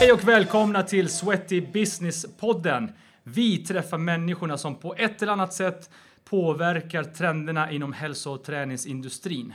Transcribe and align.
Hej 0.00 0.12
och 0.12 0.28
välkomna 0.28 0.82
till 0.82 1.08
Sweaty 1.08 1.60
Business-podden. 1.60 2.92
Vi 3.22 3.58
träffar 3.58 3.98
människorna 3.98 4.58
som 4.58 4.76
på 4.76 4.94
ett 4.94 5.22
eller 5.22 5.32
annat 5.32 5.54
sätt 5.54 5.90
påverkar 6.24 7.04
trenderna 7.04 7.70
inom 7.70 7.92
hälso 7.92 8.30
och 8.30 8.44
träningsindustrin. 8.44 9.54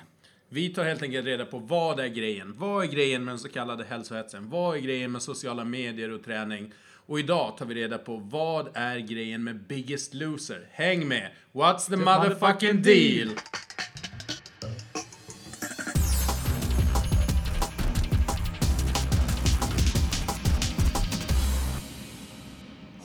Vi 0.49 0.69
tar 0.69 0.83
helt 0.83 1.01
enkelt 1.01 1.25
reda 1.25 1.45
på 1.45 1.59
vad 1.59 1.99
är 1.99 2.07
grejen? 2.07 2.53
Vad 2.57 2.83
är 2.83 2.87
grejen 2.87 3.25
med 3.25 3.31
den 3.31 3.39
så 3.39 3.49
kallade 3.49 3.83
hälsohetsen? 3.83 4.49
Vad 4.49 4.77
är 4.77 4.81
grejen 4.81 5.11
med 5.11 5.21
sociala 5.21 5.63
medier 5.63 6.11
och 6.11 6.23
träning? 6.23 6.71
Och 7.05 7.19
idag 7.19 7.57
tar 7.57 7.65
vi 7.65 7.75
reda 7.75 7.97
på 7.97 8.15
vad 8.15 8.69
är 8.73 8.97
grejen 8.99 9.43
med 9.43 9.67
Biggest 9.67 10.13
Loser? 10.13 10.67
Häng 10.71 11.07
med! 11.07 11.29
What's 11.51 11.89
the, 11.89 11.97
motherfucking 11.97 12.81
deal? 12.81 13.29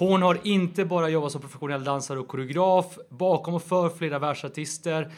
Hon 0.00 0.22
har 0.22 0.38
inte 0.44 0.84
bara 0.84 1.08
jobbat 1.08 1.32
som 1.32 1.40
professionell 1.40 1.84
dansare 1.84 2.18
och 2.18 2.28
koreograf 2.28 2.98
bakom 3.08 3.54
och 3.54 3.62
för 3.62 3.88
flera 3.88 4.18
världsartister. 4.18 5.12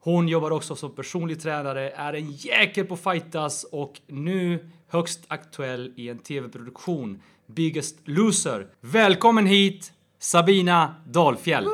Hon 0.00 0.28
jobbar 0.28 0.50
också 0.50 0.76
som 0.76 0.94
personlig 0.94 1.42
tränare, 1.42 1.90
är 1.90 2.12
en 2.12 2.30
jäkel 2.30 2.86
på 2.86 2.96
fightas 2.96 3.64
och 3.64 4.00
nu 4.06 4.70
högst 4.88 5.20
aktuell 5.28 5.92
i 5.96 6.08
en 6.08 6.18
tv-produktion, 6.18 7.22
Biggest 7.46 7.96
Loser. 8.04 8.66
Välkommen 8.80 9.46
hit, 9.46 9.92
Sabina 10.18 10.94
Dahlfjäll. 11.06 11.68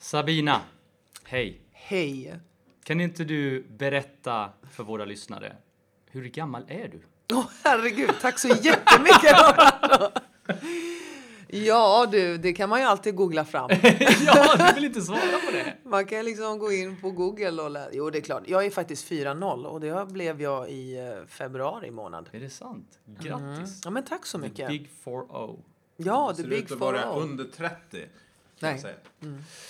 Sabina, 0.00 0.60
hej. 1.24 1.60
Hej! 1.72 2.34
Kan 2.84 3.00
inte 3.00 3.24
du 3.24 3.66
berätta 3.78 4.48
för 4.72 4.84
våra 4.84 5.04
lyssnare, 5.04 5.56
hur 6.10 6.24
gammal 6.24 6.64
är 6.68 6.88
du? 6.88 7.00
Åh 7.36 7.46
herregud, 7.64 8.14
tack 8.20 8.38
så 8.38 8.48
jättemycket! 8.48 9.36
ja 11.48 12.06
du, 12.10 12.38
det 12.38 12.52
kan 12.52 12.68
man 12.68 12.80
ju 12.80 12.86
alltid 12.86 13.14
googla 13.14 13.44
fram. 13.44 13.70
ja, 14.26 14.56
du 14.68 14.74
vill 14.74 14.84
inte 14.84 15.00
svara 15.02 15.18
på 15.46 15.52
det. 15.52 15.76
Man 15.84 16.06
kan 16.06 16.24
liksom 16.24 16.58
gå 16.58 16.72
in 16.72 17.00
på 17.00 17.10
Google 17.10 17.62
och 17.62 17.70
läsa. 17.70 17.90
Jo, 17.92 18.10
det 18.10 18.18
är 18.18 18.22
klart. 18.22 18.42
Jag 18.46 18.66
är 18.66 18.70
faktiskt 18.70 19.10
4-0 19.10 19.64
och 19.64 19.80
det 19.80 20.06
blev 20.12 20.42
jag 20.42 20.70
i 20.70 20.98
eh, 20.98 21.26
februari 21.28 21.90
månad. 21.90 22.28
Är 22.32 22.40
det 22.40 22.50
sant? 22.50 22.98
Grattis. 23.20 23.80
Ja, 23.84 23.90
men 23.90 24.04
tack 24.04 24.26
så 24.26 24.38
mycket. 24.38 24.68
Big 24.68 24.90
4-0. 25.04 25.58
Ja, 25.96 26.32
the 26.36 26.42
Ser 26.42 26.48
big 26.48 26.64
ut 26.64 26.72
att 26.72 26.78
vara 26.78 26.98
4 27.02 27.12
under 27.12 27.44
30. 27.44 27.76
kan 27.90 28.08
Nej. 28.58 28.78
säga. 28.78 28.94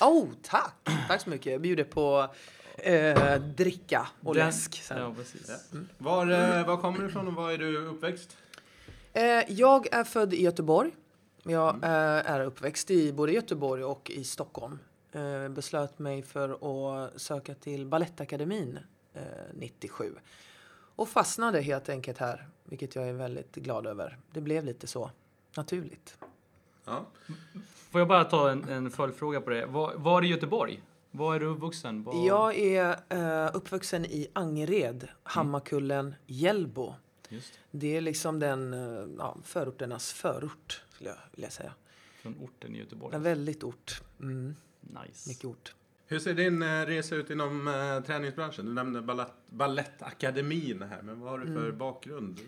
Oh, 0.00 0.28
tack! 0.42 0.88
Tack 1.08 1.20
så 1.20 1.30
mycket. 1.30 1.52
Jag 1.52 1.60
bjuder 1.60 1.84
på 1.84 2.28
eh, 2.78 3.34
dricka 3.34 4.08
och 4.22 4.34
Den- 4.34 4.46
läsk 4.46 4.82
sen. 4.82 4.98
Ja, 4.98 5.14
precis. 5.16 5.50
Var, 5.98 6.30
eh, 6.58 6.66
var 6.66 6.76
kommer 6.76 6.98
du 6.98 7.06
ifrån 7.06 7.28
och 7.28 7.34
var 7.34 7.52
är 7.52 7.58
du 7.58 7.76
uppväxt? 7.86 8.36
Eh, 9.12 9.22
jag 9.48 9.94
är 9.94 10.04
född 10.04 10.34
i 10.34 10.42
Göteborg. 10.42 10.90
Jag 11.48 11.84
eh, 11.84 11.90
är 12.30 12.40
uppväxt 12.40 12.90
i 12.90 13.12
både 13.12 13.32
Göteborg 13.32 13.84
och 13.84 14.10
i 14.10 14.24
Stockholm. 14.24 14.78
Eh, 15.12 15.48
beslöt 15.48 15.98
mig 15.98 16.22
för 16.22 16.48
att 16.50 17.20
söka 17.20 17.54
till 17.54 17.86
Balettakademin 17.86 18.78
eh, 19.14 19.22
97. 19.54 20.14
Och 20.96 21.08
fastnade 21.08 21.60
helt 21.60 21.88
enkelt 21.88 22.18
här, 22.18 22.48
vilket 22.64 22.94
jag 22.94 23.08
är 23.08 23.12
väldigt 23.12 23.54
glad 23.54 23.86
över. 23.86 24.18
Det 24.32 24.40
blev 24.40 24.64
lite 24.64 24.86
så 24.86 25.10
naturligt. 25.56 26.18
Ja. 26.84 27.06
Får 27.90 28.00
jag 28.00 28.08
bara 28.08 28.24
ta 28.24 28.50
en, 28.50 28.68
en 28.68 28.90
följdfråga 28.90 29.40
på 29.40 29.50
det? 29.50 29.66
Var, 29.66 29.94
var 29.94 30.24
i 30.24 30.26
Göteborg? 30.26 30.82
Var 31.10 31.34
är 31.34 31.40
du 31.40 31.46
uppvuxen? 31.46 32.02
Var... 32.02 32.26
Jag 32.26 32.56
är 32.58 32.96
eh, 33.08 33.50
uppvuxen 33.56 34.04
i 34.04 34.28
Angered, 34.32 35.08
Hammarkullen, 35.22 36.14
Hjällbo. 36.26 36.94
Just 37.28 37.52
det, 37.70 37.78
Det 37.78 37.96
är 37.96 38.00
liksom 38.00 38.38
den 38.38 38.74
eh, 38.74 39.06
ja, 39.18 39.36
förorternas 39.44 40.12
förort, 40.12 40.82
skulle 40.96 41.10
jag 41.10 41.18
vilja 41.32 41.50
säga. 41.50 41.72
från 42.22 42.34
orten 42.40 42.74
i 42.74 42.78
Göteborg. 42.78 43.14
En 43.16 43.22
väldigt 43.22 43.64
ort. 43.64 44.02
Mm, 44.20 44.54
Nice. 44.80 45.28
mycket 45.28 45.44
ort. 45.44 45.74
Hur 46.06 46.18
ser 46.18 46.34
din 46.34 46.62
eh, 46.62 46.66
resa 46.86 47.14
ut 47.14 47.30
inom 47.30 47.68
eh, 47.68 48.00
träningsbranschen? 48.06 48.66
Du 48.66 48.72
nämnde 48.72 49.02
ballett, 49.02 49.32
Balettakademin 49.50 50.82
här, 50.82 51.02
men 51.02 51.20
vad 51.20 51.30
har 51.30 51.38
du 51.38 51.46
för 51.46 51.72
bakgrund? 51.72 52.40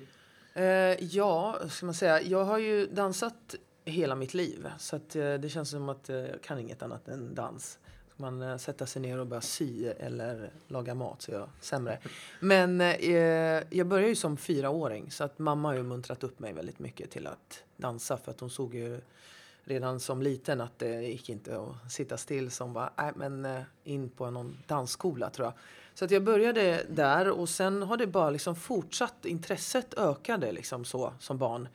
Eh, 0.55 0.65
ja, 1.05 1.59
ska 1.71 1.87
man 1.87 1.95
säga. 1.95 2.23
Jag 2.23 2.45
har 2.45 2.59
ju 2.59 2.87
dansat 2.87 3.55
hela 3.85 4.15
mitt 4.15 4.35
liv. 4.35 4.69
Så 4.79 4.97
att, 4.97 5.17
eh, 5.17 5.35
det 5.35 5.49
känns 5.49 5.71
som 5.71 5.89
att 5.89 6.09
eh, 6.11 6.17
jag 6.17 6.43
kan 6.43 6.59
inget 6.59 6.83
annat 6.83 7.09
än 7.09 7.35
dans. 7.35 7.79
Ska 8.15 8.23
man 8.23 8.43
eh, 8.43 8.57
sätta 8.57 8.87
sig 8.87 9.03
ner 9.03 9.19
och 9.19 9.27
börja 9.27 9.41
sy 9.41 9.85
eller 9.87 10.51
laga 10.69 10.95
mat 10.95 11.23
så 11.23 11.33
är 11.33 11.37
jag 11.37 11.49
sämre. 11.61 11.99
Men 12.41 12.81
eh, 12.81 13.63
jag 13.71 13.87
började 13.87 14.09
ju 14.09 14.15
som 14.17 14.37
fyraåring 14.37 15.11
så 15.11 15.25
att 15.25 15.39
mamma 15.39 15.69
har 15.69 15.75
ju 15.75 15.83
muntrat 15.83 16.25
upp 16.25 16.39
mig 16.39 16.53
väldigt 16.53 16.79
mycket 16.79 17.11
till 17.11 17.27
att 17.27 17.63
dansa 17.79 18.17
för 18.17 18.31
att 18.31 18.41
hon 18.41 18.51
såg 18.51 18.75
ju 18.75 19.01
redan 19.65 20.01
som 20.01 20.23
liten 20.23 20.61
att 20.61 20.79
det 20.79 21.03
gick 21.03 21.29
inte 21.29 21.59
att 21.61 21.93
sitta 21.93 22.17
still 22.17 22.51
som 22.51 22.73
var, 22.73 22.91
nej 22.97 23.13
men 23.17 23.45
eh, 23.45 23.63
in 23.85 24.09
på 24.11 24.31
någon 24.31 24.57
dansskola 24.67 25.31
tror 25.31 25.47
jag. 25.47 25.55
Så 25.95 26.05
att 26.05 26.11
jag 26.11 26.25
började 26.25 26.85
där 26.89 27.31
och 27.31 27.49
sen 27.49 27.83
har 27.83 27.97
det 27.97 28.07
bara 28.07 28.31
liksom 28.31 28.57
fortsatt. 28.57 29.25
Intresset 29.25 29.95
ökade 29.99 30.53
liksom 30.53 30.85
så 30.85 31.13
som 31.19 31.39
barn. 31.39 31.69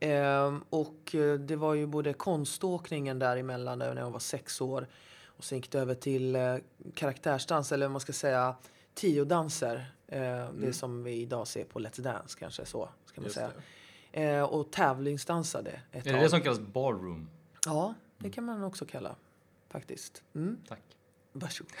Ehm, 0.00 0.64
och 0.70 1.14
eh, 1.14 1.34
det 1.34 1.56
var 1.56 1.74
ju 1.74 1.86
både 1.86 2.12
konståkningen 2.12 3.18
däremellan 3.18 3.78
när 3.78 3.96
jag 3.96 4.10
var 4.10 4.18
sex 4.20 4.60
år 4.60 4.86
och 5.26 5.44
sen 5.44 5.58
gick 5.58 5.70
det 5.70 5.78
över 5.78 5.94
till 5.94 6.36
eh, 6.36 6.56
karaktärsdans 6.94 7.72
eller 7.72 7.86
vad 7.86 7.92
man 7.92 8.00
ska 8.00 8.12
säga 8.12 8.54
tiodanser. 8.94 9.92
Eh, 10.06 10.50
Det 10.52 10.72
som 10.72 11.04
vi 11.04 11.12
idag 11.12 11.48
ser 11.48 11.64
på 11.64 11.78
Let's 11.78 12.00
Dance 12.00 12.38
kanske 12.38 12.64
så 12.66 12.88
ska 13.06 13.20
man 13.20 13.24
Just 13.24 13.34
säga. 13.34 13.48
det. 13.48 13.62
Eh, 14.12 14.42
och 14.42 14.70
tävlingsdansade 14.70 15.70
ett 15.70 16.06
Är 16.06 16.10
det 16.10 16.10
tag. 16.10 16.20
det 16.22 16.30
som 16.30 16.40
kallas 16.40 16.60
ballroom? 16.60 17.28
Ja, 17.66 17.94
det 18.18 18.30
kan 18.30 18.44
man 18.44 18.64
också 18.64 18.86
kalla 18.86 19.14
faktiskt. 19.70 20.22
Mm. 20.34 20.58
Tack. 20.68 20.80
Varsågod. 21.32 21.72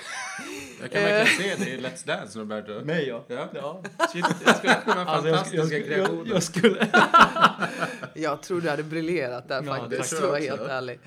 Jag 0.80 0.90
kan 0.90 1.02
verkligen 1.02 1.58
se 1.58 1.64
det 1.64 1.70
i 1.70 1.80
Let's 1.80 2.06
Dance, 2.06 2.38
Roberto. 2.38 2.84
Mig 2.84 3.08
ja. 3.08 3.24
Ja. 3.28 3.48
ja. 3.54 3.82
Shit, 4.12 4.24
jag 4.46 4.56
skulle 4.56 4.72
ha 4.72 4.80
de 4.84 4.92
här 4.92 5.06
Alltså, 5.06 5.28
jag, 5.28 5.36
fantastiska 5.38 5.96
jag, 5.96 6.08
jag, 6.08 6.28
jag 6.28 6.42
skulle... 6.42 6.88
Jag 8.14 8.42
tror 8.42 8.60
du 8.60 8.70
hade 8.70 8.82
briljerat 8.82 9.48
där 9.48 9.62
Ja, 9.62 9.76
faktiskt, 9.76 10.08
för 10.10 10.16
att 10.24 10.30
vara 10.30 10.40
helt 10.40 10.60
ärlig. 10.60 11.00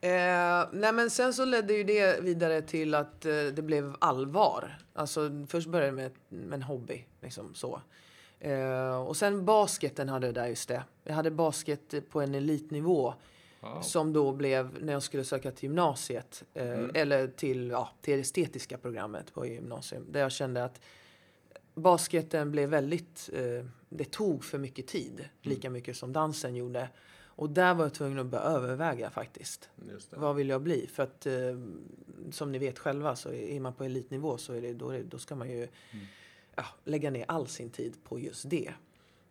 Eh, 0.00 0.68
nej 0.72 0.92
men 0.92 1.10
sen 1.10 1.34
så 1.34 1.44
ledde 1.44 1.74
ju 1.74 1.84
det 1.84 2.20
vidare 2.22 2.62
till 2.62 2.94
att 2.94 3.24
eh, 3.24 3.32
det 3.32 3.62
blev 3.62 3.96
allvar. 3.98 4.78
Alltså 4.94 5.30
först 5.48 5.68
började 5.68 5.90
det 5.90 5.96
med, 5.96 6.12
med 6.28 6.54
en 6.56 6.62
hobby, 6.62 7.06
liksom 7.20 7.54
så. 7.54 7.80
Eh, 8.40 8.96
och 8.96 9.16
sen 9.16 9.44
basketen 9.44 10.08
hade 10.08 10.26
jag 10.26 10.34
där 10.34 10.46
just 10.46 10.68
det. 10.68 10.84
Jag 11.04 11.14
hade 11.14 11.30
basket 11.30 12.10
på 12.10 12.20
en 12.20 12.34
elitnivå. 12.34 13.14
Wow. 13.60 13.80
Som 13.80 14.12
då 14.12 14.32
blev 14.32 14.82
när 14.82 14.92
jag 14.92 15.02
skulle 15.02 15.24
söka 15.24 15.50
till 15.50 15.64
gymnasiet. 15.64 16.44
Eh, 16.54 16.84
Eller 16.94 17.26
till, 17.28 17.70
ja, 17.70 17.90
till 18.00 18.14
det 18.14 18.20
estetiska 18.20 18.78
programmet 18.78 19.34
på 19.34 19.46
gymnasium. 19.46 20.06
Där 20.10 20.20
jag 20.20 20.32
kände 20.32 20.64
att 20.64 20.80
basketen 21.74 22.50
blev 22.50 22.68
väldigt, 22.68 23.30
eh, 23.32 23.66
det 23.88 24.10
tog 24.10 24.44
för 24.44 24.58
mycket 24.58 24.86
tid. 24.86 25.28
Lika 25.42 25.70
mycket 25.70 25.96
som 25.96 26.12
dansen 26.12 26.54
gjorde. 26.56 26.88
Och 27.36 27.50
där 27.50 27.74
var 27.74 27.84
jag 27.84 27.94
tvungen 27.94 28.18
att 28.18 28.26
börja 28.26 28.44
överväga 28.44 29.10
faktiskt. 29.10 29.68
Vad 30.10 30.36
vill 30.36 30.48
jag 30.48 30.62
bli? 30.62 30.86
För 30.92 31.02
att 31.02 31.26
eh, 31.26 31.34
som 32.30 32.52
ni 32.52 32.58
vet 32.58 32.78
själva 32.78 33.16
så 33.16 33.32
är 33.32 33.60
man 33.60 33.74
på 33.74 33.84
elitnivå 33.84 34.38
så 34.38 34.52
är 34.52 34.62
det, 34.62 34.72
då, 34.72 34.98
då 35.08 35.18
ska 35.18 35.34
man 35.36 35.50
ju 35.50 35.68
ja, 36.56 36.64
lägga 36.84 37.10
ner 37.10 37.24
all 37.28 37.46
sin 37.48 37.70
tid 37.70 37.96
på 38.04 38.18
just 38.18 38.50
det. 38.50 38.74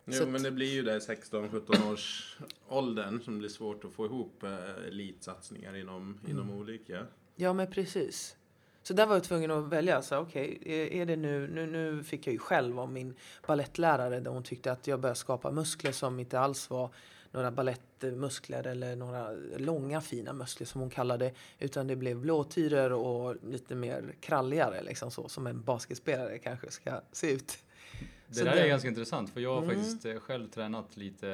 Jo, 0.04 0.12
Så 0.12 0.26
men 0.26 0.42
det 0.42 0.50
blir 0.50 0.72
ju 0.72 0.82
där 0.82 0.98
16-17 1.00 1.92
års 1.92 2.36
åldern 2.68 3.20
som 3.22 3.38
blir 3.38 3.48
svårt 3.48 3.84
att 3.84 3.92
få 3.92 4.06
ihop 4.06 4.42
eh, 4.42 4.86
elitsatsningar 4.88 5.76
inom, 5.76 6.20
inom 6.28 6.50
olika. 6.50 7.06
Ja, 7.36 7.52
men 7.52 7.70
precis. 7.70 8.36
Så 8.82 8.94
där 8.94 9.06
var 9.06 9.14
jag 9.14 9.24
tvungen 9.24 9.50
att 9.50 9.64
välja. 9.68 10.02
Så 10.02 10.14
är- 10.32 10.68
är 10.68 11.06
det 11.06 11.16
nu, 11.16 11.48
nu... 11.48 11.66
Nu 11.66 12.04
fick 12.04 12.26
jag 12.26 12.32
ju 12.32 12.38
själv 12.38 12.80
av 12.80 12.92
min 12.92 13.14
ballettlärare 13.46 14.20
där 14.20 14.30
hon 14.30 14.42
tyckte 14.42 14.72
att 14.72 14.86
jag 14.86 15.00
började 15.00 15.18
skapa 15.18 15.50
muskler 15.50 15.92
som 15.92 16.20
inte 16.20 16.40
alls 16.40 16.70
var 16.70 16.90
några 17.34 17.50
balettmuskler 17.50 18.66
eller 18.66 18.96
några 18.96 19.30
långa 19.56 20.00
fina 20.00 20.32
muskler 20.32 20.66
som 20.66 20.80
hon 20.80 20.90
kallade 20.90 21.32
Utan 21.58 21.86
det 21.86 21.96
blev 21.96 22.16
blåtiror 22.20 22.92
och 22.92 23.36
lite 23.44 23.74
mer 23.74 24.14
kralligare 24.20 24.82
liksom 24.82 25.10
så 25.10 25.28
som 25.28 25.46
en 25.46 25.62
basketspelare 25.62 26.38
kanske 26.38 26.70
ska 26.70 27.00
se 27.12 27.32
ut. 27.32 27.58
Det 28.28 28.34
Så 28.34 28.44
där 28.44 28.54
det- 28.54 28.60
är 28.62 28.68
ganska 28.68 28.88
intressant 28.88 29.30
för 29.30 29.40
jag 29.40 29.54
har 29.54 29.62
Mm. 29.62 29.74
faktiskt 29.76 30.04
eh, 30.04 30.18
själv 30.18 30.48
tränat 30.50 30.96
lite 30.96 31.28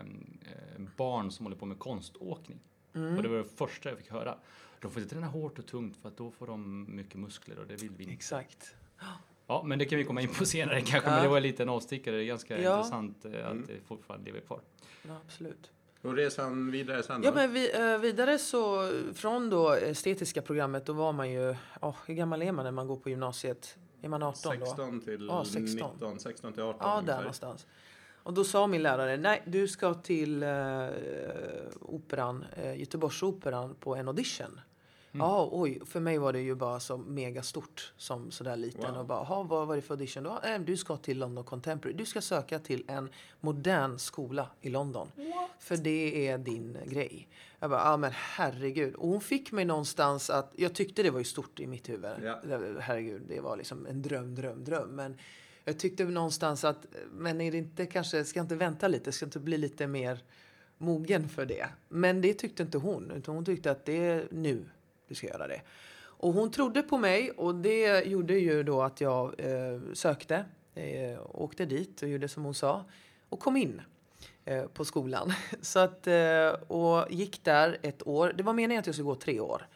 eh, 0.00 0.82
barn 0.96 1.30
som 1.30 1.46
håller 1.46 1.56
på 1.56 1.66
med 1.66 1.78
konståkning. 1.78 2.58
Mm. 2.94 3.16
Och 3.16 3.22
det 3.22 3.28
var 3.28 3.36
det 3.36 3.44
första 3.44 3.88
jag 3.88 3.98
fick 3.98 4.10
höra. 4.10 4.38
De 4.80 4.90
får 4.90 5.02
inte 5.02 5.14
träna 5.14 5.26
hårt 5.26 5.58
och 5.58 5.66
tungt 5.66 5.96
för 5.96 6.08
att 6.08 6.16
då 6.16 6.30
får 6.30 6.46
de 6.46 6.86
mycket 6.96 7.14
muskler 7.20 7.58
och 7.58 7.66
det 7.66 7.76
vill 7.82 7.90
vi 7.96 8.02
inte. 8.04 8.14
Exakt. 8.14 8.74
Ja, 9.46 9.62
men 9.66 9.78
det 9.78 9.84
kan 9.84 9.98
vi 9.98 10.04
komma 10.04 10.20
in 10.20 10.28
på 10.28 10.44
senare 10.46 10.80
kanske. 10.80 11.08
Men 11.10 11.16
Ja. 11.18 11.22
det 11.22 11.28
var 11.28 11.40
lite 11.40 11.62
en 11.62 11.68
avstickare. 11.68 12.16
Det 12.16 12.22
är 12.22 12.26
ganska 12.26 12.60
Ja. 12.62 12.76
intressant 12.76 13.24
eh, 13.24 13.30
att 13.46 13.52
Mm. 13.52 13.64
det 13.66 13.72
fortfarande 13.88 14.26
lever 14.26 14.40
kvar. 14.40 14.60
Ja, 15.02 15.16
absolut. 15.26 15.70
Och 16.02 16.14
resan 16.14 16.70
vidare 16.70 17.02
sen 17.02 17.22
Ja, 17.22 17.30
då? 17.30 17.36
men 17.36 17.52
vi, 17.52 17.74
eh, 17.92 17.98
vidare 17.98 18.38
så 18.38 18.92
från 19.14 19.50
då 19.50 19.70
estetiska 19.72 20.42
programmet 20.42 20.86
då 20.86 20.92
var 20.92 21.12
man 21.12 21.30
ju, 21.30 21.54
ja, 21.80 21.96
hur 22.06 22.14
gammal 22.14 22.42
är 22.42 22.52
man 22.52 22.64
när 22.64 22.72
man 22.72 22.86
går 22.86 22.96
på 22.96 23.10
gymnasiet? 23.10 23.76
Är 24.02 24.08
man 24.08 24.22
18 24.22 24.58
då? 24.60 24.66
16 24.66 25.00
till 25.00 25.26
Ja, 25.28 25.44
16. 25.44 25.90
19, 25.94 26.18
16 26.20 26.52
till 26.52 26.62
18 26.62 26.78
Ja, 26.80 26.86
där 26.94 26.98
ungefär. 27.00 27.18
någonstans. 27.20 27.66
Och 28.22 28.34
då 28.34 28.44
sa 28.44 28.66
min 28.66 28.82
lärare, 28.82 29.16
nej 29.16 29.42
du 29.46 29.68
ska 29.68 29.94
till 29.94 30.42
eh, 30.42 30.86
operan, 31.80 32.44
eh, 32.56 32.78
Göteborgsoperan 32.80 33.74
på 33.80 33.96
en 33.96 34.08
audition. 34.08 34.60
Ja, 35.18 35.48
oj, 35.52 35.80
för 35.86 36.00
mig 36.00 36.18
var 36.18 36.32
det 36.32 36.40
ju 36.40 36.54
bara 36.54 36.80
så 36.80 36.96
mega 36.98 37.42
stort 37.42 37.92
som 37.96 38.30
sådär 38.30 38.56
liten. 38.56 38.90
Wow. 38.90 39.00
Och 39.00 39.06
bara, 39.06 39.22
"Ha, 39.24 39.42
vad 39.42 39.66
var 39.66 39.76
det 39.76 39.82
för 39.82 39.94
audition 39.94 40.22
då? 40.22 40.40
Eh, 40.44 40.58
du 40.60 40.76
ska 40.76 40.96
till 40.96 41.18
London 41.18 41.44
Contemporary. 41.44 41.96
Du 41.96 42.04
ska 42.06 42.20
söka 42.20 42.58
till 42.58 42.84
en 42.88 43.08
modern 43.40 43.98
skola 43.98 44.48
i 44.60 44.68
London. 44.68 45.08
För 45.58 45.76
det 45.76 46.28
är 46.28 46.38
din 46.38 46.76
grej. 46.86 47.28
Jag 47.58 47.70
bara, 47.70 47.80
ja 47.90 47.96
men 47.96 48.10
herregud. 48.14 48.94
Och 48.94 49.08
hon 49.08 49.20
fick 49.20 49.52
mig 49.52 49.64
någonstans 49.64 50.30
att, 50.30 50.52
jag 50.56 50.74
tyckte 50.74 51.02
det 51.02 51.10
var 51.10 51.18
ju 51.18 51.24
stort 51.24 51.60
i 51.60 51.66
mitt 51.66 51.88
huvud. 51.88 52.02
Det- 52.44 52.80
Herregud, 52.80 53.22
det 53.28 53.40
var 53.40 53.56
liksom 53.56 53.86
en 53.86 54.02
dröm, 54.02 54.34
dröm, 54.34 54.64
dröm. 54.64 54.88
Men 54.88 55.18
jag 55.64 55.78
tyckte 55.78 56.04
någonstans 56.04 56.64
att, 56.64 56.86
men 57.12 57.40
är 57.40 57.52
det 57.52 57.58
inte 57.58 57.86
kanske, 57.86 58.24
ska 58.24 58.38
jag 58.38 58.44
inte 58.44 58.56
vänta 58.56 58.88
lite? 58.88 59.12
Ska 59.12 59.22
jag 59.24 59.28
inte 59.28 59.40
bli 59.40 59.58
lite 59.58 59.86
mer 59.86 60.18
mogen 60.78 61.28
för 61.28 61.46
det? 61.46 61.66
Men 61.88 62.20
det 62.20 62.34
tyckte 62.34 62.62
inte 62.62 62.78
hon. 62.78 63.10
Utan 63.10 63.34
hon 63.34 63.44
tyckte 63.44 63.70
att 63.70 63.84
det 63.84 64.06
är 64.06 64.28
nu 64.30 64.64
du 65.08 65.14
ska 65.14 65.26
göra 65.26 65.46
det. 65.46 65.60
Och 66.18 66.32
hon 66.32 66.50
trodde 66.50 66.82
på 66.82 66.98
mig 66.98 67.30
och 67.30 67.54
det 67.54 68.06
gjorde 68.06 68.34
ju 68.34 68.62
då 68.62 68.82
att 68.82 69.00
jag 69.00 69.34
eh, 69.38 69.80
sökte, 69.92 70.44
eh, 70.74 71.20
åkte 71.24 71.64
dit 71.64 72.02
och 72.02 72.08
gjorde 72.08 72.28
som 72.28 72.44
hon 72.44 72.54
sa 72.54 72.84
och 73.28 73.40
kom 73.40 73.56
in 73.56 73.82
eh, 74.44 74.66
på 74.66 74.84
skolan. 74.84 75.32
Så 75.60 75.78
att, 75.78 76.06
eh, 76.06 76.48
och 76.48 77.12
gick 77.12 77.44
där 77.44 77.78
ett 77.82 78.06
år. 78.06 78.32
Det 78.36 78.42
var 78.42 78.52
meningen 78.52 78.80
att 78.80 78.86
jag 78.86 78.94
skulle 78.94 79.06
gå 79.06 79.14
tre 79.14 79.40
år. 79.40 79.66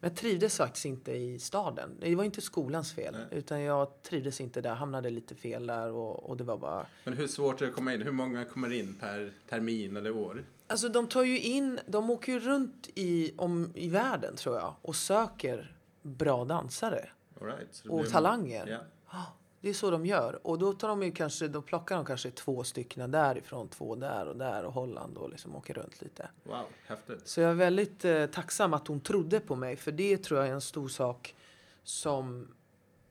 Men 0.00 0.10
jag 0.10 0.18
trivdes 0.18 0.56
faktiskt 0.56 0.86
inte 0.86 1.12
i 1.12 1.38
staden. 1.38 1.96
Det 2.00 2.14
var 2.14 2.24
inte 2.24 2.40
skolans 2.40 2.92
fel. 2.92 3.16
Utan 3.30 3.60
jag 3.60 4.02
trivdes 4.02 4.40
inte 4.40 4.60
där, 4.60 4.74
hamnade 4.74 5.10
lite 5.10 5.34
fel 5.34 5.66
där 5.66 5.90
och, 5.92 6.30
och 6.30 6.36
det 6.36 6.44
var 6.44 6.56
bara... 6.56 6.86
Men 7.04 7.14
hur 7.14 7.26
svårt 7.26 7.60
är 7.60 7.64
det 7.64 7.70
att 7.70 7.76
komma 7.76 7.94
in? 7.94 8.02
Hur 8.02 8.12
många 8.12 8.44
kommer 8.44 8.72
in 8.72 8.94
per 9.00 9.32
termin 9.48 9.96
eller 9.96 10.16
år? 10.16 10.44
Alltså 10.70 10.88
de 10.88 11.08
tar 11.08 11.22
ju 11.22 11.40
in, 11.40 11.80
de 11.86 12.10
åker 12.10 12.32
ju 12.32 12.40
runt 12.40 12.88
i, 12.94 13.34
om, 13.36 13.72
i 13.74 13.88
världen 13.88 14.36
tror 14.36 14.56
jag 14.56 14.74
och 14.82 14.96
söker 14.96 15.76
bra 16.02 16.44
dansare 16.44 17.08
right, 17.40 17.82
och 17.88 18.08
talanger. 18.08 18.66
Ja, 19.12 19.26
Det 19.60 19.68
är 19.68 19.72
så 19.72 19.90
de 19.90 20.06
gör. 20.06 20.46
Och 20.46 20.58
då 20.58 20.72
tar 20.72 20.88
de 20.88 21.02
ju 21.02 21.12
kanske, 21.12 21.48
då 21.48 21.62
plockar 21.62 21.96
de 21.96 22.04
kanske 22.04 22.30
två 22.30 22.64
stycken 22.64 23.10
därifrån, 23.10 23.68
två 23.68 23.94
där 23.94 24.26
och 24.26 24.36
där 24.36 24.64
och 24.64 24.72
Holland 24.72 25.18
och 25.18 25.30
liksom 25.30 25.56
åker 25.56 25.74
runt 25.74 26.02
lite. 26.02 26.28
Wow, 26.42 26.64
häftigt. 26.86 27.28
Så 27.28 27.40
jag 27.40 27.50
är 27.50 27.54
väldigt 27.54 28.04
eh, 28.04 28.26
tacksam 28.26 28.74
att 28.74 28.86
hon 28.86 29.00
trodde 29.00 29.40
på 29.40 29.56
mig 29.56 29.76
för 29.76 29.92
det 29.92 30.16
tror 30.16 30.40
jag 30.40 30.48
är 30.48 30.52
en 30.52 30.60
stor 30.60 30.88
sak 30.88 31.34
som, 31.82 32.48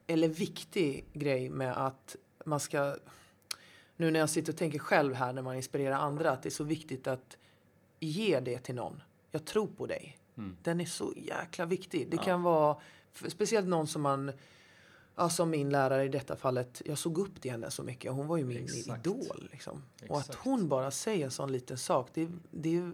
eller 0.07 0.27
viktig 0.27 1.05
grej 1.13 1.49
med 1.49 1.77
att 1.77 2.15
man 2.45 2.59
ska, 2.59 2.95
nu 3.95 4.11
när 4.11 4.19
jag 4.19 4.29
sitter 4.29 4.53
och 4.53 4.57
tänker 4.57 4.79
själv 4.79 5.13
här 5.13 5.33
när 5.33 5.41
man 5.41 5.55
inspirerar 5.55 5.95
andra, 5.95 6.31
att 6.31 6.43
det 6.43 6.49
är 6.49 6.51
så 6.51 6.63
viktigt 6.63 7.07
att 7.07 7.37
ge 7.99 8.39
det 8.39 8.59
till 8.59 8.75
någon. 8.75 9.01
Jag 9.31 9.45
tror 9.45 9.67
på 9.67 9.85
dig. 9.85 10.19
Den 10.63 10.81
är 10.81 10.85
så 10.85 11.13
jäkla 11.17 11.65
viktig. 11.65 12.07
Det 12.11 12.17
kan 12.17 12.43
vara, 12.43 12.77
speciellt 13.27 13.67
någon 13.67 13.87
som 13.87 14.01
man, 14.01 14.31
ja, 15.15 15.29
som 15.29 15.49
min 15.49 15.69
lärare 15.69 16.03
i 16.03 16.09
detta 16.09 16.35
fallet, 16.35 16.81
jag 16.85 16.97
såg 16.97 17.17
upp 17.17 17.41
till 17.41 17.51
henne 17.51 17.71
så 17.71 17.83
mycket. 17.83 18.11
Hon 18.11 18.27
var 18.27 18.37
ju 18.37 18.45
min 18.45 18.63
Exakt. 18.63 19.07
idol. 19.07 19.49
Liksom. 19.51 19.83
Och 20.09 20.19
att 20.19 20.35
hon 20.35 20.67
bara 20.67 20.91
säger 20.91 21.25
en 21.25 21.31
sån 21.31 21.51
liten 21.51 21.77
sak, 21.77 22.09
det, 22.13 22.29
det, 22.51 22.91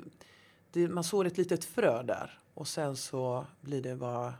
det, 0.71 0.87
man 0.87 1.03
sår 1.03 1.25
ett 1.25 1.37
litet 1.37 1.65
frö 1.65 2.03
där. 2.03 2.39
Och 2.53 2.67
sen 2.67 2.95
så 2.95 3.45
blir 3.61 3.81
det 3.81 3.95
bara, 3.95 4.33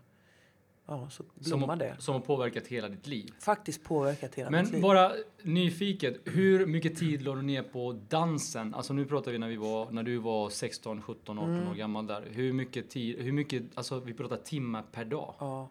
ja, 0.86 1.10
så 1.10 1.24
Som, 1.42 1.60
blommar 1.60 1.76
det. 1.76 1.96
som 2.00 2.14
har 2.14 2.22
påverkat 2.22 2.68
hela 2.68 2.90
ditt 2.90 3.08
liv. 3.08 3.34
Faktiskt 3.40 3.84
påverkat 3.84 4.36
hela 4.36 4.50
mitt 4.50 4.62
Men 4.64 4.72
liv. 4.72 4.82
bara 4.82 5.12
nyfiket, 5.44 6.18
hur 6.26 6.66
mycket 6.66 6.98
tid 6.98 7.22
la 7.22 7.36
du 7.36 7.42
ner 7.42 7.64
på 7.64 8.00
dansen? 8.10 8.74
Alltså 8.74 8.94
nu 8.94 9.06
pratar 9.06 9.32
vi 9.32 9.38
när 9.38 9.48
vi 9.50 9.56
var, 9.56 9.92
när 9.92 10.04
du 10.04 10.18
var 10.18 10.50
16, 10.50 11.02
17, 11.02 11.40
18 11.40 11.56
Mm. 11.56 11.68
år 11.70 11.74
gammal 11.76 12.08
där. 12.08 12.24
Hur 12.32 12.54
mycket 12.54 12.90
tid, 12.90 13.20
hur 13.20 13.32
mycket, 13.32 13.64
alltså 13.76 14.00
vi 14.00 14.14
pratar 14.14 14.38
timmar 14.38 14.84
per 14.92 15.06
dag. 15.06 15.34
Ja. 15.40 15.70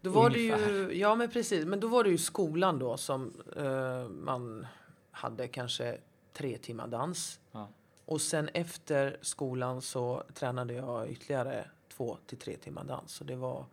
Då 0.00 0.10
var 0.10 0.30
det 0.30 0.38
ju, 0.40 0.92
ja 0.98 1.14
men 1.14 1.30
precis, 1.30 1.64
men 1.66 1.80
då 1.80 1.88
var 1.88 2.04
det 2.04 2.10
ju 2.10 2.18
skolan 2.18 2.78
då 2.78 2.96
som 2.96 3.32
eh, 3.56 4.08
man 4.08 4.66
hade 5.10 5.48
kanske 5.48 5.98
tre 6.32 6.58
timmar 6.58 6.86
dans. 6.86 7.40
Ja. 7.52 7.68
Och 8.04 8.20
sen 8.20 8.48
efter 8.54 9.16
skolan 9.22 9.82
så 9.82 10.22
tränade 10.34 10.74
jag 10.74 11.10
ytterligare 11.10 11.64
två 11.96 12.16
till 12.26 12.38
tre 12.38 12.56
timmar 12.56 12.84
dans. 12.84 13.12
Så 13.12 13.24
det 13.24 13.36
var, 13.36 13.64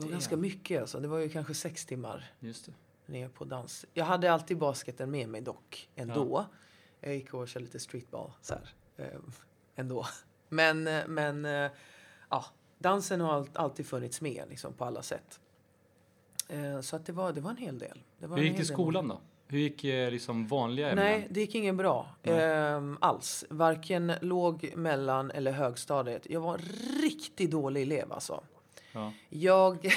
det 0.00 0.04
var 0.06 0.12
ganska 0.12 0.36
mycket 0.36 0.80
alltså. 0.80 1.00
Det 1.00 1.08
var 1.08 1.18
ju 1.18 1.28
kanske 1.28 1.54
sex 1.54 1.86
timmar 1.86 2.32
Just 2.40 2.66
det. 2.66 2.72
ner 3.12 3.28
på 3.28 3.44
dans. 3.44 3.86
Jag 3.94 4.04
hade 4.04 4.32
alltid 4.32 4.58
basketen 4.58 5.10
med 5.10 5.28
mig 5.28 5.40
dock, 5.40 5.88
ändå. 5.96 6.44
Jag 7.00 7.14
gick 7.14 7.34
och 7.34 7.48
körde 7.48 7.64
lite 7.64 7.80
streetball 7.80 8.30
så 8.40 8.54
här, 8.54 8.68
eh, 8.96 9.20
ändå. 9.76 10.06
Men, 10.48 10.86
eh, 10.86 11.06
men 11.06 11.44
eh, 11.44 11.70
ja, 12.30 12.44
dansen 12.78 13.20
har 13.20 13.32
all- 13.32 13.50
alltid 13.52 13.86
funnits 13.86 14.20
med 14.20 14.44
liksom, 14.48 14.72
på 14.72 14.84
alla 14.84 15.02
sätt. 15.02 15.40
Eh, 16.48 16.80
så 16.80 16.96
att 16.96 17.06
det, 17.06 17.12
var, 17.12 17.32
det 17.32 17.40
var 17.40 17.50
en 17.50 17.56
hel 17.56 17.78
del. 17.78 18.02
Det 18.18 18.26
var 18.26 18.36
Hur 18.36 18.44
gick 18.44 18.56
det 18.56 18.62
i 18.62 18.66
skolan 18.66 19.08
då? 19.08 19.20
Hur 19.46 19.58
gick 19.58 19.82
liksom 20.12 20.46
vanliga 20.46 20.90
ämnen? 20.90 21.04
Nej, 21.04 21.26
det 21.30 21.40
gick 21.40 21.54
ingen 21.54 21.76
bra 21.76 22.08
ehm, 22.22 22.98
alls. 23.00 23.44
Varken 23.50 24.12
låg, 24.20 24.72
mellan 24.76 25.30
eller 25.30 25.52
högstadiet. 25.52 26.26
Jag 26.30 26.40
var 26.40 26.54
en 26.54 26.64
riktigt 27.02 27.50
dålig 27.50 27.82
elev 27.82 28.12
alltså. 28.12 28.42
Ja. 28.92 29.12
Jag 29.28 29.92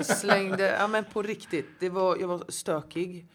slängde, 0.02 0.62
ja 0.62 0.88
men 0.88 1.04
på 1.04 1.22
riktigt, 1.22 1.66
det 1.80 1.88
var, 1.88 2.16
jag 2.16 2.28
var 2.28 2.44
stökig. 2.48 3.26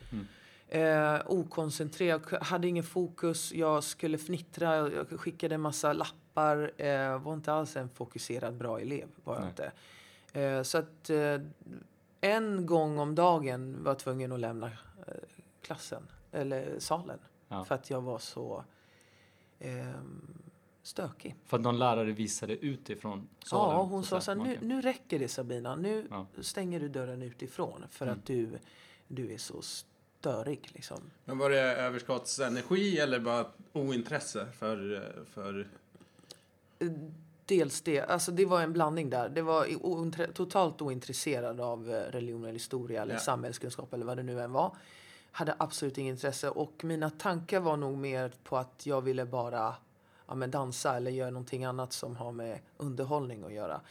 Eh, 0.68 1.22
okoncentrerad, 1.25 2.22
hade 2.42 2.68
ingen 2.68 2.84
fokus, 2.84 3.54
jag 3.54 3.84
skulle 3.84 4.18
fnittra, 4.18 4.75
jag 4.75 5.19
skickade 5.19 5.56
en 5.56 5.62
massa 5.62 5.94
lappar. 5.94 6.72
Eh, 6.78 7.19
var 7.19 7.34
inte 7.34 7.54
alls 7.54 7.75
en 7.75 7.90
fokuserad 7.90 8.54
bra 8.54 8.80
elev. 8.80 9.07
Var 9.24 9.36
jag 9.36 9.48
inte. 9.48 9.72
Eh, 10.40 10.63
så 10.63 10.78
att 10.78 11.10
eh, 11.10 11.42
en 12.22 12.66
gång 12.66 13.00
om 13.00 13.16
dagen 13.16 13.84
var 13.84 13.92
jag 13.92 14.00
tvungen 14.00 14.31
att 14.31 14.40
lämna 14.40 14.68
eh, 14.68 15.13
klassen, 15.62 16.07
eller 16.31 16.80
salen. 16.80 17.19
Ja. 17.48 17.66
För 17.66 17.75
att 17.75 17.90
jag 17.90 18.02
var 18.02 18.19
så 18.19 18.63
ehm, 19.60 20.38
stökig. 20.87 21.35
För 21.45 21.57
att 21.57 21.63
någon 21.63 21.79
lärare 21.79 22.11
visade 22.11 22.53
utifrån 22.65 23.27
salen? 23.45 23.75
Ja, 23.77 23.83
hon 23.83 24.03
så 24.03 24.09
sa 24.09 24.17
att 24.17 24.23
så 24.23 24.31
här, 24.31 24.37
nu, 24.37 24.57
nu 24.61 24.81
räcker 24.81 25.19
det 25.19 25.27
Sabina. 25.27 25.75
Nu 25.75 26.07
Ja. 26.09 26.25
stänger 26.42 26.80
du 26.80 26.89
dörren 26.89 27.21
utifrån 27.21 27.83
för 27.89 28.06
Mm. 28.06 28.18
att 28.19 28.25
du, 28.25 28.49
du 29.07 29.33
är 29.33 29.37
så 29.37 29.61
störig 29.61 30.69
liksom. 30.73 30.97
Men 31.25 31.37
var 31.37 31.49
det 31.49 31.59
överskottsenergi 31.61 32.99
eller 32.99 33.19
bara 33.19 33.45
ointresse 33.73 34.47
för, 34.59 35.13
för 35.33 35.68
Dels 37.45 37.81
det, 37.81 38.01
alltså 38.01 38.31
det 38.31 38.45
var 38.45 38.61
en 38.61 38.73
blandning 38.73 39.09
där. 39.09 39.30
Det 39.30 39.42
var 39.42 39.65
ointre- 39.65 40.31
totalt 40.33 40.81
ointresserad 40.81 41.61
av 41.61 41.92
eh, 41.92 42.11
religion 42.11 42.44
eller 42.44 42.54
historia 42.54 43.01
eller 43.01 43.13
Ja. 43.13 43.19
samhällskunskap 43.19 43.94
eller 43.94 44.06
vad 44.06 44.18
det 44.18 44.23
nu 44.23 44.42
än 44.42 44.51
var. 44.51 44.75
Hade 45.31 45.56
absolut 45.57 45.97
inget 45.97 46.11
intresse 46.11 46.49
och 46.49 46.83
mina 46.83 47.09
tankar 47.09 47.59
var 47.59 47.77
nog 47.77 47.97
mer 47.97 48.31
på 48.44 48.57
att 48.57 48.85
jag 48.85 49.01
ville 49.01 49.25
bara 49.25 49.75
ja, 50.27 50.35
men 50.35 50.51
dansa 50.51 50.97
eller 50.97 51.11
göra 51.11 51.29
någonting 51.29 51.63
annat 51.65 51.94
som 51.94 52.15
har 52.15 52.31
med 52.31 52.59
underhållning 52.77 53.44
att 53.44 53.53
göra. 53.53 53.81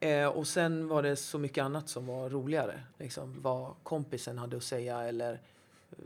Eh, 0.00 0.26
och 0.26 0.46
sen 0.46 0.88
var 0.88 1.02
det 1.02 1.16
så 1.16 1.38
mycket 1.38 1.64
annat 1.64 1.88
som 1.88 2.06
var 2.06 2.30
roligare. 2.30 2.82
Liksom 2.98 3.42
vad 3.42 3.74
kompisen 3.82 4.38
hade 4.38 4.56
att 4.56 4.62
säga 4.64 5.00
eller 5.02 5.32
eh, 5.90 5.98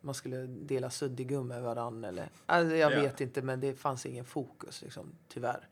man 0.00 0.14
skulle 0.14 0.36
dela 0.46 0.90
suddigum 0.90 1.48
med 1.48 1.62
varandra. 1.62 2.08
Eller, 2.08 2.28
alltså, 2.46 2.76
jag 2.76 2.92
Ja. 2.92 3.00
vet 3.02 3.20
inte, 3.20 3.42
men 3.42 3.60
det 3.60 3.74
fanns 3.74 4.06
ingen 4.06 4.24
fokus 4.24 4.82
liksom, 4.82 5.12
tyvärr. 5.28 5.68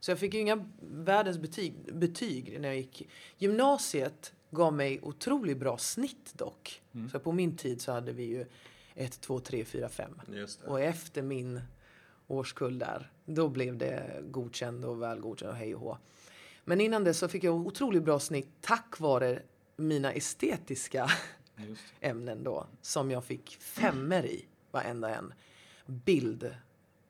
Så 0.00 0.10
jag 0.10 0.18
fick 0.18 0.34
ju 0.34 0.40
inga 0.40 0.68
världens 0.80 1.38
betyg, 1.38 1.74
betyg 1.94 2.60
när 2.60 2.68
jag 2.68 2.76
gick. 2.76 3.08
Gymnasiet 3.38 4.32
gav 4.50 4.72
mig 4.72 5.00
otroligt 5.02 5.58
bra 5.58 5.78
snitt 5.78 6.32
dock. 6.34 6.82
Så 7.12 7.18
på 7.18 7.32
min 7.32 7.56
tid 7.56 7.80
så 7.80 7.92
hade 7.92 8.12
vi 8.12 8.22
ju 8.24 8.46
1, 8.94 9.20
2, 9.20 9.40
3, 9.40 9.64
4, 9.64 9.88
5. 9.88 10.20
just 10.32 10.60
det. 10.60 10.66
Och 10.66 10.80
efter 10.80 11.22
min 11.22 11.60
årskull 12.30 12.78
där, 12.78 13.10
då 13.24 13.48
blev 13.48 13.76
det 13.76 14.22
godkänd 14.30 14.84
och 14.84 15.02
väl 15.02 15.20
godkänd 15.20 15.50
och 15.50 15.56
hej 15.56 15.74
och 15.74 15.80
hå. 15.80 15.98
Men 16.64 16.80
innan 16.80 17.04
det 17.04 17.14
så 17.14 17.28
fick 17.28 17.44
jag 17.44 17.54
otroligt 17.54 18.02
bra 18.02 18.20
snitt 18.20 18.48
tack 18.60 19.00
vare 19.00 19.42
mina 19.76 20.12
estetiska 20.12 21.10
ämnen 22.00 22.44
då, 22.44 22.66
som 22.82 23.10
jag 23.10 23.24
fick 23.24 23.56
femmer 23.56 24.26
i, 24.26 24.44
varenda 24.70 25.14
en. 25.14 25.32
Bild, 25.86 26.54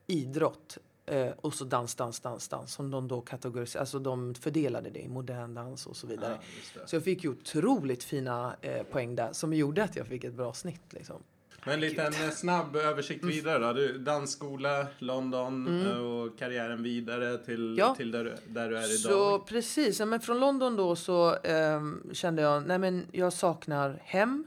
idrott 0.07 0.77
eh, 1.05 1.31
och 1.41 1.53
så 1.53 1.65
dans, 1.65 1.95
dans, 1.95 2.19
dans, 2.19 2.47
dans, 2.47 2.73
som 2.73 2.91
de 2.91 3.07
då 3.07 3.21
kategoriserade, 3.21 3.81
alltså 3.81 3.99
de 3.99 4.35
fördelade 4.35 4.89
det 4.89 4.99
i 4.99 5.07
modern 5.07 5.53
dans 5.53 5.87
och 5.87 5.95
så 5.95 6.07
vidare. 6.07 6.39
Ja, 6.41 6.47
just 6.57 6.73
det. 6.73 6.87
Så 6.87 6.95
jag 6.95 7.03
fick 7.03 7.23
ju 7.23 7.29
otroligt 7.29 8.03
fina 8.03 8.55
eh, 8.61 8.83
poäng 8.83 9.15
där 9.15 9.33
som 9.33 9.53
gjorde 9.53 9.83
att 9.83 9.95
jag 9.95 10.07
fick 10.07 10.23
ett 10.23 10.33
bra 10.33 10.53
snitt 10.53 10.93
liksom. 10.93 11.23
Men 11.65 11.73
en 11.73 11.79
liten 11.79 12.13
eh, 12.13 12.29
snabb 12.29 12.75
översikt 12.75 13.23
vidare 13.23 13.59
då. 13.59 13.73
Du, 13.73 13.97
dansskola, 13.97 14.87
London 14.99 15.85
eh, 15.85 15.97
och 15.97 16.39
karriären 16.39 16.83
vidare 16.83 17.37
till, 17.37 17.65
Mm. 17.65 17.77
Ja. 17.77 17.95
till 17.95 18.11
där, 18.11 18.23
du- 18.23 18.37
där 18.47 18.69
du 18.69 18.77
är 18.77 18.81
Så 18.87 19.09
idag. 19.09 19.47
precis, 19.47 19.99
ja, 19.99 20.05
men 20.05 20.19
från 20.19 20.39
London 20.39 20.75
då 20.75 20.95
så 20.95 21.35
ehm, 21.43 22.03
kände 22.13 22.41
jag, 22.41 22.67
nej 22.67 22.77
men 22.79 23.05
jag 23.11 23.33
saknar 23.33 23.99
hem. 24.03 24.45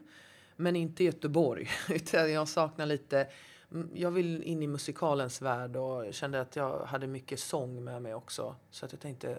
Men 0.56 0.76
inte 0.76 1.04
Göteborg. 1.04 1.68
Utan 1.90 2.32
jag 2.32 2.48
saknar 2.48 2.86
lite... 2.86 3.26
mm, 3.72 3.90
Jag 3.94 4.10
vill 4.10 4.42
in 4.42 4.62
i 4.62 4.66
musikalens 4.66 5.42
värld 5.42 5.76
och 5.76 6.14
kände 6.14 6.40
att 6.40 6.56
jag 6.56 6.78
hade 6.84 7.06
mycket 7.06 7.40
sång 7.40 7.84
med 7.84 8.02
mig 8.02 8.14
också. 8.14 8.56
Så 8.70 8.84
att 8.86 8.92
jag 8.92 9.00
tänkte... 9.00 9.36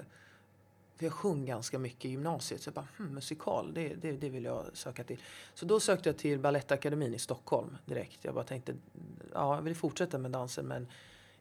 För 0.96 1.06
jag 1.06 1.14
sjöng 1.14 1.46
ganska 1.46 1.80
mycket 1.80 2.06
i 2.06 2.10
gymnasiet. 2.10 2.62
Så 2.62 2.68
jag 2.68 2.74
bara, 2.74 2.88
hmm, 2.98 3.14
musikal, 3.14 3.74
det, 3.74 3.94
det, 3.94 4.12
det 4.12 4.30
vill 4.30 4.44
jag 4.44 4.66
söka 4.74 5.04
till. 5.04 5.20
Så 5.54 5.66
då 5.66 5.80
sökte 5.80 6.10
jag 6.10 6.18
till 6.18 6.40
Balettakademin 6.40 7.14
i 7.14 7.20
Stockholm 7.20 7.78
direkt. 7.86 8.20
Jag 8.22 8.34
bara 8.34 8.44
tänkte, 8.44 8.76
ja, 9.34 9.56
jag 9.56 9.62
vill 9.62 9.76
fortsätta 9.76 10.18
med 10.18 10.32
dansen 10.32 10.68
men 10.68 10.88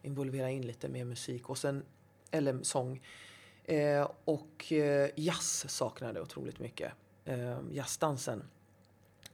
involvera 0.01 0.49
in 0.49 0.67
lite 0.67 0.87
mer 0.89 1.05
musik 1.05 1.49
och 1.49 1.57
sen, 1.57 1.83
eller 2.31 2.63
sång. 2.63 3.01
Eh, 3.63 4.09
och 4.25 4.71
eh, 4.71 5.09
jazz 5.15 5.69
saknade 5.69 6.19
jag 6.19 6.23
otroligt 6.23 6.59
mycket. 6.59 6.93
Eh, 7.25 7.59
jazzdansen. 7.71 8.43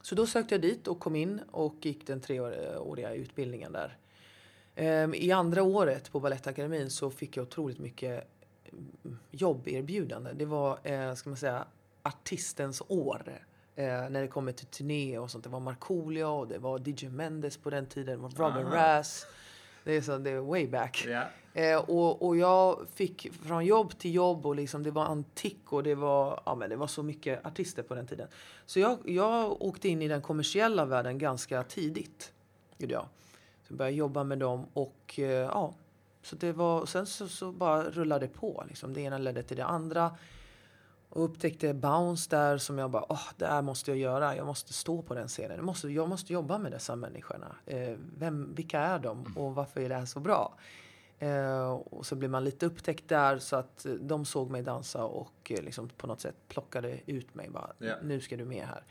Så 0.02 0.14
då 0.14 0.26
sökte 0.26 0.54
jag 0.54 0.62
dit 0.62 0.88
och 0.88 1.00
kom 1.00 1.16
in 1.16 1.40
och 1.50 1.74
gick 1.86 2.06
den 2.06 2.20
treåriga 2.20 3.14
utbildningen 3.14 3.72
där. 3.72 3.96
Eh, 4.74 5.14
I 5.14 5.32
andra 5.32 5.62
året 5.62 6.12
på 6.12 6.20
Balettakademin 6.20 6.90
så 6.90 7.10
fick 7.10 7.36
jag 7.36 7.42
otroligt 7.42 7.78
mycket 7.78 8.28
jobberbjudande. 9.30 10.32
Det 10.32 10.44
var, 10.44 10.78
eh, 10.82 11.14
ska 11.14 11.30
man 11.30 11.36
säga, 11.36 11.64
artistens 12.02 12.82
år. 12.88 13.46
Eh, 13.74 13.84
när 13.84 14.20
det 14.20 14.28
kommer 14.28 14.52
till 14.52 14.66
turné 14.66 15.18
och 15.18 15.30
sånt. 15.30 15.44
Det 15.44 15.50
var 15.50 15.60
Markoolio 15.60 16.24
och 16.24 16.48
det 16.48 16.58
var 16.58 16.88
DJ 16.88 17.08
Mendes 17.08 17.56
på 17.56 17.70
den 17.70 17.86
tiden. 17.86 18.16
Det 18.16 18.22
var 18.22 18.50
Robin. 18.50 18.72
Rass. 18.72 19.26
Det 19.84 19.96
är, 19.96 20.00
så, 20.00 20.18
det 20.18 20.30
är 20.30 20.40
way 20.40 20.66
back. 20.66 21.06
Ja. 21.08 21.24
Eh, 21.54 21.78
och, 21.78 22.26
och 22.26 22.36
jag 22.36 22.86
fick 22.94 23.32
från 23.32 23.64
jobb 23.64 23.98
till 23.98 24.14
jobb 24.14 24.46
och 24.46 24.56
liksom 24.56 24.82
det 24.82 24.90
var 24.90 25.04
antik 25.04 25.72
och 25.72 25.82
det 25.82 25.94
var, 25.94 26.40
ja, 26.46 26.54
men 26.54 26.70
det 26.70 26.76
var 26.76 26.86
så 26.86 27.02
mycket 27.02 27.46
artister 27.46 27.82
på 27.82 27.94
den 27.94 28.06
tiden. 28.06 28.28
Så 28.66 28.80
jag, 28.80 28.98
jag 29.04 29.62
åkte 29.62 29.88
in 29.88 30.02
i 30.02 30.08
den 30.08 30.22
kommersiella 30.22 30.84
världen 30.84 31.18
ganska 31.18 31.62
tidigt. 31.62 32.32
Gjorde 32.78 32.94
jag. 32.94 33.06
Så 33.62 33.72
jag 33.72 33.78
började 33.78 33.96
jobba 33.96 34.24
med 34.24 34.38
dem 34.38 34.66
och 34.72 35.14
eh, 35.18 35.24
ja. 35.24 35.74
Så 36.22 36.36
det 36.36 36.52
var, 36.52 36.86
sen 36.86 37.06
så, 37.06 37.28
så 37.28 37.52
bara 37.52 37.82
rullade 37.82 38.26
det 38.26 38.32
på. 38.32 38.64
Liksom. 38.68 38.94
Det 38.94 39.00
ena 39.00 39.18
ledde 39.18 39.42
till 39.42 39.56
det 39.56 39.64
andra. 39.64 40.16
Och 41.08 41.24
upptäckte 41.24 41.74
Bounce 41.74 42.30
där 42.30 42.58
som 42.58 42.78
jag 42.78 42.90
bara, 42.90 43.12
åh, 43.12 43.28
det 43.36 43.46
här 43.46 43.62
måste 43.62 43.90
jag 43.90 43.98
göra. 43.98 44.36
Jag 44.36 44.46
måste 44.46 44.72
stå 44.72 45.02
på 45.02 45.14
den 45.14 45.28
scenen. 45.28 45.56
Jag 45.56 45.64
måste, 45.64 45.88
jag 45.88 46.08
måste 46.08 46.32
jobba 46.32 46.58
med 46.58 46.72
dessa 46.72 46.96
människorna. 46.96 47.56
Eh, 47.66 47.96
vem, 48.18 48.54
vilka 48.54 48.80
är 48.80 48.98
de 48.98 49.34
och 49.36 49.54
varför 49.54 49.80
är 49.80 49.88
det 49.88 49.94
här 49.94 50.04
så 50.04 50.20
bra? 50.20 50.54
Eh, 51.18 51.70
och 51.72 52.06
så 52.06 52.16
blev 52.16 52.30
man 52.30 52.44
lite 52.44 52.66
upptäckt 52.66 53.08
där 53.08 53.38
så 53.38 53.56
att 53.56 53.86
eh, 53.86 53.92
de 53.92 54.24
såg 54.24 54.50
mig 54.50 54.62
dansa 54.62 55.04
och 55.04 55.52
eh, 55.52 55.62
liksom 55.62 55.88
på 55.88 56.06
något 56.06 56.20
sätt 56.20 56.36
plockade 56.48 57.00
ut 57.06 57.34
mig. 57.34 57.50
Bara, 57.50 57.72
Ja. 57.78 57.94
Nu 58.02 58.20
ska 58.20 58.36
du 58.36 58.44
med 58.44 58.66
här. 58.66 58.84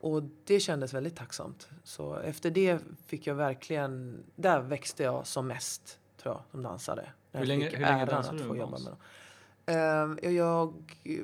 Och 0.00 0.22
det 0.44 0.60
kändes 0.60 0.94
väldigt 0.94 1.16
tacksamt. 1.16 1.68
Så 1.84 2.14
efter 2.16 2.50
det 2.50 2.78
fick 3.06 3.26
jag 3.26 3.34
verkligen, 3.34 4.22
där 4.36 4.60
växte 4.60 5.02
jag 5.02 5.26
som 5.26 5.46
mest 5.46 5.98
tror 6.22 6.34
jag, 6.34 6.42
som 6.50 6.62
dansare. 6.62 7.08
När 7.32 7.40
Hur 7.40 7.46
jag 7.46 7.48
länge- 7.48 7.68
hur 7.70 7.80
länge 7.86 8.04
dansade 8.04 8.42
att 8.42 8.50
du 8.50 8.56
jobba 8.58 8.78
med 8.78 8.92
dem. 8.92 8.96
Eh, 10.24 10.30
jag, 10.34 10.74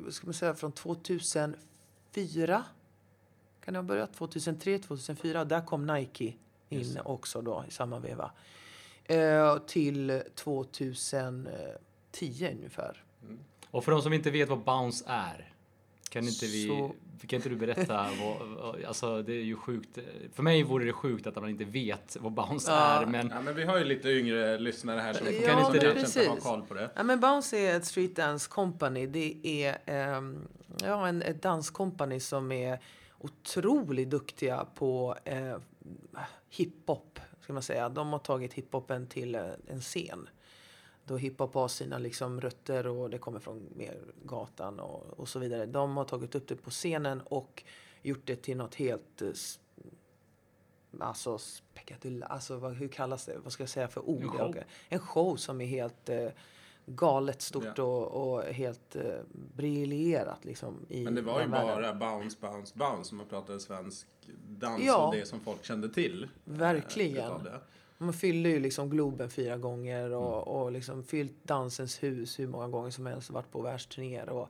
vad 0.04 0.14
ska 0.14 0.26
man 0.26 0.34
säga, 0.34 0.54
från 0.54 0.72
2004 0.72 2.64
kan 3.64 3.74
det 3.74 3.78
ha 3.78 3.82
börjat? 3.84 4.14
2003, 4.14 4.78
2004. 4.78 5.44
Där 5.44 5.60
kom 5.66 5.86
Nike 5.86 6.34
in 6.68 6.94
det. 6.94 7.00
också 7.00 7.40
då 7.42 7.64
i 7.68 7.70
samma 7.70 7.98
veva. 7.98 8.30
Eh, 9.04 9.58
till 9.58 10.22
2010 10.34 12.48
ungefär. 12.52 13.04
Och 13.70 13.84
för 13.84 13.92
de 13.92 14.02
som 14.02 14.12
inte 14.12 14.30
vet 14.30 14.48
vad 14.48 14.64
bounce 14.64 15.04
är. 15.08 15.52
Kan 16.10 16.24
inte 16.28 16.46
vi... 16.46 16.66
Så- 16.66 16.92
Kan 17.26 17.36
inte 17.36 17.48
du 17.48 17.56
berätta 17.56 18.06
vad, 18.20 18.84
Alltså 18.84 19.22
det 19.22 19.32
är 19.32 19.42
ju 19.42 19.56
sjukt. 19.56 19.98
För 20.32 20.42
mig 20.42 20.62
vore 20.62 20.84
det 20.84 20.92
sjukt 20.92 21.26
att 21.26 21.34
man 21.36 21.48
inte 21.50 21.64
vet 21.64 22.16
vad 22.20 22.32
bounce 22.32 22.70
Ja. 22.70 23.02
är. 23.02 23.06
Men 23.06 23.28
Ja, 23.34 23.40
men 23.40 23.54
vi 23.56 23.64
har 23.64 23.78
ju 23.78 23.84
lite 23.84 24.08
yngre 24.08 24.58
lyssnare 24.58 25.00
här 25.00 25.12
som 25.12 25.26
Ja, 25.26 25.32
kan 25.32 25.38
inte 25.40 25.46
kanske 25.48 25.74
inte 25.74 25.86
ha 25.88 25.94
precis. 25.94 26.42
koll 26.44 26.62
på 26.62 26.74
det. 26.74 26.90
Ja, 26.96 27.02
men 27.02 27.20
Bounce 27.20 27.56
är 27.58 27.76
ett 27.76 27.84
street 27.84 28.16
dance 28.16 28.48
company. 28.50 29.06
Det 29.06 29.36
är 29.44 29.78
ehm, 29.86 30.48
ja, 30.82 31.08
en, 31.08 31.22
ett 31.22 31.42
danskompani 31.42 32.20
som 32.20 32.52
är 32.52 32.78
otroligt 33.18 34.10
duktiga 34.10 34.66
på 34.74 35.16
eh, 35.24 35.56
hiphop. 36.48 37.20
Ska 37.40 37.52
man 37.52 37.62
säga. 37.62 37.88
De 37.88 38.12
har 38.12 38.18
tagit 38.18 38.52
hiphopen 38.54 39.06
till 39.06 39.34
eh, 39.34 39.42
en 39.68 39.80
scen. 39.80 40.28
Då 41.08 41.16
hiphop 41.16 41.54
har 41.54 41.68
sina 41.68 41.98
liksom 41.98 42.40
rötter 42.40 42.86
och 42.86 43.10
det 43.10 43.18
kommer 43.18 43.40
från 43.40 43.68
mer 43.76 43.98
gatan 44.24 44.80
och, 44.80 45.02
och 45.20 45.28
så 45.28 45.38
vidare. 45.38 45.66
De 45.66 45.96
har 45.96 46.04
tagit 46.04 46.34
upp 46.34 46.48
det 46.48 46.56
på 46.56 46.70
scenen 46.70 47.20
och 47.20 47.62
gjort 48.02 48.22
det 48.24 48.36
till 48.36 48.56
något 48.56 48.74
helt 48.74 49.22
eh, 49.22 49.28
Alltså 51.00 51.38
alltså 52.22 52.56
vad, 52.56 52.72
hur 52.72 52.88
kallas 52.88 53.24
det? 53.26 53.38
Vad 53.44 53.52
ska 53.52 53.62
jag 53.62 53.70
säga 53.70 53.88
för 53.88 54.08
ord? 54.08 54.22
En 54.22 54.28
show. 54.28 54.56
En 54.88 54.98
show 54.98 55.36
som 55.36 55.60
är 55.60 55.66
helt 55.66 56.08
eh, 56.08 56.28
galet 56.86 57.42
stort 57.42 57.64
Ja. 57.78 57.82
och, 57.82 58.32
och 58.32 58.42
helt 58.42 58.96
eh, 58.96 59.02
briljerat 59.56 60.44
liksom 60.44 60.86
i 60.88 61.04
Men 61.04 61.14
det 61.14 61.22
var 61.22 61.40
ju 61.40 61.48
bara 61.48 61.94
bounce, 61.94 62.36
bounce, 62.40 62.78
bounce 62.78 63.08
som 63.08 63.18
man 63.18 63.26
pratade 63.26 63.60
svensk 63.60 64.06
dans 64.48 64.82
Ja. 64.84 65.06
och 65.06 65.14
det 65.14 65.26
som 65.26 65.40
folk 65.40 65.64
kände 65.64 65.88
till. 65.88 66.24
eh, 66.24 66.28
Verkligen. 66.44 67.44
det. 67.44 67.60
Man 67.98 68.12
fyllde 68.12 68.48
ju 68.48 68.60
liksom 68.60 68.90
Globen 68.90 69.30
fyra 69.30 69.56
gånger 69.56 70.10
och, 70.10 70.48
Mm. 70.48 70.48
och 70.48 70.72
liksom 70.72 71.04
fyllt 71.04 71.44
Dansens 71.44 72.02
hus 72.02 72.38
hur 72.38 72.46
många 72.46 72.68
gånger 72.68 72.90
som 72.90 73.06
helst 73.06 73.28
och 73.28 73.34
varit 73.34 73.50
på 73.50 73.62
världsturnéer. 73.62 74.28
Och, 74.28 74.48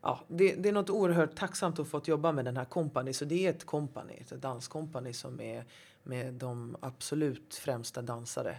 ja, 0.00 0.20
det, 0.28 0.54
det 0.54 0.68
är 0.68 0.72
något 0.72 0.90
oerhört 0.90 1.34
tacksamt 1.36 1.78
att 1.78 1.88
fått 1.88 2.08
jobba 2.08 2.32
med 2.32 2.44
den 2.44 2.56
här 2.56 2.64
kompani. 2.64 3.12
Så 3.12 3.24
det 3.24 3.46
är 3.46 3.50
ett 3.50 3.64
kompani, 3.64 4.14
ett 4.30 4.42
danskompani 4.42 5.12
som 5.12 5.40
är 5.40 5.64
med 6.02 6.34
de 6.34 6.76
absolut 6.80 7.54
främsta 7.54 8.02
dansare 8.02 8.56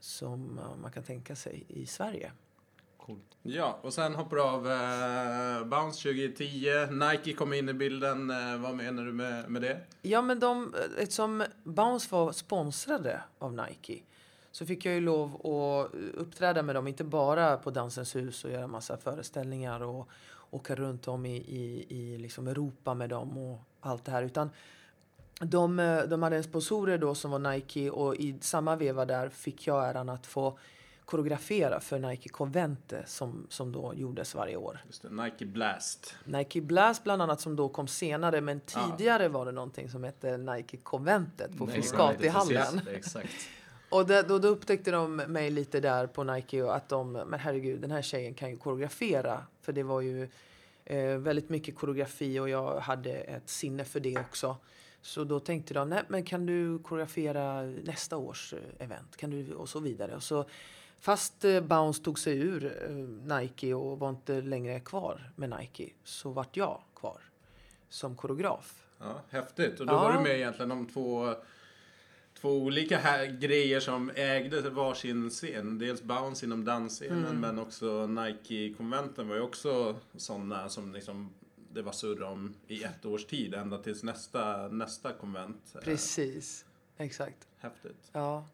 som 0.00 0.60
man 0.82 0.92
kan 0.92 1.02
tänka 1.02 1.36
sig 1.36 1.64
i 1.68 1.86
Sverige. 1.86 2.32
Coolt. 3.08 3.36
Ja, 3.42 3.78
och 3.82 3.94
sen 3.94 4.14
hoppar 4.14 4.36
du 4.36 4.42
av 4.42 4.70
eh, 4.70 5.64
Bounce 5.64 6.02
2010. 6.02 6.68
Nike 6.90 7.32
kom 7.32 7.52
in 7.52 7.68
i 7.68 7.72
bilden. 7.72 8.30
Eh, 8.30 8.56
vad 8.58 8.74
menar 8.74 9.04
du 9.04 9.12
med, 9.12 9.50
med 9.50 9.62
det? 9.62 9.80
Ja, 10.02 10.22
men 10.22 10.40
de, 10.40 10.74
eftersom 10.98 11.44
Bounce 11.64 12.08
var 12.10 12.32
sponsrade 12.32 13.20
av 13.38 13.52
Nike 13.52 14.02
så 14.50 14.66
fick 14.66 14.84
jag 14.84 14.94
ju 14.94 15.00
lov 15.00 15.34
att 15.34 15.94
uppträda 16.14 16.62
med 16.62 16.74
dem, 16.74 16.86
inte 16.86 17.04
bara 17.04 17.56
på 17.56 17.70
Dansens 17.70 18.16
hus 18.16 18.44
och 18.44 18.50
göra 18.50 18.66
massa 18.66 18.96
föreställningar 18.96 19.82
och 19.82 20.08
åka 20.50 20.74
runt 20.74 21.08
om 21.08 21.26
i, 21.26 21.36
i, 21.36 21.86
i 21.88 22.18
liksom 22.18 22.48
Europa 22.48 22.94
med 22.94 23.10
dem 23.10 23.38
och 23.38 23.58
allt 23.80 24.04
det 24.04 24.12
här. 24.12 24.22
Utan 24.22 24.50
de, 25.40 25.78
eh, 25.78 26.02
de 26.02 26.22
hade 26.22 26.36
en 26.36 26.44
sponsorer 26.44 26.98
då 26.98 27.14
som 27.14 27.30
var 27.30 27.38
Nike 27.38 27.90
och 27.90 28.16
i 28.16 28.38
samma 28.40 28.76
veva 28.76 29.04
där 29.04 29.28
fick 29.28 29.66
jag 29.66 29.88
äran 29.88 30.08
att 30.08 30.26
få 30.26 30.58
koreografera 31.08 31.80
för 31.80 31.98
Nike 31.98 32.28
Convente 32.28 33.02
som, 33.06 33.46
som 33.48 33.72
då 33.72 33.94
gjordes 33.94 34.34
varje 34.34 34.56
år. 34.56 34.80
Just 34.86 35.02
det, 35.02 35.10
Nike 35.10 35.46
Blast. 35.46 36.16
Nike 36.24 36.60
Blast 36.60 37.04
bland 37.04 37.22
annat 37.22 37.40
som 37.40 37.56
då 37.56 37.68
kom 37.68 37.88
senare 37.88 38.40
men 38.40 38.60
tidigare 38.60 39.28
var 39.28 39.46
det 39.46 39.52
någonting 39.52 39.88
som 39.88 40.04
hette 40.04 40.36
Nike 40.36 40.76
Conventet 40.76 41.58
på 41.58 41.66
Frescatihallen. 41.66 42.80
Exakt. 42.90 43.28
Och 43.88 44.06
det, 44.06 44.22
då, 44.22 44.38
då 44.38 44.48
upptäckte 44.48 44.90
de 44.90 45.16
mig 45.16 45.50
lite 45.50 45.80
där 45.80 46.06
på 46.06 46.24
Nike 46.24 46.62
och 46.62 46.76
att 46.76 46.88
de, 46.88 47.12
men 47.12 47.40
herregud 47.40 47.80
den 47.80 47.90
här 47.90 48.02
tjejen 48.02 48.34
kan 48.34 48.50
ju 48.50 48.56
koreografera. 48.56 49.42
För 49.60 49.72
det 49.72 49.82
var 49.82 50.00
ju 50.00 50.28
eh, 50.84 51.18
väldigt 51.18 51.48
mycket 51.48 51.76
koreografi 51.76 52.38
och 52.38 52.48
jag 52.48 52.80
hade 52.80 53.12
ett 53.12 53.48
sinne 53.48 53.84
för 53.84 54.00
det 54.00 54.18
också. 54.18 54.56
Så 55.02 55.24
då 55.24 55.40
tänkte 55.40 55.74
de, 55.74 55.88
nej 55.88 56.02
men 56.08 56.24
kan 56.24 56.46
du 56.46 56.78
koreografera 56.78 57.62
nästa 57.62 58.16
års 58.16 58.52
eh, 58.52 58.84
event? 58.84 59.16
Kan 59.16 59.30
du, 59.30 59.54
och 59.54 59.68
så 59.68 59.80
vidare. 59.80 60.16
Och 60.16 60.22
så, 60.22 60.44
fast 61.00 61.44
eh, 61.44 61.60
Bounce 61.60 62.02
tog 62.04 62.18
sig 62.18 62.38
ur 62.38 62.64
eh, 62.82 62.90
Nike 63.38 63.74
och 63.74 63.98
var 63.98 64.10
inte 64.10 64.40
längre 64.40 64.80
kvar 64.80 65.32
med 65.36 65.50
Nike 65.60 65.90
så 66.04 66.30
vart 66.30 66.56
jag 66.56 66.80
kvar 66.96 67.20
som 67.88 68.16
koreograf. 68.16 68.84
Ja, 68.98 69.20
häftigt. 69.30 69.80
Och 69.80 69.86
då 69.86 69.92
Ja. 69.92 69.98
var 70.02 70.12
du 70.12 70.20
med 70.20 70.36
egentligen 70.36 70.70
om 70.72 70.86
två, 70.86 71.34
två 72.40 72.50
olika 72.50 72.98
här 72.98 73.26
grejer 73.26 73.80
som 73.80 74.10
ägde 74.14 74.70
varsin 74.70 75.30
scen. 75.30 75.78
Dels 75.78 76.02
Bounce 76.02 76.46
inom 76.46 76.64
dansscenen 76.64 77.24
Mm. 77.24 77.40
men 77.40 77.58
också 77.58 78.06
Nike-konventen 78.06 79.28
var 79.28 79.36
ju 79.36 79.42
också 79.42 79.96
sådana 80.16 80.68
som 80.68 80.92
liksom 80.92 81.30
det 81.72 81.82
var 81.82 81.92
surr 81.92 82.22
om 82.22 82.54
i 82.68 82.82
ett 82.84 83.04
års 83.06 83.24
tid 83.24 83.54
ända 83.54 83.78
tills 83.78 84.02
nästa, 84.02 84.68
nästa 84.68 85.12
konvent. 85.12 85.72
Eh, 85.74 85.80
Precis, 85.80 86.64
exakt. 86.96 87.48
Häftigt. 87.58 88.10
Ja, 88.12 88.44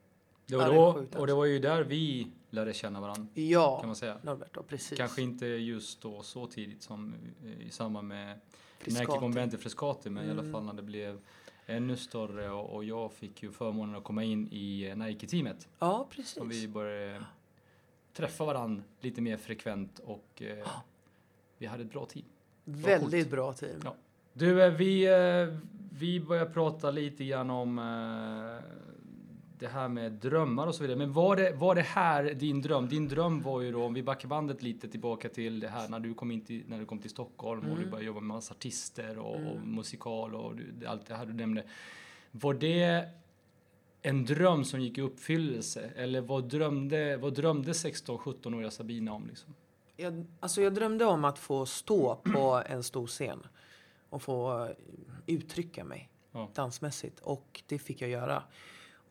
Det 0.47 0.57
var 0.57 0.75
då, 0.75 0.95
sjukt, 0.95 1.15
och 1.15 1.27
det 1.27 1.35
var 1.35 1.45
ju 1.45 1.59
där 1.59 1.83
vi 1.83 2.29
lärde 2.51 2.75
känna 2.75 3.01
varandra. 3.01 3.27
ja. 3.35 3.79
Kan 3.81 3.89
man 3.89 3.97
säga. 3.97 4.19
Norberto, 4.23 4.63
precis. 4.63 4.99
Kanske 4.99 5.23
inte 5.23 5.47
just 5.47 6.01
då 6.01 6.23
så 6.23 6.47
tidigt 6.47 6.83
som 6.83 7.15
i 7.61 7.71
samband 7.71 8.09
med. 8.09 8.41
Nike 8.87 9.59
Frescati, 9.59 10.11
men 10.11 10.27
i 10.27 10.31
alla 10.31 10.41
Mm. 10.41 10.53
fall 10.53 10.65
när 10.65 10.73
det 10.73 10.83
blev 10.83 11.19
ännu 11.67 11.97
större 11.97 12.51
och, 12.51 12.75
och 12.75 12.85
jag 12.85 13.13
fick 13.13 13.43
ju 13.43 13.53
förmånen 13.53 13.95
att 13.97 14.05
komma 14.05 14.25
in 14.25 14.49
i 14.53 14.89
eh, 14.91 14.97
Nike-teamet. 14.97 15.69
Ja, 15.79 16.07
precis. 16.11 16.31
Som 16.35 16.49
vi 16.49 16.69
började 16.69 17.25
träffa 18.13 18.45
varandra 18.45 18.83
lite 19.01 19.21
mer 19.21 19.37
frekvent 19.37 19.99
och 19.99 20.43
eh, 20.43 20.67
vi 21.59 21.67
hade 21.67 21.83
ett 21.83 21.93
bra 21.93 22.07
team. 22.07 22.25
Väldigt 22.65 23.31
bra 23.31 23.53
team. 23.53 23.81
Ja. 23.85 23.95
Du, 24.33 24.63
eh, 24.63 24.71
vi, 24.73 25.05
eh, 25.07 25.59
vi 25.99 26.21
börjar 26.21 26.47
prata 26.47 26.91
lite 26.91 27.25
grann 27.25 27.51
om 27.51 27.79
eh, 27.79 28.65
det 29.59 29.67
här 29.69 29.89
med 29.89 30.13
drömmar 30.13 30.67
och 30.67 30.75
så 30.75 30.83
vidare. 30.83 30.99
Men 30.99 31.13
var 31.13 31.37
det, 31.37 31.53
var 31.53 31.75
det 31.75 31.83
här 31.83 32.25
din 32.35 32.63
dröm? 32.63 32.89
Din 32.89 33.09
dröm 33.09 33.43
var 33.43 33.61
ju 33.61 33.73
då, 33.73 33.85
om 33.85 33.95
vi 33.95 34.03
backar 34.03 34.29
bandet 34.29 34.63
lite 34.63 34.89
tillbaka 34.89 35.29
till 35.29 35.61
det 35.61 35.69
här 35.69 35.89
när 35.89 36.01
du 36.01 36.15
kom, 36.15 36.31
in 36.31 36.41
till, 36.45 36.63
när 36.69 36.79
du 36.79 36.87
kom 36.87 36.99
till 36.99 37.11
Stockholm 37.11 37.61
och 37.61 37.67
du 37.67 37.73
Mm. 37.83 37.91
började 37.91 38.07
jobba 38.07 38.21
med 38.21 38.35
massa 38.37 38.55
artister 38.55 39.19
och, 39.19 39.35
och 39.35 39.61
musikal 39.67 40.35
och 40.35 40.57
du, 40.57 40.87
allt 40.87 41.07
det 41.07 41.15
här 41.15 41.27
du 41.27 41.33
nämnde. 41.33 41.65
Var 42.31 42.55
det 42.55 43.09
en 44.03 44.25
dröm 44.25 44.65
som 44.65 44.81
gick 44.81 44.99
i 44.99 45.01
uppfyllelse? 45.01 45.91
Eller 45.97 46.21
vad 46.21 46.49
drömde, 46.49 47.17
vad 47.17 47.35
drömde 47.35 47.73
16-17-åriga 47.73 48.71
Sabina 48.71 49.13
om? 49.13 49.27
Liksom? 49.27 49.55
Jag, 49.97 50.25
alltså 50.41 50.63
jag 50.63 50.75
drömde 50.75 51.05
om 51.05 51.25
att 51.25 51.39
få 51.39 51.67
stå 51.67 52.15
på 52.17 52.63
en 52.67 52.83
stor 52.83 53.07
scen 53.07 53.47
och 54.11 54.23
få 54.23 54.69
uttrycka 55.27 55.85
mig 55.85 56.09
Ja. 56.33 56.49
dansmässigt. 56.55 57.21
Och 57.21 57.63
det 57.67 57.79
fick 57.79 58.03
jag 58.03 58.11
göra. 58.11 58.43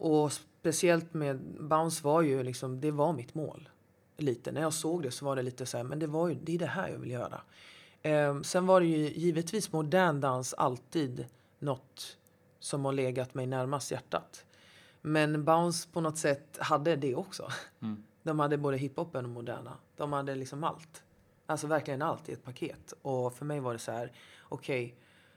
Och 0.03 0.31
speciellt 0.33 1.13
med 1.13 1.39
Bounce 1.59 2.03
var 2.03 2.21
ju 2.21 2.43
liksom, 2.43 2.81
det 2.81 2.91
var 2.91 3.13
mitt 3.13 3.35
mål. 3.35 3.69
Lite. 4.17 4.51
När 4.51 4.61
jag 4.61 4.73
såg 4.73 5.03
det 5.03 5.11
så 5.11 5.25
var 5.25 5.35
det 5.35 5.41
lite 5.41 5.65
så 5.65 5.77
här, 5.77 5.83
men 5.83 5.99
det 5.99 6.07
var 6.07 6.27
ju, 6.27 6.35
det 6.35 6.55
är 6.55 6.59
det 6.59 6.65
här 6.65 6.89
jag 6.89 6.97
vill 6.97 7.11
göra. 7.11 7.41
Ehm, 8.01 8.43
sen 8.43 8.65
var 8.65 8.79
det 8.79 8.85
ju 8.85 9.09
givetvis 9.09 9.71
modern 9.71 10.21
dans 10.21 10.53
alltid 10.53 11.25
något 11.59 12.17
som 12.59 12.85
har 12.85 12.93
legat 12.93 13.33
mig 13.33 13.47
närmast 13.47 13.91
hjärtat. 13.91 14.45
Men 15.01 15.45
Bounce 15.45 15.89
på 15.91 16.01
något 16.01 16.17
sätt 16.17 16.57
hade 16.59 16.95
det 16.95 17.15
också. 17.15 17.47
Mm. 17.81 18.03
De 18.23 18.39
hade 18.39 18.57
både 18.57 18.77
hiphopen 18.77 19.25
och 19.25 19.31
moderna. 19.31 19.77
De 19.97 20.13
hade 20.13 20.35
liksom 20.35 20.63
allt. 20.63 21.03
Alltså 21.45 21.67
verkligen 21.67 22.01
allt 22.01 22.29
i 22.29 22.33
ett 22.33 22.43
paket. 22.43 22.93
Och 23.01 23.33
för 23.33 23.45
mig 23.45 23.59
var 23.59 23.73
det 23.73 23.79
så 23.79 23.91
här, 23.91 24.11
okej, 24.49 24.95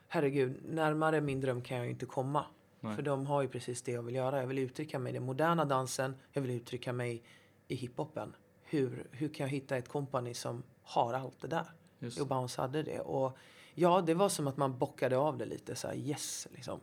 herregud, 0.08 0.56
närmare 0.64 1.20
min 1.20 1.40
dröm 1.40 1.62
kan 1.62 1.76
jag 1.76 1.86
ju 1.86 1.92
inte 1.92 2.06
komma. 2.06 2.44
Nej. 2.80 2.96
För 2.96 3.02
de 3.02 3.26
har 3.26 3.42
ju 3.42 3.48
precis 3.48 3.82
det 3.82 3.92
jag 3.92 4.02
vill 4.02 4.14
göra. 4.14 4.40
Jag 4.40 4.46
vill 4.46 4.58
uttrycka 4.58 4.98
mig 4.98 5.10
i 5.10 5.14
den 5.14 5.22
moderna 5.22 5.64
dansen, 5.64 6.14
jag 6.32 6.42
vill 6.42 6.50
uttrycka 6.50 6.92
mig 6.92 7.22
i 7.68 7.74
hiphopen. 7.74 8.34
Hur, 8.62 9.06
hur 9.10 9.28
kan 9.28 9.44
jag 9.44 9.50
hitta 9.50 9.76
ett 9.76 9.88
kompani 9.88 10.34
som 10.34 10.62
har 10.82 11.14
allt 11.14 11.40
det 11.40 11.48
där? 11.48 11.66
Just. 11.98 12.20
Och 12.20 12.26
Bounce 12.26 12.60
hade 12.60 12.82
det. 12.82 13.00
Och 13.00 13.36
ja, 13.74 14.00
det 14.06 14.14
var 14.14 14.28
som 14.28 14.46
att 14.46 14.56
man 14.56 14.78
bockade 14.78 15.16
av 15.16 15.38
det 15.38 15.46
lite 15.46 15.76
så 15.76 15.88
här, 15.88 15.94
yes, 15.94 16.48
liksom. 16.54 16.80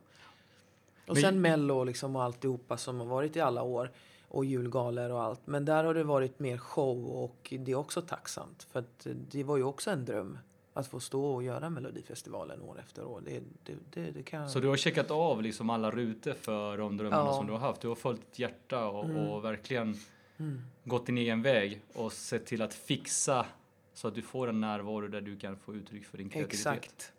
Och 1.06 1.14
Men- 1.14 1.22
sen 1.22 1.40
Mello 1.40 1.84
liksom 1.84 2.16
och 2.16 2.22
alltihopa 2.22 2.76
som 2.76 3.00
har 3.00 3.06
varit 3.06 3.36
i 3.36 3.40
alla 3.40 3.62
år. 3.62 3.90
Och 4.28 4.44
julgaler 4.44 5.10
och 5.10 5.22
allt. 5.22 5.46
Men 5.46 5.64
där 5.64 5.84
har 5.84 5.94
det 5.94 6.04
varit 6.04 6.38
mer 6.38 6.58
show 6.58 7.06
och 7.06 7.54
det 7.60 7.72
är 7.72 7.76
också 7.76 8.02
tacksamt. 8.02 8.62
För 8.62 8.84
det 9.04 9.44
var 9.44 9.56
ju 9.56 9.62
också 9.62 9.90
en 9.90 10.04
dröm. 10.04 10.38
Att 10.76 10.86
få 10.86 11.00
stå 11.00 11.24
och 11.34 11.42
göra 11.42 11.70
Melodifestivalen 11.70 12.62
år 12.62 12.80
efter 12.80 13.04
år. 13.04 13.22
Det, 13.24 13.40
det, 13.64 13.74
det, 13.90 14.10
det 14.10 14.22
kan... 14.22 14.50
Så 14.50 14.60
du 14.60 14.68
har 14.68 14.76
checkat 14.76 15.10
av 15.10 15.42
liksom 15.42 15.70
alla 15.70 15.90
rutor 15.90 16.32
för 16.32 16.78
de 16.78 16.96
drömmarna 16.96 17.24
Ja. 17.24 17.32
som 17.36 17.46
du 17.46 17.52
har 17.52 17.60
haft. 17.60 17.80
Du 17.80 17.88
har 17.88 17.94
följt 17.94 18.20
ditt 18.20 18.38
hjärta 18.38 18.86
och, 18.86 19.04
Mm. 19.04 19.16
och 19.16 19.44
verkligen 19.44 19.96
Mm. 20.36 20.60
gått 20.84 21.06
din 21.06 21.18
egen 21.18 21.42
väg 21.42 21.80
och 21.94 22.12
sett 22.12 22.46
till 22.46 22.62
att 22.62 22.74
fixa 22.74 23.46
så 23.94 24.08
att 24.08 24.14
du 24.14 24.22
får 24.22 24.48
en 24.48 24.60
närvaro 24.60 25.08
där 25.08 25.20
du 25.20 25.36
kan 25.38 25.56
få 25.56 25.74
uttryck 25.74 26.04
för 26.04 26.18
din 26.18 26.28
kreativitet. 26.28 26.66
Exakt. 26.84 27.12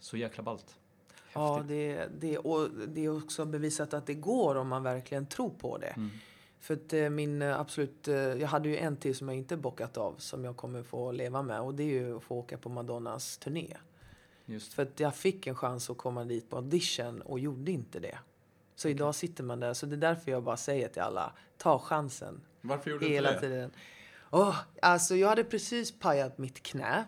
Så 0.00 0.16
jäkla 0.16 0.42
ballt. 0.42 0.76
Ja, 1.32 1.52
Häftigt. 1.56 1.68
det, 1.68 2.08
det, 2.20 2.38
och 2.38 2.68
det 2.88 3.04
är 3.04 3.16
också 3.16 3.44
bevisat 3.44 3.94
att 3.94 4.06
det 4.06 4.14
går 4.14 4.54
om 4.54 4.68
man 4.68 4.82
verkligen 4.82 5.26
tror 5.26 5.50
på 5.50 5.78
det. 5.78 5.86
Mm. 5.86 6.10
För 6.60 6.74
att 6.74 6.92
eh, 6.92 7.10
min 7.10 7.42
eh, 7.42 7.60
absolut... 7.60 8.08
eh, 8.08 8.14
Jag 8.14 8.48
hade 8.48 8.68
ju 8.68 8.76
en 8.76 8.96
till 8.96 9.16
som 9.16 9.28
jag 9.28 9.36
inte 9.36 9.56
bockat 9.56 9.96
av 9.96 10.14
som 10.18 10.44
jag 10.44 10.56
kommer 10.56 10.82
få 10.82 11.12
leva 11.12 11.42
med. 11.42 11.60
Och 11.60 11.74
det 11.74 11.82
är 11.82 11.86
ju 11.86 12.16
att 12.16 12.22
få 12.22 12.34
åka 12.36 12.58
på 12.58 12.68
Madonnas 12.68 13.38
turné. 13.38 13.76
Just. 14.46 14.72
För 14.74 14.82
att 14.82 15.00
jag 15.00 15.14
fick 15.14 15.46
en 15.46 15.54
chans 15.54 15.90
att 15.90 15.98
komma 15.98 16.24
dit 16.24 16.50
på 16.50 16.56
audition 16.56 17.20
och 17.22 17.38
gjorde 17.40 17.70
inte 17.72 18.00
det. 18.00 18.18
Så 18.76 18.88
idag 18.88 19.14
sitter 19.14 19.44
man 19.44 19.60
där. 19.60 19.74
Så 19.74 19.86
det 19.86 19.94
är 19.94 20.00
därför 20.00 20.30
jag 20.30 20.42
bara 20.42 20.56
säger 20.56 20.88
till 20.88 21.02
alla, 21.02 21.32
ta 21.58 21.78
chansen. 21.78 22.40
Varför 22.60 22.90
gjorde 22.90 23.04
du 23.06 23.12
Hela 23.12 23.34
inte 23.34 23.48
det? 23.48 23.54
tiden. 23.54 23.70
Åh, 24.30 24.56
alltså 24.82 25.16
jag 25.16 25.28
hade 25.28 25.44
precis 25.44 25.98
pajat 25.98 26.38
mitt 26.38 26.62
knä 26.62 27.04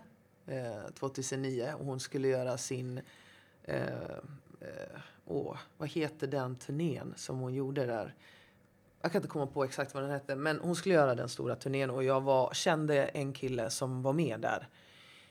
eh, 0.46 0.90
2009 0.94 1.74
och 1.78 1.84
hon 1.86 2.00
skulle 2.00 2.28
göra 2.28 2.58
sin... 2.58 3.00
Eh, 3.64 3.82
eh, 4.60 4.98
åh, 5.24 5.56
vad 5.76 5.88
heter 5.88 6.26
den 6.26 6.56
turnén 6.56 7.14
som 7.16 7.38
hon 7.38 7.54
gjorde 7.54 7.86
där? 7.86 8.14
Jag 9.02 9.12
kan 9.12 9.18
inte 9.18 9.28
komma 9.28 9.46
på 9.46 9.64
exakt 9.64 9.94
vad 9.94 10.02
den 10.02 10.10
hette, 10.10 10.36
men 10.36 10.60
hon 10.60 10.76
skulle 10.76 10.94
göra 10.94 11.14
den 11.14 11.28
stora 11.28 11.56
turnén 11.56 11.90
och 11.90 12.04
jag 12.04 12.20
var, 12.20 12.54
kände 12.54 13.04
en 13.04 13.32
kille 13.32 13.70
som 13.70 14.02
var 14.02 14.12
med 14.12 14.40
där. 14.40 14.68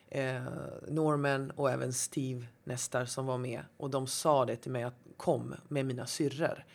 Eh, 0.07 0.43
Norman 0.87 1.51
och 1.51 1.71
även 1.71 1.93
Steve 1.93 2.45
Nestar 2.63 3.05
som 3.05 3.25
var 3.25 3.37
med. 3.37 3.61
Och 3.77 3.89
de 3.89 4.07
sa 4.07 4.45
det 4.45 4.55
till 4.55 4.71
mig 4.71 4.83
att 4.83 4.95
kom 5.17 5.55
med 5.67 5.85
mina 5.85 6.05
syrror. 6.05 6.65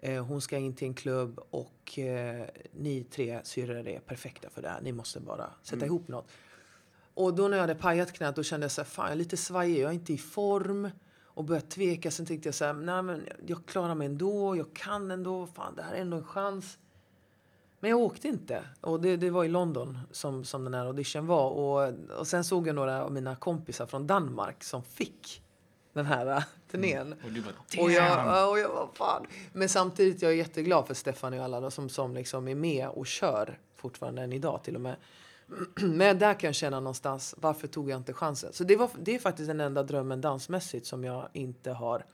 Eh, 0.00 0.24
hon 0.24 0.40
ska 0.40 0.56
in 0.56 0.74
till 0.74 0.88
en 0.88 0.94
klubb 0.94 1.40
och 1.50 1.98
eh, 1.98 2.46
ni 2.72 3.04
tre 3.04 3.40
syrror 3.44 3.88
är 3.88 4.00
perfekta 4.00 4.50
för 4.50 4.62
det 4.62 4.68
här. 4.68 4.80
Ni 4.80 4.92
måste 4.92 5.20
bara 5.20 5.50
sätta 5.62 5.86
ihop 5.86 6.08
något. 6.08 6.28
Och 7.14 7.34
då 7.34 7.48
när 7.48 7.56
jag 7.56 7.62
hade 7.62 7.74
pajat 7.74 8.12
knät 8.12 8.36
då 8.36 8.42
kände 8.42 8.64
jag 8.64 8.70
så 8.70 8.80
här, 8.80 8.88
fan 8.88 9.04
jag 9.04 9.12
är 9.12 9.16
lite 9.16 9.36
svajig, 9.36 9.80
jag 9.80 9.90
är 9.90 9.94
inte 9.94 10.12
i 10.12 10.18
form. 10.18 10.90
Och 11.40 11.46
började 11.46 11.66
tveka. 11.66 12.10
Sen 12.10 12.26
tänkte 12.26 12.48
jag 12.48 12.54
så 12.54 12.64
här, 12.64 12.72
nej 12.72 13.02
men 13.02 13.28
jag 13.46 13.66
klarar 13.66 13.94
mig 13.94 14.06
ändå, 14.06 14.56
jag 14.56 14.74
kan 14.74 15.10
ändå, 15.10 15.46
fan 15.46 15.74
det 15.74 15.82
här 15.82 15.94
är 15.94 16.00
ändå 16.00 16.16
en 16.16 16.24
chans. 16.24 16.78
Men 17.80 17.90
jag 17.90 18.00
åkte 18.00 18.28
inte. 18.28 18.64
Och 18.80 19.00
det, 19.00 19.16
det 19.16 19.30
var 19.30 19.44
i 19.44 19.48
London 19.48 19.98
som, 20.10 20.44
som 20.44 20.64
den 20.64 20.74
här 20.74 20.86
audition 20.86 21.26
var. 21.26 21.50
Och, 21.50 21.94
och 22.18 22.26
sen 22.26 22.44
såg 22.44 22.68
jag 22.68 22.74
några 22.74 23.04
av 23.04 23.12
mina 23.12 23.36
kompisar 23.36 23.86
från 23.86 24.06
Danmark 24.06 24.64
som 24.64 24.82
fick 24.82 25.42
den 25.92 26.06
här 26.06 26.26
äh, 26.26 26.42
turnén. 26.70 27.14
Och 27.24 27.32
du 27.32 27.42
bara, 27.42 27.82
Och 27.82 27.90
jag, 27.90 28.50
och 28.50 28.58
jag 28.58 28.88
fan. 28.94 29.26
Men 29.52 29.68
samtidigt 29.68 30.22
jag 30.22 30.32
är 30.32 30.36
jätteglad 30.36 30.86
för 30.86 30.94
Stefan 30.94 31.34
och 31.34 31.44
alla 31.44 31.70
som, 31.70 31.88
som 31.88 32.14
liksom 32.14 32.48
är 32.48 32.54
med 32.54 32.88
och 32.88 33.06
kör 33.06 33.58
fortfarande 33.76 34.22
än 34.22 34.32
idag 34.32 34.62
till 34.62 34.74
och 34.74 34.80
med. 34.80 34.96
Men 35.80 36.18
där 36.18 36.34
kan 36.34 36.48
jag 36.48 36.54
känna 36.54 36.80
någonstans, 36.80 37.34
varför 37.38 37.66
tog 37.68 37.90
jag 37.90 37.96
inte 37.96 38.12
chansen? 38.12 38.52
Så 38.52 38.64
det, 38.64 38.76
var, 38.76 38.90
det 39.02 39.14
är 39.14 39.18
faktiskt 39.18 39.48
den 39.48 39.60
enda 39.60 39.82
drömmen 39.82 40.20
dansmässigt 40.20 40.86
som 40.86 41.04
jag 41.04 41.28
inte 41.32 41.70
har 41.72 42.04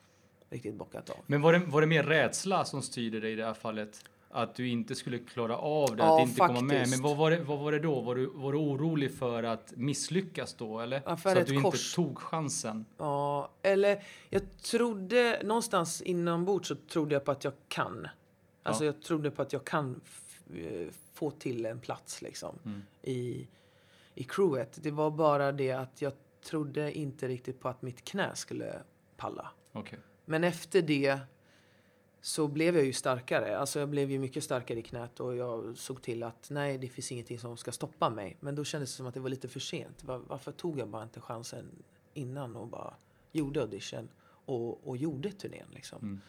riktigt 0.51 0.75
bockat 0.75 1.11
av. 1.11 1.17
Men 1.27 1.41
var 1.43 1.53
det, 1.53 1.59
var 1.59 1.81
det 1.81 1.87
mer 1.87 2.03
rädsla 2.03 2.65
som 2.65 2.83
styrde 2.83 3.21
dig 3.21 3.33
i 3.33 3.37
det 3.37 3.45
här 3.45 3.55
fallet? 3.55 4.05
Att 4.31 4.55
du 4.55 4.69
inte 4.69 4.95
skulle 4.95 5.19
klara 5.19 5.57
av 5.57 5.97
det, 5.97 6.03
Ja, 6.03 6.17
att 6.23 6.29
inte 6.29 6.41
komma 6.41 6.61
med. 6.61 6.77
faktiskt. 6.79 6.97
Men 6.97 7.09
vad 7.11 7.17
var 7.17 7.31
det, 7.31 7.41
vad 7.43 7.59
var 7.59 7.73
det 7.73 7.79
då? 7.79 8.01
Var 8.01 8.15
du, 8.15 8.27
var 8.35 8.53
du 8.53 8.59
orolig 8.59 9.15
för 9.15 9.43
att 9.43 9.73
misslyckas 9.77 10.55
då, 10.55 10.81
eller? 10.81 11.03
Ja, 11.07 11.17
Så 11.17 11.29
att 11.29 11.47
du 11.47 11.61
kors. 11.61 11.75
inte 11.75 11.95
tog 11.95 12.19
chansen? 12.19 12.85
Ja, 12.99 13.51
eller 13.63 14.03
jag 14.31 14.43
trodde 14.63 15.41
någonstans 15.45 16.03
inombords 16.03 16.69
så 16.69 16.75
trodde 16.75 17.15
jag 17.15 17.25
på 17.25 17.31
att 17.31 17.45
jag 17.45 17.53
kan. 17.69 18.09
Alltså 18.63 18.85
Ja. 18.85 18.87
jag 18.93 19.03
trodde 19.03 19.31
på 19.31 19.43
att 19.43 19.53
jag 19.53 19.65
kan 19.65 20.01
få 21.13 21.31
till 21.31 21.67
en 21.67 21.81
plats 21.81 22.23
liksom 22.23 22.59
Mm. 22.65 22.83
i, 23.03 23.49
i 24.15 24.25
crewet. 24.25 24.79
Det 24.83 24.91
var 24.91 25.11
bara 25.11 25.53
det 25.53 25.73
att 25.73 26.03
jag 26.03 26.13
trodde 26.45 26.99
inte 26.99 27.29
riktigt 27.29 27.61
på 27.61 27.69
att 27.69 27.83
mitt 27.83 28.05
knä 28.05 28.35
skulle 28.35 28.83
palla. 29.17 29.51
Okej. 29.73 29.99
Men 30.25 30.45
efter 30.45 30.83
det 30.83 31.19
så 32.21 32.49
blev 32.49 32.77
jag 32.77 32.85
ju 32.85 32.93
starkare. 32.93 33.59
Alltså 33.59 33.79
jag 33.81 33.89
blev 33.89 34.11
ju 34.11 34.19
mycket 34.19 34.45
starkare 34.45 34.79
i 34.79 34.83
knät 34.83 35.21
och 35.21 35.37
jag 35.37 35.79
såg 35.79 36.03
till 36.03 36.23
att 36.23 36.51
nej, 36.51 36.79
det 36.79 36.89
finns 36.89 37.13
ingenting 37.13 37.39
som 37.39 37.57
ska 37.57 37.73
stoppa 37.73 38.11
mig. 38.11 38.37
Men 38.41 38.55
då 38.55 38.65
kändes 38.65 38.91
det 38.91 38.97
som 38.97 39.07
att 39.07 39.15
det 39.15 39.21
var 39.21 39.29
lite 39.29 39.49
för 39.49 39.61
sent. 39.61 40.05
Var, 40.05 40.19
varför 40.19 40.53
tog 40.53 40.79
jag 40.79 40.89
bara 40.89 41.03
inte 41.03 41.21
chansen 41.21 41.71
innan 42.15 42.57
och 42.57 42.69
bara 42.69 42.95
gjorde 43.33 43.61
audition 43.61 44.09
och, 44.25 44.89
och 44.89 44.97
gjorde 44.97 45.33
turnén 45.33 45.69
liksom? 45.71 45.99
Mm. 46.03 46.21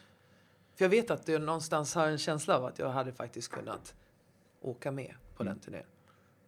För 0.74 0.84
jag 0.84 0.90
vet 0.90 1.10
att 1.10 1.28
jag 1.28 1.42
någonstans 1.42 1.94
har 1.94 2.06
en 2.06 2.18
känsla 2.18 2.56
av 2.56 2.64
att 2.64 2.78
jag 2.78 2.88
hade 2.90 3.12
faktiskt 3.12 3.48
kunnat 3.48 3.94
åka 4.70 4.90
med 4.90 5.14
på 5.36 5.42
Mm. 5.42 5.54
den 5.54 5.60
turnén. 5.62 5.84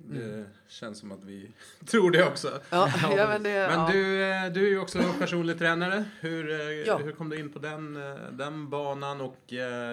Det 0.03 0.45
känns 0.69 0.99
som 0.99 1.13
att 1.13 1.25
vi 1.25 1.51
tror 1.87 2.11
det 2.11 2.25
också. 2.27 2.61
Ja, 2.71 2.93
ja, 3.03 3.29
men 3.29 3.43
det, 3.43 3.67
Men 3.71 3.79
ja. 3.81 3.89
du, 3.93 4.23
eh, 4.25 4.53
du 4.53 4.67
är 4.67 4.71
ju 4.71 4.79
också 4.79 4.99
personlig 5.19 5.59
tränare. 5.59 6.05
Hur, 6.21 6.51
eh, 6.51 6.99
hur 6.99 7.13
kom 7.13 7.29
du 7.29 7.39
in 7.39 7.53
på 7.53 7.59
den, 7.59 7.97
eh, 7.97 8.15
den 8.33 8.71
banan 8.71 9.21
och 9.21 9.37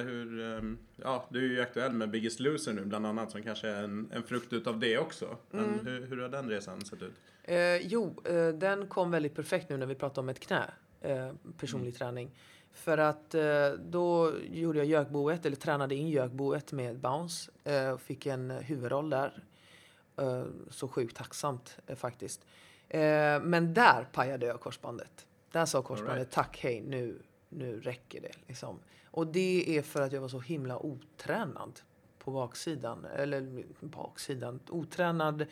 hur... 0.03 0.53
eh, 0.57 0.61
Ja, 1.03 1.25
du 1.29 1.45
är 1.45 1.49
ju 1.49 1.61
aktuell 1.61 1.91
med 1.93 2.09
Biggest 2.09 2.39
Loser 2.39 2.73
nu 2.73 2.85
bland 2.85 3.05
annat 3.05 3.31
som 3.31 3.43
kanske 3.43 3.67
är 3.67 3.83
en, 3.83 4.11
en 4.11 4.23
frukt 4.23 4.53
utav 4.53 4.79
det 4.79 4.97
också. 4.97 5.37
Men 5.51 5.65
Mm. 5.65 5.85
hur, 5.85 6.05
hur 6.05 6.21
har 6.21 6.29
den 6.29 6.49
resan 6.49 6.81
sett 6.85 7.01
ut? 7.01 7.13
Eh, 7.43 7.77
jo, 7.77 8.21
eh, 8.25 8.47
den 8.47 8.87
kom 8.87 9.11
väldigt 9.11 9.35
perfekt 9.35 9.69
nu 9.69 9.77
när 9.77 9.85
vi 9.85 9.95
pratar 9.95 10.21
om 10.21 10.29
ett 10.29 10.39
knä. 10.39 10.63
Eh, 11.01 11.31
personlig 11.59 11.87
Mm. 11.87 11.97
träning. 11.97 12.31
För 12.77 12.97
att 12.97 13.35
eh, 13.35 13.69
då 13.79 14.33
gjorde 14.51 14.77
jag 14.77 14.87
gökboet, 14.87 15.45
eller 15.45 15.55
tränade 15.55 15.95
in 15.95 16.09
gökboet 16.09 16.71
med 16.71 16.99
bounce. 16.99 17.51
Eh, 17.63 17.89
och 17.89 18.01
fick 18.01 18.25
en 18.25 18.51
huvudroll 18.51 19.09
där. 19.09 19.43
Eh, 20.17 20.43
så 20.69 20.87
sjukt 20.87 21.17
tacksamt 21.17 21.77
faktiskt. 21.95 22.45
Men 23.41 23.73
där 23.73 24.07
pajade 24.11 24.45
jag 24.45 24.59
korsbandet. 24.59 25.27
Där 25.51 25.65
sa 25.65 25.81
korsbandet 25.81 26.13
Alright. 26.13 26.31
tack, 26.31 26.59
hej, 26.63 26.81
nu, 26.81 27.21
nu 27.49 27.79
räcker 27.79 28.21
det. 28.21 28.31
Liksom. 28.47 28.79
Och 29.05 29.27
det 29.27 29.77
är 29.77 29.81
för 29.81 30.01
att 30.01 30.11
jag 30.11 30.21
var 30.21 30.27
så 30.27 30.39
himla 30.39 30.79
otränad 30.79 31.79
på 32.19 32.31
baksidan. 32.31 33.05
Eller 33.05 33.63
baksidan, 33.79 34.59
otränad 34.69 35.45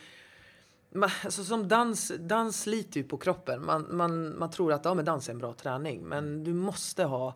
man, 0.96 1.10
alltså 1.24 1.44
som 1.44 1.68
dans, 1.68 2.12
dans 2.20 2.62
sliter 2.62 3.00
ju 3.00 3.08
på 3.08 3.18
kroppen. 3.18 3.66
Man, 3.66 3.88
man, 3.92 4.40
man 4.40 4.52
tror 4.52 4.74
att 4.74 4.86
ja, 4.86 4.94
men 4.94 5.06
dans 5.06 5.30
är 5.30 5.34
en 5.34 5.40
bra 5.40 5.54
träning, 5.54 6.02
men 6.02 6.44
du 6.44 6.54
måste 6.54 7.04
ha 7.04 7.34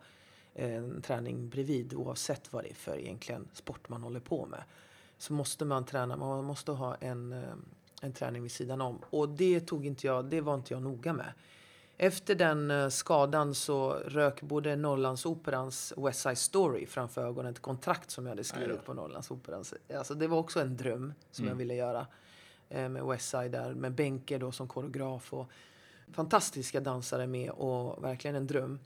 en 0.53 1.01
träning 1.01 1.49
bredvid 1.49 1.93
oavsett 1.93 2.53
vad 2.53 2.63
det 2.63 2.69
är 2.69 2.75
för 2.75 2.99
egentligen 2.99 3.47
sport 3.53 3.89
man 3.89 4.03
håller 4.03 4.19
på 4.19 4.45
med. 4.45 4.63
Så 5.17 5.33
måste 5.33 5.65
man 5.65 5.85
träna, 5.85 6.15
man 6.17 6.43
måste 6.43 6.71
ha 6.71 6.95
en, 6.95 7.33
eh, 7.33 7.49
en 8.01 8.13
träning 8.13 8.43
vid 8.43 8.51
sidan 8.51 8.81
om. 8.81 8.99
Och 9.09 9.29
det 9.29 9.59
tog 9.59 9.85
inte 9.85 10.07
jag, 10.07 10.25
det 10.25 10.41
var 10.41 10.55
inte 10.55 10.73
jag 10.73 10.81
noga 10.83 11.13
med. 11.13 11.33
Efter 11.97 12.35
den 12.35 12.71
eh, 12.71 12.89
skadan 12.89 13.55
så 13.55 13.89
rök 13.93 14.41
både 14.41 14.75
Norrlandsoperans 14.75 15.93
West 15.97 16.19
Side 16.21 16.37
Story 16.37 16.85
framför 16.85 17.25
ögonen 17.25 17.51
ett 17.51 17.61
kontrakt 17.61 18.11
som 18.11 18.25
jag 18.25 18.31
hade 18.31 18.43
skrivit 18.43 18.85
på 18.85 18.93
Norrlandsoperan. 18.93 19.63
Alltså 19.97 20.13
det 20.13 20.27
var 20.27 20.37
också 20.37 20.61
en 20.61 20.77
dröm 20.77 21.13
som 21.31 21.43
Mm. 21.45 21.51
jag 21.51 21.57
ville 21.57 21.75
göra 21.75 22.07
eh, 22.69 22.89
med 22.89 23.03
West 23.05 23.29
Side 23.29 23.51
där, 23.51 23.73
med 23.73 23.91
Benke 23.91 24.37
då 24.37 24.51
som 24.51 24.67
koreograf 24.67 25.33
och 25.33 25.49
fantastiska 26.11 26.79
dansare 26.79 27.27
med 27.27 27.51
och 27.51 28.03
verkligen 28.03 28.35
en 28.35 28.47
dröm. 28.47 28.79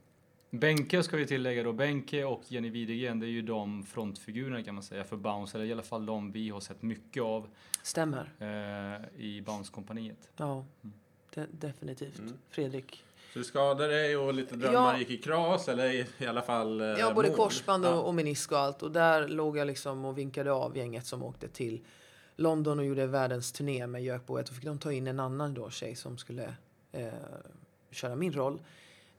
Benke 0.49 1.03
ska 1.03 1.17
vi 1.17 1.25
tillägga 1.27 1.63
då. 1.63 1.73
Benke 1.73 2.23
och 2.23 2.41
Jenny 2.47 2.69
Widegren, 2.69 3.19
det 3.19 3.25
är 3.25 3.29
ju 3.29 3.41
de 3.41 3.83
frontfigurerna 3.83 4.63
kan 4.63 4.75
man 4.75 4.83
säga 4.83 5.03
för 5.03 5.15
Bounce, 5.17 5.57
eller 5.57 5.65
i 5.65 5.71
alla 5.71 5.81
fall 5.83 6.05
de 6.05 6.31
vi 6.31 6.49
har 6.49 6.59
sett 6.59 6.81
mycket 6.81 7.23
av 7.23 7.47
Stämmer. 7.83 8.31
eh, 8.39 9.19
i 9.25 9.41
Bounce-kompaniet. 9.41 10.29
Ja, 10.37 10.65
de, 11.33 11.45
definitivt. 11.51 12.19
Mm. 12.19 12.33
Fredrik. 12.49 13.03
Så 13.33 13.39
du 13.39 13.45
skadade 13.45 13.87
dig 13.93 14.17
och 14.17 14.33
lite 14.33 14.55
drömmar 14.55 14.93
Ja. 14.93 14.99
gick 14.99 15.09
i 15.09 15.17
kras 15.17 15.67
eller 15.69 15.89
i, 15.93 16.05
i 16.17 16.25
alla 16.25 16.41
fall 16.41 16.81
eh, 16.81 16.87
Ja, 16.87 17.13
både 17.13 17.27
mål? 17.27 17.37
korsband 17.37 17.85
och, 17.85 17.91
Ja. 17.91 17.99
och 18.01 18.13
menisk 18.15 18.51
och 18.51 18.57
allt. 18.59 18.83
Och 18.83 18.91
där 18.91 19.27
låg 19.27 19.57
jag 19.57 19.67
liksom 19.67 20.05
och 20.05 20.17
vinkade 20.17 20.51
av 20.51 20.77
gänget 20.77 21.05
som 21.05 21.23
åkte 21.23 21.47
till 21.47 21.81
London 22.35 22.79
och 22.79 22.85
gjorde 22.85 23.07
världens 23.07 23.51
turné 23.51 23.87
med 23.87 24.03
Jökboet. 24.03 24.45
Då 24.45 24.53
fick 24.53 24.65
de 24.65 24.77
ta 24.77 24.91
in 24.91 25.07
en 25.07 25.19
annan 25.19 25.53
då 25.53 25.69
tjej 25.69 25.95
som 25.95 26.17
skulle 26.17 26.55
eh, 26.91 27.07
köra 27.91 28.15
min 28.15 28.33
roll. 28.33 28.61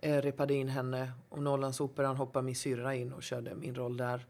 Eh, 0.00 0.22
repade 0.22 0.55
in 0.55 0.68
henne 0.68 1.12
och 1.29 1.42
Norrlandsoperan 1.42 2.16
hoppade 2.16 2.44
min 2.44 2.55
syrra 2.55 2.94
in 2.94 3.12
och 3.12 3.22
körde 3.22 3.55
min 3.55 3.74
roll 3.74 3.96
där. 3.96 4.27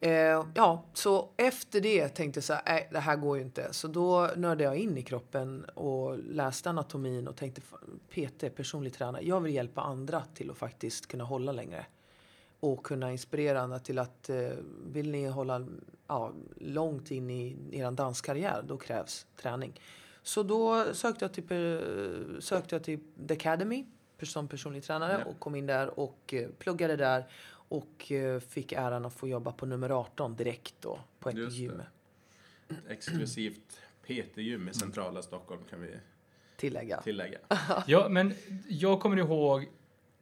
Eh, 0.00 0.44
ja, 0.54 0.84
så 0.92 1.28
efter 1.36 1.80
det 1.80 2.08
tänkte 2.08 2.38
jag 2.38 2.44
så 2.44 2.52
här, 2.52 2.62
nej, 2.66 2.88
det 2.92 2.98
här 2.98 3.16
går 3.16 3.36
ju 3.36 3.42
inte. 3.42 3.72
Så 3.72 3.88
då 3.88 4.30
nördade 4.36 4.64
jag 4.64 4.76
in 4.76 4.98
i 4.98 5.02
kroppen 5.02 5.64
och 5.64 6.18
läste 6.18 6.70
anatomin 6.70 7.28
och 7.28 7.36
tänkte, 7.36 7.60
PT, 8.10 8.56
personlig 8.56 8.94
tränare, 8.94 9.22
jag 9.22 9.40
vill 9.40 9.54
hjälpa 9.54 9.80
andra 9.80 10.22
till 10.34 10.50
att 10.50 10.56
faktiskt 10.56 11.06
kunna 11.06 11.24
hålla 11.24 11.52
längre. 11.52 11.86
Och 12.64 12.84
kunna 12.86 13.12
inspirera 13.12 13.60
andra 13.60 13.78
till 13.78 13.98
att, 13.98 14.28
eh, 14.28 14.50
vill 14.86 15.10
ni 15.10 15.26
hålla 15.26 15.66
ja, 16.06 16.32
långt 16.56 17.10
in 17.10 17.30
i 17.30 17.56
er 17.72 17.90
danskarriär, 17.90 18.62
då 18.66 18.76
krävs 18.76 19.26
träning. 19.36 19.80
Så 20.22 20.42
då 20.42 20.94
sökte 20.94 21.24
jag 21.24 21.32
till, 21.32 21.44
eh, 21.52 22.40
sökte 22.40 22.74
jag 22.74 22.84
till 22.84 23.00
The 23.28 23.34
Academy 23.34 23.84
som 24.22 24.48
personlig 24.48 24.84
tränare 24.84 25.22
Ja. 25.24 25.30
och 25.30 25.38
kom 25.40 25.54
in 25.54 25.66
där 25.66 25.98
och 26.00 26.34
eh, 26.34 26.48
pluggade 26.58 26.96
där 26.96 27.24
och 27.68 28.12
eh, 28.12 28.40
fick 28.40 28.72
äran 28.72 29.04
att 29.04 29.12
få 29.14 29.28
jobba 29.28 29.52
på 29.52 29.66
nummer 29.66 29.90
18 29.90 30.36
direkt 30.36 30.74
då 30.80 30.98
på 31.20 31.28
ett 31.28 31.36
Just 31.36 31.56
det. 31.56 31.62
gym. 31.62 31.82
Exklusivt 32.88 33.78
PT-gym 34.02 34.68
i 34.68 34.74
centrala 34.74 35.22
Stockholm 35.22 35.60
kan 35.70 35.80
vi 35.80 35.90
Tillägga. 36.56 37.00
tillägga. 37.02 37.38
Ja, 37.86 38.08
men 38.08 38.34
jag 38.68 39.00
kommer 39.00 39.16
ihåg, 39.16 39.68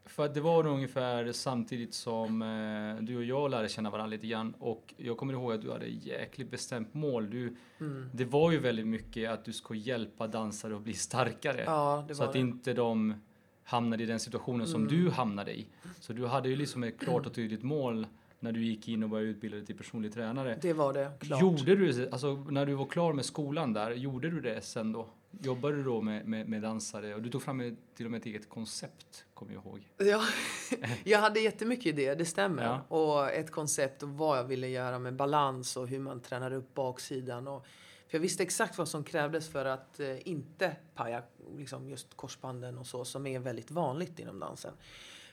för 0.04 0.24
att 0.24 0.34
det 0.34 0.40
var 0.40 0.62
nog 0.62 0.72
ungefär 0.74 1.32
samtidigt 1.32 1.94
som 1.94 2.42
eh, 2.42 3.04
du 3.04 3.16
och 3.16 3.24
jag 3.24 3.50
lärde 3.50 3.68
känna 3.68 3.90
varandra 3.90 4.10
lite 4.10 4.26
grann 4.26 4.54
och 4.58 4.94
jag 4.96 5.16
kommer 5.16 5.32
ihåg 5.32 5.52
att 5.52 5.62
du 5.62 5.70
hade 5.72 5.86
jäkligt 5.86 6.50
bestämt 6.50 6.94
mål. 6.94 7.30
Du, 7.30 7.56
Mm. 7.80 8.10
Det 8.12 8.24
var 8.24 8.50
ju 8.52 8.58
väldigt 8.58 8.86
mycket 8.86 9.30
att 9.30 9.44
du 9.44 9.52
ska 9.52 9.74
hjälpa 9.74 10.26
dansare 10.26 10.76
att 10.76 10.82
bli 10.82 10.92
starkare. 10.94 11.62
Ja, 11.66 12.08
så 12.12 12.24
att 12.24 12.32
det. 12.32 12.38
inte 12.38 12.72
de 12.74 13.14
hamnade 13.64 14.02
i 14.02 14.06
den 14.06 14.20
situationen 14.20 14.66
som 14.66 14.86
Mm. 14.86 14.94
du 15.04 15.10
hamnade 15.10 15.58
i. 15.58 15.66
Så 16.00 16.12
du 16.12 16.26
hade 16.26 16.48
ju 16.48 16.56
liksom 16.56 16.82
ett 16.84 16.98
klart 17.00 17.26
och 17.26 17.34
tydligt 17.34 17.62
mål 17.62 18.06
när 18.40 18.52
du 18.52 18.64
gick 18.64 18.88
in 18.88 19.02
och 19.02 19.08
började 19.08 19.30
utbilda 19.30 19.56
dig 19.56 19.66
till 19.66 19.76
personlig 19.76 20.12
tränare. 20.14 20.58
Det 20.62 20.72
var 20.72 20.92
det, 20.92 21.10
klart. 21.20 21.40
Gjorde 21.42 21.76
du 21.76 22.08
alltså 22.12 22.34
när 22.50 22.66
du 22.66 22.74
var 22.74 22.86
klar 22.86 23.12
med 23.12 23.24
skolan 23.24 23.72
där, 23.72 23.90
gjorde 23.90 24.30
du 24.30 24.40
det 24.40 24.60
sen 24.60 24.92
då? 24.92 25.08
Jobbade 25.40 25.76
du 25.76 25.82
då 25.82 26.00
med, 26.00 26.28
med, 26.28 26.48
med 26.48 26.62
dansare 26.62 27.14
och 27.14 27.22
du 27.22 27.30
tog 27.30 27.42
fram 27.42 27.60
ett, 27.60 27.74
till 27.94 28.06
och 28.06 28.10
med 28.10 28.20
ett 28.20 28.26
eget 28.26 28.48
koncept, 28.48 29.24
kommer 29.34 29.52
jag 29.52 29.64
ihåg. 29.64 29.88
Ja, 29.96 30.22
jag 31.04 31.18
hade 31.18 31.40
jättemycket 31.40 31.86
idéer, 31.86 32.16
det 32.16 32.24
stämmer. 32.24 32.62
Ja. 32.62 32.96
Och 32.96 33.32
ett 33.32 33.50
koncept 33.50 34.02
och 34.02 34.08
vad 34.08 34.38
jag 34.38 34.44
ville 34.44 34.68
göra 34.68 34.98
med 34.98 35.14
balans 35.14 35.76
och 35.76 35.88
hur 35.88 35.98
man 35.98 36.20
tränar 36.20 36.52
upp 36.52 36.74
baksidan. 36.74 37.48
Och, 37.48 37.66
för 38.08 38.18
jag 38.18 38.20
visste 38.22 38.42
exakt 38.42 38.78
vad 38.78 38.88
som 38.88 39.04
krävdes 39.04 39.48
för 39.48 39.64
att 39.64 40.00
eh, 40.00 40.28
inte 40.28 40.76
paja 40.94 41.22
liksom 41.56 41.88
just 41.88 42.16
korsbanden 42.16 42.78
och 42.78 42.86
så, 42.86 43.04
som 43.04 43.26
är 43.26 43.38
väldigt 43.38 43.70
vanligt 43.70 44.18
inom 44.18 44.38
dansen. 44.38 44.72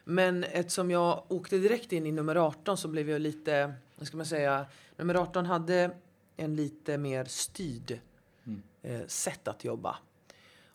Men 0.04 0.44
eftersom 0.44 0.92
jag 0.92 1.24
åkte 1.28 1.58
direkt 1.58 1.92
in 1.92 2.06
i 2.06 2.12
nummer 2.12 2.36
18 2.36 2.78
så 2.78 2.88
blev 2.88 3.10
jag 3.10 3.22
lite, 3.22 3.74
vad 3.96 4.08
ska 4.08 4.18
man 4.18 4.26
säga, 4.26 4.66
nummer 4.98 5.16
18 5.16 5.46
hade 5.46 5.92
en 6.38 6.56
lite 6.56 6.98
mer 6.98 7.26
styrd 7.26 8.00
Eh, 8.82 9.08
sätt 9.08 9.48
att 9.48 9.64
jobba. 9.64 9.98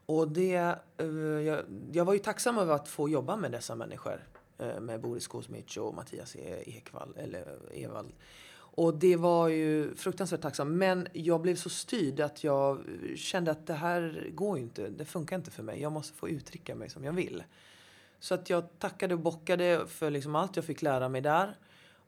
Och 0.06 0.28
det, 0.28 0.78
eh, 0.96 1.06
jag, 1.46 1.64
jag 1.92 2.04
var 2.04 2.12
ju 2.12 2.18
tacksam 2.18 2.58
över 2.58 2.74
att 2.74 2.88
få 2.88 3.08
jobba 3.08 3.36
med 3.36 3.52
dessa 3.52 3.74
människor. 3.74 4.24
Eh, 4.58 4.80
med 4.80 5.00
Boris 5.00 5.26
Kosmic 5.26 5.76
och 5.76 5.94
Mattias 5.94 6.36
e, 6.36 6.62
Ekvall, 6.66 7.14
eller 7.16 7.58
Evald. 7.72 8.12
Och 8.56 8.94
det 8.94 9.16
var 9.16 9.48
ju 9.48 9.94
fruktansvärt 9.94 10.40
tacksam. 10.40 10.78
Men 10.78 11.08
jag 11.12 11.40
blev 11.40 11.56
så 11.56 11.70
styrd 11.70 12.20
att 12.20 12.44
jag 12.44 12.84
kände 13.16 13.50
att 13.50 13.66
det 13.66 13.74
här 13.74 14.28
går 14.34 14.58
ju 14.58 14.62
inte. 14.62 14.88
Det 14.88 15.04
funkar 15.04 15.36
inte 15.36 15.50
för 15.50 15.62
mig. 15.62 15.82
Jag 15.82 15.92
måste 15.92 16.14
få 16.14 16.28
uttrycka 16.28 16.74
mig 16.74 16.90
som 16.90 17.04
jag 17.04 17.12
vill. 17.12 17.42
Så 18.18 18.34
att 18.34 18.50
jag 18.50 18.78
tackade 18.78 19.14
och 19.14 19.20
bockade 19.20 19.86
för 19.86 20.10
liksom 20.10 20.34
allt 20.36 20.56
jag 20.56 20.64
fick 20.64 20.82
lära 20.82 21.08
mig 21.08 21.20
där. 21.20 21.56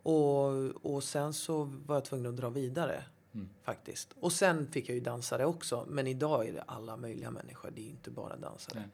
Och, 0.02 0.50
och 0.94 1.04
sen 1.04 1.32
så 1.32 1.64
var 1.86 1.96
jag 1.96 2.04
tvungen 2.04 2.26
att 2.26 2.36
dra 2.36 2.50
vidare. 2.50 3.02
Mm. 3.36 3.48
Faktiskt. 3.62 4.14
Och 4.20 4.32
sen 4.32 4.66
fick 4.66 4.88
jag 4.88 4.94
ju 4.94 5.00
dansare 5.00 5.44
också. 5.46 5.86
Men 5.88 6.06
idag 6.06 6.48
är 6.48 6.52
det 6.52 6.62
alla 6.62 6.96
möjliga 6.96 7.30
människor. 7.30 7.70
Det 7.74 7.80
är 7.80 7.88
inte 7.90 8.10
bara 8.10 8.36
dansare. 8.36 8.78
Nej. 8.78 8.88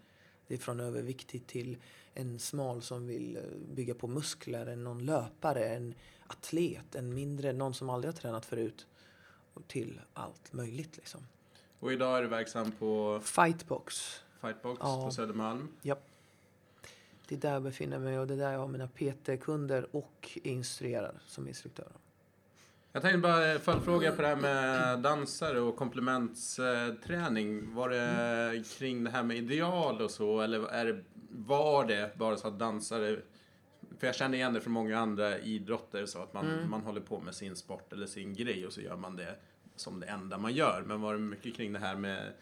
Det 0.46 0.54
är 0.54 0.58
från 0.58 0.80
överviktig 0.80 1.46
till 1.46 1.76
en 2.14 2.38
smal 2.38 2.82
som 2.82 3.06
vill 3.06 3.36
eh, 3.36 3.42
bygga 3.74 3.94
på 3.94 4.06
muskler, 4.06 4.66
en 4.66 4.84
någon 4.84 5.04
löpare, 5.04 5.68
en 5.68 5.94
atlet, 6.26 6.94
en 6.94 7.14
mindre, 7.14 7.52
någon 7.52 7.74
som 7.74 7.90
aldrig 7.90 8.14
har 8.14 8.18
tränat 8.18 8.46
förut. 8.46 8.86
Och 9.54 9.68
till 9.68 10.00
allt 10.14 10.52
möjligt 10.52 10.96
liksom. 10.96 11.20
Och 11.78 11.92
idag 11.92 12.18
är 12.18 12.22
du 12.22 12.28
verksam 12.28 12.72
på 12.72 13.20
Fightbox. 13.24 14.20
Fightbox 14.40 14.80
Ja. 14.82 15.04
på 15.04 15.10
Södermalm. 15.10 15.68
Det 17.28 17.34
är 17.34 17.40
där 17.40 17.52
jag 17.52 17.62
befinner 17.62 17.98
mig 17.98 18.18
och 18.18 18.26
det 18.26 18.34
är 18.34 18.38
där 18.38 18.52
jag 18.52 18.58
har 18.58 18.68
mina 18.68 18.88
PT-kunder 18.88 19.96
och 19.96 20.38
instruerar 20.42 21.22
som 21.26 21.48
instruktör. 21.48 21.92
Jag 22.92 23.02
tänkte 23.02 23.18
bara 23.18 23.58
följdfråga 23.58 24.12
på 24.12 24.22
det 24.22 24.28
här 24.28 24.36
med 24.36 24.98
dansare 24.98 25.60
och 25.60 25.76
komplementsträning. 25.76 27.74
Var 27.74 27.88
det 27.88 28.62
kring 28.78 29.04
det 29.04 29.10
här 29.10 29.22
med 29.22 29.36
ideal 29.36 30.00
och 30.02 30.10
så 30.10 30.40
eller 30.40 30.68
är 30.68 30.84
det, 30.84 31.02
var 31.30 31.84
det 31.86 32.18
bara 32.18 32.36
så 32.36 32.48
att 32.48 32.58
dansare 32.58 33.18
för 33.98 34.06
jag 34.06 34.16
känner 34.16 34.36
igen 34.38 34.52
det 34.52 34.60
från 34.60 34.72
många 34.72 34.98
andra 34.98 35.38
idrotter 35.38 36.06
så 36.06 36.22
att 36.22 36.34
man, 36.34 36.46
Mm. 36.50 36.70
man 36.70 36.80
håller 36.80 37.00
på 37.00 37.20
med 37.20 37.34
sin 37.34 37.56
sport 37.56 37.92
eller 37.92 38.06
sin 38.06 38.34
grej 38.34 38.66
och 38.66 38.72
så 38.72 38.80
gör 38.80 38.96
man 38.96 39.16
det 39.16 39.34
som 39.76 40.00
det 40.00 40.06
enda 40.06 40.38
man 40.38 40.52
gör. 40.52 40.82
Men 40.86 41.00
var 41.00 41.12
det 41.12 41.20
mycket 41.20 41.56
kring 41.56 41.72
det 41.72 41.78
här 41.78 41.96
med 41.96 42.32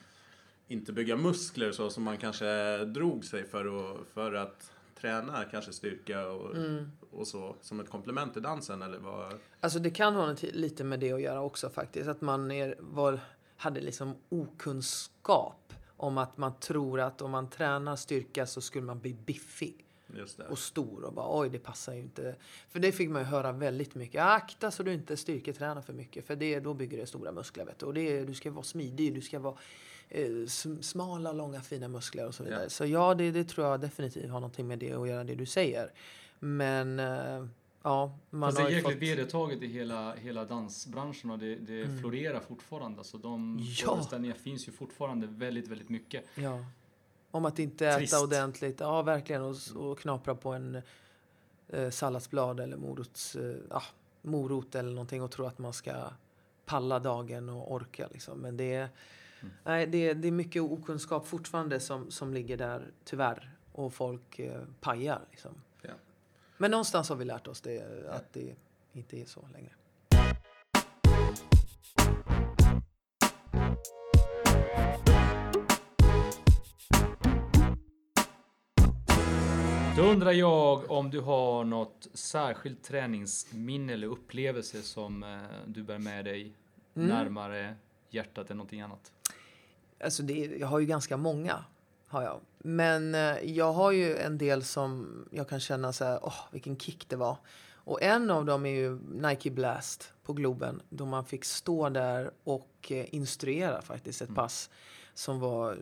inte 0.68 0.92
bygga 0.92 1.16
muskler 1.16 1.72
så 1.72 1.90
som 1.90 2.02
man 2.02 2.16
kanske 2.16 2.78
drog 2.84 3.24
sig 3.24 3.44
för 3.44 3.90
att, 3.92 3.98
för 4.14 4.32
att 4.34 4.72
träna 5.00 5.44
kanske 5.44 5.72
styrka 5.72 6.26
och, 6.26 6.56
Mm. 6.56 6.90
Och 7.12 7.26
så 7.26 7.56
som 7.60 7.80
ett 7.80 7.90
komplement 7.90 8.32
till 8.32 8.42
dansen 8.42 8.82
eller 8.82 8.98
vad? 8.98 9.34
Alltså 9.60 9.78
det 9.78 9.90
kan 9.90 10.14
ha 10.14 10.34
lite 10.40 10.84
med 10.84 11.00
det 11.00 11.12
att 11.12 11.20
göra 11.20 11.42
också 11.42 11.70
faktiskt. 11.70 12.08
Att 12.08 12.20
man 12.20 12.50
är, 12.50 12.74
var, 12.78 13.20
hade 13.56 13.80
liksom 13.80 14.14
okunskap 14.28 15.72
om 15.96 16.18
att 16.18 16.36
man 16.36 16.52
tror 16.60 17.00
att 17.00 17.22
om 17.22 17.30
man 17.30 17.50
tränar 17.50 17.96
styrka 17.96 18.46
så 18.46 18.60
skulle 18.60 18.84
man 18.84 19.00
bli 19.00 19.14
biffig 19.14 19.84
och 20.50 20.58
stor 20.58 21.04
och 21.04 21.12
bara 21.12 21.40
oj 21.40 21.48
det 21.48 21.58
passar 21.58 21.94
ju 21.94 22.00
inte. 22.00 22.34
För 22.68 22.78
det 22.80 22.92
fick 22.92 23.10
man 23.10 23.22
ju 23.22 23.26
höra 23.26 23.52
väldigt 23.52 23.94
mycket. 23.94 24.22
Akta 24.22 24.70
så 24.70 24.82
du 24.82 24.92
inte 24.92 25.16
styrketränar 25.16 25.82
för 25.82 25.92
mycket 25.92 26.26
för 26.26 26.36
det, 26.36 26.60
då 26.60 26.74
bygger 26.74 26.98
det 26.98 27.06
stora 27.06 27.32
muskler. 27.32 27.64
Vet 27.64 27.78
du. 27.78 27.86
Och 27.86 27.94
det, 27.94 28.24
du 28.24 28.34
ska 28.34 28.50
vara 28.50 28.62
smidig, 28.64 29.14
du 29.14 29.20
ska 29.20 29.38
vara 29.38 29.54
eh, 30.08 30.28
sm- 30.28 30.82
smala, 30.82 31.32
långa, 31.32 31.60
fina 31.60 31.88
muskler 31.88 32.26
och 32.26 32.34
så 32.34 32.44
vidare. 32.44 32.62
Ja. 32.62 32.68
Så 32.70 32.86
ja, 32.86 33.14
det, 33.14 33.30
det 33.30 33.44
tror 33.44 33.66
jag 33.66 33.80
definitivt 33.80 34.30
har 34.30 34.40
någonting 34.40 34.66
med 34.66 34.78
det 34.78 34.92
att 34.92 35.08
göra, 35.08 35.24
det 35.24 35.34
du 35.34 35.46
säger. 35.46 35.92
Men 36.40 36.98
eh, 36.98 37.46
ja, 37.82 38.18
man 38.30 38.48
Fast 38.48 38.56
det 38.56 38.62
har 38.62 38.68
är 38.68 38.70
ju 38.72 38.76
jäkligt 38.76 38.94
fått... 38.94 39.02
vedertaget 39.02 39.62
i 39.62 39.66
hela, 39.66 40.14
hela 40.14 40.44
dansbranschen 40.44 41.30
och 41.30 41.38
det, 41.38 41.54
det 41.56 42.00
florerar 42.00 42.40
fortfarande. 42.40 42.98
Alltså 42.98 43.18
de 43.18 43.58
Mm. 43.58 44.24
Ja. 44.24 44.34
finns 44.34 44.68
ju 44.68 44.72
fortfarande 44.72 45.26
väldigt, 45.26 45.68
väldigt 45.68 45.88
mycket. 45.88 46.24
Ja. 46.34 46.64
Om 47.30 47.44
att 47.44 47.58
inte 47.58 47.86
äta 47.86 47.98
Trist. 47.98 48.22
ordentligt. 48.22 48.80
Ja, 48.80 49.02
verkligen. 49.02 49.42
Och, 49.42 49.56
och 49.76 49.98
knapra 49.98 50.34
på 50.34 50.52
en 50.52 50.82
eh, 51.68 51.90
salladsblad 51.90 52.60
eller 52.60 52.76
morots, 52.76 53.36
eh, 53.36 53.56
ja, 53.70 53.82
morot 54.22 54.74
eller 54.74 54.90
någonting 54.90 55.22
och 55.22 55.30
tro 55.30 55.46
att 55.46 55.58
man 55.58 55.72
ska 55.72 55.92
palla 56.66 56.98
dagen 56.98 57.48
och 57.48 57.72
orka. 57.72 58.08
Liksom. 58.12 58.38
Men 58.38 58.56
det, 58.56 58.88
Nej, 59.64 59.86
det, 59.86 60.14
det 60.14 60.28
är 60.28 60.32
mycket 60.32 60.62
okunskap 60.62 61.26
fortfarande 61.26 61.80
som, 61.80 62.10
som 62.10 62.34
ligger 62.34 62.56
där, 62.56 62.90
tyvärr. 63.04 63.50
Och 63.72 63.92
folk 63.94 64.38
eh, 64.38 64.60
pajar 64.80 65.20
liksom. 65.30 65.52
Men 66.60 66.70
någonstans 66.70 67.08
har 67.08 67.16
vi 67.16 67.24
lärt 67.24 67.46
oss 67.46 67.60
det, 67.60 68.08
att 68.10 68.32
det 68.32 68.54
inte 68.92 69.20
är 69.20 69.24
så 69.24 69.48
längre. 69.52 69.72
Då 79.96 80.02
undrar 80.02 80.32
jag 80.32 80.90
om 80.90 81.10
du 81.10 81.20
har 81.20 81.64
något 81.64 82.08
särskilt 82.14 82.84
träningsminne 82.84 83.92
eller 83.92 84.06
upplevelse 84.06 84.82
som 84.82 85.22
eh, 85.22 85.38
du 85.66 85.82
bär 85.82 85.98
med 85.98 86.24
dig 86.24 86.52
Mm. 86.94 87.08
närmare 87.08 87.74
hjärtat 88.10 88.50
än 88.50 88.56
någonting 88.56 88.80
annat? 88.80 89.12
Alltså 90.04 90.22
det, 90.22 90.34
jag 90.34 90.66
har 90.66 90.78
ju 90.78 90.86
ganska 90.86 91.16
många. 91.16 91.64
Har 92.10 92.22
jag. 92.22 92.40
Men 92.58 93.14
eh, 93.14 93.36
jag 93.44 93.72
har 93.72 93.92
ju 93.92 94.16
en 94.16 94.38
del 94.38 94.64
som 94.64 95.08
jag 95.30 95.48
kan 95.48 95.60
känna 95.60 95.92
så 95.92 96.04
här, 96.04 96.18
åh 96.22 96.40
vilken 96.50 96.76
kick 96.76 97.08
det 97.08 97.16
var. 97.16 97.36
Och 97.74 98.02
en 98.02 98.30
av 98.30 98.44
dem 98.44 98.66
är 98.66 98.70
ju 98.70 98.98
Nike 99.12 99.50
Blast 99.50 100.12
på 100.24 100.32
Globen. 100.32 100.82
Då 100.88 101.06
man 101.06 101.24
fick 101.24 101.44
stå 101.44 101.88
där 101.88 102.30
och 102.44 102.72
eh, 102.88 103.14
instruera 103.14 103.82
faktiskt 103.82 104.22
ett 104.22 104.34
pass. 104.34 104.70
Som 105.14 105.40
var, 105.40 105.78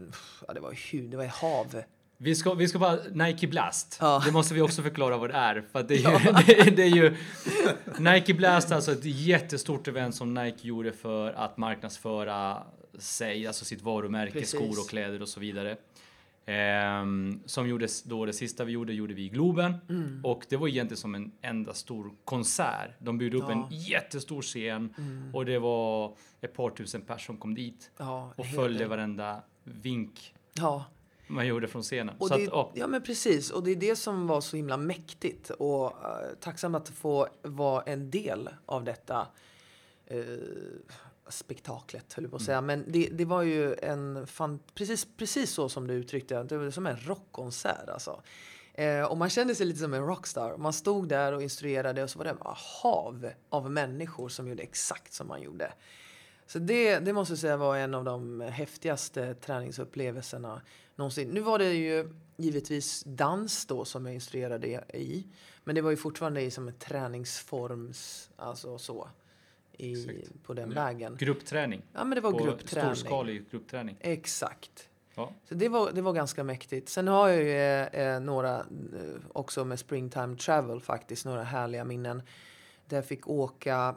ja 0.48 0.54
det 0.54 0.60
var 0.60 0.74
ju, 0.90 1.08
det 1.08 1.16
var 1.16 1.24
i 1.24 1.26
hav. 1.26 1.82
Vi 2.16 2.34
ska, 2.34 2.54
vi 2.54 2.68
ska 2.68 2.78
bara, 2.78 2.98
Nike 3.12 3.46
Blast. 3.46 3.98
Ja. 4.00 4.22
Det 4.26 4.32
måste 4.32 4.54
vi 4.54 4.60
också 4.60 4.82
förklara 4.82 5.16
vad 5.16 5.30
det 5.30 5.36
är. 5.36 5.64
För 5.72 5.82
det, 5.82 5.94
är 5.94 5.98
ju, 5.98 6.32
det, 6.46 6.76
det 6.76 6.82
är 6.82 6.96
ju... 6.96 7.16
Nike 7.98 8.34
Blast 8.34 8.70
är 8.70 8.74
alltså 8.74 8.92
ett 8.92 9.04
jättestort 9.04 9.88
event 9.88 10.14
som 10.14 10.34
Nike 10.34 10.68
gjorde 10.68 10.92
för 10.92 11.32
att 11.32 11.56
marknadsföra 11.56 12.62
sig, 12.98 13.46
alltså 13.46 13.64
sitt 13.64 13.82
varumärke, 13.82 14.32
Precis. 14.32 14.50
skor 14.50 14.80
och 14.80 14.88
kläder 14.88 15.22
och 15.22 15.28
så 15.28 15.40
vidare. 15.40 15.76
Ehm, 16.50 17.40
som 17.46 17.68
gjordes 17.68 18.02
då, 18.02 18.24
det 18.24 18.32
sista 18.32 18.64
vi 18.64 18.72
gjorde, 18.72 18.92
gjorde 18.92 19.14
vi 19.14 19.24
i 19.24 19.28
Globen. 19.28 19.74
Mm. 19.88 20.24
Och 20.24 20.46
det 20.48 20.56
var 20.56 20.68
egentligen 20.68 20.96
som 20.98 21.14
en 21.14 21.32
enda 21.42 21.74
stor 21.74 22.12
konsert. 22.24 22.90
De 22.98 23.18
byggde 23.18 23.37
upp 23.37 23.44
Ja. 23.48 23.52
Mm. 23.52 23.64
en 23.64 23.70
jättestor 23.70 24.42
scen 24.42 24.94
och 25.32 25.44
det 25.44 25.58
var 25.58 26.16
ett 26.40 26.54
par 26.54 26.70
tusen 26.70 27.00
personer 27.00 27.18
som 27.18 27.37
kom 27.37 27.54
dit 27.54 27.90
Ja, 27.96 28.32
och 28.37 28.46
följde 28.46 28.87
varenda 28.87 29.42
vink 29.64 30.34
Ja, 30.54 30.84
man 31.26 31.46
gjorde 31.46 31.68
från 31.68 31.82
scenen. 31.82 32.16
Och 32.18 32.28
så 32.28 32.37
det, 32.37 32.42
att, 32.44 32.50
ja, 32.52 32.72
ja 32.74 32.87
men 32.87 33.02
precis, 33.02 33.50
och 33.50 33.64
det 33.64 33.70
är 33.70 33.76
det 33.76 33.96
som 33.96 34.26
var 34.26 34.40
så 34.40 34.56
himla 34.56 34.76
mäktigt 34.76 35.50
och 35.50 35.87
uh, 35.87 36.34
tacksam 36.40 36.74
att 36.74 36.88
få 36.88 37.28
vara 37.42 37.82
en 37.82 38.11
del 38.11 38.48
av 38.66 38.84
detta 38.84 39.26
eh, 40.06 40.18
spektaklet, 41.30 42.12
höll 42.12 42.24
jag 42.24 42.30
på 42.30 42.36
att 42.36 42.42
säga. 42.42 42.60
Men 42.60 42.84
det, 42.88 43.08
det 43.12 43.24
var 43.24 43.42
ju 43.42 43.74
en 43.74 44.26
fan, 44.26 44.58
precis, 44.74 45.06
precis 45.16 45.50
så 45.50 45.68
som 45.68 45.86
du 45.86 45.94
uttryckte 45.94 46.34
det, 46.34 46.42
det 46.42 46.58
var 46.58 46.70
som 46.70 46.86
en 46.86 46.96
rockkonsert 46.96 47.88
alltså. 47.88 48.22
Eh, 48.74 49.02
och 49.02 49.16
man 49.16 49.30
kände 49.30 49.54
sig 49.54 49.66
lite 49.66 49.78
som 49.78 49.94
en 49.94 50.06
rockstar. 50.06 50.56
Man 50.56 50.72
stod 50.72 51.08
där 51.08 51.32
och 51.32 51.42
instruerade 51.42 52.02
och 52.02 52.10
så 52.10 52.18
var 52.18 52.24
det 52.24 52.30
ett 52.30 52.38
hav 52.82 53.30
av 53.48 53.70
människor 53.70 54.28
som 54.28 54.48
gjorde 54.48 54.62
exakt 54.62 55.12
som 55.12 55.28
man 55.28 55.42
gjorde. 55.42 55.72
Så 56.46 56.58
det, 56.58 56.98
det 56.98 57.12
måste 57.12 57.32
jag 57.32 57.38
säga 57.38 57.56
var 57.56 57.76
en 57.76 57.94
av 57.94 58.04
de 58.04 58.40
häftigaste 58.40 59.34
träningsupplevelserna 59.34 60.62
någonsin. 60.96 61.28
Nu 61.28 61.40
var 61.40 61.58
det 61.58 61.72
ju 61.72 62.14
givetvis 62.36 63.02
dans 63.06 63.66
då 63.66 63.84
som 63.84 64.06
jag 64.06 64.14
instruerade 64.14 64.66
i. 64.94 65.26
Men 65.64 65.74
det 65.74 65.80
var 65.80 65.90
ju 65.90 65.96
fortfarande 65.96 66.40
i 66.40 66.50
som 66.50 66.68
en 66.68 66.74
träningsforms, 66.74 68.30
alltså 68.36 68.78
så. 68.78 69.08
I, 69.78 70.24
på 70.42 70.54
den 70.54 70.74
vägen. 70.74 71.16
gruppträning. 71.16 71.82
Ja 71.92 72.04
men 72.04 72.14
det 72.14 72.20
var 72.20 72.32
på 72.32 72.44
gruppträning. 72.44 72.94
Storskalig 72.94 73.50
gruppträning. 73.50 73.96
Exakt. 74.00 74.88
Ja. 75.14 75.32
Så 75.48 75.54
det 75.54 75.68
var, 75.68 75.92
det 75.92 76.02
var 76.02 76.12
ganska 76.12 76.44
mäktigt. 76.44 76.88
Sen 76.88 77.08
har 77.08 77.28
jag 77.28 77.42
ju 77.42 77.50
eh, 77.50 78.14
eh, 78.14 78.20
några 78.20 78.56
eh, 78.58 78.64
också 79.32 79.64
med 79.64 79.78
Springtime 79.78 80.36
Travel 80.36 80.80
faktiskt, 80.80 81.24
några 81.24 81.42
härliga 81.42 81.84
minnen. 81.84 82.22
Där 82.86 82.96
jag 82.96 83.06
fick 83.06 83.28
åka 83.28 83.94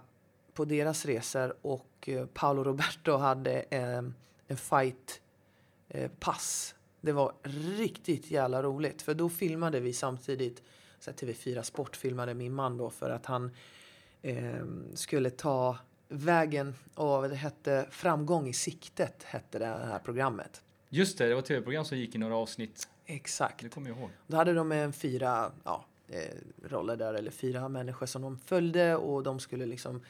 på 0.53 0.65
deras 0.65 1.05
resor 1.05 1.55
och 1.61 2.09
eh, 2.09 2.25
Paolo 2.25 2.63
Roberto 2.63 3.17
hade 3.17 3.61
eh, 3.69 4.01
en 4.47 4.57
fight 4.57 5.21
eh, 5.89 6.11
pass. 6.19 6.75
Det 7.01 7.11
var 7.11 7.33
riktigt 7.77 8.31
jävla 8.31 8.63
roligt 8.63 9.01
för 9.01 9.13
då 9.13 9.29
filmade 9.29 9.79
vi 9.79 9.93
samtidigt, 9.93 10.63
så 10.99 11.11
här 11.11 11.17
TV4 11.17 11.61
Sport 11.61 11.95
filmade 11.95 12.33
min 12.33 12.53
man 12.53 12.77
då 12.77 12.89
för 12.89 13.09
att 13.09 13.25
han 13.25 13.51
eh, 14.21 14.65
skulle 14.93 15.29
ta 15.29 15.77
vägen 16.07 16.75
och 16.95 17.29
det 17.29 17.35
hette 17.35 17.87
Framgång 17.91 18.47
i 18.47 18.53
siktet 18.53 19.23
hette 19.23 19.59
det 19.59 19.65
här 19.65 19.99
programmet. 19.99 20.61
Just 20.89 21.17
det, 21.17 21.27
det 21.27 21.35
var 21.35 21.41
tv-program 21.41 21.85
som 21.85 21.97
gick 21.97 22.15
i 22.15 22.17
några 22.17 22.35
avsnitt. 22.35 22.87
Exakt. 23.05 23.63
Det 23.63 23.69
kommer 23.69 23.89
jag 23.89 23.99
ihåg. 23.99 24.09
Då 24.27 24.37
hade 24.37 24.53
de 24.53 24.71
en 24.71 24.93
fyra 24.93 25.51
ja, 25.63 25.85
eh, 26.07 26.19
roller 26.69 26.95
där, 26.95 27.13
eller 27.13 27.31
fyra 27.31 27.69
människor 27.69 28.05
som 28.05 28.21
de 28.21 28.37
följde 28.37 28.95
och 28.95 29.23
de 29.23 29.39
skulle 29.39 29.65
liksom 29.65 30.01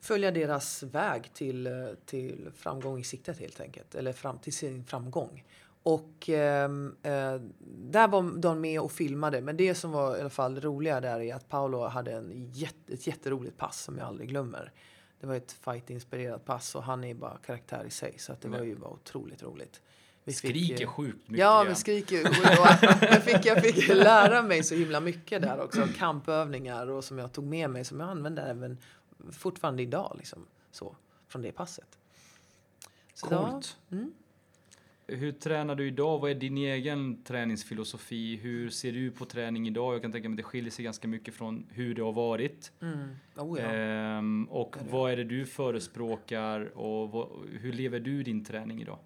följa 0.00 0.30
deras 0.30 0.82
väg 0.82 1.34
till, 1.34 1.66
eh, 1.66 1.72
till 2.06 2.50
framgång 2.56 3.00
i 3.00 3.04
siktet 3.04 3.38
helt 3.38 3.60
enkelt. 3.60 3.94
Eller 3.94 4.12
fram 4.12 4.38
till 4.38 4.52
sin 4.52 4.84
framgång. 4.84 5.44
Och 5.82 6.28
ehm, 6.28 6.96
eh, 7.02 7.34
där 7.90 8.08
var 8.08 8.40
de 8.40 8.60
med 8.60 8.80
och 8.80 8.92
filmade. 8.92 9.40
Men 9.40 9.56
det 9.56 9.74
som 9.74 9.90
var 9.90 10.16
i 10.16 10.20
alla 10.20 10.30
fall 10.30 10.60
roliga 10.60 11.00
där 11.00 11.20
är 11.20 11.34
att 11.34 11.48
Paolo 11.48 11.86
hade 11.86 12.12
en 12.12 12.50
jätte, 12.52 12.92
ett 12.92 13.06
jätteroligt 13.06 13.56
pass 13.56 13.82
som 13.82 13.98
jag 13.98 14.06
aldrig 14.06 14.28
glömmer. 14.28 14.72
Det 15.20 15.26
var 15.26 15.34
ett 15.34 15.52
fight-inspirerat 15.52 16.44
pass 16.44 16.74
och 16.74 16.82
han 16.82 17.04
är 17.04 17.14
bara 17.14 17.36
karaktär 17.36 17.84
i 17.84 17.90
sig. 17.90 18.14
Så 18.18 18.32
att 18.32 18.40
det 18.40 18.48
var 18.48 18.62
ju 18.62 18.76
bara 18.76 18.90
otroligt 18.90 19.42
roligt. 19.42 19.80
Vi 20.24 20.32
fick, 20.32 20.38
Skriker 20.38 20.82
eh, 20.82 20.88
sjukt 20.88 21.28
mycket. 21.28 21.40
Ja, 21.40 21.64
vi 21.68 21.74
skriker. 21.74 22.22
Jag, 23.00 23.22
fick, 23.22 23.46
jag 23.46 23.62
fick 23.62 23.88
lära 23.94 24.42
mig 24.42 24.62
så 24.62 24.74
himla 24.74 25.00
mycket 25.00 25.42
där 25.42 25.60
också. 25.60 25.88
Kampövningar 25.96 26.86
och 26.90 27.04
som 27.04 27.18
jag 27.18 27.32
tog 27.32 27.44
med 27.44 27.70
mig 27.70 27.84
som 27.84 28.00
jag 28.00 28.08
använder 28.08 28.50
även 28.50 28.78
fortfarande 29.32 29.82
idag. 29.82 30.14
Liksom, 30.18 30.46
så, 30.70 30.96
från 31.28 31.42
det 31.42 31.52
passet. 31.52 31.98
Så 33.14 33.26
Coolt. 33.26 33.76
mm. 33.90 34.12
Hur 35.10 35.32
tränar 35.32 35.74
du 35.74 35.86
idag? 35.86 36.18
Vad 36.18 36.30
är 36.30 36.34
din 36.34 36.58
egen 36.58 37.22
träningsfilosofi? 37.22 38.36
Hur 38.36 38.70
ser 38.70 38.92
du 38.92 39.10
på 39.10 39.24
träning 39.24 39.68
idag? 39.68 39.94
Jag 39.94 40.02
kan 40.02 40.12
tänka 40.12 40.28
mig 40.28 40.34
att 40.34 40.36
det 40.36 40.42
skiljer 40.42 40.70
sig 40.70 40.84
ganska 40.84 41.08
mycket 41.08 41.34
från 41.34 41.66
hur 41.70 41.94
det 41.94 42.02
har 42.02 42.12
varit. 42.12 42.72
Mm. 42.82 43.16
Oh, 43.36 43.60
ja. 43.60 43.66
Ehm, 43.66 44.44
och 44.50 44.76
är 44.76 44.90
vad 44.90 45.12
är 45.12 45.16
det 45.16 45.24
du 45.24 45.46
förespråkar 45.46 46.78
och 46.78 47.10
vad, 47.10 47.28
hur 47.60 47.72
lever 47.72 48.00
du 48.00 48.22
din 48.22 48.44
träning 48.44 48.82
idag? 48.82 48.98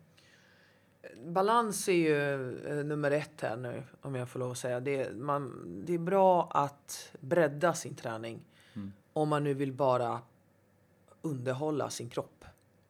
Balans 1.26 1.88
är 1.88 1.92
ju 1.92 2.58
eh, 2.66 2.84
nummer 2.84 3.10
ett 3.10 3.40
här 3.40 3.56
nu, 3.56 3.82
om 4.00 4.14
jag 4.14 4.28
får 4.28 4.40
lov 4.40 4.50
att 4.50 4.58
säga. 4.58 4.80
Det, 4.80 5.16
man, 5.16 5.64
det 5.86 5.94
är 5.94 5.98
bra 5.98 6.50
att 6.50 7.16
bredda 7.20 7.74
sin 7.74 7.94
träning. 7.94 8.44
Mm. 8.74 8.92
Om 9.12 9.28
man 9.28 9.44
nu 9.44 9.54
vill 9.54 9.72
bara 9.72 10.20
underhålla 11.22 11.90
sin 11.90 12.10
kropp. 12.10 12.44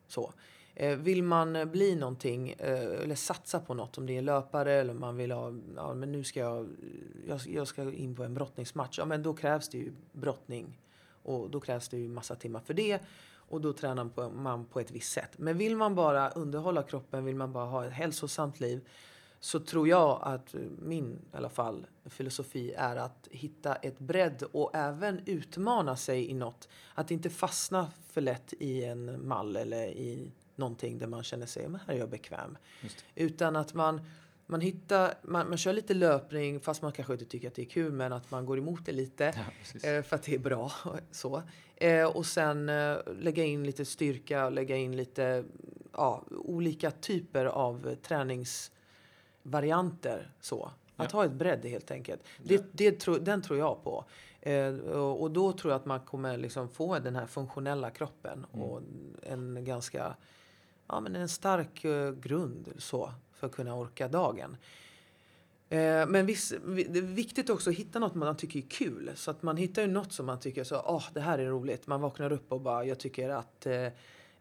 Så. 0.07 0.33
Eh, 0.77 0.97
vill 0.97 1.23
man 1.23 1.57
eh, 1.57 1.65
bli 1.65 1.95
någonting 1.95 2.51
eh, 2.51 3.03
eller 3.03 3.15
satsa 3.15 3.61
på 3.61 3.75
något, 3.75 3.99
om 3.99 4.07
det 4.07 4.17
är 4.17 4.23
löpare 4.23 4.73
eller 4.73 4.95
man 4.95 5.17
vill 5.17 5.33
ha, 5.33 5.53
ja 5.77 5.95
men 5.95 6.13
nu 6.13 6.25
ska 6.25 6.41
jag, 6.41 6.69
jag, 7.47 7.69
ska 7.69 7.93
in 7.93 8.17
på 8.17 8.25
en 8.25 8.35
brottningsmatch. 8.35 8.99
Ja 8.99 9.05
men 9.05 9.23
då 9.23 9.35
krävs 9.35 9.69
det 9.69 9.79
ju 9.79 9.93
brottning. 10.13 10.81
Och 11.23 11.51
då 11.51 11.61
krävs 11.61 11.89
det 11.89 11.97
ju 11.99 12.09
massa 12.09 12.35
timmar 12.35 12.61
för 12.61 12.75
det. 12.75 12.99
Och 13.49 13.61
då 13.61 13.73
tränar 13.73 14.05
på- 14.05 14.31
man 14.31 14.65
på 14.65 14.81
ett 14.81 14.91
visst 14.91 15.13
sätt. 15.13 15.31
Men 15.37 15.59
vill 15.59 15.77
man 15.77 15.95
bara 15.95 16.31
underhålla 16.31 16.83
kroppen, 16.83 17.25
vill 17.25 17.37
man 17.37 17.53
bara 17.53 17.67
ha 17.67 17.85
ett 17.85 17.93
hälsosamt 17.93 18.61
liv. 18.61 18.89
Så 19.41 19.61
tror 19.61 19.89
jag 19.89 20.21
att 20.23 20.55
min 20.79 21.13
i 21.13 21.37
alla 21.37 21.49
fall 21.49 21.87
filosofi 22.05 22.73
är 22.77 22.97
att 22.97 23.29
hitta 23.31 23.75
ett 23.75 23.99
bredd 23.99 24.43
och 24.53 24.71
även 24.75 25.21
utmana 25.27 25.97
sig 25.97 26.31
i 26.31 26.35
något. 26.35 26.69
Att 26.95 27.11
inte 27.11 27.31
fastna 27.31 27.91
för 28.09 28.21
lätt 28.21 28.53
i 28.59 28.85
en 28.85 29.29
mall 29.29 29.57
eller 29.57 29.87
i 29.87 30.33
någonting 30.57 30.99
där 30.99 31.07
man 31.07 31.23
känner 31.23 31.47
sig, 31.47 31.69
men 31.69 31.81
här 31.87 31.95
är 31.95 31.99
jag 31.99 32.09
bekväm. 32.11 32.59
Utan 33.15 33.57
att 33.57 33.75
man, 33.75 34.01
man 34.47 34.61
hittar, 34.61 35.15
man, 35.23 35.49
man 35.49 35.59
kör 35.59 35.73
lite 35.73 35.95
löpning 35.95 36.61
fast 36.61 36.83
man 36.83 36.93
kanske 36.93 37.13
inte 37.13 37.25
tycker 37.25 37.49
att 37.49 37.55
det 37.55 37.63
är 37.63 37.67
kul 37.67 37.93
men 37.93 38.13
att 38.13 38.31
man 38.31 38.47
går 38.47 38.59
emot 38.59 38.87
det 38.87 38.93
lite. 38.93 39.25
Ja. 39.83 39.89
Eh, 39.91 40.03
för 40.03 40.17
att 40.17 40.23
det 40.23 40.35
är 40.35 40.39
bra. 40.39 40.73
Så. 41.11 41.43
Eh, 41.77 42.07
och 42.07 42.27
sen 42.27 42.69
eh, 42.69 42.97
lägga 43.19 43.45
in 43.45 43.65
lite 43.65 43.85
styrka, 43.85 44.51
lägga 44.51 44.77
in 44.77 44.97
lite 44.97 45.45
ja, 45.93 46.25
olika 46.31 46.91
typer 46.91 47.45
av 47.45 47.95
träningsvarianter. 48.03 50.31
Så. 50.41 50.71
Att 50.97 51.13
Ja. 51.13 51.19
ha 51.19 51.25
ett 51.25 51.33
bredd 51.33 51.65
helt 51.65 51.91
enkelt. 51.91 52.23
Det, 52.43 52.65
det 52.73 52.93
tro, 52.93 53.15
den 53.19 53.43
tror 53.43 53.59
jag 53.59 53.85
på. 53.85 54.05
Eh, 54.41 54.75
och, 54.75 55.23
och 55.23 55.31
då 55.31 55.53
tror 55.53 55.73
jag 55.73 55.81
att 55.81 55.87
man 55.87 56.01
kommer 56.01 56.37
liksom 56.37 56.69
få 56.69 56.99
den 56.99 57.17
här 57.17 57.27
funktionella 57.27 57.91
kroppen 57.91 58.45
och 58.45 58.81
en 59.23 59.65
ganska 59.65 60.17
ja, 60.89 61.01
men 61.01 61.17
en 61.17 61.29
stark 61.29 61.85
eh, 61.85 62.13
grund 62.13 62.73
så, 62.79 63.13
för 63.33 63.47
att 63.47 63.53
kunna 63.53 63.75
orka 63.75 64.09
dagen. 64.09 64.57
Eh, 65.69 66.07
men 66.07 66.27
viss, 66.27 66.53
vi- 66.65 66.85
det 66.85 66.99
är 66.99 67.03
viktigt 67.03 67.51
också 67.51 67.71
att 67.71 67.77
hitta 67.77 67.99
något 67.99 68.15
man 68.15 68.37
tycker 68.37 68.59
är 68.59 68.63
kul. 68.69 69.11
Så 69.15 69.31
att 69.31 69.43
man 69.43 69.57
hittar 69.57 69.83
ju 69.83 69.89
något 69.89 70.13
som 70.13 70.27
man 70.27 70.41
tycker 70.41 70.65
så, 70.65 70.83
åh, 70.87 71.05
det 71.15 71.21
här 71.21 71.39
är 71.39 71.47
roligt. 71.47 71.87
Man 71.87 72.01
vaknar 72.01 72.33
upp 72.33 72.53
och 72.53 72.61
bara, 72.61 72.85
jag 72.85 72.99
tycker 72.99 73.29
att 73.29 73.67
eh, 73.67 73.89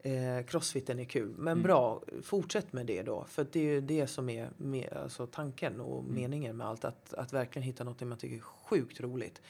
Eh, 0.06 0.45
crossfiten 0.45 0.99
är 0.99 1.06
kul, 1.06 1.29
men 1.38 1.51
Mm. 1.51 1.63
bra. 1.63 2.01
Fortsätt 2.23 2.73
med 2.73 2.86
det 2.86 3.01
då. 3.03 3.25
För 3.29 3.47
det 3.51 3.60
är 3.60 3.63
ju 3.63 3.82
det 3.82 4.08
som 4.08 4.29
är 4.29 4.49
med, 4.58 4.93
alltså 5.03 5.27
tanken 5.27 5.82
och 5.82 5.99
Mm. 6.03 6.15
meningen 6.15 6.58
med 6.58 6.67
allt. 6.67 6.86
Att, 6.86 7.13
att 7.13 7.34
verkligen 7.34 7.63
hitta 7.63 7.84
något 7.84 8.01
man 8.01 8.17
tycker 8.17 8.36
är 8.36 8.39
sjukt 8.41 8.99
roligt. 9.01 9.41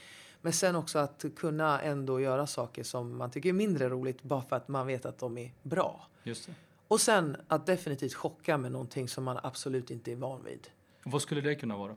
Men 0.41 0.53
sen 0.53 0.75
också 0.75 0.99
att 0.99 1.25
kunna 1.35 1.81
ändå 1.81 2.19
göra 2.19 2.47
saker 2.47 2.83
som 2.83 3.17
man 3.17 3.31
tycker 3.31 3.49
är 3.49 3.53
mindre 3.53 3.89
roligt 3.89 4.23
bara 4.23 4.41
för 4.41 4.55
att 4.55 4.67
man 4.67 4.87
vet 4.87 5.05
att 5.05 5.17
de 5.19 5.37
är 5.37 5.51
bra. 5.63 6.07
Just 6.23 6.45
det. 6.47 6.53
Och 6.93 7.01
sen 7.01 7.37
att 7.47 7.65
definitivt 7.65 8.13
chocka 8.13 8.57
med 8.57 8.71
någonting 8.71 9.07
som 9.07 9.23
man 9.23 9.39
absolut 9.43 9.91
inte 9.91 10.11
är 10.11 10.15
van 10.15 10.43
vid. 10.43 10.67
Vad 11.05 11.21
skulle 11.21 11.41
det 11.41 11.55
kunna 11.55 11.77
vara? 11.77 11.95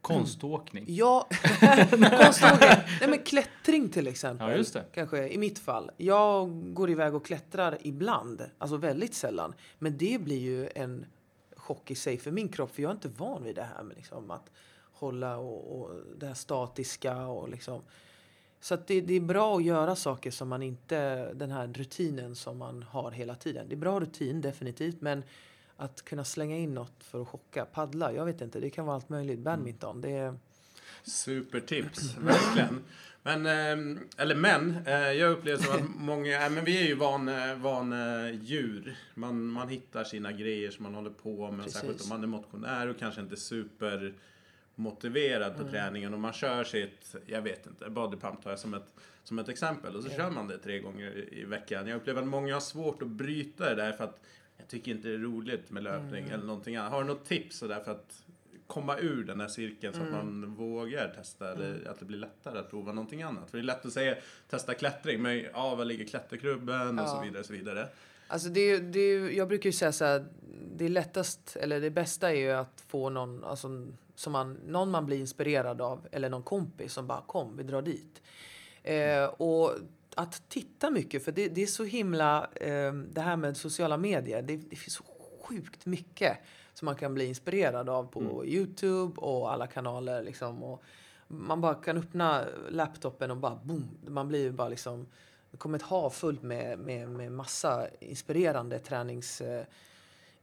Konståkning? 0.00 0.84
Ja, 0.88 1.28
konståkning. 2.24 2.68
Nej 3.00 3.08
men 3.08 3.18
klättring 3.18 3.88
till 3.88 4.06
exempel. 4.06 4.50
Ja, 4.50 4.56
just 4.56 4.72
det. 4.72 4.84
Kanske 4.94 5.28
i 5.28 5.38
mitt 5.38 5.58
fall. 5.58 5.90
Jag 5.96 6.74
går 6.74 6.90
iväg 6.90 7.14
och 7.14 7.26
klättrar 7.26 7.78
ibland, 7.80 8.42
alltså 8.58 8.76
väldigt 8.76 9.14
sällan. 9.14 9.54
Men 9.78 9.98
det 9.98 10.20
blir 10.20 10.38
ju 10.38 10.68
en 10.74 11.06
chock 11.56 11.90
i 11.90 11.94
sig 11.94 12.18
för 12.18 12.30
min 12.30 12.48
kropp, 12.48 12.74
för 12.74 12.82
jag 12.82 12.90
är 12.90 12.94
inte 12.94 13.08
van 13.08 13.44
vid 13.44 13.54
det 13.54 13.68
här 13.76 13.82
med 13.82 13.96
liksom 13.96 14.30
att 14.30 14.50
hålla 14.92 15.36
och, 15.36 15.80
och 15.80 15.90
det 16.16 16.26
här 16.26 16.34
statiska 16.34 17.26
och 17.26 17.48
liksom. 17.48 17.82
Så 18.60 18.76
det, 18.86 19.00
det 19.00 19.14
är 19.14 19.20
bra 19.20 19.56
att 19.56 19.64
göra 19.64 19.96
saker 19.96 20.30
som 20.30 20.48
man 20.48 20.62
inte, 20.62 21.32
den 21.34 21.50
här 21.50 21.66
rutinen 21.66 22.34
som 22.34 22.58
man 22.58 22.82
har 22.82 23.10
hela 23.10 23.34
tiden. 23.34 23.68
Det 23.68 23.74
är 23.74 23.76
bra 23.76 24.00
rutin 24.00 24.40
definitivt, 24.40 25.00
men 25.00 25.22
att 25.76 26.04
kunna 26.04 26.24
slänga 26.24 26.56
in 26.56 26.74
något 26.74 27.04
för 27.04 27.22
att 27.22 27.28
chocka, 27.28 27.64
paddla, 27.64 28.12
jag 28.12 28.24
vet 28.24 28.40
inte, 28.40 28.60
det 28.60 28.70
kan 28.70 28.86
vara 28.86 28.96
allt 28.96 29.08
möjligt. 29.08 29.38
Badminton, 29.38 30.00
det 30.00 30.10
är... 30.10 30.38
Supertips, 31.02 32.16
verkligen. 32.20 32.84
Men, 33.22 33.46
eh, 33.46 34.02
eller 34.16 34.34
men, 34.34 34.86
eh, 34.86 35.12
jag 35.12 35.30
upplever 35.30 35.62
som 35.62 35.74
att 35.74 35.90
många, 35.96 36.46
eh, 36.46 36.50
men 36.50 36.64
vi 36.64 36.82
är 36.82 36.86
ju 36.86 36.94
van, 36.94 37.28
eh, 37.28 37.54
van 37.56 37.94
djur. 38.42 38.96
Man, 39.14 39.46
man 39.46 39.68
hittar 39.68 40.04
sina 40.04 40.32
grejer 40.32 40.70
som 40.70 40.82
man 40.82 40.94
håller 40.94 41.10
på 41.10 41.50
med, 41.50 41.64
Precis. 41.64 41.80
särskilt 41.80 42.02
om 42.02 42.08
man 42.08 42.22
är 42.22 42.26
motionär 42.26 42.88
och 42.88 42.98
kanske 42.98 43.20
inte 43.20 43.36
super 43.36 44.14
motiverad 44.78 45.56
på 45.56 45.64
träningen 45.68 46.14
och 46.14 46.20
man 46.20 46.32
kör 46.32 46.64
sitt, 46.64 47.14
jag 47.26 47.42
vet 47.42 47.66
inte, 47.66 47.90
bodypump 47.90 48.42
tar 48.42 48.50
jag 48.50 48.58
som 48.58 48.74
ett, 48.74 48.94
som 49.24 49.38
ett 49.38 49.48
exempel 49.48 49.96
och 49.96 50.02
så 50.02 50.10
kör 50.10 50.30
man 50.30 50.48
det 50.48 50.58
tre 50.58 50.78
gånger 50.78 51.34
i- 51.34 51.44
veckan. 51.44 51.86
Jag 51.86 51.96
upplever 51.96 52.22
att 52.22 52.28
många 52.28 52.54
har 52.54 52.60
svårt 52.60 53.02
att 53.02 53.08
bryta 53.08 53.68
det 53.68 53.74
där 53.74 53.92
för 53.92 54.04
att 54.04 54.20
jag 54.56 54.68
tycker 54.68 54.90
inte 54.92 55.08
det 55.08 55.14
är 55.14 55.18
roligt 55.18 55.70
med 55.70 55.82
löpning 55.82 56.28
eller 56.28 56.44
någonting 56.44 56.76
annat. 56.76 56.92
Har 56.92 57.02
du 57.02 57.08
något 57.08 57.24
tips 57.24 57.58
sådär 57.58 57.80
för 57.84 57.90
att 57.92 58.22
komma 58.66 58.98
ur 58.98 59.24
den 59.24 59.40
här 59.40 59.48
cirkeln 59.48 59.94
så 59.94 60.02
att 60.02 60.10
man 60.10 60.54
vågar 60.54 61.08
testa 61.08 61.52
eller 61.52 61.88
att 61.88 61.98
det 61.98 62.04
blir 62.04 62.18
lättare 62.18 62.58
att 62.58 62.70
prova 62.70 62.92
någonting 62.92 63.22
annat? 63.22 63.50
För 63.50 63.58
det 63.58 63.62
är 63.62 63.64
lätt 63.64 63.86
att 63.86 63.92
säga 63.92 64.14
testa 64.48 64.74
klättring, 64.74 65.22
men 65.22 65.40
ja, 65.52 65.74
var 65.74 65.84
ligger 65.84 66.04
klätterklubben 66.04 66.98
och 66.98 67.08
så 67.08 67.16
Ja. 67.16 67.20
vidare 67.22 67.40
och 67.40 67.46
så 67.46 67.52
vidare. 67.52 67.88
Alltså 68.28 68.48
det, 68.48 68.60
är 68.60 68.80
det, 68.80 69.00
är 69.00 69.30
jag 69.30 69.48
brukar 69.48 69.68
ju 69.68 69.72
säga 69.72 69.92
så 69.92 70.04
här, 70.04 70.26
det 70.76 70.88
lättast, 70.88 71.56
eller 71.56 71.80
det 71.80 71.90
bästa 71.90 72.30
är 72.30 72.36
ju 72.36 72.50
att 72.50 72.84
få 72.86 73.10
någon, 73.10 73.44
alltså, 73.44 73.86
som 74.14 74.32
man, 74.32 74.52
någon 74.66 74.90
man 74.90 75.06
blir 75.06 75.18
inspirerad 75.18 75.80
av, 75.80 76.08
eller 76.12 76.28
någon 76.28 76.42
kompis 76.42 76.92
som 76.92 77.06
bara 77.06 77.20
kom, 77.20 77.56
vi 77.56 77.62
drar 77.62 77.82
dit. 77.82 78.22
Eh, 78.82 79.24
och 79.24 79.72
att 80.14 80.48
titta 80.48 80.90
mycket, 80.90 81.24
för 81.24 81.32
det, 81.32 81.48
det 81.48 81.62
är 81.62 81.66
så 81.66 81.84
himla, 81.84 82.50
eh, 82.54 82.92
det 82.92 83.20
här 83.20 83.36
med 83.36 83.56
sociala 83.56 83.96
medier, 83.96 84.42
det, 84.42 84.56
det 84.56 84.76
finns 84.76 84.94
så 84.94 85.04
sjukt 85.40 85.86
mycket 85.86 86.38
som 86.74 86.86
man 86.86 86.96
kan 86.96 87.14
bli 87.14 87.24
inspirerad 87.24 87.88
av 87.88 88.04
på 88.04 88.46
Youtube 88.46 89.20
och 89.20 89.52
alla 89.52 89.66
kanaler 89.66 90.22
liksom. 90.22 90.62
Och 90.62 90.82
man 91.28 91.60
bara 91.60 91.74
kan 91.74 91.96
öppna 91.96 92.44
laptopen 92.70 93.30
och 93.30 93.36
bara 93.36 93.56
boom, 93.62 93.88
man 94.06 94.28
blir 94.28 94.42
ju 94.42 94.52
bara 94.52 94.68
liksom 94.68 95.06
det 95.50 95.56
kommer 95.56 95.78
ett 95.78 95.84
hav 95.84 96.10
fullt 96.10 96.42
med, 96.42 96.78
med, 96.78 97.08
med 97.08 97.32
massa 97.32 97.88
inspirerande 98.00 98.78
träningssätt. 98.78 99.68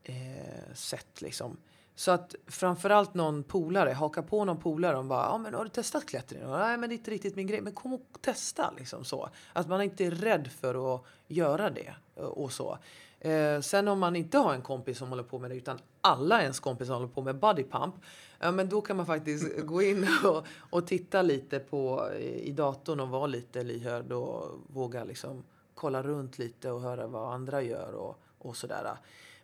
Eh, 0.04 0.40
eh 0.42 1.00
liksom. 1.20 1.58
Så 1.96 2.12
att 2.12 2.36
framförallt 2.48 3.14
någon 3.14 3.44
polare, 3.44 3.92
haka 3.92 4.24
på 4.24 4.46
någon 4.46 4.58
polare 4.58 4.98
och 4.98 5.06
bara, 5.06 5.26
ja 5.26 5.38
men 5.38 5.54
har 5.54 5.64
du 5.64 5.70
testat 5.70 6.06
klättring? 6.06 6.46
Och, 6.46 6.60
Nej 6.60 6.78
men 6.78 6.90
det 6.90 6.96
är 6.96 6.98
inte 6.98 7.12
riktigt 7.12 7.36
min 7.36 7.48
grej, 7.48 7.62
men 7.62 7.74
kom 7.74 7.94
och 7.94 8.06
testa 8.22 8.74
liksom 8.78 9.06
så. 9.06 9.30
Att 9.54 9.68
man 9.68 9.82
inte 9.82 10.06
är 10.06 10.12
rädd 10.12 10.48
för 10.48 10.96
att 10.96 11.02
göra 11.28 11.70
det 11.70 11.96
eh, 12.16 12.24
och 12.24 12.52
så. 12.52 12.78
Eh, 13.20 13.62
sen 13.62 13.88
om 13.88 14.00
man 14.00 14.16
inte 14.16 14.38
har 14.38 14.54
en 14.54 14.62
kompis 14.62 14.98
som 14.98 15.10
håller 15.10 15.24
på 15.24 15.40
med 15.40 15.52
det 15.52 15.56
utan 15.56 15.80
alla 16.02 16.42
ens 16.42 16.60
kompisar 16.60 16.94
håller 16.94 17.08
på 17.08 17.22
med 17.22 17.36
bodypump. 17.36 17.96
Ja, 18.40 18.52
men 18.52 18.70
då 18.70 18.82
kan 18.82 18.98
man 18.98 19.06
faktiskt 19.06 19.66
gå 19.66 19.82
in 19.82 20.08
och, 20.24 20.46
och 20.70 20.88
titta 20.88 21.22
lite 21.22 21.60
på 21.60 22.12
i 22.20 22.52
datorn 22.52 23.00
och 23.00 23.10
vara 23.10 23.28
lite 23.28 23.64
lyhörd 23.64 24.12
och 24.12 24.60
våga 24.68 25.04
liksom 25.04 25.44
kolla 25.76 26.04
runt 26.04 26.38
lite 26.38 26.72
och 26.72 26.82
höra 26.82 27.08
vad 27.08 27.34
andra 27.34 27.62
gör 27.62 27.94
och, 27.94 28.20
och 28.40 28.58
sådär. 28.58 28.98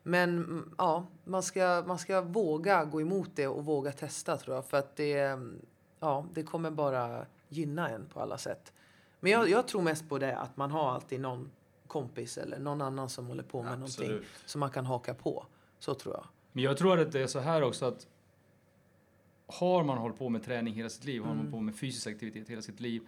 Men 0.03 0.63
ja, 0.77 1.05
man 1.23 1.43
ska, 1.43 1.83
man 1.87 1.97
ska 1.99 2.21
våga 2.21 2.85
gå 2.85 3.01
emot 3.01 3.29
det 3.35 3.47
och 3.47 3.65
våga 3.65 3.91
testa 3.91 4.37
tror 4.37 4.55
jag. 4.55 4.65
För 4.65 4.77
att 4.77 4.95
det, 4.95 5.39
ja, 5.99 6.25
det 6.33 6.43
kommer 6.43 6.71
bara 6.71 7.25
gynna 7.49 7.89
en 7.89 8.05
på 8.05 8.19
alla 8.19 8.37
sätt. 8.37 8.73
Men 9.19 9.31
jag, 9.31 9.49
jag 9.49 9.67
tror 9.67 9.81
mest 9.81 10.09
på 10.09 10.17
det 10.17 10.37
att 10.37 10.57
man 10.57 10.71
har 10.71 10.91
alltid 10.91 11.19
någon 11.19 11.51
kompis 11.87 12.37
eller 12.37 12.59
någon 12.59 12.81
annan 12.81 13.09
som 13.09 13.27
håller 13.27 13.43
på 13.43 13.63
med 13.63 13.71
någonting 13.71 14.05
Absolut. 14.05 14.27
som 14.45 14.59
man 14.59 14.69
kan 14.69 14.85
haka 14.85 15.13
på. 15.13 15.45
Så 15.79 15.93
tror 15.93 16.15
jag. 16.15 16.25
Men 16.51 16.63
jag 16.63 16.77
tror 16.77 16.99
att 16.99 17.11
det 17.11 17.21
är 17.21 17.27
så 17.27 17.39
här 17.39 17.63
också 17.63 17.85
att 17.85 18.07
har 19.51 19.83
man 19.83 19.97
hållit 19.97 20.17
på 20.17 20.29
med 20.29 20.43
träning 20.43 20.73
hela 20.73 20.89
sitt 20.89 21.05
liv, 21.05 21.21
har 21.23 21.35
man 21.35 21.51
på 21.51 21.59
med 21.59 21.75
fysisk 21.75 22.07
aktivitet 22.07 22.49
hela 22.49 22.61
sitt 22.61 22.79
liv, 22.79 23.01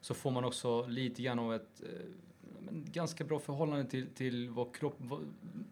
så 0.00 0.14
får 0.14 0.30
man 0.30 0.44
också 0.44 0.86
lite 0.86 1.22
grann 1.22 1.38
av 1.38 1.54
ett 1.54 1.82
eh, 1.82 2.06
ganska 2.70 3.24
bra 3.24 3.38
förhållande 3.38 3.84
till, 3.84 4.06
till 4.06 4.50
vad 4.50 4.74
kropp, 4.74 4.96
vad, 4.98 5.20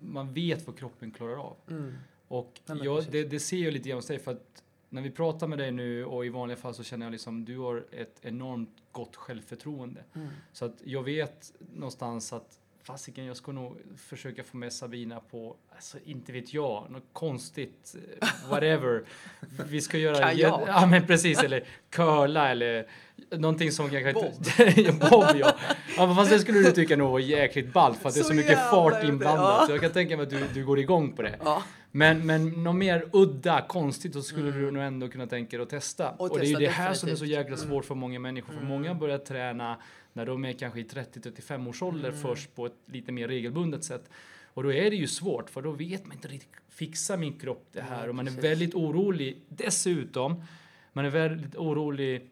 man 0.00 0.32
vet 0.32 0.66
vad 0.66 0.78
kroppen 0.78 1.10
klarar 1.10 1.36
av. 1.36 1.56
Mm. 1.70 1.94
Och 2.28 2.60
Nej, 2.66 2.78
jag, 2.82 3.04
det, 3.10 3.24
det 3.24 3.40
ser 3.40 3.64
jag 3.64 3.72
lite 3.72 3.88
grann 3.88 3.98
hos 3.98 4.06
dig 4.06 4.18
för 4.18 4.32
att 4.32 4.62
när 4.88 5.02
vi 5.02 5.10
pratar 5.10 5.46
med 5.46 5.58
dig 5.58 5.72
nu 5.72 6.04
och 6.04 6.26
i 6.26 6.28
vanliga 6.28 6.56
fall 6.56 6.74
så 6.74 6.82
känner 6.82 7.06
jag 7.06 7.10
liksom 7.12 7.44
du 7.44 7.58
har 7.58 7.84
ett 7.90 8.18
enormt 8.22 8.82
gott 8.92 9.16
självförtroende. 9.16 10.04
Mm. 10.14 10.28
Så 10.52 10.64
att 10.64 10.82
jag 10.84 11.02
vet 11.02 11.52
någonstans 11.74 12.32
att 12.32 12.58
fasiken, 12.84 13.24
jag 13.24 13.36
ska 13.36 13.52
nog 13.52 13.76
försöka 13.96 14.44
få 14.44 14.56
med 14.56 14.72
Sabina 14.72 15.20
på, 15.20 15.56
alltså 15.74 15.98
inte 16.04 16.32
vet 16.32 16.54
jag, 16.54 16.90
något 16.90 17.08
konstigt, 17.12 17.96
eh, 18.20 18.50
whatever. 18.50 19.02
Vi 19.68 19.80
ska 19.80 19.98
göra... 19.98 20.18
Kajak. 20.18 20.60
Ja 20.66 20.86
men 20.86 21.06
precis, 21.06 21.38
eller 21.38 21.64
curla 21.90 22.50
eller 22.50 22.86
någonting 23.30 23.72
som 23.72 23.90
kanske... 23.90 24.12
Bob. 24.12 24.32
ja, 24.76 24.92
Bob 25.10 25.36
ja. 25.36 25.52
ja. 25.96 26.14
Fast 26.14 26.30
det 26.30 26.38
skulle 26.38 26.58
du 26.58 26.72
tycka 26.72 26.96
nog 26.96 27.10
var 27.12 27.18
jäkligt 27.18 27.72
ballt 27.72 27.98
för 27.98 28.08
att 28.08 28.14
det 28.14 28.20
är 28.20 28.22
Så 28.22 28.28
så 28.28 28.34
mycket 28.34 28.70
fart 28.70 29.04
inblandat. 29.04 29.56
ja. 29.60 29.66
Så 29.66 29.72
jag 29.72 29.80
kan 29.80 29.92
tänka 29.92 30.16
mig 30.16 30.24
att 30.24 30.30
du, 30.30 30.46
du 30.54 30.64
går 30.64 30.78
igång 30.78 31.12
på 31.12 31.22
det. 31.22 31.38
Ja. 31.44 31.62
Men, 31.90 32.26
men 32.26 32.48
något 32.48 32.76
mer 32.76 33.04
udda, 33.12 33.62
konstigt, 33.68 34.12
så 34.12 34.22
skulle 34.22 34.50
du 34.50 34.70
nog 34.70 34.82
ändå 34.82 35.08
kunna 35.08 35.26
tänka 35.26 35.56
dig 35.56 35.62
att 35.64 35.70
testa. 35.70 36.10
Och, 36.10 36.30
Och 36.30 36.38
det 36.38 36.46
är 36.46 36.48
ju 36.48 36.54
testa, 36.54 36.64
det 36.64 36.70
här 36.70 36.94
som 36.94 37.08
är 37.08 37.14
så 37.14 37.24
jäkla 37.24 37.56
svårt 37.56 37.84
för 37.84 37.94
många 37.94 38.18
människor. 38.18 38.52
För 38.52 38.64
många 38.64 38.94
börjar 38.94 39.18
träna 39.18 39.76
när 40.14 40.26
de 40.26 40.44
är 40.44 40.52
kanske 40.52 40.80
i 40.80 40.84
30-35 40.84 41.68
års 41.68 41.82
ålder 41.82 42.12
först 42.12 42.54
på 42.54 42.66
ett 42.66 42.76
lite 42.86 43.12
mer 43.12 43.28
regelbundet 43.28 43.84
sätt. 43.84 44.10
Och 44.54 44.62
då 44.62 44.72
är 44.72 44.90
det 44.90 44.96
ju 44.96 45.06
svårt, 45.06 45.50
för 45.50 45.62
då 45.62 45.70
vet 45.70 46.06
man 46.06 46.16
inte 46.16 46.28
riktigt, 46.28 46.60
fixar 46.68 47.16
min 47.16 47.38
kropp 47.38 47.66
det 47.72 47.80
här? 47.80 48.08
Och 48.08 48.14
man 48.14 48.26
är 48.26 48.30
precis. 48.30 48.44
väldigt 48.44 48.74
orolig. 48.74 49.42
Dessutom, 49.48 50.44
man 50.92 51.04
är 51.04 51.10
väldigt 51.10 51.56
orolig 51.56 52.30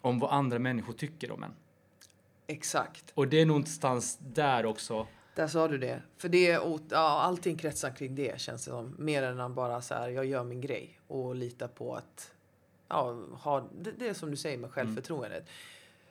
om 0.00 0.18
vad 0.18 0.30
andra 0.30 0.58
människor 0.58 0.92
tycker 0.92 1.30
om 1.30 1.42
en. 1.42 1.52
Exakt. 2.46 3.12
Och 3.14 3.28
det 3.28 3.40
är 3.40 3.46
någonstans 3.46 4.18
där 4.20 4.66
också. 4.66 5.06
Där 5.34 5.48
sa 5.48 5.68
du 5.68 5.78
det. 5.78 6.02
För 6.16 6.28
det, 6.28 6.50
är 6.50 6.60
ja, 6.90 7.20
allting 7.20 7.56
kretsar 7.56 7.90
kring 7.90 8.14
det 8.14 8.40
känns 8.40 8.64
det 8.64 8.70
som. 8.70 8.94
Mer 8.98 9.22
än 9.22 9.40
att 9.40 9.52
bara 9.52 9.82
så 9.82 9.94
här, 9.94 10.08
jag 10.08 10.26
gör 10.26 10.44
min 10.44 10.60
grej 10.60 11.00
och 11.06 11.34
lita 11.34 11.68
på 11.68 11.94
att 11.94 12.32
ja, 12.88 13.12
ha, 13.32 13.68
det, 13.80 13.92
det 13.98 14.08
är 14.08 14.14
som 14.14 14.30
du 14.30 14.36
säger 14.36 14.58
med 14.58 14.70
självförtroendet. 14.70 15.48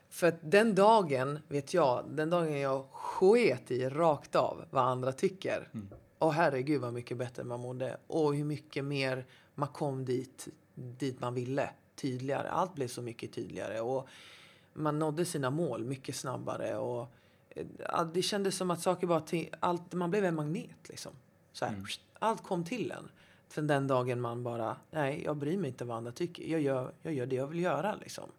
För 0.09 0.27
att 0.27 0.35
den 0.41 0.75
dagen, 0.75 1.39
vet 1.47 1.73
jag, 1.73 2.05
den 2.09 2.29
dagen 2.29 2.59
jag 2.59 2.85
sket 2.91 3.71
i 3.71 3.89
rakt 3.89 4.35
av 4.35 4.65
vad 4.69 4.83
andra 4.83 5.11
tycker. 5.11 5.69
Och 6.17 6.33
herregud 6.33 6.81
vad 6.81 6.93
mycket 6.93 7.17
bättre 7.17 7.43
man 7.43 7.59
mådde. 7.59 7.97
Och 8.07 8.35
hur 8.35 8.45
mycket 8.45 8.85
mer 8.85 9.25
man 9.55 9.69
kom 9.69 10.05
dit, 10.05 10.47
dit 10.75 11.19
man 11.19 11.33
ville. 11.33 11.69
Tydligare. 11.95 12.49
Allt 12.49 12.75
blev 12.75 12.87
så 12.87 13.01
mycket 13.01 13.33
tydligare. 13.33 13.81
Och 13.81 14.07
man 14.73 14.99
nådde 14.99 15.25
sina 15.25 15.49
mål 15.49 15.83
mycket 15.83 16.15
snabbare. 16.15 16.77
Och 16.77 17.11
eh, 17.49 18.05
det 18.13 18.21
kändes 18.21 18.57
som 18.57 18.71
att 18.71 18.81
saker 18.81 19.19
till, 19.19 19.49
allt, 19.59 19.93
man 19.93 20.09
blev 20.11 20.25
en 20.25 20.35
magnet 20.35 20.89
liksom. 20.89 21.11
Så 21.53 21.65
här, 21.65 21.75
Allt 22.19 22.43
kom 22.43 22.63
till 22.63 22.91
en. 22.91 23.09
Sen 23.47 23.67
den 23.67 23.87
dagen 23.87 24.21
man 24.21 24.43
bara, 24.43 24.77
nej 24.91 25.21
jag 25.25 25.37
bryr 25.37 25.57
mig 25.57 25.69
inte 25.69 25.85
vad 25.85 25.97
andra 25.97 26.11
tycker. 26.11 26.43
Jag 26.43 26.61
gör, 26.61 26.93
jag 27.01 27.13
gör 27.13 27.25
det 27.25 27.35
jag 27.35 27.47
vill 27.47 27.59
göra 27.59 27.95
liksom. 27.95 28.31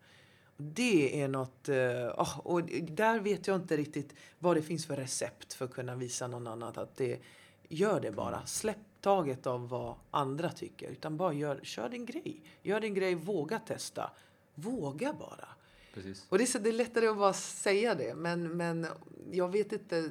Det 0.57 1.23
är 1.23 1.29
något, 1.29 1.69
eh, 1.69 2.09
ah, 2.17 2.41
och 2.45 2.63
där 2.83 3.21
vet 3.21 3.47
jag 3.47 3.57
inte 3.57 3.77
riktigt 3.77 4.15
vad 4.39 4.57
det 4.57 4.63
finns 4.63 4.87
för 4.87 4.97
recept 4.97 5.55
för 5.55 5.65
att 5.65 5.73
kunna 5.73 5.95
visa 5.95 6.27
någon 6.27 6.47
annan 6.47 6.73
att 6.77 6.97
det, 6.97 7.21
gör 7.69 8.01
det 8.01 8.11
bara. 8.11 8.47
Släpp 8.47 8.77
taget 9.01 9.47
av 9.47 9.69
vad 9.69 9.95
andra 10.11 10.51
tycker. 10.51 10.89
Utan 10.89 11.17
bara 11.17 11.33
gör, 11.33 11.61
kör 11.63 11.89
din 11.89 12.07
grej. 12.07 12.43
Gör 12.63 12.81
din 12.81 12.95
grej, 12.95 13.15
våga 13.15 13.59
testa. 13.59 14.11
Våga 14.55 15.13
bara. 15.13 15.49
Precis. 15.95 16.27
Och 16.29 16.39
det 16.39 16.45
är, 16.45 16.47
så, 16.47 16.59
det 16.59 16.69
är 16.69 16.73
lättare 16.73 17.07
att 17.07 17.19
bara 17.19 17.33
säga 17.33 17.95
det, 17.95 18.15
men, 18.15 18.57
men 18.57 18.87
jag 19.33 19.53
vet 19.53 19.73
inte. 19.73 20.11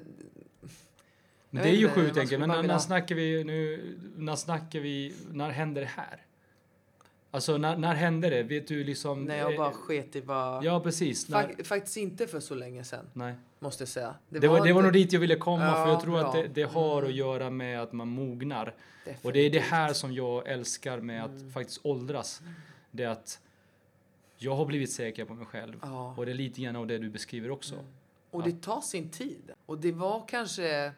Men 1.50 1.64
det 1.64 1.70
är 1.70 1.74
ju 1.74 1.90
sjukt 1.90 2.18
enkelt. 2.18 2.40
Men 2.40 2.50
när, 2.50 2.64
när 2.64 2.80
snackar 2.80 3.16
vi 3.16 3.44
nu? 3.44 3.98
När 4.16 4.36
snackar 4.36 4.80
vi? 4.80 5.16
När 5.32 5.50
händer 5.50 5.82
det 5.82 5.88
här? 5.88 6.25
Alltså 7.36 7.58
när, 7.58 7.78
när 7.78 7.94
hände 7.96 8.30
det? 8.30 8.44
Vet 8.44 8.68
du 8.68 8.84
liksom? 8.84 9.24
När 9.26 9.38
jag 9.38 9.58
bara 9.58 9.72
sket 9.72 10.16
i 10.16 10.22
vad... 10.22 10.64
Ja, 10.64 10.80
precis. 10.80 11.30
När, 11.30 11.44
Fak- 11.48 11.64
faktiskt 11.64 11.98
inte 11.98 12.28
för 12.28 12.40
så 12.40 12.56
länge 12.56 12.84
sedan, 12.84 13.06
nej. 13.14 13.34
måste 13.60 13.82
jag 13.82 13.90
säga. 13.90 14.16
Det 14.30 14.48
var, 14.48 14.66
det 14.68 14.74
var 14.74 14.82
nog 14.84 14.94
dit 14.94 15.14
jag 15.14 15.20
ville 15.20 15.36
komma, 15.36 15.72
för 15.74 15.80
Ja, 15.82 15.90
jag 15.90 16.02
tror 16.02 16.20
att 16.20 16.32
bra. 16.32 16.42
det, 16.42 16.48
det 16.48 16.64
har 16.64 16.98
Mm. 16.98 17.10
att 17.10 17.16
göra 17.16 17.50
med 17.50 17.82
att 17.82 17.94
man 17.94 18.08
mognar. 18.08 18.74
Och 19.22 19.34
det 19.34 19.40
är 19.40 19.50
det 19.50 19.60
här 19.60 19.94
som 19.94 20.14
jag 20.14 20.48
älskar 20.48 21.00
med 21.00 21.24
att 21.24 21.30
Mm. 21.32 21.52
faktiskt 21.52 21.80
åldras. 21.84 22.42
Det 22.92 23.04
är 23.04 23.10
att 23.10 23.40
jag 24.38 24.56
har 24.56 24.66
blivit 24.66 24.92
säker 24.92 25.26
på 25.26 25.34
mig 25.34 25.46
själv. 25.46 25.76
Ja. 25.82 26.14
Och 26.18 26.26
det 26.26 26.32
är 26.32 26.36
lite 26.36 26.62
grann 26.62 26.76
av 26.76 26.88
det 26.88 26.98
du 26.98 27.10
beskriver 27.10 27.52
också. 27.52 27.76
Och 28.32 28.44
det 28.44 28.62
tar 28.62 28.82
sin 28.82 29.10
tid. 29.10 29.52
Och 29.66 29.78
det 29.78 29.92
var 29.92 30.24
kanske... 30.28 30.92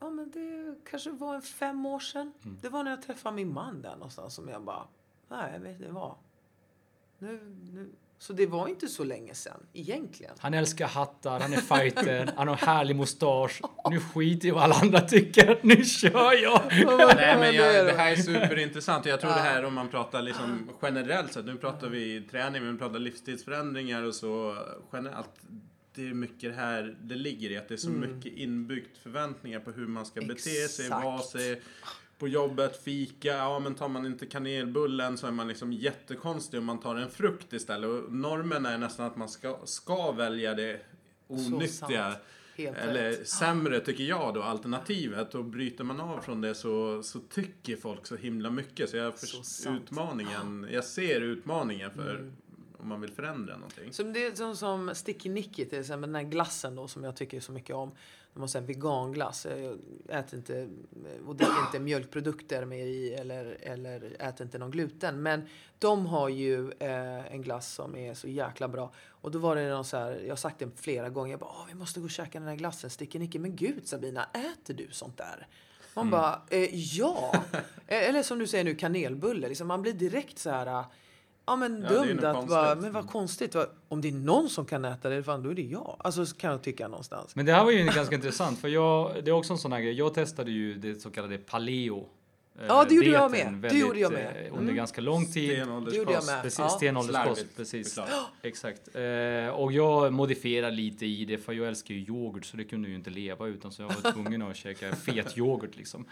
Ja, 0.00 0.10
men 0.10 0.30
det 0.30 0.74
kanske 0.90 1.10
var 1.10 1.34
en 1.34 1.42
fem 1.42 1.86
år 1.86 1.98
sedan. 1.98 2.32
Mm. 2.44 2.58
Det 2.62 2.68
var 2.68 2.84
när 2.84 2.90
jag 2.90 3.02
träffade 3.02 3.36
min 3.36 3.52
man 3.52 3.82
där 3.82 3.92
någonstans 3.96 4.34
som 4.34 4.48
jag 4.48 4.62
bara... 4.62 4.84
Nej, 5.28 5.50
jag 5.52 5.60
vet 5.60 5.78
det 5.78 5.92
var. 5.92 6.16
Nu, 7.18 7.40
nu. 7.72 7.92
Så 8.20 8.32
det 8.32 8.46
var 8.46 8.68
inte 8.68 8.88
så 8.88 9.04
länge 9.04 9.34
sedan, 9.34 9.66
egentligen. 9.72 10.34
Han 10.38 10.54
älskar 10.54 10.86
hattar, 10.86 11.40
han 11.40 11.52
är 11.52 11.56
fighter, 11.56 12.32
han 12.36 12.48
har 12.48 12.54
härlig 12.56 12.96
mustasch. 12.96 13.62
Nu 13.90 14.00
skiter 14.00 14.48
jag 14.48 14.54
i 14.54 14.54
vad 14.54 14.62
alla 14.64 14.74
andra 14.74 15.00
tycker, 15.00 15.58
nu 15.62 15.84
kör 15.84 16.42
jag! 16.42 16.62
Nej 17.16 17.38
men 17.38 17.54
jag, 17.54 17.86
det. 17.86 17.92
här 17.92 18.12
är 18.12 18.16
superintressant. 18.16 19.06
Jag 19.06 19.20
tror 19.20 19.30
det 19.30 19.36
här 19.36 19.64
om 19.64 19.74
man 19.74 19.88
pratar 19.88 20.22
liksom 20.22 20.70
generellt 20.82 21.32
sett. 21.32 21.46
Nu 21.46 21.56
pratar 21.56 21.88
vi 21.88 22.22
träning, 22.30 22.62
men 22.62 22.72
vi 22.72 22.78
pratar 22.78 22.98
livsstilsförändringar 22.98 24.02
och 24.02 24.14
så 24.14 24.56
generellt. 24.92 25.40
Det 25.98 26.08
är 26.08 26.14
mycket 26.14 26.50
det 26.50 26.56
här 26.56 26.96
det 27.02 27.14
ligger 27.14 27.50
i 27.50 27.56
att 27.56 27.68
det 27.68 27.74
är 27.74 27.78
så 27.78 27.90
mycket 27.90 28.32
inbyggt 28.32 28.98
förväntningar 28.98 29.60
på 29.60 29.70
hur 29.70 29.86
man 29.86 30.06
ska 30.06 30.20
bete 30.20 30.68
sig, 30.68 30.86
Exakt. 30.86 31.04
vara 31.04 31.22
sig. 31.22 31.62
På 32.18 32.28
jobbet, 32.28 32.82
fika, 32.84 33.28
ja 33.28 33.58
men 33.58 33.74
tar 33.74 33.88
man 33.88 34.06
inte 34.06 34.26
kanelbullen 34.26 35.18
så 35.18 35.26
är 35.26 35.30
man 35.30 35.48
liksom 35.48 35.72
jättekonstig 35.72 36.60
om 36.60 36.66
man 36.66 36.80
tar 36.80 36.96
en 36.96 37.10
frukt 37.10 37.52
istället. 37.52 37.90
Och 37.90 38.12
normen 38.12 38.66
är 38.66 38.78
nästan 38.78 39.06
att 39.06 39.16
man 39.16 39.28
ska, 39.28 39.58
ska 39.64 40.12
välja 40.12 40.54
det 40.54 40.80
onyttiga. 41.26 42.16
Eller 42.56 43.24
sämre 43.24 43.80
tycker 43.80 44.04
jag 44.04 44.34
då, 44.34 44.42
alternativet. 44.42 45.34
Och 45.34 45.44
bryter 45.44 45.84
man 45.84 46.00
av 46.00 46.20
från 46.20 46.40
det 46.40 46.54
så, 46.54 47.02
så 47.02 47.20
tycker 47.20 47.76
folk 47.76 48.06
så 48.06 48.16
himla 48.16 48.50
mycket. 48.50 48.90
Så 48.90 48.96
jag 48.96 49.18
Så 49.18 49.70
utmaningen, 49.70 50.68
jag 50.70 50.84
ser 50.84 51.20
utmaningen 51.20 51.90
för 51.90 52.32
om 52.80 52.88
man 52.88 53.00
vill 53.00 53.12
förändra 53.12 53.54
någonting. 53.56 53.92
Som 53.92 54.12
det 54.12 54.26
är 54.26 54.34
som, 54.34 54.56
som 54.56 54.94
Sticky 54.94 55.28
Nicky 55.28 55.64
till 55.64 55.80
exempel, 55.80 56.12
den 56.12 56.24
här 56.24 56.30
glassen 56.30 56.74
då 56.74 56.88
som 56.88 57.04
jag 57.04 57.16
tycker 57.16 57.40
så 57.40 57.52
mycket 57.52 57.76
om. 57.76 57.92
De 58.32 58.40
har 58.40 58.46
så 58.46 58.58
här 58.58 58.66
veganglass. 58.66 59.46
Jag 59.50 59.78
äter 60.18 60.38
inte 60.38 60.68
och 61.26 61.36
dricker 61.36 61.60
inte 61.66 61.78
mjölkprodukter 61.80 62.64
med 62.64 62.86
i 62.88 63.14
eller, 63.14 63.58
eller 63.60 64.16
äter 64.22 64.44
inte 64.44 64.58
någon 64.58 64.70
gluten. 64.70 65.22
Men 65.22 65.42
de 65.78 66.06
har 66.06 66.28
ju 66.28 66.72
eh, 66.78 67.32
en 67.32 67.42
glass 67.42 67.74
som 67.74 67.96
är 67.96 68.14
så 68.14 68.28
jäkla 68.28 68.68
bra. 68.68 68.92
Och 69.08 69.30
då 69.30 69.38
var 69.38 69.56
det 69.56 69.68
någon 69.68 69.84
så 69.84 69.96
här, 69.96 70.20
jag 70.22 70.30
har 70.30 70.36
sagt 70.36 70.58
det 70.58 70.70
flera 70.76 71.08
gånger, 71.08 71.30
jag 71.30 71.40
bara, 71.40 71.50
Åh, 71.50 71.64
vi 71.68 71.74
måste 71.74 72.00
gå 72.00 72.04
och 72.04 72.10
käka 72.10 72.38
den 72.38 72.48
här 72.48 72.56
glassen, 72.56 72.90
Sticky 72.90 73.18
Nicky. 73.18 73.38
Men 73.38 73.56
gud 73.56 73.88
Sabina, 73.88 74.24
äter 74.24 74.74
du 74.74 74.88
sånt 74.90 75.16
där? 75.16 75.46
Man 75.94 76.10
bara, 76.10 76.42
eh, 76.50 76.74
ja. 76.74 77.32
Eh, 77.86 78.08
Eller 78.08 78.22
som 78.22 78.38
du 78.38 78.46
säger 78.46 78.64
nu, 78.64 78.74
kanelbulle. 78.74 79.48
Liksom, 79.48 79.68
man 79.68 79.82
blir 79.82 79.92
direkt 79.92 80.38
så 80.38 80.50
här... 80.50 80.84
Ja 81.48 81.56
men 81.56 81.82
Ja, 81.82 81.88
det 81.88 81.94
är 81.94 82.14
dum 82.14 82.16
något 82.16 82.24
att 82.24 82.48
bara, 82.48 82.74
men 82.74 82.92
vad 82.92 83.06
konstigt. 83.10 83.54
Vad, 83.54 83.66
om 83.88 84.00
det 84.00 84.08
är 84.08 84.12
någon 84.12 84.48
som 84.48 84.64
kan 84.64 84.84
äta 84.84 85.08
det, 85.08 85.22
fan, 85.22 85.42
då 85.42 85.50
är 85.50 85.54
det 85.54 85.62
jag. 85.62 85.96
Alltså 85.98 86.26
så 86.26 86.36
kan 86.36 86.50
jag 86.50 86.62
tycka 86.62 86.88
någonstans. 86.88 87.36
Men 87.36 87.46
det 87.46 87.52
här 87.52 87.64
var 87.64 87.70
ju 87.70 87.84
ganska 87.94 88.14
intressant, 88.14 88.58
för 88.60 88.68
jag, 88.68 89.24
det 89.24 89.30
är 89.30 89.34
också 89.34 89.52
en 89.52 89.58
sån 89.58 89.72
här 89.72 89.80
grej. 89.80 89.92
Jag 89.92 90.14
testade 90.14 90.50
ju 90.50 90.74
det 90.74 90.94
så 90.94 91.10
kallade 91.10 91.38
paleo. 91.38 92.06
Eh, 92.60 92.64
Ja, 92.68 92.84
det 92.88 92.94
gjorde 92.94 93.06
jag 93.08 93.32
dieten 93.32 93.52
med. 93.52 93.62
Det 93.62 93.68
väldigt, 93.68 93.80
gjorde 93.86 93.98
jag 94.00 94.12
med. 94.12 94.36
eh, 94.46 94.52
Under 94.52 94.62
Mm. 94.62 94.76
ganska 94.76 95.00
lång 95.00 95.26
tid. 95.26 95.48
Det 95.50 95.56
gjorde 95.56 96.12
jag 96.12 96.22
Stenålderskost. 96.22 96.26
med. 96.26 96.42
Precis, 96.42 96.58
Ja. 96.58 96.68
stenålderskost. 96.68 97.24
Slarvigt 97.40 97.56
Precis. 97.56 97.98
Exakt. 98.42 98.94
Eh, 98.96 99.48
och 99.54 99.72
jag 99.72 100.12
modifierar 100.12 100.70
lite 100.70 101.06
i 101.06 101.24
det, 101.24 101.38
för 101.38 101.52
jag 101.52 101.68
älskar 101.68 101.94
ju 101.94 102.00
yoghurt, 102.00 102.44
så 102.44 102.56
det 102.56 102.64
kunde 102.64 102.88
jag 102.88 102.90
ju 102.90 102.96
inte 102.96 103.10
leva 103.10 103.46
utan, 103.46 103.72
så 103.72 103.82
jag 103.82 103.88
var 104.02 104.12
tvungen 104.12 104.42
att 104.42 104.56
käka 104.56 104.92
fet 104.96 105.38
yoghurt 105.38 105.76
liksom. 105.76 106.04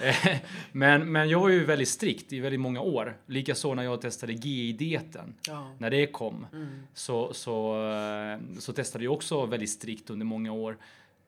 Eh, 0.00 0.36
men, 0.72 1.12
men 1.12 1.28
jag 1.28 1.40
var 1.40 1.48
ju 1.48 1.64
väldigt 1.64 1.88
strikt 1.88 2.32
i 2.32 2.40
väldigt 2.40 2.60
många 2.60 2.80
år. 2.80 3.16
Likaså 3.26 3.74
när 3.74 3.82
jag 3.82 4.00
testade 4.00 4.32
GI-dieten. 4.32 5.34
Ja. 5.48 5.74
När 5.78 5.90
det 5.90 6.06
kom 6.06 6.46
Mm. 6.52 6.68
så, 6.94 7.34
så, 7.34 7.76
eh, 7.90 8.58
så 8.58 8.72
testade 8.72 9.04
jag 9.04 9.12
också 9.12 9.46
väldigt 9.46 9.70
strikt 9.70 10.10
under 10.10 10.26
många 10.26 10.52
år. 10.52 10.76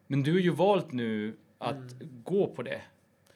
Men 0.07 0.23
du 0.23 0.33
har 0.33 0.39
ju 0.41 0.51
valt 0.51 0.93
nu 0.93 1.37
att 1.59 1.75
Mm. 1.75 2.23
gå 2.25 2.47
på 2.47 2.63
det. 2.63 2.81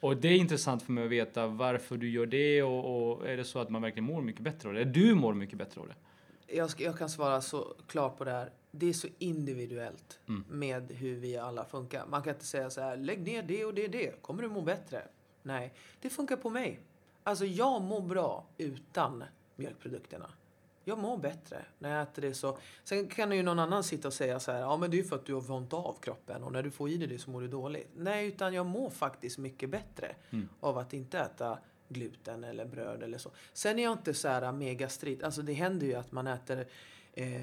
Och 0.01 0.17
det 0.17 0.29
är 0.29 0.37
intressant 0.37 0.83
för 0.83 0.93
mig 0.93 1.05
att 1.05 1.11
veta 1.11 1.47
varför 1.47 1.97
du 1.97 2.11
gör 2.11 2.27
det 2.27 2.63
och, 2.63 3.11
och 3.13 3.29
är 3.29 3.37
det 3.37 3.45
så 3.45 3.59
att 3.59 3.71
man 3.71 3.83
verkligen 3.83 4.05
mår 4.05 4.23
mycket 4.23 4.43
bättre 4.43 4.69
av 4.69 4.75
det? 4.75 4.85
Du 4.85 5.15
mår 5.15 5.35
mycket 5.35 5.59
bättre 5.59 5.81
av 5.81 5.89
det. 5.89 5.95
Jag, 6.57 6.71
ska, 6.71 6.85
jag 6.85 6.99
kan 6.99 7.11
svara 7.11 7.41
så 7.41 7.75
klart 7.87 8.19
på 8.19 8.25
det 8.25 8.31
här. 8.31 8.51
Det 8.71 8.89
är 8.89 8.93
så 8.93 9.09
individuellt 9.19 10.19
Mm. 10.29 10.45
med 10.49 10.91
hur 10.91 11.15
vi 11.17 11.37
alla 11.37 11.65
funkar. 11.65 12.07
Man 12.11 12.23
kan 12.23 12.33
inte 12.35 12.47
säga 12.47 12.71
så 12.71 12.81
här, 12.81 12.97
lägg 12.97 13.21
ner 13.21 13.43
det 13.43 13.65
och 13.65 13.75
det 13.75 13.85
och 13.85 13.91
det, 13.91 14.23
kommer 14.23 14.43
du 14.43 14.49
må 14.49 14.61
bättre? 14.61 15.03
Nej, 15.43 15.73
det 16.01 16.11
funkar 16.11 16.37
på 16.37 16.51
mig. 16.51 16.81
Alltså 17.23 17.45
jag 17.45 17.83
mår 17.83 18.01
bra 18.01 18.45
utan 18.59 19.25
mjölkprodukterna. 19.57 20.31
Jag 20.91 20.99
mår 20.99 21.17
bättre 21.17 21.65
när 21.79 21.91
jag 21.95 22.03
äter 22.03 22.23
det 22.23 22.35
så. 22.35 22.59
Sen 22.85 23.09
kan 23.09 23.33
ju 23.33 23.43
någon 23.43 23.59
annan 23.59 23.85
sitta 23.85 24.09
och 24.09 24.15
säga 24.15 24.41
så 24.41 24.53
här, 24.53 24.61
ja 24.61 24.77
men 24.77 24.91
det 24.91 24.99
är 24.99 25.03
för 25.05 25.17
att 25.17 25.27
du 25.27 25.35
har 25.35 25.41
vant 25.41 25.73
av 25.73 25.97
kroppen 26.01 26.43
och 26.45 26.53
när 26.53 26.63
du 26.63 26.71
får 26.71 26.89
i 26.91 26.97
dig 26.97 27.09
det 27.09 27.19
så 27.19 27.31
mår 27.31 27.41
du 27.41 27.49
dåligt. 27.49 27.89
Nej, 27.97 28.27
utan 28.27 28.55
jag 28.55 28.67
mår 28.67 28.91
faktiskt 28.91 29.39
mycket 29.39 29.71
bättre 29.71 30.15
Mm. 30.31 30.49
av 30.61 30.79
att 30.79 30.93
inte 30.93 31.19
äta 31.19 31.59
gluten 31.89 32.45
eller 32.45 32.65
bröd 32.65 33.03
eller 33.03 33.19
så. 33.19 33.31
Sen 33.53 33.79
är 33.79 33.83
jag 33.83 33.93
inte 33.93 34.15
så 34.15 34.29
här 34.29 34.53
mega 34.53 34.89
strikt. 34.89 35.23
Alltså 35.23 35.43
det 35.43 35.53
händer 35.53 35.87
ju 35.87 35.95
att 35.95 36.13
man 36.13 36.27
äter 36.27 36.67
eh, 37.13 37.43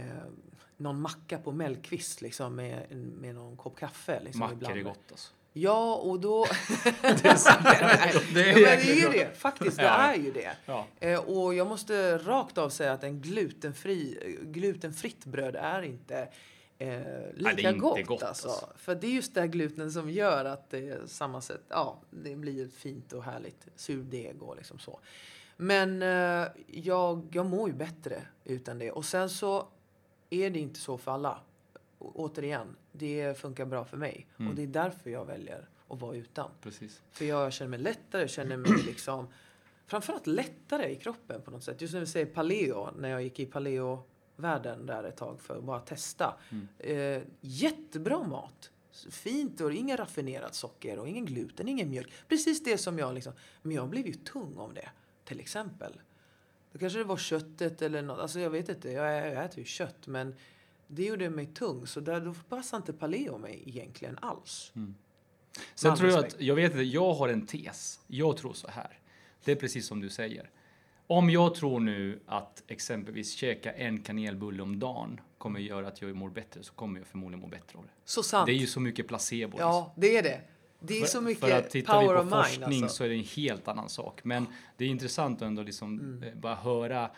någon 0.77 1.01
macka 1.01 1.37
på 1.37 1.51
Mellqvist 1.51 2.21
liksom 2.21 2.55
med, 2.55 2.97
med 2.97 3.35
någon 3.35 3.57
kopp 3.57 3.77
kaffe. 3.79 4.19
Liksom, 4.23 4.39
Mackor 4.39 4.55
ibland. 4.57 4.77
är 4.77 4.81
gott 4.83 5.11
alltså. 5.11 5.33
Ja, 5.61 5.95
och 5.95 6.19
då... 6.19 6.45
det 7.01 7.25
är 7.25 7.35
sant. 7.35 7.63
Det 8.33 8.51
är 8.51 8.59
ja, 8.59 8.69
men 8.69 8.79
det 8.79 8.91
är 8.91 8.95
ju 8.95 9.09
det. 9.09 9.37
Faktiskt, 9.37 9.77
det 9.77 9.83
är 9.83 10.15
ju 10.15 10.31
det. 10.31 10.51
Ja. 10.65 10.87
Eh, 10.99 11.19
och 11.19 11.53
jag 11.53 11.67
måste 11.67 12.17
rakt 12.17 12.57
av 12.57 12.69
säga 12.69 12.93
att 12.93 13.03
en 13.03 13.21
glutenfri, 13.21 14.37
glutenfritt 14.41 15.25
bröd 15.25 15.55
är 15.55 15.81
inte 15.81 16.27
eh, 16.77 16.99
lika 17.33 17.69
inte 17.69 17.73
gott. 17.73 18.05
gott, 18.05 18.23
alltså. 18.23 18.47
alltså. 18.47 18.69
För 18.77 18.95
det 18.95 19.07
är 19.07 19.11
just 19.11 19.33
det 19.33 19.41
här 19.41 19.47
gluten 19.47 19.91
som 19.91 20.09
gör 20.09 20.45
att 20.45 20.69
det 20.69 21.09
samma 21.09 21.41
sätt, 21.41 21.61
ja, 21.69 21.99
det 22.09 22.35
blir 22.35 22.67
fint 22.67 23.13
och 23.13 23.23
härligt 23.23 23.67
surdeg 23.75 24.43
och 24.43 24.55
liksom 24.55 24.79
så. 24.79 24.99
Men 25.57 26.01
eh, 26.01 26.47
jag, 26.67 27.27
jag 27.31 27.45
mår 27.45 27.69
ju 27.69 27.75
bättre 27.75 28.21
utan 28.43 28.79
det. 28.79 28.91
Och 28.91 29.05
sen 29.05 29.29
så 29.29 29.67
är 30.29 30.49
det 30.49 30.59
inte 30.59 30.79
så 30.79 30.97
för 30.97 31.11
alla. 31.11 31.39
Återigen, 31.99 32.75
det 32.91 33.39
funkar 33.39 33.65
bra 33.65 33.85
för 33.85 33.97
mig. 33.97 34.27
Mm. 34.39 34.49
Och 34.49 34.55
det 34.55 34.63
är 34.63 34.67
därför 34.67 35.09
jag 35.09 35.25
väljer 35.25 35.69
att 35.87 36.01
vara 36.01 36.15
utan. 36.15 36.51
Precis. 36.61 37.01
För 37.11 37.25
jag 37.25 37.53
känner 37.53 37.69
mig 37.69 37.79
lättare, 37.79 38.21
jag 38.21 38.29
känner 38.29 38.57
mig 38.57 38.71
liksom 38.85 39.27
framförallt 39.87 40.27
lättare 40.27 40.91
i 40.91 40.95
kroppen 40.95 41.41
på 41.41 41.51
något 41.51 41.63
sätt. 41.63 41.81
Just 41.81 41.93
när 41.93 41.99
vi 41.99 42.07
säger 42.07 42.25
paleo, 42.25 42.91
när 42.97 43.09
jag 43.09 43.23
gick 43.23 43.39
i 43.39 43.45
paleo-världen 43.45 44.85
där 44.85 45.03
ett 45.03 45.17
tag 45.17 45.41
för 45.41 45.57
att 45.57 45.63
bara 45.63 45.79
testa. 45.79 46.37
Mm. 46.49 46.67
Eh, 46.79 47.23
jättebra 47.41 48.23
mat. 48.23 48.71
Fint 49.09 49.61
och 49.61 49.73
inga 49.73 49.95
raffinerat 49.95 50.55
socker 50.55 50.99
och 50.99 51.07
ingen 51.07 51.25
gluten, 51.25 51.67
ingen 51.67 51.89
mjölk. 51.89 52.13
Precis 52.27 52.63
det 52.63 52.77
som 52.77 52.99
jag 52.99 53.13
liksom, 53.13 53.33
men 53.61 53.75
jag 53.75 53.89
blev 53.89 54.07
ju 54.07 54.13
tung 54.13 54.57
av 54.57 54.73
det, 54.73 54.89
till 55.25 55.39
exempel. 55.39 55.93
Då 56.71 56.79
kanske 56.79 56.99
det 56.99 57.05
var 57.05 57.17
köttet 57.17 57.81
eller 57.81 58.01
något, 58.01 58.19
alltså 58.19 58.39
jag 58.39 58.49
vet 58.49 58.69
inte, 58.69 58.91
jag, 58.91 59.27
jag 59.27 59.45
äter 59.45 59.59
ju 59.59 59.65
kött 59.65 60.07
men 60.07 60.35
det 60.87 61.03
gjorde 61.05 61.29
mig 61.29 61.45
tung 61.45 61.87
så 61.87 61.99
där, 61.99 62.21
då 62.21 62.33
passar 62.49 62.77
inte 62.77 62.93
paleo 62.93 63.37
mig 63.37 63.63
egentligen 63.65 64.17
alls. 64.21 64.71
Sen 65.75 65.89
Med 65.89 65.97
tror 65.99 66.11
jag 66.11 66.25
att, 66.25 66.41
jag 66.41 66.55
vet 66.55 66.71
inte, 66.71 66.83
jag 66.83 67.13
har 67.13 67.29
en 67.29 67.45
tes. 67.47 67.99
Jag 68.07 68.37
tror 68.37 68.53
så 68.53 68.67
här. 68.67 68.99
Det 69.43 69.51
är 69.51 69.55
precis 69.55 69.87
som 69.87 70.01
du 70.01 70.09
säger. 70.09 70.49
Om 71.07 71.29
jag 71.29 71.55
tror 71.55 71.79
nu 71.79 72.19
att 72.25 72.63
exempelvis 72.67 73.31
käka 73.33 73.71
en 73.73 74.01
kanelbulle 74.01 74.63
om 74.63 74.79
dagen 74.79 75.19
kommer 75.37 75.59
göra 75.59 75.87
att 75.87 76.01
jag 76.01 76.15
mår 76.15 76.29
bättre 76.29 76.63
så 76.63 76.73
kommer 76.73 76.99
jag 76.99 77.07
förmodligen 77.07 77.41
må 77.41 77.47
bättre 77.47 77.77
av 77.77 77.83
det. 77.83 77.89
Så 78.05 78.23
sant. 78.23 78.45
Det 78.45 78.51
är 78.51 78.57
ju 78.57 78.67
så 78.67 78.79
mycket 78.79 79.07
placebo. 79.07 79.47
liksom. 79.51 79.59
Ja, 79.59 79.93
det 79.97 80.17
är 80.17 80.23
det. 80.23 80.41
Det 80.79 80.97
är 80.97 81.01
För- 81.01 81.07
så 81.07 81.21
mycket 81.21 81.43
För 81.43 81.51
att 81.51 81.69
tittar 81.69 82.01
vi 82.01 82.07
power 82.07 82.17
på 82.17 82.23
of 82.25 82.31
mind. 82.31 82.45
forskning 82.45 82.83
Alltså. 82.83 82.97
så 82.97 83.03
är 83.03 83.09
det 83.09 83.15
en 83.15 83.23
helt 83.23 83.67
annan 83.67 83.89
sak. 83.89 84.23
Men 84.23 84.45
det 84.77 84.85
är 84.85 84.89
intressant 84.89 85.41
ändå 85.41 85.63
liksom 85.63 85.99
Mm. 85.99 86.23
eh, 86.23 86.35
bara 86.35 86.55
höra 86.55 87.11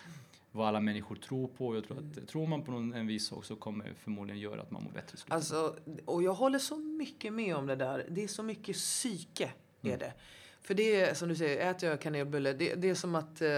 vad 0.51 0.67
alla 0.67 0.79
människor 0.79 1.15
tror 1.15 1.47
på. 1.47 1.75
Jag 1.75 1.83
tror 1.83 1.97
att 1.97 2.03
Mm. 2.03 2.25
tror 2.25 2.47
man 2.47 2.63
på 2.63 2.71
någon, 2.71 2.93
en 2.93 3.07
viss 3.07 3.27
sak 3.27 3.45
så 3.45 3.55
kommer 3.55 3.85
det 3.85 3.93
förmodligen 3.95 4.39
göra 4.41 4.61
att 4.61 4.71
man 4.71 4.83
mår 4.83 4.91
bättre. 4.91 5.17
Alltså, 5.27 5.75
och 6.05 6.23
jag 6.23 6.33
håller 6.33 6.59
så 6.59 6.77
mycket 6.77 7.33
med 7.33 7.55
om 7.55 7.67
det 7.67 7.75
där. 7.75 8.05
Det 8.09 8.23
är 8.23 8.27
så 8.27 8.43
mycket 8.43 8.75
psyke, 8.75 9.51
är 9.81 9.97
det. 9.97 10.13
För 10.61 10.73
det 10.73 11.01
är 11.01 11.13
som 11.13 11.29
du 11.29 11.35
säger, 11.35 11.71
äter 11.71 11.89
jag 11.89 12.01
kanelbulle, 12.01 12.53
det, 12.53 12.75
det 12.75 12.89
är 12.89 12.95
som 12.95 13.15
att 13.15 13.41
eh, 13.41 13.49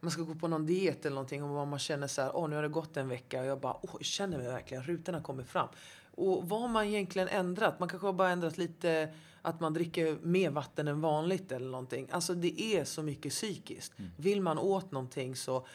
man 0.00 0.10
ska 0.10 0.22
gå 0.22 0.34
på 0.34 0.48
någon 0.48 0.66
diet 0.66 1.06
eller 1.06 1.14
någonting 1.14 1.42
och 1.42 1.66
man 1.68 1.78
känner 1.78 2.06
så 2.06 2.22
här, 2.22 2.36
åh 2.36 2.48
nu 2.48 2.56
har 2.56 2.62
det 2.62 2.68
gått 2.68 2.96
en 2.96 3.08
vecka 3.08 3.40
och 3.40 3.46
jag 3.46 3.60
bara, 3.60 3.76
åh, 3.82 3.90
jag 3.92 4.04
känner 4.04 4.38
mig 4.38 4.46
verkligen, 4.46 4.82
rutorna 4.82 5.20
kommer 5.20 5.44
fram. 5.44 5.68
Och 6.14 6.48
vad 6.48 6.60
har 6.60 6.68
man 6.68 6.86
egentligen 6.86 7.28
ändrat? 7.28 7.80
Man 7.80 7.88
kanske 7.88 8.06
har 8.08 8.12
bara 8.12 8.30
ändrat 8.30 8.58
lite 8.58 9.14
att 9.42 9.60
man 9.60 9.74
dricker 9.74 10.18
mer 10.22 10.50
vatten 10.50 10.88
än 10.88 11.00
vanligt 11.00 11.52
eller 11.52 11.70
någonting. 11.70 12.08
Alltså 12.10 12.34
det 12.34 12.62
är 12.62 12.84
så 12.84 13.02
mycket 13.02 13.32
psykiskt. 13.32 13.92
Vill 14.16 14.40
man 14.40 14.58
åt 14.58 14.92
någonting 14.92 15.36
så 15.36 15.66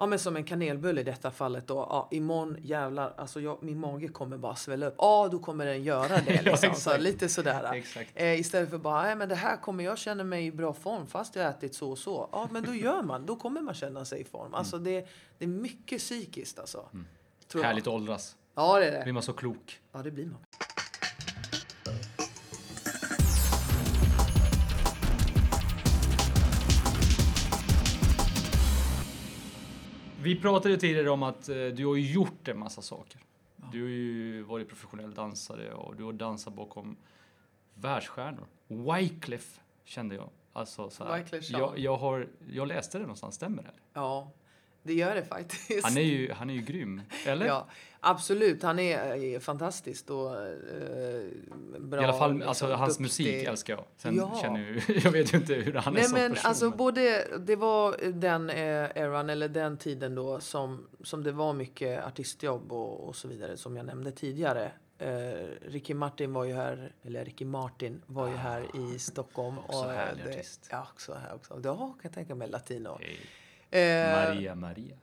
Ja 0.00 0.06
men 0.06 0.18
som 0.18 0.36
en 0.36 0.44
kanelbulle 0.44 1.00
i 1.00 1.04
detta 1.04 1.30
fallet 1.30 1.66
då. 1.66 1.74
Ja, 1.74 2.08
imorgon 2.10 2.56
jävlar, 2.60 3.14
alltså 3.16 3.40
jag, 3.40 3.62
min 3.62 3.80
mage 3.80 4.08
kommer 4.08 4.36
bara 4.38 4.54
svälla 4.56 4.86
upp. 4.86 4.94
Ja, 4.98 5.28
då 5.32 5.38
kommer 5.38 5.66
den 5.66 5.82
göra 5.82 6.08
det 6.08 6.34
Ja, 6.44 6.50
liksom. 6.50 6.56
så 6.56 6.66
exakt. 6.66 7.02
lite 7.02 7.28
sådär. 7.28 7.82
Eh, 8.14 8.40
istället 8.40 8.70
för 8.70 8.78
bara, 8.78 9.02
nej 9.02 9.16
men 9.16 9.28
det 9.28 9.34
här 9.34 9.56
kommer 9.56 9.84
jag 9.84 9.98
känna 9.98 10.24
mig 10.24 10.46
i 10.46 10.52
bra 10.52 10.72
form 10.72 11.06
fast 11.06 11.36
jag 11.36 11.48
ätit 11.48 11.74
så 11.74 11.90
och 11.90 11.98
så. 11.98 12.28
Ja 12.32 12.48
men 12.52 12.64
då 12.64 12.74
gör 12.84 13.02
man, 13.02 13.26
då 13.26 13.36
kommer 13.36 13.60
man 13.60 13.74
känna 13.74 14.04
sig 14.04 14.20
i 14.20 14.24
form. 14.24 14.54
Alltså 14.54 14.78
det, 14.78 15.08
det 15.38 15.44
är 15.44 15.48
mycket 15.48 15.98
psykiskt 15.98 16.58
alltså. 16.58 16.88
Jag. 17.54 17.62
Härligt 17.62 17.86
att 17.86 17.92
åldras. 17.94 18.36
Ja 18.54 18.78
det 18.78 18.86
är 18.86 18.90
Blir 18.90 19.04
det. 19.04 19.12
man 19.12 19.22
så 19.22 19.32
klok. 19.32 19.80
Ja 19.92 20.02
det 20.02 20.10
blir 20.10 20.26
man. 20.26 20.40
Vi 30.22 30.40
pratade 30.40 30.76
tidigare 30.76 31.10
om 31.10 31.22
att 31.22 31.48
eh, 31.48 31.54
du 31.54 31.86
har 31.86 31.96
gjort 31.96 32.48
en 32.48 32.58
massa 32.58 32.82
saker. 32.82 33.20
Du 33.72 33.82
har 33.82 33.88
ju 33.88 34.42
varit 34.42 34.68
professionell 34.68 35.14
dansare 35.14 35.72
och 35.72 35.96
du 35.96 36.04
har 36.04 36.12
dansat 36.12 36.54
bakom 36.54 36.96
världsstjärnor. 37.74 38.46
Wyclef 38.68 39.60
kände 39.84 40.14
jag. 40.14 40.30
Alltså, 40.52 40.90
så 40.90 41.04
här, 41.04 41.18
Wyclef 41.18 41.50
jag, 41.50 41.78
jag, 41.78 41.96
har, 41.96 42.26
jag 42.52 42.68
läste 42.68 42.98
det 42.98 43.02
någonstans, 43.02 43.34
stämmer 43.34 43.62
det? 43.62 43.72
Ja, 43.92 44.30
det 44.82 44.94
gör 44.94 45.14
det 45.14 45.24
faktiskt. 45.24 45.84
Han 45.84 45.96
är 45.96 46.02
ju, 46.02 46.32
han 46.32 46.50
är 46.50 46.54
ju 46.54 46.62
grym, 46.62 47.02
eller? 47.26 47.46
Ja, 47.46 47.66
absolut. 48.00 48.62
Han 48.62 48.78
är, 48.78 48.98
är 49.24 49.40
fantastisk 49.40 50.10
och 50.10 50.36
eh, 50.36 50.50
bra. 51.78 52.02
I 52.02 52.04
alla 52.04 52.18
fall, 52.18 52.32
liksom, 52.32 52.48
alltså, 52.48 52.66
hans 52.72 52.98
duktig. 52.98 53.02
musik 53.26 53.44
älskar 53.48 53.74
jag. 53.74 53.84
Sen 53.96 54.16
Ja. 54.16 54.38
känner 54.42 54.82
jag, 54.88 54.96
jag 55.04 55.10
vet 55.10 55.34
ju 55.34 55.38
inte 55.38 55.54
hur 55.54 55.72
han 55.74 55.92
är 55.96 55.98
Nej 55.98 56.04
som 56.08 56.18
men 56.18 56.32
person. 56.34 56.48
alltså 56.48 56.68
men- 56.68 56.76
både, 56.78 57.24
det 57.38 57.56
var 57.56 57.96
den 58.12 58.50
eh, 58.50 58.56
eran 58.96 59.30
eller 59.30 59.48
den 59.48 59.76
tiden 59.76 60.14
då 60.14 60.40
som, 60.40 60.86
som 61.04 61.22
det 61.24 61.32
var 61.32 61.52
mycket 61.52 62.04
artistjobb 62.06 62.72
och, 62.72 63.08
och 63.08 63.16
så 63.16 63.28
vidare 63.28 63.56
som 63.56 63.76
jag 63.76 63.86
nämnde 63.86 64.12
tidigare. 64.12 64.72
Eh, 65.00 65.08
Ricky 65.62 65.94
Martin 65.94 66.32
var 66.32 66.44
ju 66.44 66.52
här, 66.54 66.92
eller 67.02 67.24
Ricky 67.24 67.44
Martin 67.44 68.02
var 68.06 68.28
ju 68.28 68.34
här 68.34 68.66
i 68.94 68.98
Stockholm. 68.98 69.58
Ah, 69.58 69.62
också 69.66 69.84
eh, 69.84 69.90
härlig 69.90 70.24
det, 70.24 70.30
artist. 70.30 70.68
Ja, 70.70 70.88
också 70.92 71.14
här 71.14 71.34
också. 71.34 71.60
Ja, 71.64 71.76
kan 71.76 71.98
jag 72.02 72.12
tänka 72.12 72.34
mig 72.34 72.48
latino. 72.48 72.98
Hej. 73.00 73.18
Eh, 73.70 74.12
Maria, 74.28 74.54
Maria. 74.54 74.96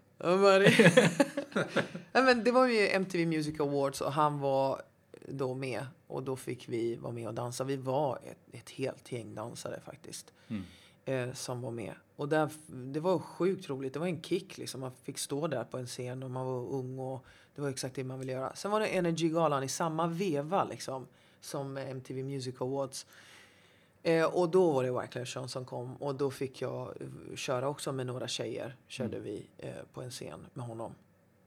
Ja, 2.12 2.22
men 2.22 2.44
det 2.44 2.52
var 2.52 2.68
ju 2.68 2.88
MTV 2.88 3.26
Music 3.26 3.60
Awards 3.60 4.02
och 4.02 4.12
han 4.12 4.40
var 4.40 4.82
då 5.28 5.54
med. 5.54 5.86
Och 6.08 6.24
då 6.24 6.36
fick 6.36 6.70
vi 6.70 6.96
vara 6.96 7.14
med 7.14 7.28
och 7.28 7.34
dansa. 7.34 7.64
Vi 7.64 7.76
var 7.76 8.20
ett, 8.24 8.38
ett 8.52 8.70
helt 8.70 9.12
gäng 9.12 9.36
dansare 9.36 9.80
faktiskt. 9.86 10.34
Mm. 10.48 10.64
Eh, 11.06 11.34
som 11.34 11.62
var 11.62 11.72
med. 11.72 11.94
Och 12.16 12.30
där, 12.30 12.50
det 12.68 13.00
var 13.00 13.20
sjukt 13.20 13.70
roligt. 13.70 13.94
Det 13.94 14.00
var 14.00 14.08
en 14.08 14.22
kick 14.22 14.58
liksom. 14.58 14.82
Man 14.82 14.92
fick 15.04 15.18
stå 15.18 15.48
där 15.48 15.64
på 15.64 15.78
en 15.78 15.88
scen 15.88 16.24
och 16.24 16.32
man 16.32 16.46
var 16.46 16.68
ung 16.68 17.00
och 17.00 17.26
det 17.56 17.62
var 17.62 17.70
exakt 17.70 17.96
det 17.96 18.04
man 18.04 18.20
ville 18.20 18.32
göra. 18.32 18.56
Sen 18.56 18.72
var 18.72 18.80
det 18.80 18.88
Energy-galan 18.88 19.64
i 19.64 19.68
samma 19.68 20.08
veva 20.08 20.64
liksom. 20.64 21.08
Som 21.42 21.78
MTV 21.78 22.24
Music 22.24 22.56
Awards. 22.62 23.06
Eh, 24.08 24.26
och 24.26 24.50
då 24.50 24.72
var 24.72 24.84
det 24.84 24.92
Wyclef 25.02 25.36
Jean 25.36 25.50
som 25.50 25.66
kom 25.66 25.96
och 25.96 26.16
då 26.16 26.32
fick 26.32 26.62
jag 26.62 26.94
eh, 27.02 27.36
köra 27.36 27.68
också 27.70 27.92
med 27.92 28.06
några 28.06 28.28
tjejer. 28.28 28.76
Körde 28.88 29.20
vi 29.20 29.50
eh, 29.58 29.70
på 29.94 30.02
en 30.02 30.12
scen 30.12 30.46
med 30.54 30.66
honom. 30.66 30.96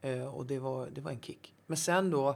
Eh, 0.01 0.35
och 0.35 0.45
det 0.45 0.59
var, 0.59 0.87
det 0.91 1.01
var 1.01 1.11
en 1.11 1.21
kick. 1.21 1.53
Men 1.67 1.77
sen 1.77 2.09
då, 2.09 2.35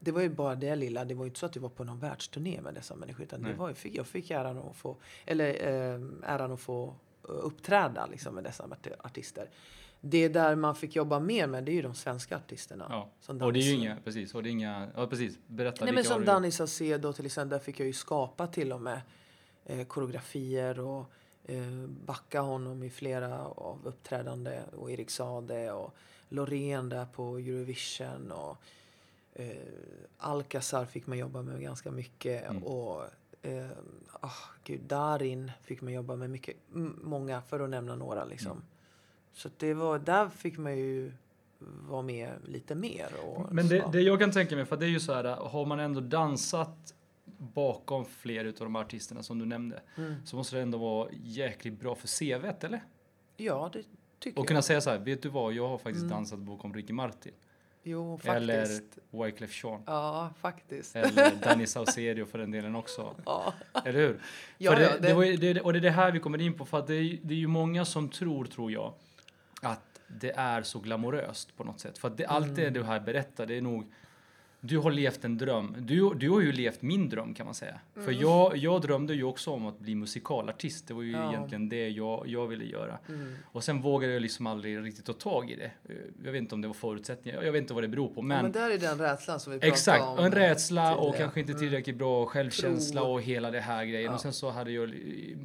det 0.00 0.12
var 0.12 0.20
ju 0.20 0.28
bara 0.28 0.54
det 0.54 0.76
lilla. 0.76 1.04
Det 1.04 1.14
var 1.14 1.24
ju 1.24 1.28
inte 1.28 1.40
så 1.40 1.46
att 1.46 1.52
det 1.52 1.60
var 1.60 1.68
på 1.68 1.84
någon 1.84 1.98
världsturné 1.98 2.60
med 2.60 2.74
dessa 2.74 2.94
människor. 2.96 3.22
Utan 3.24 3.42
det 3.42 3.54
var, 3.54 3.68
ju- 3.68 3.74
fick, 3.74 3.94
jag 3.94 4.06
fick 4.06 4.30
äran 4.30 4.58
att 4.58 4.76
få, 4.76 4.96
eller 5.26 5.48
eh, 5.48 6.00
äran 6.34 6.52
att 6.52 6.60
få 6.60 6.86
eh, 7.28 7.30
uppträda 7.30 8.06
liksom, 8.06 8.34
med 8.34 8.44
dessa 8.44 8.64
arti- 8.66 8.94
artister. 8.98 9.50
Det 10.00 10.28
där 10.28 10.54
man 10.54 10.74
fick 10.74 10.96
jobba 10.96 11.20
mer 11.20 11.46
med, 11.46 11.64
det 11.64 11.72
är 11.72 11.74
ju 11.74 11.82
de 11.82 11.94
svenska 11.94 12.36
artisterna. 12.36 12.86
Ja. 13.26 13.36
Och 13.44 13.52
det 13.52 13.60
är 13.60 13.62
ju 13.62 13.74
inga, 13.74 13.96
precis, 14.04 14.34
och 14.34 14.42
det 14.42 14.48
är 14.48 14.50
inga, 14.50 14.88
ja 14.96 15.06
precis, 15.06 15.38
berätta 15.46 15.84
Nej, 15.84 15.94
men 15.94 16.04
som 16.04 16.24
Danny 16.24 16.50
Saucedo 16.50 17.12
till 17.12 17.26
exempel, 17.26 17.48
där 17.58 17.64
fick 17.64 17.80
jag 17.80 17.86
ju 17.86 17.92
skapa 17.92 18.46
till 18.46 18.72
och 18.72 18.80
med 18.80 19.00
eh, 19.68 19.86
koreografier 19.86 20.80
och 20.80 21.10
eh, 21.44 21.86
backa 22.06 22.40
honom 22.40 22.82
i 22.82 22.90
flera 22.90 23.44
av 23.44 23.78
uppträdande 23.84 24.60
och 24.76 24.90
Erik 24.90 25.10
Sade 25.10 25.72
och 25.72 25.94
Loreen 26.28 26.88
där 26.88 27.06
på 27.06 27.38
Eurovision 27.38 28.32
och 28.32 28.56
eh, 29.34 29.56
Alcazar 30.18 30.84
fick 30.84 31.06
man 31.06 31.18
jobba 31.18 31.42
med 31.42 31.60
ganska 31.62 31.90
mycket 31.90 32.50
Mm. 32.50 32.62
och 32.62 33.04
eh, 33.42 33.66
ah, 34.20 34.32
gud, 34.64 34.80
Darin 34.80 35.52
fick 35.62 35.80
man 35.80 35.92
jobba 35.92 36.16
med 36.16 36.30
mycket, 36.30 36.56
många 37.02 37.42
för 37.42 37.60
att 37.60 37.70
nämna 37.70 37.94
några 37.96 38.24
liksom. 38.24 38.52
Mm. 38.52 38.64
Så 39.32 39.48
det 39.56 39.74
var, 39.74 39.98
där 39.98 40.28
fick 40.28 40.58
man 40.58 40.76
ju 40.78 41.12
vara 41.88 42.02
med 42.02 42.30
lite 42.46 42.74
mer. 42.74 43.08
Och 43.24 43.52
Men 43.52 43.68
det, 43.68 43.84
det 43.92 44.00
jag 44.00 44.20
kan 44.20 44.32
tänka 44.32 44.56
mig, 44.56 44.64
för 44.64 44.76
det 44.76 44.86
är 44.86 44.90
ju 44.90 45.00
så 45.00 45.12
här, 45.12 45.24
har 45.24 45.66
man 45.66 45.80
ändå 45.80 46.00
dansat 46.00 46.94
bakom 47.38 48.04
fler 48.04 48.44
utav 48.44 48.66
de 48.66 48.76
artisterna 48.76 49.22
som 49.22 49.38
du 49.38 49.44
nämnde, 49.46 49.80
Mm. 49.96 50.14
så 50.24 50.36
måste 50.36 50.56
det 50.56 50.62
ändå 50.62 50.78
vara 50.78 51.08
jäkligt 51.22 51.80
bra 51.80 51.94
för 51.94 52.08
CVt, 52.08 52.64
eller? 52.64 52.80
Ja, 53.36 53.70
det 53.72 53.82
tycker 54.18 54.38
Och 54.38 54.42
jag. 54.42 54.48
kunna 54.48 54.62
säga 54.62 54.80
så 54.80 54.90
här, 54.90 54.98
vet 54.98 55.22
du 55.22 55.28
vad, 55.28 55.52
jag 55.52 55.68
har 55.68 55.78
faktiskt 55.78 56.02
Mm. 56.04 56.10
dansat 56.16 56.38
bakom 56.38 56.74
Ricky 56.74 56.92
Martin. 56.92 57.32
Jo, 57.82 58.18
faktiskt. 58.18 58.34
Eller 58.36 59.24
Wyclef 59.24 59.64
Jean. 59.64 59.82
Ja, 59.86 60.30
faktiskt. 60.40 60.96
Eller 60.96 61.30
Danny 61.44 61.66
Saucedo 61.66 62.26
för 62.26 62.38
den 62.38 62.50
delen 62.50 62.76
också. 62.76 63.14
Ja, 63.26 63.54
Eller 63.84 63.98
hur? 64.00 64.20
ja, 64.58 64.74
det, 64.74 64.82
ja, 64.82 64.88
det... 65.00 65.08
det, 65.08 65.14
var 65.14 65.24
det, 65.54 65.60
och 65.60 65.72
det 65.72 65.78
är 65.78 65.80
det 65.80 65.90
här 65.90 66.12
vi 66.12 66.20
kommer 66.20 66.40
in 66.40 66.54
på, 66.54 66.64
för 66.64 66.78
att 66.78 66.86
det 66.86 66.94
är, 66.94 67.18
det 67.22 67.34
är 67.34 67.38
ju 67.38 67.46
många 67.46 67.84
som 67.84 68.08
tror, 68.08 68.44
tror 68.44 68.72
jag, 68.72 68.92
att 69.62 70.00
det 70.20 70.30
är 70.36 70.62
så 70.62 70.78
glamoröst 70.78 71.56
på 71.56 71.64
något 71.64 71.80
sätt. 71.80 71.98
För 71.98 72.08
att 72.08 72.16
det, 72.16 72.24
allt 72.26 72.44
Mm. 72.46 72.56
det 72.56 72.70
du 72.70 72.82
här 72.84 73.00
berättar, 73.00 73.46
det 73.46 73.54
är 73.56 73.62
nog 73.62 73.92
du 74.60 74.78
har 74.78 74.90
levt 74.90 75.24
en 75.24 75.38
dröm. 75.38 75.76
Du, 75.78 76.14
du 76.14 76.30
har 76.30 76.40
ju 76.40 76.52
levt 76.52 76.82
min 76.82 77.08
dröm 77.08 77.34
kan 77.34 77.46
man 77.46 77.54
säga. 77.54 77.80
För 77.94 78.12
jag, 78.12 78.56
jag 78.56 78.82
drömde 78.82 79.14
ju 79.14 79.24
också 79.24 79.50
om 79.50 79.66
att 79.66 79.78
bli 79.78 79.94
musikalartist. 79.94 80.88
Det 80.88 80.94
var 80.94 81.02
ju 81.02 81.08
Mm. 81.08 81.20
Ja. 81.22 81.32
egentligen 81.32 81.68
det 81.68 81.88
jag, 81.88 82.28
jag 82.28 82.46
ville 82.46 82.64
göra. 82.64 82.98
mm. 83.08 83.34
Och 83.52 83.64
sen 83.64 83.82
vågade 83.82 84.12
jag 84.12 84.22
liksom 84.22 84.46
aldrig 84.46 84.84
riktigt 84.84 85.04
ta 85.04 85.12
tag 85.12 85.50
i 85.50 85.56
det. 85.56 85.70
Jag 86.24 86.32
vet 86.32 86.38
inte 86.38 86.54
om 86.54 86.60
det 86.60 86.68
var 86.68 86.74
förutsättningar. 86.74 87.42
Jag 87.42 87.52
vet 87.52 87.62
inte 87.62 87.74
vad 87.74 87.82
det 87.84 87.88
beror 87.88 88.08
på. 88.08 88.14
ja, 88.16 88.22
Men, 88.22 88.42
men 88.42 88.52
där 88.52 88.70
är 88.70 88.78
den 88.78 88.98
rädslan 88.98 89.40
som 89.40 89.52
vi 89.52 89.58
pratade 89.58 89.72
exakt, 89.72 90.04
om. 90.04 90.18
en 90.24 90.32
rädsla 90.32 90.96
och 90.96 91.16
kanske 91.16 91.40
inte 91.40 91.54
tillräckligt 91.54 91.96
bra 91.96 92.26
självkänsla 92.26 93.00
Tro. 93.00 93.10
och 93.12 93.22
hela 93.22 93.50
det 93.50 93.60
här 93.60 93.84
grejen. 93.84 94.06
Ja. 94.06 94.14
Och 94.14 94.20
sen 94.20 94.32
så 94.32 94.50
hade 94.50 94.70
jag, 94.72 94.94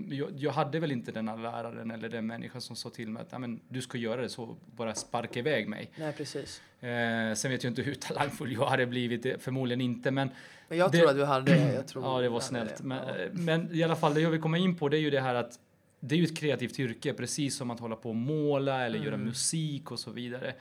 jag, 0.10 0.30
jag 0.38 0.52
hade 0.52 0.80
väl 0.80 0.92
inte 0.92 1.12
den 1.12 1.28
här 1.28 1.38
läraren 1.38 1.92
eller 1.92 2.10
den 2.10 2.28
människan 2.28 2.62
som 2.62 2.76
sa 2.76 2.90
till 2.90 3.10
mig 3.10 3.22
att 3.22 3.32
"Nej, 3.32 3.40
men, 3.42 3.60
du 3.70 3.82
ska 3.82 3.98
göra 3.98 4.22
det 4.22 4.30
så, 4.30 4.58
bara 4.76 4.96
sparka 4.96 5.40
iväg 5.40 5.68
mig. 5.68 5.92
Nej, 5.96 6.14
precis. 6.14 6.62
Eh, 6.90 7.34
sen 7.36 7.52
vet 7.52 7.64
jag 7.64 7.72
inte 7.72 7.82
hur 7.82 7.94
talangfull 7.96 8.52
jag 8.54 8.66
hade 8.66 8.86
blivit, 8.86 9.42
förmodligen 9.44 9.82
inte. 9.82 10.12
Men 10.12 10.30
Men 10.70 10.78
jag 10.78 10.92
Det- 10.92 10.98
tror 10.98 11.10
att 11.10 11.16
du 11.16 11.24
hade 11.26 11.52
det. 11.54 11.74
Jag 11.74 11.88
tror 11.88 12.04
Ja, 12.04 12.22
det 12.22 12.30
var 12.30 12.40
snällt. 12.40 12.78
det. 12.78 12.84
Men, 12.84 13.08
Ja. 13.08 13.14
men 13.32 13.76
i 13.76 13.84
alla 13.84 13.96
fall, 13.96 14.14
det 14.14 14.22
jag 14.22 14.30
vill 14.30 14.42
komma 14.42 14.58
in 14.58 14.76
på 14.76 14.90
det 14.90 14.98
är 14.98 15.02
ju 15.02 15.10
det 15.10 15.22
här 15.22 15.36
att 15.36 15.60
det 16.00 16.16
är 16.16 16.20
ju 16.20 16.26
ett 16.26 16.38
kreativt 16.38 16.80
yrke, 16.80 17.14
precis 17.14 17.56
som 17.56 17.72
att 17.72 17.80
hålla 17.80 17.96
på 17.96 18.10
och 18.10 18.16
måla 18.16 18.86
eller 18.86 19.00
göra 19.00 19.16
Mm. 19.16 19.28
musik 19.28 19.92
och 19.92 20.00
så 20.00 20.12
vidare. 20.12 20.54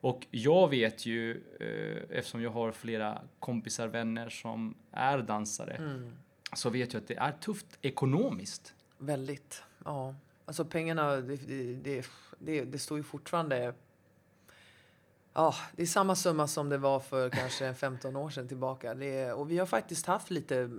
Och 0.00 0.26
jag 0.30 0.70
vet 0.70 1.06
ju, 1.06 1.30
eh, 1.60 2.18
eftersom 2.18 2.42
jag 2.42 2.50
har 2.50 2.72
flera 2.72 3.22
kompisar, 3.38 3.88
vänner 3.88 4.28
som 4.28 4.74
är 4.92 5.18
dansare, 5.18 5.72
Mm. 5.74 6.12
så 6.54 6.70
vet 6.70 6.92
jag 6.92 7.00
att 7.00 7.08
det 7.08 7.16
är 7.18 7.32
tufft 7.32 7.66
ekonomiskt. 7.82 8.74
Väldigt. 8.98 9.62
Ja. 9.84 10.14
Alltså 10.44 10.64
pengarna, 10.64 11.16
det, 11.16 11.36
det, 11.82 12.06
det, 12.38 12.64
det 12.64 12.78
står 12.78 12.98
ju 12.98 13.04
fortfarande... 13.04 13.74
Ja, 15.38 15.54
det 15.76 15.82
är 15.82 15.86
samma 15.86 16.14
summa 16.14 16.46
som 16.46 16.68
det 16.68 16.78
var 16.78 17.00
för 17.00 17.30
kanske 17.30 17.74
15 17.74 18.16
år 18.16 18.30
sedan 18.30 18.48
tillbaka. 18.48 18.94
Det 18.94 19.06
är, 19.18 19.34
och 19.34 19.50
vi 19.50 19.58
har 19.58 19.66
faktiskt 19.66 20.06
haft 20.06 20.30
lite 20.30 20.70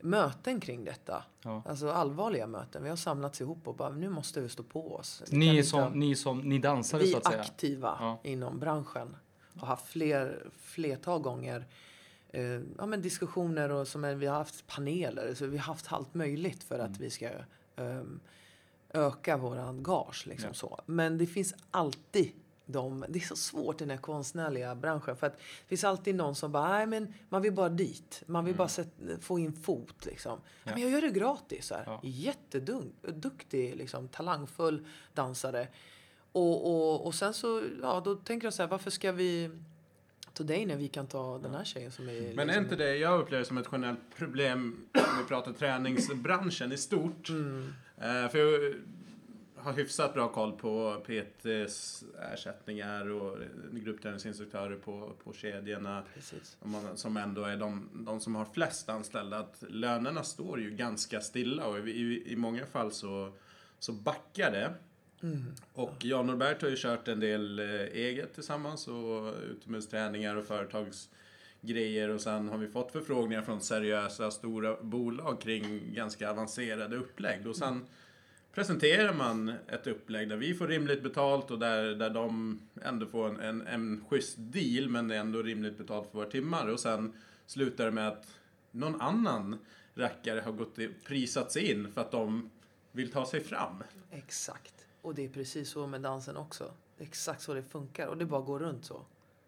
möten 0.00 0.60
kring 0.60 0.84
detta. 0.84 1.24
Ja. 1.42 1.62
Alltså 1.66 1.90
allvarliga 1.90 2.46
möten. 2.46 2.82
Vi 2.82 2.88
har 2.88 2.96
samlats 2.96 3.40
ihop 3.40 3.68
och 3.68 3.74
bara, 3.76 3.90
nu 3.90 4.08
måste 4.08 4.40
vi 4.40 4.48
stå 4.48 4.62
på 4.62 4.94
oss. 4.96 5.22
Vi 5.30 5.36
Ni 5.38 5.46
inte- 5.56 5.68
som, 5.68 5.92
ni 6.00 6.16
som, 6.16 6.40
ni 6.40 6.58
dansare 6.58 7.02
vi 7.02 7.10
så 7.12 7.18
att 7.18 7.26
säga. 7.26 7.40
aktiva 7.40 7.96
Ja. 8.00 8.20
inom 8.22 8.58
branschen 8.58 9.16
har 9.56 9.66
haft 9.66 9.86
fler, 9.86 10.46
flertal 10.58 11.20
gånger 11.20 11.66
eh, 12.28 12.42
ja, 12.78 12.86
men 12.86 13.02
diskussioner 13.02 13.70
och 13.72 13.88
som 13.88 14.04
är, 14.04 14.14
vi 14.14 14.26
har 14.26 14.36
haft 14.36 14.66
paneler. 14.66 15.34
Så 15.34 15.46
vi 15.46 15.58
har 15.58 15.64
haft 15.64 15.92
allt 15.92 16.14
möjligt 16.14 16.64
för 16.64 16.78
att 16.78 16.86
Mm. 16.88 16.98
vi 17.00 17.10
ska 17.10 17.28
ehm, 17.76 18.20
öka 18.90 19.36
våran 19.36 19.82
gage. 19.82 20.26
Liksom 20.26 20.48
Ja. 20.48 20.54
så. 20.54 20.80
Men 20.86 21.18
det 21.18 21.26
finns 21.26 21.54
alltid 21.70 22.32
de, 22.66 23.04
det 23.08 23.18
är 23.18 23.20
så 23.26 23.36
svårt 23.36 23.80
i 23.80 23.84
den 23.84 23.90
här 23.90 23.96
konstnärliga 23.96 24.74
branschen. 24.74 25.16
För 25.16 25.26
att 25.26 25.36
det 25.38 25.66
finns 25.68 25.84
alltid 25.84 26.14
någon 26.14 26.34
som 26.34 26.52
bara, 26.52 26.68
nej 26.68 26.86
men 26.86 27.14
man 27.28 27.42
vill 27.42 27.52
bara 27.52 27.68
dit. 27.68 28.22
Man 28.26 28.44
vill 28.44 28.52
Mm. 28.54 28.58
bara 28.58 28.68
sätt, 28.68 28.88
få 29.20 29.38
in 29.38 29.52
fot 29.52 30.06
liksom. 30.06 30.40
Ja. 30.64 30.70
Men 30.72 30.82
jag 30.82 30.90
gör 30.90 31.00
det 31.00 31.10
gratis. 31.10 31.66
Så 31.66 31.74
här. 31.74 31.82
Ja. 31.86 32.00
Jätteduktig, 32.02 33.76
liksom, 33.76 34.08
talangfull 34.08 34.86
dansare. 35.14 35.68
Och, 36.32 36.70
och, 36.70 37.06
och 37.06 37.14
sen 37.14 37.34
så, 37.34 37.62
ja, 37.82 38.02
då 38.04 38.14
tänker 38.14 38.46
jag 38.46 38.54
så 38.54 38.62
här, 38.62 38.68
varför 38.70 38.90
ska 38.90 39.12
vi 39.12 39.50
Today 40.32 40.66
när 40.66 40.76
vi 40.76 40.88
kan 40.88 41.06
ta 41.06 41.38
den 41.38 41.54
här 41.54 41.64
tjejen 41.64 41.92
som 41.92 42.08
är... 42.08 42.12
Men 42.12 42.20
liksom- 42.22 42.48
är 42.48 42.56
inte 42.58 42.76
det, 42.76 42.96
jag 42.96 43.20
upplever 43.20 43.44
som 43.44 43.58
ett 43.58 43.66
generellt 43.72 44.16
problem 44.16 44.86
om 44.94 45.18
vi 45.22 45.24
pratar 45.28 45.52
träningsbranschen 45.52 46.72
i 46.72 46.76
stort. 46.76 47.28
Mm. 47.28 47.72
Eh, 47.98 48.28
för 48.30 48.38
jag 48.38 48.74
har 49.64 49.72
hyfsat 49.72 50.14
bra 50.14 50.28
koll 50.28 50.52
på 50.52 51.02
PTs 51.06 52.04
ersättningar 52.32 53.10
och 53.10 53.38
gruppträningsinstruktörer 53.72 54.76
på, 54.76 55.12
på 55.24 55.32
kedjorna. 55.32 56.02
Precis. 56.14 56.56
Man, 56.62 56.96
som 56.96 57.16
ändå 57.16 57.44
är 57.44 57.56
de, 57.56 57.88
de 57.94 58.20
som 58.20 58.34
har 58.34 58.44
flest 58.44 58.88
anställda. 58.88 59.38
Att 59.38 59.64
lönerna 59.68 60.22
står 60.22 60.60
ju 60.60 60.70
ganska 60.70 61.20
stilla 61.20 61.66
och 61.66 61.88
i, 61.88 61.90
i, 61.90 62.32
i 62.32 62.36
många 62.36 62.66
fall 62.66 62.92
så, 62.92 63.32
så 63.78 63.92
backar 63.92 64.50
det. 64.50 64.74
Mm. 65.22 65.44
Och 65.72 66.04
Jan 66.04 66.26
Norbert 66.26 66.62
har 66.62 66.68
ju 66.68 66.76
kört 66.76 67.08
en 67.08 67.20
del 67.20 67.58
eh, 67.58 67.66
eget 67.80 68.34
tillsammans 68.34 68.88
och 68.88 69.34
utomhusträningar 69.50 70.36
och 70.36 70.46
företagsgrejer 70.46 72.08
och 72.08 72.20
sen 72.20 72.48
har 72.48 72.58
vi 72.58 72.68
fått 72.68 72.92
förfrågningar 72.92 73.42
från 73.42 73.60
seriösa 73.60 74.30
stora 74.30 74.76
bolag 74.82 75.40
kring 75.40 75.94
ganska 75.94 76.30
avancerade 76.30 76.96
upplägg 76.96 77.46
och 77.46 77.56
sen 77.56 77.86
presenterar 78.54 79.14
man 79.14 79.48
ett 79.68 79.86
upplägg 79.86 80.28
där 80.28 80.36
vi 80.36 80.54
får 80.54 80.66
rimligt 80.66 81.02
betalt 81.02 81.50
och 81.50 81.58
där, 81.58 81.94
där 81.94 82.10
de 82.10 82.60
ändå 82.82 83.06
får 83.06 83.28
en, 83.28 83.40
en, 83.40 83.66
en 83.66 84.04
schysst 84.08 84.36
deal 84.38 84.88
men 84.88 85.10
ändå 85.10 85.42
rimligt 85.42 85.78
betalt 85.78 86.10
för 86.10 86.18
våra 86.18 86.30
timmar 86.30 86.68
och 86.68 86.80
sen 86.80 87.12
slutar 87.46 87.84
det 87.84 87.90
med 87.90 88.08
att 88.08 88.26
någon 88.70 89.00
annan 89.00 89.58
rackare 89.94 90.40
har 90.40 90.52
gått 90.52 90.78
prisats 91.04 91.56
in 91.56 91.92
för 91.92 92.00
att 92.00 92.10
de 92.10 92.50
vill 92.92 93.12
ta 93.12 93.26
sig 93.26 93.40
fram. 93.40 93.82
Exakt. 94.10 94.86
Och 95.02 95.14
det 95.14 95.24
är 95.24 95.28
precis 95.28 95.70
så 95.70 95.86
med 95.86 96.00
dansen 96.00 96.36
också. 96.36 96.72
Exakt 96.98 97.42
så 97.42 97.54
det 97.54 97.62
funkar. 97.62 98.06
Och 98.06 98.16
det 98.16 98.26
bara 98.26 98.40
går 98.40 98.58
runt 98.58 98.84
så. 98.84 99.06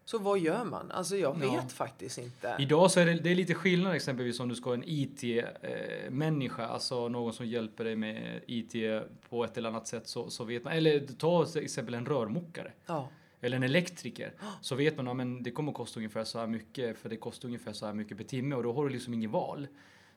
Så 0.08 0.18
vad 0.18 0.38
gör 0.38 0.64
man? 0.64 0.90
Alltså 0.90 1.16
jag 1.16 1.38
vet 1.38 1.52
Ja. 1.52 1.62
faktiskt 1.68 2.18
inte. 2.18 2.56
Idag 2.58 2.90
så 2.90 3.00
är 3.00 3.06
det, 3.06 3.14
det 3.14 3.30
är 3.30 3.34
lite 3.34 3.54
skillnad 3.54 3.94
exempelvis 3.94 4.40
om 4.40 4.48
du 4.48 4.54
ska 4.54 4.70
ha 4.70 4.74
en 4.74 4.84
IT-människa, 4.86 6.66
alltså 6.66 7.08
någon 7.08 7.32
som 7.32 7.46
hjälper 7.46 7.84
dig 7.84 7.96
med 7.96 8.40
IT 8.46 8.74
på 9.28 9.44
ett 9.44 9.58
eller 9.58 9.68
annat 9.68 9.86
sätt 9.86 10.08
så, 10.08 10.30
så 10.30 10.44
vet 10.44 10.64
man. 10.64 10.72
Eller 10.72 11.00
ta 11.00 11.46
till 11.46 11.62
exempel 11.64 11.94
en 11.94 12.06
rörmokare. 12.06 12.72
Ja. 12.86 13.08
eller 13.40 13.56
en 13.56 13.62
elektriker 13.62 14.32
så 14.60 14.74
vet 14.74 14.96
man 14.96 15.08
att 15.08 15.16
men 15.16 15.42
det 15.42 15.50
kommer 15.50 15.72
kosta 15.72 15.98
ungefär 16.00 16.24
så 16.24 16.38
här 16.38 16.46
mycket 16.46 16.98
för 16.98 17.08
det 17.08 17.16
kostar 17.16 17.48
ungefär 17.48 17.72
så 17.72 17.86
här 17.86 17.94
mycket 17.94 18.16
per 18.16 18.24
timme 18.24 18.54
och 18.56 18.62
då 18.62 18.72
har 18.72 18.84
du 18.84 18.90
liksom 18.90 19.14
ingen 19.14 19.30
val. 19.30 19.66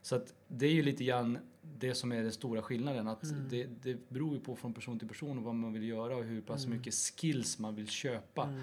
Så 0.02 0.16
att 0.16 0.34
det 0.48 0.66
är 0.66 0.72
ju 0.72 0.84
lite 0.84 1.04
grann 1.04 1.40
det 1.62 1.96
som 1.96 2.12
är 2.12 2.22
den 2.24 2.32
stora 2.32 2.62
skillnaden 2.62 3.08
att 3.08 3.20
det, 3.50 3.68
det 3.84 4.10
beror 4.10 4.34
ju 4.36 4.40
på 4.40 4.56
från 4.56 4.74
person 4.74 5.00
till 5.00 5.08
person 5.08 5.44
vad 5.44 5.56
man 5.56 5.74
vill 5.74 5.84
göra 5.84 6.16
och 6.16 6.24
hur 6.24 6.42
pass 6.42 6.68
mycket 6.68 6.94
skills 6.94 7.60
man 7.60 7.76
vill 7.76 7.88
köpa. 7.88 8.54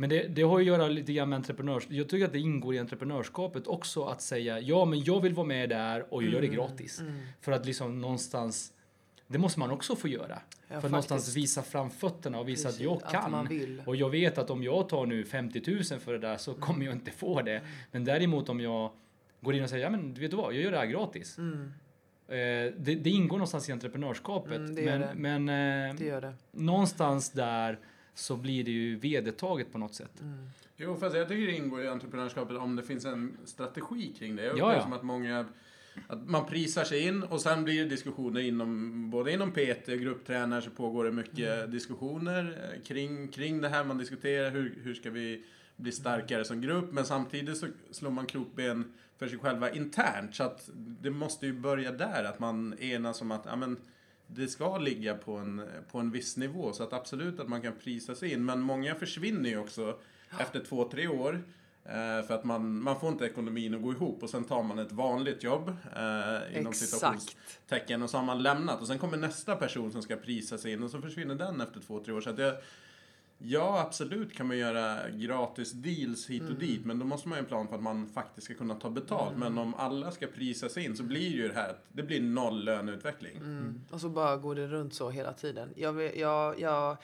Men 0.00 0.10
det, 0.10 0.28
det 0.28 0.42
har 0.42 0.58
ju 0.58 0.62
att 0.72 0.78
göra 0.78 0.88
lite 0.88 1.12
grann 1.12 1.28
med 1.28 1.36
entreprenörskap. 1.36 1.92
Jag 1.92 2.08
tycker 2.08 2.24
att 2.24 2.32
det 2.32 2.38
ingår 2.38 2.74
i 2.74 2.78
entreprenörskapet 2.78 3.66
också 3.66 4.04
att 4.04 4.22
säga 4.22 4.60
ja 4.60 4.84
men 4.84 5.04
jag 5.04 5.20
vill 5.20 5.34
vara 5.34 5.46
med 5.46 5.68
där 5.68 6.14
och 6.14 6.22
jag 6.22 6.32
gör 6.32 6.40
det 6.40 6.46
gratis. 6.46 7.02
För 7.40 7.52
att 7.52 7.66
liksom 7.66 8.00
någonstans 8.00 8.72
det 9.26 9.38
måste 9.38 9.58
man 9.58 9.70
också 9.70 9.96
få 9.96 10.08
göra. 10.08 10.26
för 10.26 10.34
att 10.34 10.40
faktiskt. 10.68 10.90
någonstans 10.90 11.36
visa 11.36 11.62
fram 11.62 11.90
fötterna 11.90 12.38
och 12.40 12.48
visa 12.48 12.68
Precis, 12.68 12.80
att 12.80 12.84
jag 12.84 13.02
att 13.04 13.12
kan. 13.12 13.48
vill. 13.48 13.82
Och 13.86 13.96
jag 13.96 14.10
vet 14.10 14.38
att 14.38 14.50
om 14.50 14.62
jag 14.62 14.88
tar 14.88 15.06
nu 15.06 15.24
50 15.24 15.62
000 15.66 16.00
för 16.00 16.12
det 16.12 16.18
där 16.18 16.36
så 16.36 16.54
kommer 16.54 16.84
jag 16.84 16.94
inte 16.94 17.10
få 17.10 17.42
det. 17.42 17.62
Men 17.92 18.04
däremot 18.04 18.48
om 18.48 18.60
jag 18.60 18.90
går 19.40 19.54
in 19.54 19.62
och 19.62 19.70
säger, 19.70 19.84
ja 19.84 19.90
men 19.90 20.14
vet 20.14 20.30
du 20.30 20.36
vad, 20.36 20.54
jag 20.54 20.62
gör 20.62 20.70
det 20.70 20.78
här 20.78 20.86
gratis. 20.86 21.38
Mm. 21.38 21.72
Eh, 22.28 22.72
det, 22.78 22.94
det 22.94 23.10
ingår 23.10 23.36
någonstans 23.36 23.68
i 23.68 23.72
entreprenörskapet. 23.72 24.56
Mm, 24.56 24.74
det 24.74 25.14
men 25.16 25.46
men 25.46 25.88
eh, 25.88 25.94
det. 26.20 26.34
någonstans 26.52 27.30
där 27.30 27.78
så 28.14 28.36
blir 28.36 28.64
det 28.64 28.70
ju 28.70 28.96
vedertaget 28.96 29.72
på 29.72 29.78
något 29.78 29.94
sätt. 29.94 30.20
Mm. 30.20 30.50
Jo, 30.76 30.96
fast 30.96 31.16
jag 31.16 31.28
tycker 31.28 31.46
det 31.46 31.56
ingår 31.56 31.82
i 31.82 31.88
entreprenörskapet 31.88 32.56
om 32.56 32.76
det 32.76 32.82
finns 32.82 33.04
en 33.04 33.36
strategi 33.44 34.12
kring 34.18 34.36
det. 34.36 34.42
Jag 34.42 34.48
Ja, 34.48 34.52
upplever 34.52 34.74
ja. 34.74 34.82
som 34.82 34.92
att 34.92 35.02
många 35.02 35.46
att 36.08 36.28
man 36.28 36.46
prisar 36.46 36.84
sig 36.84 37.06
in 37.06 37.22
och 37.22 37.40
sen 37.40 37.64
blir 37.64 37.82
det 37.84 37.88
diskussioner 37.90 38.40
inom 38.40 39.10
både 39.10 39.32
inom 39.32 39.50
PT 39.52 39.88
och 39.88 39.98
grupptränare 39.98 40.62
så 40.62 40.70
pågår 40.70 41.04
det 41.04 41.12
mycket 41.12 41.58
Mm. 41.58 41.70
diskussioner 41.70 42.70
eh, 42.74 42.82
kring, 42.82 43.28
kring 43.28 43.60
det 43.60 43.68
här. 43.68 43.84
Man 43.84 43.98
diskuterar 43.98 44.50
hur, 44.50 44.78
hur 44.82 44.94
ska 44.94 45.10
vi 45.10 45.44
bli 45.76 45.92
starkare 45.92 46.44
som 46.44 46.60
grupp 46.60 46.92
men 46.92 47.04
samtidigt 47.04 47.56
så 47.58 47.66
slår 47.90 48.10
man 48.10 48.26
krokben 48.26 48.92
för 49.18 49.28
sig 49.28 49.38
själva 49.38 49.70
internt 49.70 50.34
så 50.34 50.42
att 50.44 50.70
det 50.74 51.10
måste 51.10 51.46
ju 51.46 51.52
börja 51.52 51.92
där 51.92 52.24
att 52.24 52.38
man 52.38 52.74
enas 52.78 53.20
om 53.22 53.30
att 53.30 53.42
ja, 53.46 53.56
men, 53.56 53.76
det 54.34 54.48
ska 54.48 54.78
ligga 54.78 55.14
på 55.14 55.36
en, 55.36 55.62
på 55.90 55.98
en 55.98 56.10
viss 56.10 56.36
nivå 56.36 56.72
så 56.72 56.82
att 56.82 56.92
absolut 56.92 57.40
att 57.40 57.48
man 57.48 57.62
kan 57.62 57.72
prisa 57.84 58.14
sig 58.14 58.32
in 58.32 58.44
men 58.44 58.60
många 58.60 58.94
försvinner 58.94 59.50
ju 59.50 59.58
också 59.58 59.98
efter 60.38 60.64
två, 60.64 60.88
tre 60.88 61.08
år. 61.08 61.42
Eh, 61.84 62.26
för 62.26 62.34
att 62.34 62.44
man, 62.44 62.82
man 62.82 63.00
får 63.00 63.08
inte 63.08 63.24
ekonomin 63.24 63.74
att 63.74 63.82
gå 63.82 63.92
ihop 63.92 64.22
och 64.22 64.30
sen 64.30 64.44
tar 64.44 64.62
man 64.62 64.78
ett 64.78 64.92
vanligt 64.92 65.42
jobb 65.42 65.76
eh, 65.96 66.58
inom 66.58 66.72
situationstecken 66.72 68.02
och 68.02 68.10
så 68.10 68.16
har 68.16 68.24
man 68.24 68.42
lämnat 68.42 68.80
och 68.80 68.86
sen 68.86 68.98
kommer 68.98 69.16
nästa 69.16 69.56
person 69.56 69.92
som 69.92 70.02
ska 70.02 70.16
prisa 70.16 70.58
sig 70.58 70.72
in 70.72 70.82
och 70.82 70.90
så 70.90 71.00
försvinner 71.00 71.34
den 71.34 71.60
efter 71.60 71.80
två, 71.80 72.04
tre 72.04 72.14
år. 72.14 72.20
Så 72.20 72.30
att 72.30 72.38
jag, 72.38 72.54
ja, 73.42 73.80
absolut 73.86 74.36
kan 74.36 74.46
man 74.46 74.58
göra 74.58 75.10
gratis 75.10 75.72
deals 75.72 76.30
hit 76.30 76.42
och 76.42 76.58
dit 76.58 76.84
men 76.84 76.98
då 76.98 77.06
måste 77.06 77.28
man 77.28 77.38
ju 77.38 77.42
ha 77.42 77.44
en 77.44 77.48
plan 77.48 77.66
på 77.66 77.74
att 77.74 77.82
man 77.82 78.06
faktiskt 78.06 78.44
ska 78.44 78.54
kunna 78.54 78.74
ta 78.74 78.90
betalt. 78.90 79.36
Men 79.36 79.58
om 79.58 79.74
alla 79.74 80.10
ska 80.10 80.26
prisa 80.26 80.68
sig 80.68 80.84
in 80.84 80.96
så 80.96 81.02
blir 81.02 81.30
ju 81.30 81.48
det 81.48 81.54
här, 81.54 81.70
att 81.70 81.84
det 81.88 82.02
blir 82.02 82.20
noll 82.20 82.64
löneutveckling. 82.64 83.36
Mm. 83.36 83.80
Och 83.90 84.00
så 84.00 84.08
bara 84.08 84.36
går 84.36 84.54
det 84.54 84.66
runt 84.66 84.94
så 84.94 85.10
hela 85.10 85.32
tiden. 85.32 85.72
Jag, 85.76 86.16
jag, 86.16 86.60
jag, 86.60 86.96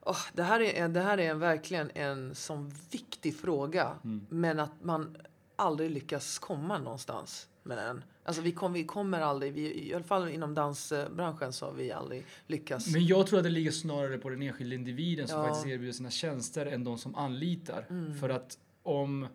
åh, 0.00 0.20
det 0.32 0.42
här 0.42 0.60
är, 0.60 0.88
det 0.88 1.00
här 1.00 1.18
är 1.18 1.30
en, 1.30 1.38
verkligen 1.38 1.90
en 1.94 2.34
sån 2.34 2.72
viktig 2.90 3.36
fråga. 3.36 3.96
Men 4.28 4.60
att 4.60 4.84
man 4.84 5.16
aldrig 5.56 5.90
lyckas 5.90 6.38
komma 6.38 6.78
någonstans 6.78 7.48
med 7.62 7.78
den. 7.78 8.04
Alltså 8.24 8.42
vi, 8.42 8.52
kom, 8.52 8.72
vi 8.72 8.84
kommer 8.84 9.20
aldrig, 9.20 9.52
vi, 9.52 9.88
i 9.88 9.94
alla 9.94 10.04
fall 10.04 10.28
inom 10.28 10.54
dansbranschen 10.54 11.52
så 11.52 11.66
har 11.66 11.72
vi 11.72 11.92
aldrig 11.92 12.24
lyckats. 12.46 12.92
Men 12.92 13.06
jag 13.06 13.26
tror 13.26 13.38
att 13.38 13.44
det 13.44 13.50
ligger 13.50 13.70
snarare 13.70 14.18
på 14.18 14.28
den 14.28 14.42
enskilda 14.42 14.74
individen 14.74 15.28
som 15.28 15.38
Ja. 15.40 15.46
faktiskt 15.46 15.66
erbjuder 15.66 15.92
sina 15.92 16.10
tjänster 16.10 16.66
än 16.66 16.84
de 16.84 16.98
som 16.98 17.14
anlitar. 17.14 17.86
Mm. 17.90 18.14
För 18.14 18.28
att 18.28 18.58
om, 18.82 19.26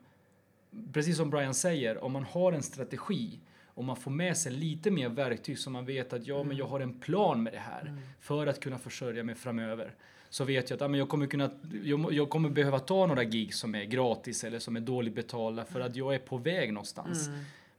precis 0.94 1.18
som 1.18 1.30
Brian 1.30 1.54
säger, 1.54 2.04
om 2.04 2.12
man 2.12 2.24
har 2.24 2.54
en 2.54 2.64
strategi 2.64 3.40
och 3.68 3.84
man 3.84 3.96
får 3.96 4.12
med 4.12 4.38
sig 4.38 4.52
lite 4.52 4.92
mer 4.92 5.10
verktyg 5.10 5.60
så 5.60 5.70
man 5.70 5.86
vet 5.86 6.14
att 6.14 6.28
ja, 6.28 6.36
men 6.38 6.46
Mm. 6.46 6.58
jag 6.58 6.66
har 6.68 6.80
en 6.80 7.00
plan 7.00 7.44
med 7.44 7.54
det 7.54 7.60
här 7.60 7.98
för 8.20 8.48
att 8.48 8.60
kunna 8.60 8.78
försörja 8.78 9.24
mig 9.24 9.36
framöver. 9.36 9.96
Så 10.30 10.44
vet 10.44 10.70
jag 10.70 10.78
att 10.78 10.82
ja, 10.82 10.88
men 10.88 11.00
jag, 11.00 11.10
kommer 11.10 11.28
kunna, 11.28 11.50
jag, 11.84 12.14
jag 12.14 12.30
kommer 12.30 12.50
behöva 12.50 12.80
ta 12.80 13.06
några 13.08 13.24
gig 13.24 13.54
som 13.54 13.76
är 13.76 13.84
gratis 13.84 14.44
eller 14.44 14.60
som 14.60 14.76
är 14.76 14.80
dåligt 14.82 15.16
betalda 15.16 15.66
för 15.66 15.80
att 15.80 15.96
jag 15.96 16.16
är 16.16 16.20
på 16.20 16.38
väg 16.38 16.74
någonstans. 16.74 17.30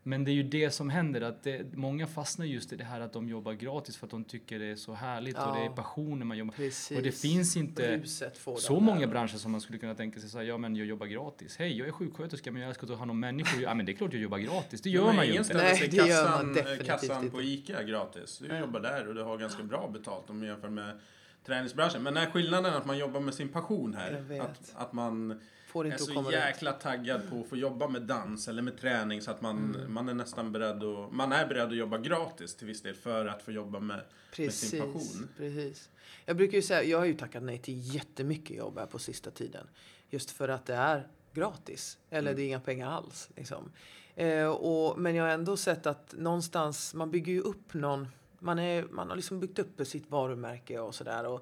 Mm. 0.09 0.21
Men 0.21 0.25
det 0.25 0.31
är 0.31 0.35
ju 0.35 0.43
det 0.43 0.71
som 0.71 0.91
händer, 0.91 1.21
att 1.21 1.43
det, 1.43 1.77
många 1.77 2.07
fastnar 2.07 2.47
just 2.47 2.73
i 2.73 2.77
det 2.77 2.85
här 2.85 3.01
att 3.01 3.13
de 3.13 3.29
jobbar 3.29 3.53
gratis 3.53 3.97
för 3.97 4.07
att 4.07 4.11
de 4.11 4.25
tycker 4.25 4.59
det 4.59 4.65
är 4.67 4.77
så 4.77 4.93
härligt 4.95 5.39
och 5.39 5.55
det 5.55 5.61
är 5.61 5.65
Ja. 5.65 5.73
passionen 5.77 6.29
man 6.29 6.39
jobbar. 6.39 6.53
Precis. 6.55 6.97
Och 6.99 7.03
det 7.03 7.13
finns 7.13 7.57
inte 7.57 8.01
så 8.07 8.75
den 8.75 8.85
många 8.85 9.01
där. 9.01 9.07
branscher 9.07 9.37
som 9.37 9.53
man 9.53 9.61
skulle 9.61 9.79
kunna 9.79 9.95
tänka 9.95 10.21
sig 10.21 10.29
säga, 10.31 10.43
ja 10.45 10.59
men 10.59 10.77
jag 10.77 10.87
jobbar 10.87 11.07
gratis. 11.07 11.57
Hej, 11.59 11.79
jag 11.79 11.89
är 11.89 11.93
sjuksköterska 11.93 12.53
men 12.53 12.63
jag 12.63 12.75
ska 12.75 12.87
ta 12.87 12.95
hand 12.95 13.11
om 13.11 13.21
människor. 13.21 13.63
Ja 13.63 13.75
men 13.75 13.87
det 13.87 13.93
är 13.93 13.97
klart 13.97 14.13
jag 14.13 14.23
jobbar 14.23 14.39
gratis, 14.39 14.81
det 14.81 14.91
gör 14.91 15.07
Men 15.07 15.17
man 15.17 15.27
ju 15.27 15.33
inte. 15.39 15.55
Nej, 15.55 15.89
det 15.91 15.97
gör 15.97 16.25
man 16.25 16.33
kassan, 16.33 16.53
definitivt 16.55 16.87
kassan 16.87 17.25
inte. 17.25 17.37
på 17.37 17.43
ICA 17.43 17.83
gratis. 17.83 18.39
Du 18.39 18.59
jobbar 18.59 18.81
där 18.81 19.09
och 19.09 19.15
du 19.15 19.23
har 19.23 19.39
ganska 19.39 19.63
bra 19.63 19.89
betalt 19.93 20.31
om 20.31 20.41
du 20.41 20.47
jämför 20.47 20.69
med 20.69 20.99
träningsbranschen. 21.47 22.03
Men 22.03 22.17
är 22.17 22.27
skillnaden 22.27 22.75
att 22.75 22.87
man 22.87 22.99
jobbar 22.99 23.21
med 23.21 23.35
sin 23.35 23.49
passion 23.49 23.93
Jag 23.93 24.01
här? 24.01 24.21
vet. 24.21 24.41
Att, 24.41 24.73
att 24.75 24.93
man 24.93 25.41
Får 25.79 25.85
är 25.85 25.93
inte 25.93 26.03
att 26.03 26.09
så 26.09 26.15
komma 26.15 26.33
jäkla 26.33 26.73
taggad 26.73 27.31
på 27.31 27.41
att 27.41 27.47
få 27.49 27.57
jobba 27.57 27.89
med 27.89 28.03
dans 28.03 28.49
eller 28.49 28.63
med 28.63 28.81
träning 28.81 29.23
så 29.23 29.31
att 29.31 29.41
man, 29.43 29.75
Mm. 29.75 29.93
man 29.95 30.09
är 30.09 30.15
nästan 30.15 30.53
beredd 30.53 30.83
att, 30.85 31.13
man 31.13 31.33
är 31.33 31.47
beredd 31.47 31.69
att 31.69 31.77
jobba 31.77 31.99
gratis 31.99 32.55
till 32.55 32.67
viss 32.67 32.83
del 32.83 32.95
för 32.95 33.27
att 33.27 33.43
få 33.43 33.53
jobba 33.53 33.81
med, 33.81 34.01
med 34.39 34.53
sin 34.55 34.81
passion. 34.81 34.93
Precis, 34.93 35.27
precis. 35.37 35.91
Jag 36.27 36.37
brukar 36.37 36.57
ju 36.57 36.63
säga, 36.63 36.83
jag 36.83 36.99
har 36.99 37.05
ju 37.05 37.15
tackat 37.15 37.43
nej 37.43 37.59
till 37.59 37.95
jättemycket 37.95 38.57
jobb 38.57 38.79
här 38.79 38.87
på 38.87 38.99
sista 38.99 39.31
tiden. 39.31 39.67
Just 40.11 40.31
för 40.31 40.49
att 40.49 40.67
det 40.67 40.75
är 40.75 41.09
gratis. 41.33 41.99
Eller 42.11 42.35
det 42.35 42.43
är 42.43 42.47
inga 42.47 42.61
pengar 42.61 42.91
alls. 42.91 43.29
Liksom. 43.37 43.73
Eh, 44.15 44.47
och, 44.47 44.99
men 44.99 45.15
jag 45.15 45.25
har 45.25 45.31
ändå 45.31 45.57
sett 45.57 45.87
att 45.87 46.15
någonstans, 46.19 46.95
man 46.95 47.11
bygger 47.11 47.33
ju 47.33 47.41
upp 47.41 47.75
någon, 47.75 48.09
man, 48.39 48.59
är, 48.59 48.83
man 48.83 49.09
har 49.09 49.17
liksom 49.17 49.41
byggt 49.41 49.59
upp 49.59 49.87
sitt 49.87 50.11
varumärke 50.11 50.79
och 50.79 50.95
sådär. 50.95 51.41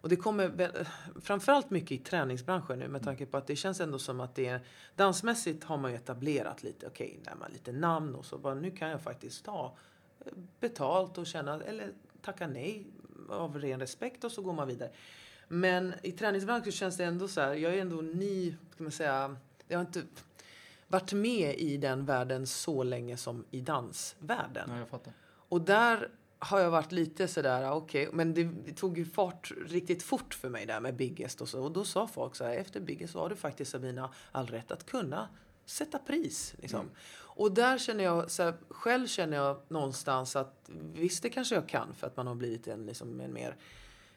Och, 0.00 0.08
det 0.08 0.16
kommer 0.16 0.70
framförallt 1.20 1.70
mycket 1.70 1.92
i 1.92 1.98
träningsbranschen 1.98 2.78
nu 2.78 2.88
med 2.88 3.02
tanke 3.02 3.26
på 3.26 3.36
att 3.36 3.46
det 3.46 3.56
känns 3.56 3.80
ändå 3.80 3.98
som 3.98 4.20
att 4.20 4.34
det 4.34 4.46
är, 4.46 4.60
dansmässigt 4.96 5.64
har 5.64 5.76
man 5.76 5.90
ju 5.90 5.96
etablerat 5.96 6.62
lite, 6.62 6.86
okej, 6.86 7.18
okay, 7.22 7.34
man 7.40 7.50
lite 7.52 7.72
namn 7.72 8.14
och 8.14 8.24
så 8.24 8.38
bara 8.38 8.54
nu 8.54 8.70
kan 8.70 8.88
jag 8.88 9.02
faktiskt 9.02 9.44
ta 9.44 9.76
eh, 10.20 10.32
betalt 10.60 11.18
och 11.18 11.26
känna, 11.26 11.62
eller 11.62 11.92
tacka 12.22 12.46
nej 12.46 12.86
av 13.28 13.58
ren 13.58 13.80
respekt 13.80 14.24
och 14.24 14.32
så 14.32 14.42
går 14.42 14.52
man 14.52 14.68
vidare. 14.68 14.90
Men 15.48 15.94
i 16.02 16.12
träningsbranschen 16.12 16.72
känns 16.72 16.96
det 16.96 17.04
ändå 17.04 17.28
så 17.28 17.40
här, 17.40 17.54
jag 17.54 17.74
är 17.74 17.80
ändå 17.80 17.96
ny, 17.96 18.54
ska 18.74 18.82
man 18.82 18.92
säga, 18.92 19.36
jag 19.68 19.78
har 19.78 19.84
inte 19.84 20.02
varit 20.88 21.12
med 21.12 21.54
i 21.58 21.76
den 21.76 22.04
världen 22.04 22.46
så 22.46 22.82
länge 22.82 23.16
som 23.16 23.44
i 23.50 23.60
dansvärlden. 23.60 24.70
Ja, 24.70 24.78
jag 24.78 24.88
fattar. 24.88 25.12
Och 25.48 25.60
där 25.60 26.08
har 26.38 26.60
jag 26.60 26.70
varit 26.70 26.92
lite 26.92 27.28
sådär, 27.28 27.70
okej, 27.70 28.08
men 28.12 28.34
det, 28.34 28.44
det 28.44 28.72
tog 28.72 28.98
ju 28.98 29.04
fart 29.04 29.52
riktigt 29.66 30.02
fort 30.02 30.34
för 30.34 30.48
mig 30.48 30.66
där 30.66 30.80
med 30.80 30.96
Biggest 30.96 31.40
och 31.40 31.48
så. 31.48 31.62
Och 31.62 31.72
då 31.72 31.84
sa 31.84 32.06
folk 32.06 32.34
så 32.34 32.44
här, 32.44 32.54
efter 32.54 32.80
Biggest 32.80 33.12
så 33.12 33.18
har 33.18 33.28
du 33.28 33.36
faktiskt 33.36 33.70
Sabina 33.70 34.10
all 34.32 34.46
rätt 34.46 34.70
att 34.70 34.86
kunna 34.86 35.28
sätta 35.66 35.98
pris. 35.98 36.54
Liksom. 36.58 36.80
Mm. 36.80 36.92
Och 37.20 37.52
där 37.52 37.78
känner 37.78 38.04
jag, 38.04 38.30
så 38.30 38.42
här, 38.42 38.54
själv 38.68 39.06
känner 39.06 39.36
jag 39.36 39.60
någonstans 39.68 40.36
att 40.36 40.70
visst 40.94 41.22
det 41.22 41.30
kanske 41.30 41.54
jag 41.54 41.68
kan 41.68 41.94
för 41.94 42.06
att 42.06 42.16
man 42.16 42.26
har 42.26 42.34
blivit 42.34 42.68
en, 42.68 42.86
liksom, 42.86 43.20
en 43.20 43.32
mer 43.32 43.56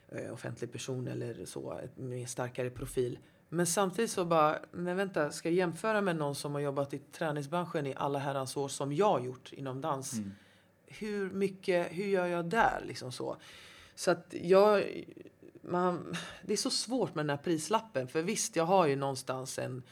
eh, 0.08 0.32
offentlig 0.32 0.72
person 0.72 1.08
eller 1.08 1.44
så, 1.44 1.78
ett 1.78 1.98
mer 1.98 2.26
starkare 2.26 2.70
profil. 2.70 3.18
Men 3.48 3.66
samtidigt 3.66 4.10
så 4.10 4.24
bara, 4.24 4.58
men 4.72 4.96
vänta, 4.96 5.30
ska 5.30 5.48
jag 5.48 5.56
jämföra 5.56 6.00
med 6.00 6.16
någon 6.16 6.34
som 6.34 6.52
har 6.52 6.60
jobbat 6.60 6.94
i 6.94 6.98
träningsbranschen 6.98 7.86
i 7.86 7.94
alla 7.96 8.18
herrans 8.18 8.56
år 8.56 8.68
som 8.68 8.92
jag 8.92 9.08
har 9.08 9.20
gjort 9.20 9.52
inom 9.52 9.80
dans? 9.80 10.12
Mm. 10.12 10.32
Hur 10.98 11.30
mycket, 11.30 11.88
hur 11.90 12.06
gör 12.06 12.26
jag 12.26 12.44
där 12.44 12.82
liksom 12.86 13.12
så? 13.12 13.36
Så 13.94 14.10
att 14.10 14.34
jag, 14.42 14.84
man, 15.62 16.16
det 16.42 16.52
är 16.52 16.56
så 16.56 16.70
svårt 16.70 17.14
med 17.14 17.24
den 17.24 17.30
här 17.30 17.44
prislappen. 17.44 18.08
För 18.08 18.22
visst, 18.22 18.56
jag 18.56 18.64
har 18.64 18.86
ju 18.86 18.96
någonstans 18.96 19.58
en, 19.58 19.82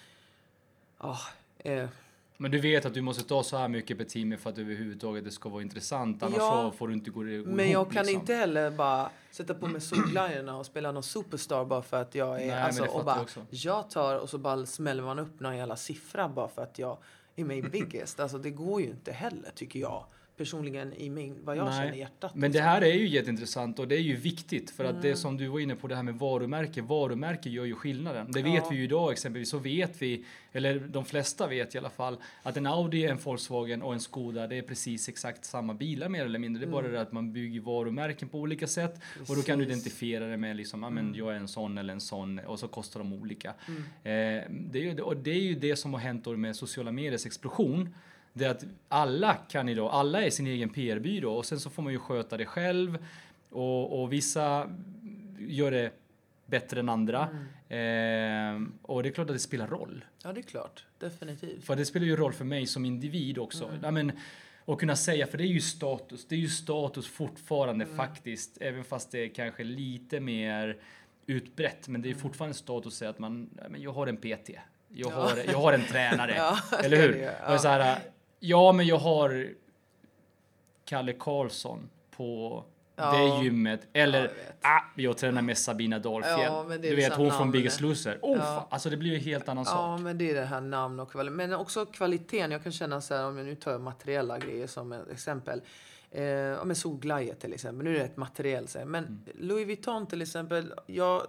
ja, 1.01 1.19
eh, 1.59 1.89
Men 2.37 2.51
du 2.51 2.59
vet 2.61 2.85
att 2.85 2.95
du 2.95 3.01
måste 3.01 3.25
ta 3.25 3.43
så 3.43 3.57
här 3.57 3.69
mycket 3.69 3.99
per 3.99 4.05
timme 4.05 4.37
för 4.37 4.51
att 4.51 4.59
överhuvudtaget 4.59 5.25
det 5.25 5.31
ska 5.31 5.49
vara 5.49 5.63
intressant. 5.63 6.23
Annars 6.23 6.39
Ja, 6.39 6.73
får 6.77 6.89
du 6.89 6.95
inte 6.95 7.11
gå, 7.11 7.21
gå 7.21 7.27
Men 7.27 7.61
ihop, 7.61 7.73
jag 7.73 7.93
kan 7.93 8.07
liksom. 8.07 8.21
inte 8.21 8.35
heller 8.35 8.71
bara 8.71 9.11
sätta 9.31 9.55
på 9.55 9.67
mig 9.67 9.81
solglajjorna 9.81 10.57
och 10.57 10.67
spela 10.67 10.93
någon 10.93 11.03
superstar 11.03 11.65
bara 11.65 11.83
för 11.83 11.97
att 12.03 12.15
jag 12.15 12.43
är... 12.43 12.47
Nej, 12.47 12.63
alltså, 12.63 12.85
och 12.85 13.05
bara, 13.05 13.17
jag 13.17 13.23
också. 13.23 13.47
jag 13.51 13.91
tar 13.91 14.17
och 14.17 14.31
så 14.31 14.39
bara 14.39 14.67
smäller 14.67 15.03
man 15.03 15.19
upp 15.19 15.41
någon 15.41 15.57
jävla 15.57 15.77
siffra 15.77 16.29
bara 16.29 16.49
för 16.49 16.63
att 16.63 16.79
jag 16.79 16.99
är 17.37 17.53
i 17.53 17.63
Biggest. 17.63 18.21
Alltså 18.21 18.39
det 18.39 18.51
går 18.51 18.81
ju 18.81 18.87
inte 18.87 19.13
heller 19.13 19.51
tycker 19.55 19.81
jag. 19.81 20.05
Personligen 20.45 20.93
i 20.95 21.11
min, 21.11 21.37
vad 21.45 21.57
jag 21.57 21.65
Nej, 21.65 21.79
känner 21.79 21.95
i 21.95 21.99
hjärtat. 21.99 22.35
Men 22.35 22.53
det 22.53 22.61
här 22.61 22.83
är 22.83 22.95
ju 22.95 23.09
jätteintressant 23.09 23.79
och 23.79 23.89
det 23.89 23.95
är 23.95 24.01
ju 24.01 24.17
viktigt 24.17 24.71
för 24.71 24.85
att 24.85 24.91
Mm. 24.91 25.03
det 25.03 25.17
som 25.17 25.37
du 25.37 25.47
var 25.47 25.61
inne 25.61 25.75
på 25.75 25.87
det 25.89 25.97
här 25.97 26.03
med 26.03 26.15
varumärke. 26.15 26.83
Varumärke 26.83 27.51
gör 27.51 27.65
ju 27.65 27.75
skillnaden. 27.75 28.33
Det 28.33 28.43
vet 28.43 28.55
Ja. 28.55 28.69
vi 28.71 28.77
ju 28.77 28.85
idag 28.85 29.13
exempelvis. 29.13 29.49
Så 29.51 29.59
vet 29.59 30.03
vi, 30.03 30.25
eller 30.53 30.79
de 30.81 31.05
flesta 31.05 31.47
vet 31.47 31.75
i 31.75 31.79
alla 31.79 31.91
fall, 31.91 32.17
att 32.43 32.57
en 32.57 32.67
Audi, 32.67 33.05
en 33.07 33.17
Volkswagen 33.17 33.83
och 33.83 33.93
en 33.95 34.01
Skoda 34.01 34.47
det 34.47 34.57
är 34.59 34.63
precis 34.63 35.09
exakt 35.09 35.45
samma 35.45 35.75
bilar 35.75 36.09
mer 36.09 36.25
eller 36.25 36.39
mindre. 36.39 36.61
Det 36.65 36.69
är 36.69 36.73
bara 36.73 36.81
Mm. 36.81 36.93
det 36.93 37.01
att 37.01 37.13
man 37.13 37.33
bygger 37.33 37.61
varumärken 37.61 38.29
på 38.29 38.39
olika 38.39 38.67
sätt 38.67 39.01
och 39.29 39.37
då 39.37 39.43
kan 39.43 39.59
du 39.59 39.65
Precis. 39.65 39.83
identifiera 39.83 40.27
det 40.27 40.37
med 40.37 40.57
liksom, 40.57 40.81
men 40.81 40.99
Mm. 40.99 41.15
jag 41.15 41.33
är 41.33 41.37
en 41.37 41.49
sån 41.49 41.79
eller 41.79 41.93
en 41.93 42.01
sån 42.01 42.39
och 42.39 42.59
så 42.59 42.69
kostar 42.69 43.01
de 43.01 43.13
olika. 43.13 43.55
Mm. 43.69 43.81
Eh, 43.83 44.45
det 44.51 44.79
är 44.79 44.83
ju, 44.95 45.01
och 45.01 45.17
det 45.17 45.31
är 45.31 45.41
ju 45.43 45.55
det 45.55 45.77
som 45.77 45.93
har 45.95 46.01
hänt 46.01 46.25
då 46.25 46.37
med 46.37 46.57
sociala 46.57 46.93
mediers 46.93 47.27
explosion. 47.27 47.95
Det 48.33 48.45
är 48.45 48.51
att 48.51 48.65
alla 48.89 49.35
kan 49.35 49.69
idag, 49.69 49.91
alla 49.93 50.23
är 50.23 50.31
sin 50.31 50.47
egen 50.47 50.69
PR-byrå 50.69 51.33
och 51.35 51.47
sen 51.47 51.61
så 51.61 51.71
får 51.71 51.83
man 51.83 51.93
ju 51.93 51.99
sköta 51.99 52.37
det 52.37 52.47
själv 52.47 52.99
och, 53.51 54.03
och 54.03 54.13
vissa 54.13 54.71
gör 55.39 55.71
det 55.71 55.93
bättre 56.47 56.81
än 56.81 56.89
andra. 56.89 57.29
Mm. 57.69 58.65
Eh, 58.65 58.69
och 58.83 59.03
det 59.03 59.09
är 59.09 59.13
klart 59.13 59.31
att 59.31 59.37
det 59.37 59.41
spelar 59.41 59.67
roll. 59.67 60.05
Ja, 60.25 60.33
det 60.33 60.41
är 60.41 60.43
klart. 60.43 60.85
Definitivt. 60.99 61.65
För 61.65 61.77
det 61.77 61.85
spelar 61.85 62.07
ju 62.07 62.17
roll 62.17 62.33
för 62.33 62.45
mig 62.45 62.67
som 62.67 62.85
individ 62.85 63.39
också. 63.39 63.65
Mm. 63.65 63.79
Ja, 63.83 63.91
men, 63.91 64.13
och 64.65 64.81
kunna 64.81 64.97
säga, 64.97 65.27
för 65.27 65.39
det 65.39 65.45
är 65.45 65.53
ju 65.53 65.61
status. 65.61 66.27
Det 66.29 66.35
är 66.35 66.39
ju 66.39 66.49
status 66.49 67.07
fortfarande 67.09 67.85
Mm. 67.85 67.97
faktiskt. 67.97 68.59
Även 68.61 68.85
fast 68.85 69.11
det 69.13 69.19
är 69.25 69.29
kanske 69.29 69.65
lite 69.65 70.21
mer 70.21 70.77
utbrett. 71.27 71.89
Men 71.89 72.03
det 72.03 72.09
är 72.09 72.11
Mm. 72.11 72.23
fortfarande 72.23 72.55
status 72.57 72.87
att 72.93 72.99
säga 72.99 73.11
att 73.11 73.19
man, 73.19 73.51
ja, 73.57 73.69
men 73.69 73.83
jag 73.83 73.93
har 73.93 74.07
en 74.07 74.17
PT. 74.17 74.49
Jag, 74.49 74.61
Ja. 74.89 75.11
har, 75.11 75.33
jag 75.53 75.59
har 75.59 75.73
en 75.73 75.85
tränare. 75.85 76.35
Ja, 76.37 76.59
Eller 76.85 76.97
hur? 76.97 77.13
det, 77.13 77.29
Och 77.43 77.49
det 77.49 77.55
är 77.55 77.59
så 77.59 77.69
här, 77.69 77.99
ja 78.41 78.73
men 78.73 78.87
jag 78.87 78.97
har 78.99 79.49
Kalle 80.85 81.13
Karlsson 81.13 81.91
på 82.17 82.65
Ja. 82.97 83.13
det 83.39 83.45
gymmet. 83.45 83.87
Eller 83.93 84.23
Ja, 84.25 84.31
jag 84.63 84.71
ah, 84.77 84.81
jag 84.97 85.17
tränar 85.19 85.43
med 85.43 85.59
Sabina 85.59 85.99
Dahlfjäll. 85.99 86.41
Ja, 86.41 86.67
du 86.83 86.97
vet 86.97 87.13
hon 87.15 87.31
från. 87.31 87.51
Biggest 87.51 87.81
Loser. 87.81 88.19
Oh, 88.23 88.37
Ja. 88.39 88.67
Alltså 88.71 88.91
det 88.91 88.97
blir 88.97 89.11
ju 89.11 89.17
en 89.17 89.23
helt 89.25 89.49
annan 89.49 89.65
Ja, 89.69 89.73
sak. 89.73 90.01
men 90.01 90.19
det 90.19 90.31
är 90.31 90.35
det 90.35 90.45
här 90.45 90.61
namn 90.61 91.01
och 91.01 91.11
kvalitet. 91.11 91.37
Men 91.37 91.53
också 91.55 91.87
kvaliteten. 91.87 92.51
Jag 92.51 92.63
kan 92.63 92.73
känna 92.73 93.01
så 93.01 93.15
här, 93.15 93.27
om 93.27 93.37
jag 93.37 93.47
nu 93.47 93.55
tar 93.55 93.79
materiella 93.79 94.39
grejer 94.39 94.67
som 94.67 94.93
exempel. 94.93 95.63
Eh, 96.11 96.23
ja, 96.25 96.65
men 96.65 96.77
solglajjor 96.77 97.35
till 97.35 97.53
exempel. 97.53 97.85
Nu 97.85 97.95
är 97.95 97.99
det 97.99 98.05
ett 98.05 98.17
materiell. 98.17 98.69
så 98.69 98.79
här. 98.79 98.85
Men 98.87 99.05
Mm. 99.05 99.21
Louis 99.35 99.67
Vuitton 99.67 100.07
till 100.07 100.23
exempel. 100.23 100.75
Jag, 100.87 101.23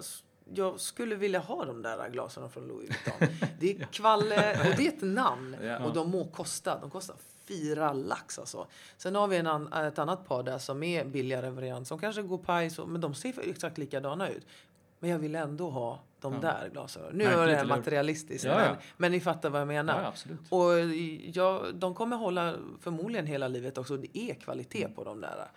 jag 0.55 0.79
skulle 0.79 1.15
vilja 1.15 1.39
ha 1.39 1.65
de 1.65 1.81
där 1.81 2.09
glasögonen 2.09 2.51
från 2.51 2.67
Louis 2.67 2.89
Vuitton. 2.89 3.47
Det 3.59 3.71
är 3.71 3.85
kvalle 3.85 4.59
och 4.59 4.75
det 4.77 4.87
är 4.87 4.89
ett 4.89 5.01
namn. 5.01 5.55
Och 5.85 5.93
de 5.93 6.11
må 6.11 6.25
kosta. 6.25 6.79
De 6.79 6.89
kostar 6.89 7.15
fyra 7.45 7.93
lax 7.93 8.39
alltså. 8.39 8.67
Sen 8.97 9.15
har 9.15 9.27
vi 9.27 9.37
en 9.37 9.47
an, 9.47 9.73
ett 9.73 9.99
annat 9.99 10.27
par 10.27 10.43
där 10.43 10.57
som 10.57 10.83
är 10.83 11.05
billigare 11.05 11.49
variant. 11.49 11.87
Som 11.87 11.99
kanske 11.99 12.21
går 12.21 12.37
paj, 12.37 12.71
men 12.87 13.01
de 13.01 13.13
ser 13.13 13.49
exakt 13.49 13.77
likadana 13.77 14.29
ut. 14.29 14.45
Men 14.99 15.09
jag 15.09 15.19
vill 15.19 15.35
ändå 15.35 15.69
ha 15.69 15.99
de 16.21 16.33
Ja. 16.33 16.39
där 16.39 16.69
glasögonen. 16.73 17.17
Nu 17.17 17.23
är 17.23 17.47
det 17.47 17.55
hur? 17.57 17.65
materialistiskt. 17.65 18.45
Ja, 18.45 18.51
ja. 18.51 18.57
Men, 18.69 18.77
men 18.97 19.11
ni 19.11 19.19
fattar 19.19 19.49
vad 19.49 19.61
jag 19.61 19.67
menar. 19.67 20.01
Ja, 20.01 20.07
absolut. 20.07 20.39
Och 20.49 20.71
ja, 21.33 21.63
de 21.73 21.95
kommer 21.95 22.17
hålla 22.17 22.53
förmodligen 22.81 23.25
hela 23.25 23.47
livet 23.47 23.77
också. 23.77 23.97
Det 23.97 24.17
är 24.17 24.33
kvalitet 24.33 24.83
Mm. 24.83 24.95
på 24.95 25.03
de 25.03 25.21
där. 25.21 25.47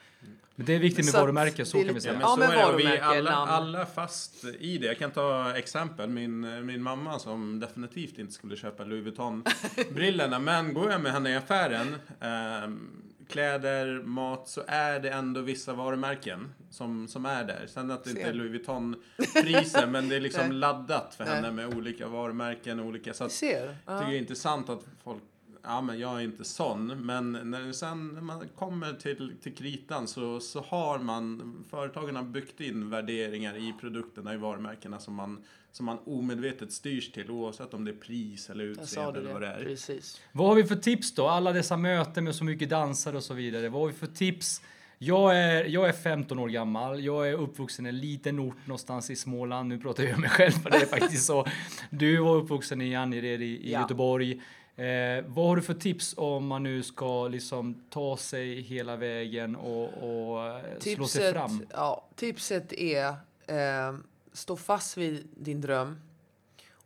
Men 0.56 0.66
det 0.66 0.74
är 0.74 0.78
viktigt 0.78 1.04
med 1.04 1.14
Så 1.14 1.20
varumärke, 1.20 1.64
så 1.64 1.72
kan 1.78 1.86
vi 1.86 1.92
lite- 1.94 1.96
Ja, 1.96 2.00
säga. 2.02 2.12
men 2.48 2.58
Ja, 2.58 2.68
men 2.68 2.76
vi 2.76 2.98
alla, 2.98 3.30
alla 3.32 3.86
fast 3.86 4.44
i 4.58 4.78
det. 4.78 4.86
Jag 4.86 4.98
kan 4.98 5.10
ta 5.10 5.52
exempel. 5.56 6.08
Min, 6.08 6.66
min 6.66 6.82
mamma 6.82 7.18
som 7.18 7.60
definitivt 7.60 8.18
inte 8.18 8.32
skulle 8.32 8.56
köpa 8.56 8.84
Louis 8.84 9.04
Vuitton-brillorna. 9.04 10.38
men 10.38 10.74
går 10.74 10.90
jag 10.90 11.00
med 11.00 11.12
henne 11.12 11.30
i 11.30 11.36
affären, 11.36 11.94
ehm, 12.20 12.90
kläder, 13.28 14.02
mat, 14.02 14.48
så 14.48 14.62
är 14.66 15.00
det 15.00 15.10
ändå 15.10 15.40
vissa 15.40 15.74
varumärken 15.74 16.54
som, 16.70 17.08
som 17.08 17.26
är 17.26 17.44
där. 17.44 17.66
Sen 17.68 17.90
att 17.90 18.04
det 18.04 18.10
inte 18.10 18.22
är 18.22 18.32
Louis 18.32 18.50
Vuitton-priser, 18.50 19.86
men 19.86 20.08
det 20.08 20.16
är 20.16 20.20
liksom 20.20 20.52
laddat 20.52 21.14
för 21.14 21.24
henne 21.24 21.50
med 21.52 21.76
olika 21.76 22.08
varumärken. 22.08 22.80
Olika, 22.80 23.14
så 23.14 23.24
att, 23.24 23.32
ser. 23.32 23.66
jag 23.66 23.74
Ja. 23.86 23.98
tycker 23.98 24.10
det 24.10 24.16
är 24.16 24.20
intressant 24.20 24.68
att 24.68 24.84
folk 25.04 25.22
Ja, 25.66 25.80
men 25.80 25.98
jag 25.98 26.16
är 26.20 26.24
inte 26.24 26.44
sån. 26.44 26.86
Men 26.86 27.32
när 27.32 27.72
sen 27.72 28.08
när 28.08 28.20
man 28.20 28.48
kommer 28.56 28.92
till, 28.92 29.32
till 29.42 29.54
kritan 29.54 30.08
så, 30.08 30.40
så 30.40 30.60
har 30.60 30.98
man, 30.98 31.64
företagen 31.70 32.16
har 32.16 32.22
byggt 32.22 32.60
in 32.60 32.90
värderingar 32.90 33.56
i 33.56 33.74
produkterna, 33.80 34.34
i 34.34 34.36
varumärkena 34.36 34.98
som 34.98 35.14
man, 35.14 35.44
som 35.76 35.86
man 35.86 35.98
omedvetet 36.06 36.72
styrs 36.72 37.12
till 37.12 37.30
oavsett 37.30 37.74
om 37.74 37.84
det 37.84 37.90
är 37.90 37.96
pris 37.96 38.50
eller 38.50 38.64
utseende 38.64 39.12
det. 39.12 39.18
eller 39.20 39.32
vad 39.32 39.42
det 39.42 39.48
är. 39.48 39.64
Precis. 39.64 40.20
Vad 40.32 40.48
har 40.48 40.54
vi 40.54 40.64
för 40.64 40.76
tips 40.76 41.14
då? 41.14 41.28
Alla 41.28 41.52
dessa 41.52 41.76
möten 41.76 42.24
med 42.24 42.34
så 42.34 42.44
mycket 42.44 42.68
dansare 42.70 43.16
och 43.16 43.22
så 43.24 43.34
vidare. 43.34 43.68
Vad 43.68 43.80
har 43.82 43.88
vi 43.88 43.94
för 43.94 44.06
tips? 44.06 44.62
Jag 44.98 45.38
är, 45.38 45.64
jag 45.64 45.88
är 45.88 45.92
15 45.92 46.38
år 46.38 46.48
gammal. 46.48 47.04
Jag 47.04 47.28
är 47.28 47.32
uppvuxen 47.32 47.86
i 47.86 47.88
en 47.88 47.98
liten 48.00 48.38
ort 48.40 48.56
någonstans 48.66 49.10
i 49.10 49.16
Småland. 49.16 49.68
Nu 49.68 49.78
pratar 49.78 50.02
jag 50.04 50.14
om 50.14 50.20
mig 50.20 50.30
själv, 50.30 50.52
för 50.52 50.70
det 50.70 50.76
är 50.76 50.86
faktiskt 50.86 51.26
så. 51.26 51.46
Du 51.90 52.16
var 52.16 52.36
uppvuxen 52.36 52.82
i 52.82 52.94
Angered 52.96 53.42
i, 53.42 53.44
i 53.44 53.72
Ja. 53.72 53.80
Göteborg. 53.80 54.32
Eh, 54.76 55.24
vad 55.26 55.46
har 55.48 55.56
du 55.56 55.62
för 55.62 55.74
tips 55.74 56.14
om 56.16 56.46
man 56.46 56.62
nu 56.62 56.82
ska 56.82 57.28
liksom 57.28 57.82
ta 57.90 58.16
sig 58.16 58.60
hela 58.60 58.96
vägen 58.96 59.56
och, 59.56 59.84
och 59.84 60.46
eh, 60.46 60.78
slå 60.80 61.06
sig 61.06 61.32
fram? 61.32 61.66
Ja, 61.72 62.08
tipset 62.16 62.72
är 62.72 63.06
eh, 63.46 63.94
stå 64.34 64.56
fast 64.56 64.96
vid 64.96 65.28
din 65.34 65.60
dröm. 65.60 66.00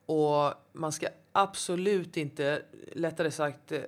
Och 0.06 0.54
man 0.72 0.92
ska 0.92 1.08
absolut 1.32 2.16
inte, 2.16 2.62
lättare 2.92 3.30
sagt 3.30 3.72
eh, 3.72 3.80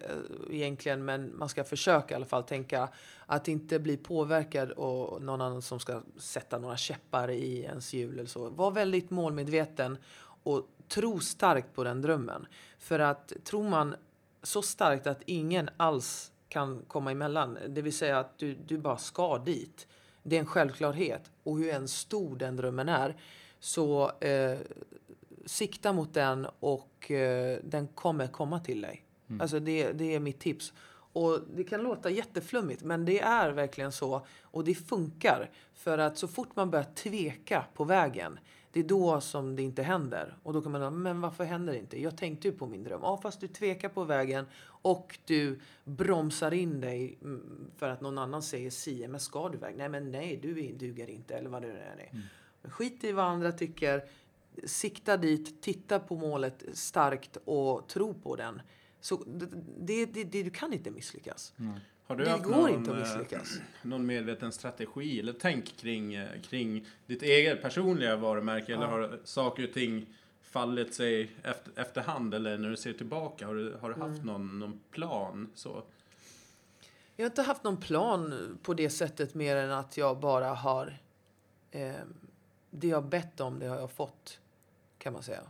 egentligen, 0.51 1.05
men 1.05 1.39
man 1.39 1.49
ska 1.49 1.65
försöka 1.65 2.15
i 2.15 2.17
alla 2.17 2.25
fall 2.25 2.43
tänka 2.43 2.89
att 3.27 3.49
inte 3.49 3.79
bli 3.79 3.97
påverkad 3.97 4.71
och 4.71 5.23
någon 5.23 5.41
annan 5.41 5.63
som 5.63 5.81
ska 5.81 6.03
sätta 6.17 6.59
några 6.59 6.77
käppar 6.77 7.31
i 7.31 7.61
ens 7.61 7.95
hjul 7.95 8.13
eller 8.13 8.29
så. 8.29 8.51
Var 8.51 8.71
väldigt 8.71 9.11
målmedveten 9.11 9.99
och 10.43 10.69
tro 10.89 11.21
starkt 11.21 11.75
på 11.75 11.85
den 11.85 12.03
drömmen. 12.03 12.47
För 12.79 12.99
att 12.99 13.33
tror 13.45 13.69
man 13.69 13.95
så 14.43 14.63
starkt 14.63 15.07
att 15.07 15.23
ingen 15.27 15.71
alls 15.77 16.33
kan 16.49 16.83
komma 16.89 17.13
emellan, 17.13 17.59
det 17.69 17.83
vill 17.83 17.97
säga 17.97 18.19
att 18.19 18.39
du, 18.39 18.55
du 18.55 18.79
bara 18.79 18.97
ska 18.97 19.39
dit. 19.39 19.87
Det 20.23 20.37
är 20.37 20.41
en 20.41 20.47
självklarhet. 20.47 21.31
Och 21.43 21.59
hur 21.59 21.71
en 21.71 21.89
stor 21.89 22.37
den 22.37 22.57
drömmen 22.57 22.89
är, 22.89 23.17
så 23.61 24.11
eh, 24.21 24.59
sikta 25.47 25.93
mot 25.93 26.15
den 26.15 26.47
och 26.61 27.11
eh, 27.11 27.59
den 27.65 27.89
kommer 27.89 28.27
komma 28.27 28.61
till 28.61 28.81
dig. 28.81 29.05
Alltså 29.41 29.61
det, 29.61 29.93
det 29.93 30.15
är 30.15 30.21
mitt 30.21 30.41
tips. 30.41 30.73
Och 31.13 31.41
det 31.57 31.65
kan 31.65 31.83
låta 31.83 32.11
jätteflummigt, 32.11 32.83
men 32.83 33.05
det 33.05 33.21
är 33.21 33.51
verkligen 33.51 33.93
så. 33.93 34.27
Och 34.43 34.65
det 34.65 34.75
funkar. 34.75 35.51
För 35.75 35.99
att 35.99 36.19
så 36.19 36.29
fort 36.29 36.57
man 36.57 36.71
börjar 36.71 36.87
tveka 36.95 37.65
på 37.75 37.85
vägen, 37.85 38.39
det 38.73 38.81
är 38.81 38.85
då 38.85 39.21
som 39.21 39.57
det 39.57 39.63
inte 39.63 39.83
händer. 39.83 40.37
Och 40.43 40.53
då 40.53 40.63
kan 40.63 40.73
man 40.73 40.81
säga, 40.81 40.91
men 40.91 41.21
varför 41.21 41.45
händer 41.45 41.73
det 41.73 41.79
inte? 41.79 42.03
Jag 42.03 42.17
tänkte 42.17 42.49
ju 42.49 42.55
på 42.55 42.67
min 42.67 42.85
dröm. 42.85 43.01
Ja, 43.03 43.21
fast 43.23 43.41
du 43.41 43.49
tvekar 43.49 43.89
på 43.89 44.05
vägen 44.05 44.47
och 44.63 45.19
du 45.25 45.61
bromsar 45.85 46.55
in 46.55 46.81
dig 46.81 47.19
mm, 47.23 47.71
för 47.77 47.89
att 47.89 48.01
någon 48.01 48.19
annan 48.19 48.43
säger 48.43 48.71
si, 48.71 49.09
men 49.09 49.21
ska 49.21 49.49
du 49.49 49.57
iväg? 49.57 49.77
Nej, 49.77 49.89
men 49.89 50.11
nej, 50.11 50.39
du 50.43 50.73
duger 50.73 51.11
inte, 51.11 51.35
eller 51.35 51.51
vad 51.51 51.63
det 51.63 51.69
nu 51.69 51.79
är. 51.79 52.11
Men 52.13 52.23
skit 52.63 53.05
i 53.05 53.13
vad 53.13 53.25
andra 53.25 53.53
tycker. 53.53 54.05
Sikta 54.65 55.17
dit, 55.17 55.63
titta 55.63 55.99
på 56.01 56.17
målet 56.17 56.65
starkt 56.73 57.37
och 57.45 57.89
tro 57.89 58.15
på 58.15 58.37
den. 58.37 58.63
Så 59.01 59.25
det, 59.79 60.07
det, 60.07 60.25
det, 60.25 60.43
du 60.43 60.51
kan 60.51 60.73
inte 60.73 60.91
misslyckas. 60.91 61.53
Har 62.07 62.17
du 62.17 62.25
Det 62.25 62.31
haft 62.31 62.45
går 62.45 62.51
någon, 62.51 62.71
inte 62.71 62.91
att 62.91 62.97
eh, 62.97 63.03
misslyckas. 63.03 63.59
någon 63.83 64.07
medveten 64.07 64.53
strategi 64.53 65.21
eller 65.21 65.33
tänk 65.41 65.77
kring, 65.77 66.15
eh, 66.15 66.41
kring 66.41 66.87
ditt 67.07 67.23
eget 67.23 67.63
personliga 67.63 68.17
varumärke? 68.17 68.73
Eller 68.75 68.85
Ja. 68.85 68.91
har 68.91 69.21
saker 69.25 69.65
och 69.69 69.73
ting 69.75 70.07
fallit 70.43 70.95
sig 70.95 71.31
efter, 71.43 71.73
efterhand? 71.83 72.35
Eller 72.35 72.59
när 72.59 72.71
du 72.71 72.77
ser 72.77 72.93
tillbaka, 72.93 73.47
har 73.47 73.55
du, 73.55 73.77
har 73.81 73.89
du 73.89 73.95
haft 74.01 74.23
Mm. 74.23 74.27
någon, 74.27 74.59
någon 74.59 74.81
plan? 74.91 75.51
Så? 75.55 75.83
Jag 77.17 77.25
har 77.25 77.31
inte 77.31 77.43
haft 77.43 77.65
någon 77.65 77.77
plan 77.77 78.59
på 78.63 78.75
det 78.75 78.91
sättet 78.91 79.35
mer 79.35 79.57
än 79.57 79.71
att 79.71 79.97
jag 79.97 80.21
bara 80.21 80.49
har... 80.55 80.99
Eh, 81.71 81.93
det 82.71 82.87
jag 82.89 83.05
bett 83.05 83.41
om, 83.41 83.59
det 83.59 83.67
har 83.67 83.77
jag 83.77 83.91
fått, 83.91 84.39
kan 84.99 85.13
man 85.13 85.23
säga. 85.23 85.41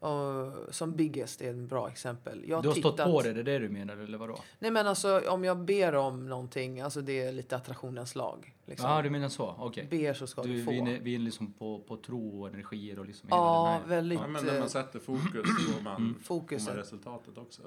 Och, 0.00 0.52
som 0.74 0.92
Biggest 0.92 1.40
är 1.42 1.50
ett 1.50 1.56
bra 1.56 1.88
exempel. 1.88 2.44
Jag 2.48 2.62
Du 2.62 2.68
har 2.68 2.74
stått 2.74 2.96
tittat- 2.96 3.10
på 3.12 3.22
det, 3.22 3.32
det 3.32 3.40
är 3.40 3.44
det 3.44 3.58
du 3.58 3.68
menar 3.68 3.96
eller 3.96 4.18
vadå? 4.18 4.38
Nej 4.58 4.70
men 4.70 4.86
alltså 4.86 5.20
om 5.30 5.44
jag 5.44 5.58
ber 5.58 5.94
om 5.94 6.28
någonting, 6.28 6.80
alltså 6.80 7.00
det 7.00 7.20
är 7.22 7.32
lite 7.32 7.56
attraktionens 7.56 8.14
lag. 8.14 8.54
Liksom. 8.66 8.90
Ja, 8.90 9.02
du 9.02 9.10
menar 9.10 9.28
så? 9.28 9.54
Okej. 9.58 9.86
Ber 9.90 10.14
så 10.14 10.26
ska 10.26 10.42
du, 10.42 10.48
Du, 10.54 10.64
få. 10.64 10.70
vi, 10.70 10.78
är, 10.78 11.00
vi 11.00 11.14
är 11.14 11.18
liksom 11.18 11.52
på, 11.52 11.78
på 11.78 11.96
tro 11.96 12.40
och 12.42 12.48
energier 12.48 12.98
och 12.98 13.06
liksom 13.06 13.28
ja, 13.32 13.80
väldigt. 13.86 14.20
Ja, 14.20 14.26
men 14.26 14.44
när 14.46 14.58
man 14.60 14.68
sätter 14.70 14.98
fokus 14.98 15.46
får 15.74 15.82
man, 15.82 15.96
Mm. 16.02 16.14
får 16.22 16.66
man 16.66 16.76
resultatet 16.76 17.38
också. 17.38 17.62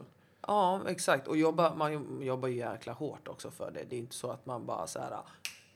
Ja, 0.48 0.82
exakt. 0.88 1.28
Och 1.28 1.38
jobba, 1.38 1.76
man 1.76 2.22
jobbar 2.24 2.48
ju 2.48 2.56
jäkla 2.58 2.94
hårt 2.94 3.28
också 3.28 3.52
för 3.52 3.72
det. 3.72 3.84
Det 3.90 3.96
är 3.96 4.00
inte 4.00 4.16
så 4.16 4.32
att 4.32 4.46
man 4.46 4.66
bara 4.66 4.88
så 4.88 5.00
här 5.00 5.18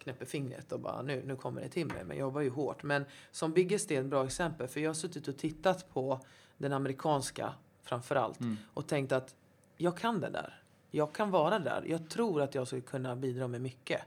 knäpper 0.05 0.25
fingret 0.25 0.71
och 0.71 0.79
bara 0.79 1.01
nu, 1.01 1.23
nu 1.25 1.35
kommer 1.35 1.61
det 1.61 1.69
till 1.69 1.87
mig. 1.87 2.03
Men 2.03 2.17
jag 2.17 2.25
jobbar 2.25 2.41
ju 2.41 2.49
hårt. 2.49 2.83
Men 2.83 3.05
som 3.31 3.53
Biggest 3.53 3.91
är 3.91 4.01
ett 4.01 4.05
bra 4.05 4.25
exempel. 4.25 4.67
För 4.67 4.79
jag 4.79 4.89
har 4.89 4.93
suttit 4.93 5.27
och 5.27 5.37
tittat 5.37 5.93
på 5.93 6.19
den 6.57 6.73
amerikanska 6.73 7.53
framförallt. 7.83 8.39
Mm. 8.39 8.57
Och 8.73 8.87
tänkt 8.87 9.11
att 9.11 9.35
jag 9.77 9.97
kan 9.97 10.19
det 10.19 10.29
där. 10.29 10.63
Jag 10.91 11.13
kan 11.13 11.31
vara 11.31 11.59
där. 11.59 11.83
Jag 11.87 12.09
tror 12.09 12.41
att 12.41 12.55
jag 12.55 12.67
skulle 12.67 12.81
kunna 12.81 13.15
bidra 13.15 13.47
med 13.47 13.61
mycket. 13.61 14.01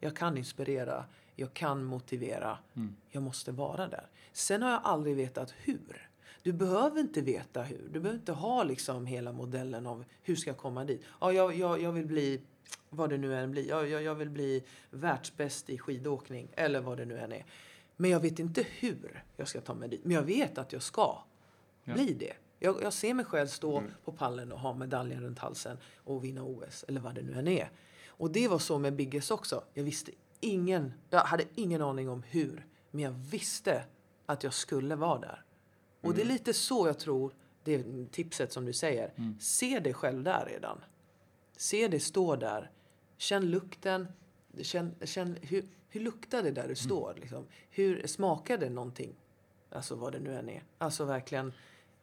Jag 0.00 0.16
kan 0.16 0.38
inspirera. 0.38 1.04
Jag 1.36 1.54
kan 1.54 1.84
motivera. 1.84 2.58
Mm. 2.74 2.96
Jag 3.10 3.22
måste 3.22 3.52
vara 3.52 3.88
där. 3.88 4.06
Sen 4.32 4.62
har 4.62 4.70
jag 4.70 4.80
aldrig 4.84 5.16
vetat 5.16 5.54
hur. 5.58 6.10
Du 6.42 6.52
behöver 6.52 7.00
inte 7.00 7.20
veta 7.20 7.62
hur. 7.62 7.88
Du 7.92 8.00
behöver 8.00 8.18
inte 8.18 8.32
ha 8.32 8.62
liksom 8.62 9.06
hela 9.06 9.32
modellen 9.32 9.86
av 9.86 10.04
hur 10.22 10.36
ska 10.36 10.50
jag 10.50 10.58
komma 10.58 10.84
dit. 10.84 11.02
Ja, 11.20 11.32
jag, 11.32 11.54
jag, 11.54 11.82
jag 11.82 11.92
vill 11.92 12.06
bli 12.06 12.42
vad 12.90 13.10
det 13.10 13.18
nu 13.18 13.34
än 13.38 13.50
blir. 13.50 13.68
Jag, 13.68 13.88
jag, 13.88 14.02
jag 14.02 14.14
vill 14.14 14.30
bli 14.30 14.64
världsbäst 14.90 15.70
i 15.70 15.78
skidåkning 15.78 16.48
eller 16.56 16.80
vad 16.80 16.96
det 16.98 17.04
nu 17.04 17.18
än 17.18 17.32
är. 17.32 17.44
Men 17.96 18.10
jag 18.10 18.20
vet 18.20 18.38
inte 18.38 18.66
hur 18.78 19.24
jag 19.36 19.48
ska 19.48 19.60
ta 19.60 19.74
mig 19.74 19.88
dit. 19.88 20.04
Men 20.04 20.12
jag 20.14 20.22
vet 20.22 20.58
att 20.58 20.72
jag 20.72 20.82
ska 20.82 21.22
Ja. 21.84 21.94
bli 21.94 22.12
det. 22.12 22.32
Jag, 22.58 22.82
jag 22.82 22.92
ser 22.92 23.14
mig 23.14 23.24
själv 23.24 23.46
stå 23.46 23.82
på 24.04 24.12
pallen 24.12 24.52
och 24.52 24.60
ha 24.60 24.74
medaljen 24.74 25.22
runt 25.22 25.38
halsen 25.38 25.78
och 26.04 26.24
vinna 26.24 26.42
OS 26.44 26.84
eller 26.88 27.00
vad 27.00 27.14
det 27.14 27.22
nu 27.22 27.32
än 27.38 27.48
är. 27.48 27.70
Och 28.08 28.30
det 28.30 28.48
var 28.48 28.58
så 28.58 28.78
med 28.78 28.94
Biggest 28.96 29.30
också. 29.30 29.64
Jag 29.74 29.84
visste 29.84 30.10
ingen, 30.40 30.92
jag 31.10 31.18
hade 31.20 31.44
ingen 31.54 31.82
aning 31.82 32.08
om 32.08 32.22
hur. 32.22 32.66
Men 32.90 33.00
jag 33.00 33.10
visste 33.10 33.84
att 34.26 34.42
jag 34.44 34.54
skulle 34.54 34.96
vara 34.96 35.18
där. 35.18 35.44
Och 36.00 36.14
det 36.14 36.20
är 36.22 36.26
lite 36.26 36.54
så 36.54 36.86
jag 36.86 36.98
tror, 36.98 37.32
det 37.64 37.74
är 37.74 38.06
tipset 38.10 38.52
som 38.52 38.64
du 38.64 38.72
säger. 38.72 39.12
Se 39.40 39.78
dig 39.78 39.94
själv 39.94 40.22
där 40.22 40.46
redan. 40.46 40.78
Se 41.64 41.88
dig 41.88 42.00
stå 42.00 42.36
där. 42.36 42.70
Känn 43.16 43.50
lukten. 43.50 44.08
Känn, 44.62 44.94
känn 45.02 45.36
hur, 45.42 45.64
hur 45.88 46.00
luktar 46.00 46.42
det 46.42 46.50
där 46.50 46.68
du 46.68 46.74
står? 46.74 47.14
Liksom? 47.14 47.46
Hur 47.70 48.06
smakar 48.06 48.58
det 48.58 48.70
någonting? 48.70 49.14
Alltså 49.70 49.94
vad 49.94 50.12
det 50.12 50.20
nu 50.20 50.36
än 50.36 50.48
är. 50.48 50.62
Alltså 50.78 51.04
verkligen 51.04 51.52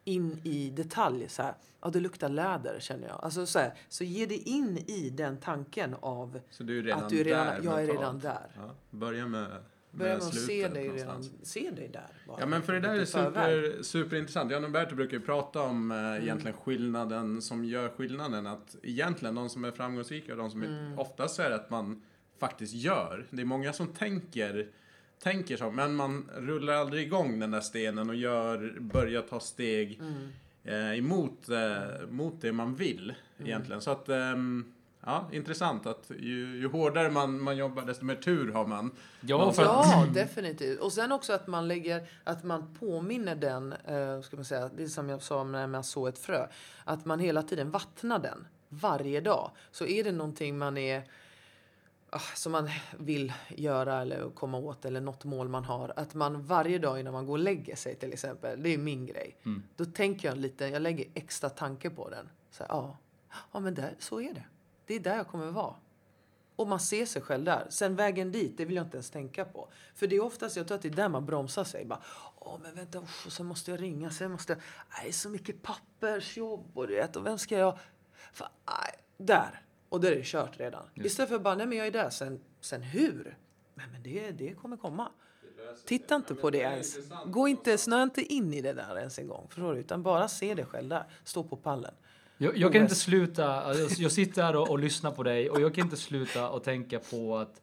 in 0.03 0.41
i 0.43 0.69
detalj. 0.69 1.29
Så 1.29 1.43
här, 1.43 1.55
ja, 1.81 1.89
det 1.89 1.99
luktar 1.99 2.29
läder 2.29 2.79
känner 2.79 3.07
jag. 3.07 3.19
Alltså 3.23 3.45
så, 3.45 3.59
här, 3.59 3.73
så 3.89 4.03
ge 4.03 4.25
dig 4.25 4.37
in 4.37 4.77
i 4.77 5.09
den 5.09 5.37
tanken 5.37 5.95
av 5.99 6.39
Så 6.49 6.63
du 6.63 6.79
är 6.79 6.83
redan 6.83 7.03
att 7.03 7.09
du 7.09 7.19
är 7.19 7.23
redan, 7.23 7.47
där 7.47 7.61
jag 7.63 7.83
är 7.83 7.87
redan 7.87 8.19
där. 8.19 8.51
Ja, 8.55 8.75
börja 8.89 9.27
med, 9.27 9.63
med 9.91 9.99
Börja 9.99 10.13
med 10.17 10.23
att 10.27 10.35
se 10.35 10.67
dig, 10.67 10.89
redan, 10.89 11.23
se 11.43 11.71
dig 11.71 11.89
där. 11.93 12.07
Bara. 12.27 12.37
Ja 12.39 12.45
men 12.45 12.61
för 12.61 12.73
det 12.73 12.79
där 12.79 12.95
är 12.95 13.05
super, 13.05 13.83
superintressant. 13.83 14.51
Jan 14.51 14.63
Umberto 14.65 14.95
brukar 14.95 15.17
ju 15.17 15.23
prata 15.23 15.61
om 15.61 15.91
Mm. 15.91 16.13
eh, 16.17 16.23
egentligen 16.23 16.57
skillnaden 16.57 17.41
som 17.41 17.65
gör 17.65 17.89
skillnaden. 17.89 18.47
Att 18.47 18.75
egentligen 18.83 19.35
de 19.35 19.49
som 19.49 19.65
är 19.65 19.71
framgångsrika 19.71 20.31
och 20.31 20.37
de 20.37 20.51
som 20.51 20.63
Mm. 20.63 20.93
är, 20.93 20.99
oftast 20.99 21.39
är 21.39 21.49
det 21.49 21.55
att 21.55 21.69
man 21.69 22.01
faktiskt 22.39 22.73
gör. 22.73 23.25
Det 23.29 23.41
är 23.41 23.45
många 23.45 23.73
som 23.73 23.87
tänker, 23.87 24.67
tänker 25.19 25.57
så, 25.57 25.71
men 25.71 25.95
man 25.95 26.29
rullar 26.37 26.73
aldrig 26.73 27.03
igång 27.07 27.39
den 27.39 27.51
där 27.51 27.61
stenen 27.61 28.09
och 28.09 28.15
gör, 28.15 28.77
börjar 28.79 29.21
ta 29.21 29.39
steg 29.39 29.99
Mm. 30.01 30.27
eh, 30.63 30.97
emot 30.99 31.49
eh, 31.49 32.07
mot 32.09 32.41
det 32.41 32.51
man 32.51 32.75
vill 32.75 33.13
Mm. 33.37 33.47
egentligen. 33.47 33.81
Så 33.81 33.91
att 33.91 34.09
ehm, 34.09 34.73
Ja, 35.05 35.29
intressant 35.31 35.85
att 35.85 36.11
ju, 36.19 36.59
ju 36.59 36.67
hårdare 36.67 37.09
man, 37.09 37.41
man 37.41 37.57
jobbar 37.57 37.85
desto 37.85 38.05
mer 38.05 38.15
tur 38.15 38.51
har 38.51 38.65
man. 38.65 38.91
Ja, 39.21 39.51
för 39.51 39.63
Ja, 39.63 40.05
definitivt. 40.13 40.79
Och 40.79 40.93
sen 40.93 41.11
också 41.11 41.33
att 41.33 41.47
man 41.47 41.67
lägger, 41.67 42.07
att 42.23 42.43
man 42.43 42.75
påminner 42.79 43.35
den, 43.35 43.73
eh, 43.73 44.21
ska 44.21 44.35
man 44.35 44.45
säga, 44.45 44.69
det 44.77 44.83
är 44.83 44.87
som 44.87 45.09
jag 45.09 45.21
sa 45.21 45.43
när 45.43 45.67
man 45.67 45.83
så 45.83 46.07
ett 46.07 46.19
frö, 46.19 46.47
att 46.83 47.05
man 47.05 47.19
hela 47.19 47.43
tiden 47.43 47.71
vattnar 47.71 48.19
den 48.19 48.47
varje 48.69 49.21
dag. 49.21 49.51
Så 49.71 49.85
är 49.85 50.03
det 50.03 50.11
någonting 50.11 50.57
man 50.57 50.77
är 50.77 51.03
ah, 52.09 52.19
som 52.35 52.51
man 52.51 52.69
vill 52.97 53.33
göra 53.47 54.01
eller 54.01 54.29
komma 54.29 54.57
åt 54.57 54.85
eller 54.85 55.01
något 55.01 55.23
mål 55.23 55.49
man 55.49 55.63
har. 55.63 55.93
Att 55.95 56.13
man 56.13 56.43
varje 56.43 56.79
dag 56.79 56.99
innan 56.99 57.13
man 57.13 57.25
går 57.25 57.33
och 57.33 57.39
lägger 57.39 57.75
sig 57.75 57.95
till 57.95 58.13
exempel, 58.13 58.63
det 58.63 58.73
är 58.73 58.77
min 58.77 59.05
grej. 59.05 59.37
Mm. 59.43 59.63
Då 59.75 59.85
tänker 59.85 60.27
jag 60.27 60.37
lite, 60.37 60.65
jag 60.65 60.81
lägger 60.81 61.05
extra 61.13 61.49
tanke 61.49 61.89
på 61.89 62.09
den. 62.09 62.29
Så 62.51 62.63
ja, 62.69 62.97
ja 63.51 63.59
men 63.59 63.73
där, 63.73 63.95
så 63.99 64.21
är 64.21 64.33
det. 64.33 64.43
Det 64.85 64.95
är 64.95 64.99
där 64.99 65.17
jag 65.17 65.27
kommer 65.27 65.51
vara. 65.51 65.75
Och 66.55 66.67
man 66.67 66.79
ser 66.79 67.05
sig 67.05 67.21
själv 67.21 67.43
där. 67.43 67.67
Sen 67.69 67.95
vägen 67.95 68.31
dit, 68.31 68.57
det 68.57 68.65
vill 68.65 68.75
jag 68.75 68.85
inte 68.85 68.97
ens 68.97 69.09
tänka 69.09 69.45
på. 69.45 69.67
För 69.95 70.07
det 70.07 70.15
är 70.15 70.23
oftast, 70.23 70.55
jag 70.55 70.67
tror 70.67 70.75
att 70.75 70.81
det 70.81 70.87
är 70.87 70.93
där 70.93 71.09
man 71.09 71.25
bromsar 71.25 71.63
sig. 71.63 71.85
Bara, 71.85 72.01
Åh, 72.39 72.59
men 72.63 72.75
vänta, 72.75 72.99
usch, 72.99 73.25
och 73.25 73.31
sen 73.31 73.45
måste 73.45 73.71
jag 73.71 73.81
ringa, 73.81 74.09
sen 74.09 74.31
måste 74.31 74.53
jag... 74.53 74.61
Nej, 75.01 75.11
så 75.11 75.29
mycket 75.29 75.61
pappersjobb 75.61 76.77
och 76.77 76.87
du 76.87 76.95
vet, 76.95 77.15
och 77.15 77.25
vem 77.25 77.37
ska 77.37 77.57
jag... 77.57 77.77
För, 78.33 78.47
nej, 78.67 78.93
där! 79.17 79.61
Och 79.89 80.01
där 80.01 80.11
är 80.11 80.15
det 80.15 80.25
kört 80.25 80.59
redan. 80.59 80.83
Istället 80.95 81.29
för 81.29 81.39
bara, 81.39 81.55
nej 81.55 81.67
men 81.67 81.77
jag 81.77 81.87
är 81.87 81.91
där, 81.91 82.09
sen, 82.09 82.41
sen 82.61 82.81
hur? 82.81 83.37
Nej 83.73 83.87
men 83.91 84.03
det, 84.03 84.31
det 84.31 84.53
kommer 84.53 84.77
komma. 84.77 85.11
Titta 85.85 86.15
inte 86.15 86.35
på 86.35 86.49
det 86.49 86.57
ens. 86.57 86.97
Gå 87.25 87.47
inte, 87.47 87.77
snöa 87.77 88.03
inte 88.03 88.21
in 88.21 88.53
i 88.53 88.61
det 88.61 88.73
där 88.73 88.97
ens 88.97 89.19
en 89.19 89.27
gång. 89.27 89.47
Förstår 89.47 89.73
du? 89.73 89.79
Utan 89.79 90.03
bara 90.03 90.27
se 90.27 90.53
dig 90.53 90.65
själv 90.65 90.89
där. 90.89 91.05
Stå 91.23 91.43
på 91.43 91.57
pallen. 91.57 91.93
Jag, 92.41 92.57
jag 92.57 92.73
kan 92.73 92.81
inte 92.81 92.95
sluta, 92.95 93.43
jag, 93.77 93.91
jag 93.91 94.11
sitter 94.11 94.43
här 94.43 94.55
och, 94.55 94.69
och 94.69 94.79
lyssnar 94.79 95.11
på 95.11 95.23
dig 95.23 95.49
och 95.49 95.61
jag 95.61 95.75
kan 95.75 95.83
inte 95.83 95.97
sluta 95.97 96.49
och 96.49 96.63
tänka 96.63 96.99
på 96.99 97.37
att 97.37 97.61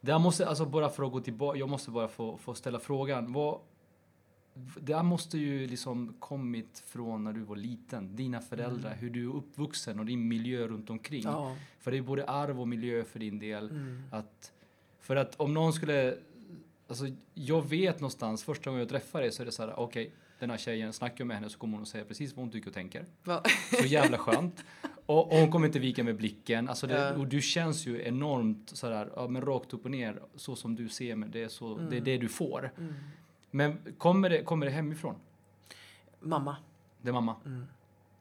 det 0.00 0.12
här 0.12 0.18
måste, 0.18 0.46
alltså 0.46 0.66
bara 0.66 0.88
för 0.88 1.02
att 1.02 1.12
gå 1.12 1.20
tillbaka, 1.20 1.58
jag 1.58 1.68
måste 1.68 1.90
bara 1.90 2.08
få, 2.08 2.36
få 2.36 2.54
ställa 2.54 2.78
frågan. 2.78 3.32
Vad, 3.32 3.60
det 4.80 4.94
här 4.94 5.02
måste 5.02 5.38
ju 5.38 5.66
liksom 5.66 6.14
kommit 6.18 6.82
från 6.86 7.24
när 7.24 7.32
du 7.32 7.40
var 7.40 7.56
liten, 7.56 8.16
dina 8.16 8.40
föräldrar, 8.40 8.94
hur 8.94 9.10
du 9.10 9.24
är 9.24 9.34
uppvuxen 9.36 9.98
och 9.98 10.06
din 10.06 10.28
miljö 10.28 10.66
runt 10.66 10.90
omkring. 10.90 11.22
Ja. 11.24 11.56
För 11.80 11.90
det 11.90 11.96
är 11.96 12.02
både 12.02 12.24
arv 12.24 12.60
och 12.60 12.68
miljö 12.68 13.04
för 13.04 13.18
din 13.18 13.38
del. 13.38 13.70
Mm. 13.70 14.02
Att, 14.10 14.52
för 15.00 15.16
att 15.16 15.34
om 15.40 15.54
någon 15.54 15.72
skulle... 15.72 16.16
Alltså, 16.88 17.06
jag 17.34 17.68
vet 17.68 18.00
någonstans, 18.00 18.44
första 18.44 18.70
gången 18.70 18.80
jag 18.80 18.88
träffar 18.88 19.20
dig 19.20 19.32
så 19.32 19.42
är 19.42 19.46
det 19.46 19.52
så 19.52 19.62
här, 19.62 19.78
okej, 19.78 20.12
den 20.38 20.50
här 20.50 20.56
tjejen, 20.56 20.92
snackar 20.92 21.16
jag 21.18 21.26
med 21.26 21.36
henne 21.36 21.50
så 21.50 21.58
kommer 21.58 21.74
hon 21.74 21.82
att 21.82 21.88
säga 21.88 22.04
precis 22.04 22.32
vad 22.32 22.44
hon 22.44 22.50
tycker 22.50 22.68
och 22.68 22.74
tänker. 22.74 23.06
Va? 23.24 23.42
Så 23.80 23.86
jävla 23.86 24.18
skönt. 24.18 24.64
Och, 25.06 25.32
och 25.32 25.38
hon 25.38 25.50
kommer 25.50 25.66
inte 25.66 25.78
vika 25.78 26.04
med 26.04 26.16
blicken. 26.16 26.68
Alltså 26.68 26.86
det, 26.86 26.94
Ja. 26.94 27.14
Och 27.14 27.26
du 27.26 27.40
känns 27.40 27.86
ju 27.86 28.02
enormt 28.02 28.70
sådär, 28.70 29.10
ja 29.16 29.28
men 29.28 29.42
rakt 29.42 29.74
upp 29.74 29.84
och 29.84 29.90
ner, 29.90 30.22
så 30.36 30.56
som 30.56 30.74
du 30.74 30.88
ser 30.88 31.16
mig, 31.16 31.28
det 31.32 31.42
är, 31.42 31.48
så, 31.48 31.74
det, 31.74 31.96
är 31.96 32.00
det 32.00 32.18
du 32.18 32.28
får. 32.28 32.70
Mm. 32.78 32.94
Men 33.50 33.78
kommer 33.98 34.30
det, 34.30 34.42
kommer 34.42 34.66
det 34.66 34.72
hemifrån? 34.72 35.14
Mamma. 36.20 36.56
Det 37.02 37.08
är 37.08 37.12
mamma? 37.12 37.36
Mm. 37.46 37.66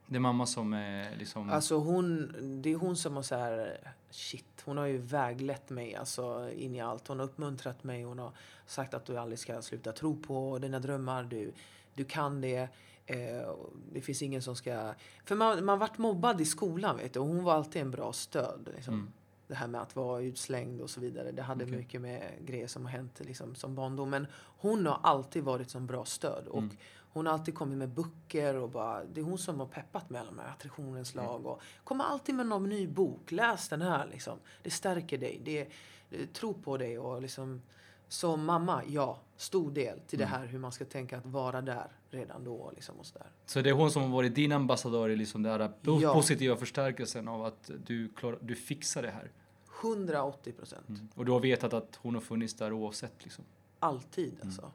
Det 0.07 0.15
är 0.15 0.19
mamma 0.19 0.45
som 0.45 0.73
är 0.73 1.15
liksom... 1.15 1.49
Alltså 1.49 1.77
hon, 1.77 2.33
det 2.61 2.71
är 2.71 2.75
hon 2.75 2.95
som 2.95 3.15
har 3.15 3.23
så 3.23 3.35
här, 3.35 3.77
shit, 4.09 4.63
hon 4.65 4.77
har 4.77 4.85
ju 4.85 4.97
väglett 4.97 5.69
mig 5.69 5.95
alltså 5.95 6.51
in 6.51 6.75
i 6.75 6.81
allt. 6.81 7.07
Hon 7.07 7.19
har 7.19 7.25
uppmuntrat 7.25 7.83
mig, 7.83 8.03
hon 8.03 8.19
har 8.19 8.31
sagt 8.65 8.93
att 8.93 9.05
du 9.05 9.17
aldrig 9.17 9.39
ska 9.39 9.61
sluta 9.61 9.91
tro 9.91 10.15
på 10.15 10.59
dina 10.59 10.79
drömmar, 10.79 11.23
du, 11.23 11.51
du 11.93 12.03
kan 12.05 12.41
det. 12.41 12.67
Eh, 13.05 13.53
det 13.91 14.01
finns 14.01 14.21
ingen 14.21 14.41
som 14.41 14.55
ska... 14.55 14.93
För 15.25 15.35
man, 15.35 15.65
man 15.65 15.79
vart 15.79 15.97
mobbad 15.97 16.41
i 16.41 16.45
skolan 16.45 16.97
vet 16.97 17.13
du, 17.13 17.19
och 17.19 17.27
hon 17.27 17.43
var 17.43 17.53
alltid 17.53 17.81
en 17.81 17.91
bra 17.91 18.13
stöd. 18.13 18.69
Liksom. 18.75 18.93
Mm. 18.93 19.11
Det 19.47 19.55
här 19.55 19.67
med 19.67 19.81
att 19.81 19.95
vara 19.95 20.21
utslängd 20.21 20.81
och 20.81 20.89
så 20.89 20.99
vidare. 20.99 21.31
Det 21.31 21.41
hade 21.41 21.63
Okej. 21.65 21.77
mycket 21.77 22.01
med 22.01 22.31
grejer 22.41 22.67
som 22.67 22.85
har 22.85 22.91
hänt 22.91 23.19
liksom, 23.19 23.55
som 23.55 23.75
barndom. 23.75 24.09
Men 24.09 24.27
hon 24.57 24.85
har 24.85 24.99
alltid 25.03 25.43
varit 25.43 25.69
som 25.69 25.87
bra 25.87 26.05
stöd. 26.05 26.47
Och 26.47 26.57
Mm. 26.59 26.75
hon 27.13 27.25
har 27.25 27.33
alltid 27.33 27.55
kommit 27.55 27.77
med 27.77 27.89
böcker 27.89 28.55
och 28.55 28.69
bara, 28.69 29.03
det 29.03 29.21
är 29.21 29.25
hon 29.25 29.37
som 29.37 29.59
har 29.59 29.67
peppat 29.67 30.09
med 30.09 30.21
alla 30.21 30.29
de 30.31 30.39
här 30.39 30.49
attraktionens 30.49 31.15
lag. 31.15 31.45
Och 31.45 31.61
kommer 31.83 32.03
alltid 32.03 32.35
med 32.35 32.45
någon 32.47 32.69
ny 32.69 32.87
bok. 32.87 33.31
Läs 33.31 33.69
den 33.69 33.81
här 33.81 34.07
liksom. 34.11 34.39
Det 34.63 34.69
stärker 34.71 35.17
dig. 35.17 35.41
Det, 35.43 35.67
det, 36.09 36.33
tro 36.33 36.53
på 36.53 36.77
dig 36.77 36.99
och 36.99 37.21
liksom 37.21 37.61
Som 38.07 38.45
mamma, 38.45 38.81
ja, 38.87 39.17
stor 39.43 39.71
del 39.71 39.99
till 40.07 40.21
Mm. 40.21 40.31
det 40.31 40.37
här 40.37 40.45
hur 40.45 40.59
man 40.59 40.71
ska 40.71 40.85
tänka 40.85 41.17
att 41.17 41.25
vara 41.25 41.61
där 41.61 41.87
redan 42.09 42.43
då. 42.43 42.71
Liksom 42.75 42.95
och 42.99 43.05
så 43.05 43.17
där. 43.19 43.27
Så 43.45 43.61
det 43.61 43.69
är 43.69 43.73
hon 43.73 43.91
som 43.91 44.01
har 44.01 44.09
varit 44.09 44.35
din 44.35 44.51
ambassadör 44.51 45.09
i 45.09 45.15
liksom 45.15 45.43
den 45.43 45.71
Ja. 46.01 46.13
positiva 46.13 46.55
förstärkelsen 46.55 47.27
av 47.27 47.45
att 47.45 47.71
du, 47.85 48.09
klar, 48.09 48.37
du 48.41 48.55
fixar 48.55 49.01
det 49.01 49.11
här. 49.11 49.31
180 49.81 50.51
procent. 50.53 50.85
Och 51.15 51.25
du 51.25 51.31
har 51.31 51.39
vetat 51.39 51.73
att 51.73 51.95
hon 52.01 52.13
har 52.13 52.21
funnits 52.21 52.53
där 52.53 52.73
oavsett 52.73 53.23
liksom. 53.23 53.43
Alltid 53.79 54.37
alltså. 54.43 54.71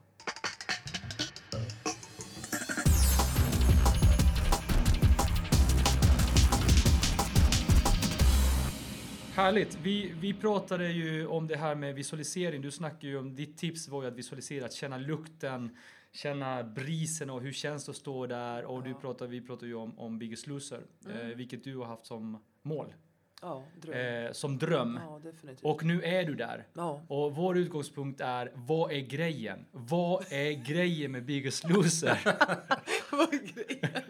Härligt! 9.38 9.78
Vi, 9.82 10.12
vi 10.20 10.34
pratade 10.34 10.88
ju 10.88 11.26
om 11.26 11.46
det 11.46 11.56
här 11.56 11.74
med 11.74 11.94
visualisering. 11.94 12.62
Du 12.62 12.70
snackade 12.70 13.06
ju 13.06 13.18
om, 13.18 13.34
ditt 13.34 13.58
tips 13.58 13.88
var 13.88 14.02
ju 14.02 14.08
att 14.08 14.14
visualisera, 14.14 14.64
att 14.64 14.72
känna 14.72 14.96
lukten, 14.98 15.76
känna 16.12 16.62
brisen 16.64 17.30
och 17.30 17.40
hur 17.40 17.52
känns 17.52 17.84
det 17.84 17.90
att 17.90 17.96
stå 17.96 18.26
där. 18.26 18.64
Och 18.64 18.82
du 18.82 18.94
pratade, 18.94 19.30
vi 19.30 19.40
pratade 19.40 19.66
ju 19.66 19.74
om, 19.74 19.98
om 19.98 20.18
Biggest 20.18 20.46
Loser, 20.46 20.80
eh, 21.08 21.26
vilket 21.36 21.64
du 21.64 21.76
har 21.76 21.84
haft 21.84 22.06
som 22.06 22.42
mål, 22.62 22.94
Ja, 23.42 23.64
dröm. 23.80 24.24
eh, 24.26 24.32
som 24.32 24.58
dröm. 24.58 25.00
Ja. 25.02 25.20
Och 25.62 25.84
nu 25.84 26.02
är 26.02 26.24
du 26.24 26.34
där. 26.34 26.66
ja. 26.74 27.02
Och 27.08 27.34
vår 27.36 27.58
utgångspunkt 27.58 28.20
är, 28.20 28.52
vad 28.54 28.92
är 28.92 29.00
grejen? 29.00 29.64
Vad 29.72 30.32
är 30.32 30.50
grejen 30.64 31.12
med 31.12 31.24
Biggest 31.24 31.68
Loser? 31.68 32.18
Vad 33.12 33.34
är 33.34 33.54
grejen? 33.54 34.02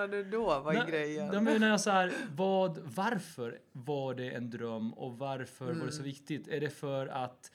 Menar 0.00 0.16
du 0.16 0.24
då? 0.24 0.44
Vad 0.60 0.76
är 0.76 0.86
grejen? 0.86 1.32
Jag 1.32 1.42
menar 1.42 1.78
så 1.78 1.90
här, 1.90 2.12
vad, 2.36 2.78
varför 2.78 3.58
var 3.72 4.14
det 4.14 4.30
en 4.30 4.50
dröm 4.50 4.92
och 4.94 5.18
varför 5.18 5.64
var 5.64 5.72
det 5.72 5.80
Mm. 5.80 5.92
så 5.92 6.02
viktigt? 6.02 6.48
Är 6.48 6.60
det 6.60 6.70
för 6.70 7.06
att, 7.06 7.52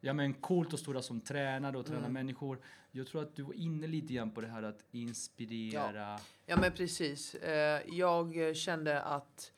ja 0.00 0.12
men 0.12 0.34
coolt 0.34 0.78
stå 0.78 0.92
där 0.92 1.00
som 1.00 1.20
tränare 1.20 1.78
och 1.78 1.86
träna 1.86 1.98
Mm. 1.98 2.12
människor. 2.12 2.58
Jag 2.90 3.06
tror 3.06 3.22
att 3.22 3.36
du 3.36 3.42
var 3.42 3.54
inne 3.54 3.86
lite 3.86 4.12
grann 4.14 4.30
på 4.30 4.40
det 4.40 4.46
här 4.46 4.62
att 4.62 4.84
inspirera. 4.90 6.18
Ja, 6.46 6.56
men 6.60 6.72
precis. 6.72 7.34
Eh, 7.34 7.82
Jag 7.86 8.56
kände 8.56 9.02
att 9.02 9.52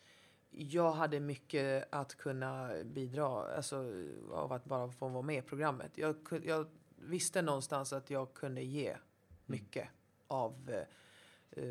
jag 0.51 0.93
hade 0.93 1.21
mycket 1.21 1.89
att 1.95 2.15
kunna 2.15 2.71
bidra 2.85 3.57
alltså, 3.57 3.85
av 4.33 4.53
att 4.53 4.65
bara 4.65 4.89
få 4.93 5.09
vara 5.09 5.23
med 5.23 5.39
i 5.39 5.43
programmet. 5.43 5.91
Jag, 5.95 6.17
jag 6.45 6.67
visste 6.97 7.43
någonstans 7.43 7.93
att 7.93 8.11
jag 8.11 8.35
kunde 8.35 8.63
ge 8.63 8.97
mycket 9.47 9.89
av 10.29 10.85
eh, 11.51 11.63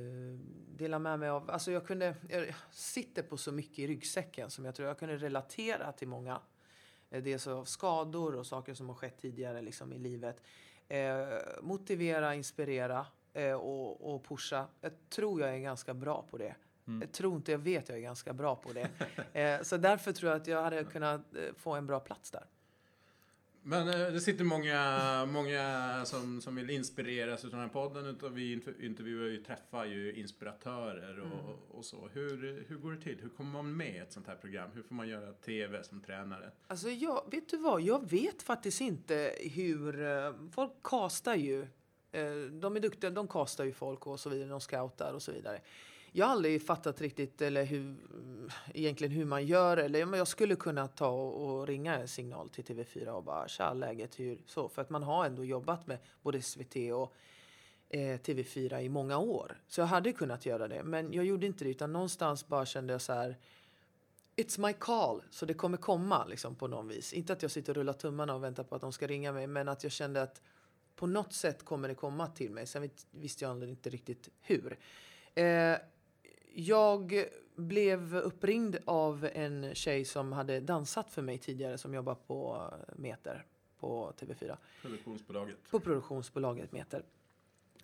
dela 0.75 0.99
med 0.99 1.19
mig 1.19 1.29
av, 1.29 1.49
alltså 1.49 1.71
jag 1.71 1.85
kunde, 1.85 2.15
jag 2.29 2.45
sitter 2.71 3.23
på 3.23 3.37
så 3.37 3.51
mycket 3.51 3.79
i 3.79 3.87
ryggsäcken 3.87 4.49
som 4.49 4.65
jag 4.65 4.75
tror 4.75 4.87
jag 4.87 4.99
kunde 4.99 5.17
relatera 5.17 5.91
till 5.91 6.07
många. 6.07 6.41
Eh, 7.09 7.23
Dels 7.23 7.47
av 7.47 7.65
skador 7.65 8.35
och 8.35 8.47
saker 8.47 8.73
som 8.73 8.87
har 8.89 8.95
skett 8.95 9.17
tidigare 9.17 9.61
liksom 9.61 9.93
i 9.93 9.97
livet. 9.97 10.41
Eh, 10.87 11.27
motivera, 11.61 12.35
inspirera 12.35 13.05
och, 13.59 14.13
och 14.15 14.23
pusha. 14.23 14.65
Jag 14.81 14.91
tror 15.09 15.41
jag 15.41 15.55
är 15.55 15.57
ganska 15.59 15.93
bra 15.93 16.25
på 16.31 16.37
det. 16.37 16.55
Jag 17.01 17.11
tror 17.11 17.35
inte, 17.35 17.51
jag 17.51 17.59
vet 17.59 17.89
jag 17.89 17.97
är 17.97 18.01
ganska 18.01 18.33
bra 18.33 18.55
på 18.55 18.69
det. 18.73 19.65
så 19.65 19.77
därför 19.77 20.11
tror 20.11 20.31
jag 20.31 20.41
att 20.41 20.47
jag 20.47 20.63
hade 20.63 20.83
kunnat 20.83 21.21
få 21.57 21.71
en 21.73 21.87
bra 21.87 21.99
plats 21.99 22.31
där. 22.31 22.45
Men 23.63 23.87
eh, 23.87 24.11
det 24.13 24.21
sitter 24.21 24.43
många, 24.43 25.25
många 25.25 26.01
som, 26.05 26.41
som 26.41 26.55
vill 26.55 26.69
inspireras 26.69 27.43
av 27.45 27.49
den 27.51 27.59
här 27.59 27.67
podden. 27.67 28.05
Utan 28.05 28.33
vi 28.35 28.55
interv- 28.55 28.81
intervjuar 28.85 29.27
ju, 29.27 29.43
träffar 29.43 29.85
ju 29.85 30.13
inspiratörer 30.13 31.19
och, 31.19 31.77
och 31.77 31.85
så. 31.85 32.09
Hur, 32.13 32.65
hur 32.67 32.77
går 32.77 32.91
det 32.91 33.01
till? 33.01 33.19
Hur 33.21 33.29
kommer 33.29 33.51
man 33.51 33.77
med 33.77 33.95
i 33.95 33.97
ett 33.97 34.11
sånt 34.13 34.27
här 34.27 34.35
program? 34.35 34.69
Hur 34.73 34.83
får 34.83 34.95
man 34.95 35.07
göra 35.07 35.33
TV 35.33 35.83
som 35.83 36.01
tränare? 36.01 36.51
Alltså 36.67 36.89
jag, 36.89 37.23
vet 37.31 37.49
du 37.49 37.57
vad, 37.57 37.81
jag 37.81 38.09
vet 38.09 38.41
faktiskt 38.41 38.81
inte 38.81 39.35
hur, 39.53 40.01
eh, 40.07 40.33
folk 40.51 40.71
castar 40.83 41.35
ju, 41.35 41.61
eh, 42.11 42.31
de 42.51 42.75
är 42.75 42.79
duktiga, 42.79 43.09
de 43.09 43.27
castar 43.27 43.63
ju 43.63 43.73
folk 43.73 44.07
och 44.07 44.19
så 44.19 44.29
vidare, 44.29 44.49
de 44.49 44.61
scoutar 44.61 45.13
och 45.13 45.21
så 45.21 45.31
vidare. 45.31 45.61
Jag 46.11 46.25
har 46.25 46.33
aldrig 46.33 46.65
fattat 46.65 47.01
riktigt 47.01 47.41
eller 47.41 47.63
hur, 47.63 47.95
egentligen 48.73 49.13
hur 49.13 49.25
man 49.25 49.45
gör 49.45 49.77
eller 49.77 50.05
men 50.05 50.17
jag 50.17 50.27
skulle 50.27 50.55
kunna 50.55 50.87
ta 50.87 51.09
och, 51.09 51.59
och 51.59 51.67
ringa 51.67 51.95
en 51.95 52.07
signal 52.07 52.49
till 52.49 52.63
TV4 52.63 53.07
och 53.07 53.23
bara 53.23 53.47
tja 53.47 53.73
läget 53.73 54.19
hur 54.19 54.41
så 54.45 54.69
för 54.69 54.81
att 54.81 54.89
man 54.89 55.03
har 55.03 55.25
ändå 55.25 55.45
jobbat 55.45 55.87
med 55.87 55.97
både 56.21 56.41
SVT 56.41 56.75
och 56.93 57.15
eh, 57.89 58.19
TV4 58.19 58.79
i 58.79 58.89
många 58.89 59.17
år. 59.17 59.61
Så 59.67 59.81
jag 59.81 59.85
hade 59.85 60.11
kunnat 60.11 60.45
göra 60.45 60.67
det 60.67 60.83
men 60.83 61.13
jag 61.13 61.25
gjorde 61.25 61.45
inte 61.45 61.63
det 61.63 61.69
utan 61.69 61.93
någonstans 61.93 62.47
bara 62.47 62.65
kände 62.65 62.93
jag 62.93 63.01
så 63.01 63.13
här 63.13 63.37
It's 64.35 64.67
my 64.67 64.73
call, 64.73 65.23
så 65.29 65.45
det 65.45 65.53
kommer 65.53 65.77
komma 65.77 66.25
liksom 66.25 66.55
på 66.55 66.67
någon 66.67 66.87
vis. 66.87 67.13
Inte 67.13 67.33
att 67.33 67.41
jag 67.41 67.51
sitter 67.51 67.73
och 67.73 67.75
rullar 67.75 67.93
tummarna 67.93 68.35
och 68.35 68.43
väntar 68.43 68.63
på 68.63 68.75
att 68.75 68.81
de 68.81 68.93
ska 68.93 69.07
ringa 69.07 69.31
mig, 69.31 69.47
men 69.47 69.69
att 69.69 69.83
jag 69.83 69.91
kände 69.91 70.21
att 70.21 70.41
på 70.95 71.07
något 71.07 71.33
sätt 71.33 71.65
kommer 71.65 71.87
det 71.87 71.95
komma 71.95 72.27
till 72.27 72.51
mig. 72.51 72.67
Sen 72.67 72.89
visste 73.11 73.45
jag 73.45 73.63
inte 73.63 73.89
riktigt 73.89 74.29
hur. 74.41 74.79
Eh, 75.35 75.75
jag 76.53 77.25
blev 77.55 78.15
uppringd 78.15 78.77
av 78.85 79.29
en 79.33 79.75
tjej 79.75 80.05
som 80.05 80.31
hade 80.31 80.59
dansat 80.59 81.11
för 81.11 81.21
mig 81.21 81.37
tidigare 81.37 81.77
som 81.77 81.93
jobbar 81.93 82.15
på 82.15 82.69
eh, 82.71 82.93
Meter 82.95 83.45
på 83.79 84.13
TV4 84.19 84.57
Produktionsbolaget. 84.81 85.71
på 85.71 85.79
produktionsbolaget 85.79 86.71
Meter. 86.71 87.03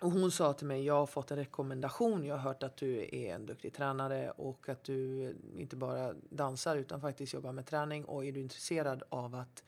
Och 0.02 0.12
hon 0.12 0.32
sa 0.32 0.54
till 0.54 0.68
mig, 0.68 0.86
jag 0.86 0.94
har 0.94 1.06
fått 1.06 1.32
en 1.32 1.38
rekommendation, 1.38 2.26
jag 2.26 2.36
har 2.36 2.42
hört 2.42 2.64
att 2.64 2.78
du 2.78 2.98
är 3.02 3.36
en 3.36 3.46
duktig 3.46 3.74
tränare 3.74 4.32
och 4.32 4.70
att 4.70 4.84
du 4.84 5.36
inte 5.58 5.76
bara 5.76 6.14
dansar 6.14 6.76
utan 6.76 7.02
faktiskt 7.02 7.34
jobbar 7.34 7.52
med 7.52 7.66
träning 7.66 8.06
och 8.06 8.26
är 8.26 8.32
du 8.32 8.40
intresserad 8.40 9.04
av 9.10 9.36
att 9.36 9.64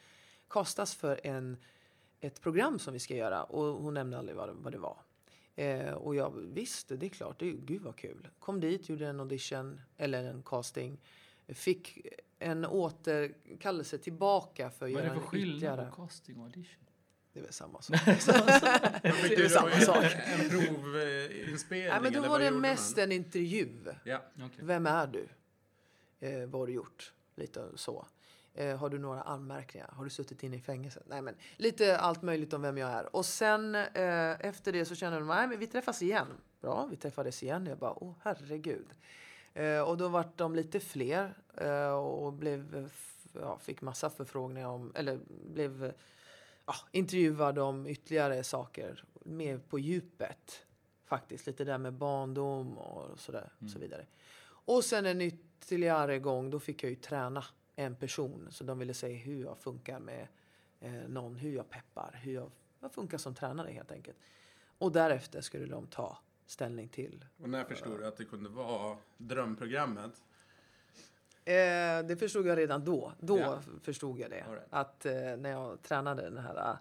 kastas 0.49 0.95
för 0.95 1.19
en, 1.23 1.57
ett 2.19 2.41
program 2.41 2.79
som 2.79 2.93
vi 2.93 2.99
ska 2.99 3.15
göra? 3.15 3.43
Och 3.43 3.83
hon 3.83 3.93
nämnde 3.93 4.17
aldrig 4.17 4.37
vad, 4.37 4.49
vad 4.49 4.73
det 4.73 4.79
var. 4.79 4.97
Eh, 5.57 5.93
och 5.93 6.15
jag 6.15 6.33
visste, 6.35 6.95
det 6.95 7.05
är 7.05 7.09
klart, 7.09 7.39
det, 7.39 7.51
gud 7.51 7.81
vad 7.81 7.95
kul. 7.95 8.27
Kom 8.39 8.59
dit, 8.59 8.89
gjorde 8.89 9.07
en 9.07 9.19
audition 9.19 9.81
eller 9.97 10.23
en 10.23 10.43
casting. 10.43 10.97
Fick 11.47 12.07
en 12.39 12.65
återkallelse 12.65 13.97
tillbaka 13.97 14.69
för 14.69 14.85
att 14.85 14.91
Vad 14.93 15.01
är 15.01 15.05
göra 15.05 15.13
det 15.13 15.19
för 15.19 15.25
en 15.25 15.27
skillnad 15.27 15.55
ytterligare... 15.55 15.89
på 15.89 15.95
casting 15.95 16.37
och 16.37 16.43
audition? 16.43 16.83
Det 17.33 17.39
är 17.39 17.43
väl 17.43 17.53
samma 17.53 17.81
sak. 17.81 17.95
Det 18.05 19.35
du 19.35 19.45
är 19.45 19.49
samma 19.49 19.71
en, 19.71 19.81
sak. 19.81 20.05
en 20.25 20.49
provinspelning? 20.49 21.87
Nej, 21.87 22.01
men 22.01 22.13
då 22.13 22.21
var 22.21 22.39
det 22.39 22.51
mest 22.51 22.97
man? 22.97 23.03
en 23.03 23.11
intervju. 23.11 23.69
Ja. 24.03 24.21
Okej. 24.35 24.59
Vem 24.59 24.85
är 24.85 25.07
du? 25.07 25.27
Eh, 26.19 26.47
vad 26.47 26.61
har 26.61 26.67
du 26.67 26.73
gjort? 26.73 27.13
Lite 27.35 27.67
så. 27.75 28.07
Eh, 28.57 28.77
har 28.77 28.89
du 28.89 28.99
några 28.99 29.21
anmärkningar? 29.21 29.89
Har 29.93 30.03
du 30.03 30.09
suttit 30.09 30.43
inne 30.43 30.55
i 30.55 30.61
fängelse? 30.61 31.03
Nej, 31.05 31.21
men 31.21 31.35
lite 31.57 31.97
allt 31.97 32.21
möjligt 32.21 32.53
om 32.53 32.61
vem 32.61 32.77
jag 32.77 32.89
är. 32.89 33.15
Och 33.15 33.25
sen 33.25 33.75
eh, 33.75 34.45
efter 34.45 34.71
det 34.71 34.85
så 34.85 34.95
kände 34.95 35.19
de, 35.19 35.27
nej 35.27 35.47
men 35.47 35.59
vi 35.59 35.67
träffas 35.67 36.01
igen. 36.01 36.27
Bra, 36.61 36.87
vi 36.91 36.95
träffades 36.95 37.43
igen. 37.43 37.65
Jag 37.65 37.77
bara, 37.77 38.03
åh 38.03 38.13
herregud. 38.21 38.87
Eh, 39.53 39.81
och 39.81 39.97
då 39.97 40.07
vart 40.07 40.37
de 40.37 40.55
lite 40.55 40.79
fler 40.79 41.33
eh, 41.57 41.91
och 41.91 42.33
blev, 42.33 42.75
eh, 42.75 42.85
ja, 43.41 43.59
fick 43.59 43.81
massa 43.81 44.09
förfrågningar 44.09 44.67
om, 44.67 44.91
eller 44.95 45.19
blev 45.27 45.93
ja, 46.65 46.75
intervjuad 46.91 47.59
om 47.59 47.87
ytterligare 47.87 48.43
saker. 48.43 49.03
Mer 49.23 49.57
på 49.57 49.79
djupet. 49.79 50.65
Faktiskt, 51.05 51.47
lite 51.47 51.63
där 51.63 51.77
med 51.77 51.93
barndom 51.93 52.77
och 52.77 53.19
sådär. 53.19 53.49
Och 53.59 53.69
så 53.69 53.79
vidare. 53.79 54.05
Och 54.45 54.83
sen 54.83 55.05
en 55.05 55.21
ytterligare 55.21 56.19
gång, 56.19 56.49
då 56.49 56.59
fick 56.59 56.83
jag 56.83 56.89
ju 56.89 56.95
träna 56.95 57.43
en 57.79 57.95
person. 57.95 58.47
Så 58.51 58.63
de 58.63 58.79
ville 58.79 58.93
se 58.93 59.07
hur 59.13 59.41
jag 59.43 59.57
funkar 59.57 59.99
med 59.99 60.27
eh, 60.79 60.91
någon, 61.07 61.35
hur 61.35 61.55
jag 61.55 61.69
peppar, 61.69 62.19
hur 62.23 62.33
jag, 62.33 62.51
jag 62.79 62.91
funkar 62.91 63.17
som 63.17 63.35
tränare 63.35 63.71
helt 63.71 63.91
enkelt. 63.91 64.17
Och 64.77 64.91
därefter 64.91 65.41
skulle 65.41 65.65
de 65.65 65.87
ta 65.87 66.17
ställning 66.45 66.87
till. 66.89 67.25
Och 67.41 67.49
när 67.49 67.63
förstod 67.63 67.99
du 67.99 68.05
att 68.07 68.17
det 68.17 68.25
kunde 68.25 68.49
vara 68.49 68.97
drömprogrammet? 69.17 70.11
Eh, 71.45 72.05
det 72.07 72.19
förstod 72.19 72.47
jag 72.47 72.57
redan 72.57 72.85
då. 72.85 73.13
Då 73.19 73.37
Ja. 73.39 73.59
förstod 73.83 74.19
jag 74.19 74.29
det. 74.29 74.35
Right. 74.49 74.67
Att 74.69 75.05
eh, 75.05 75.13
när 75.37 75.49
jag 75.49 75.81
tränade 75.81 76.21
den 76.21 76.37
här 76.37 76.77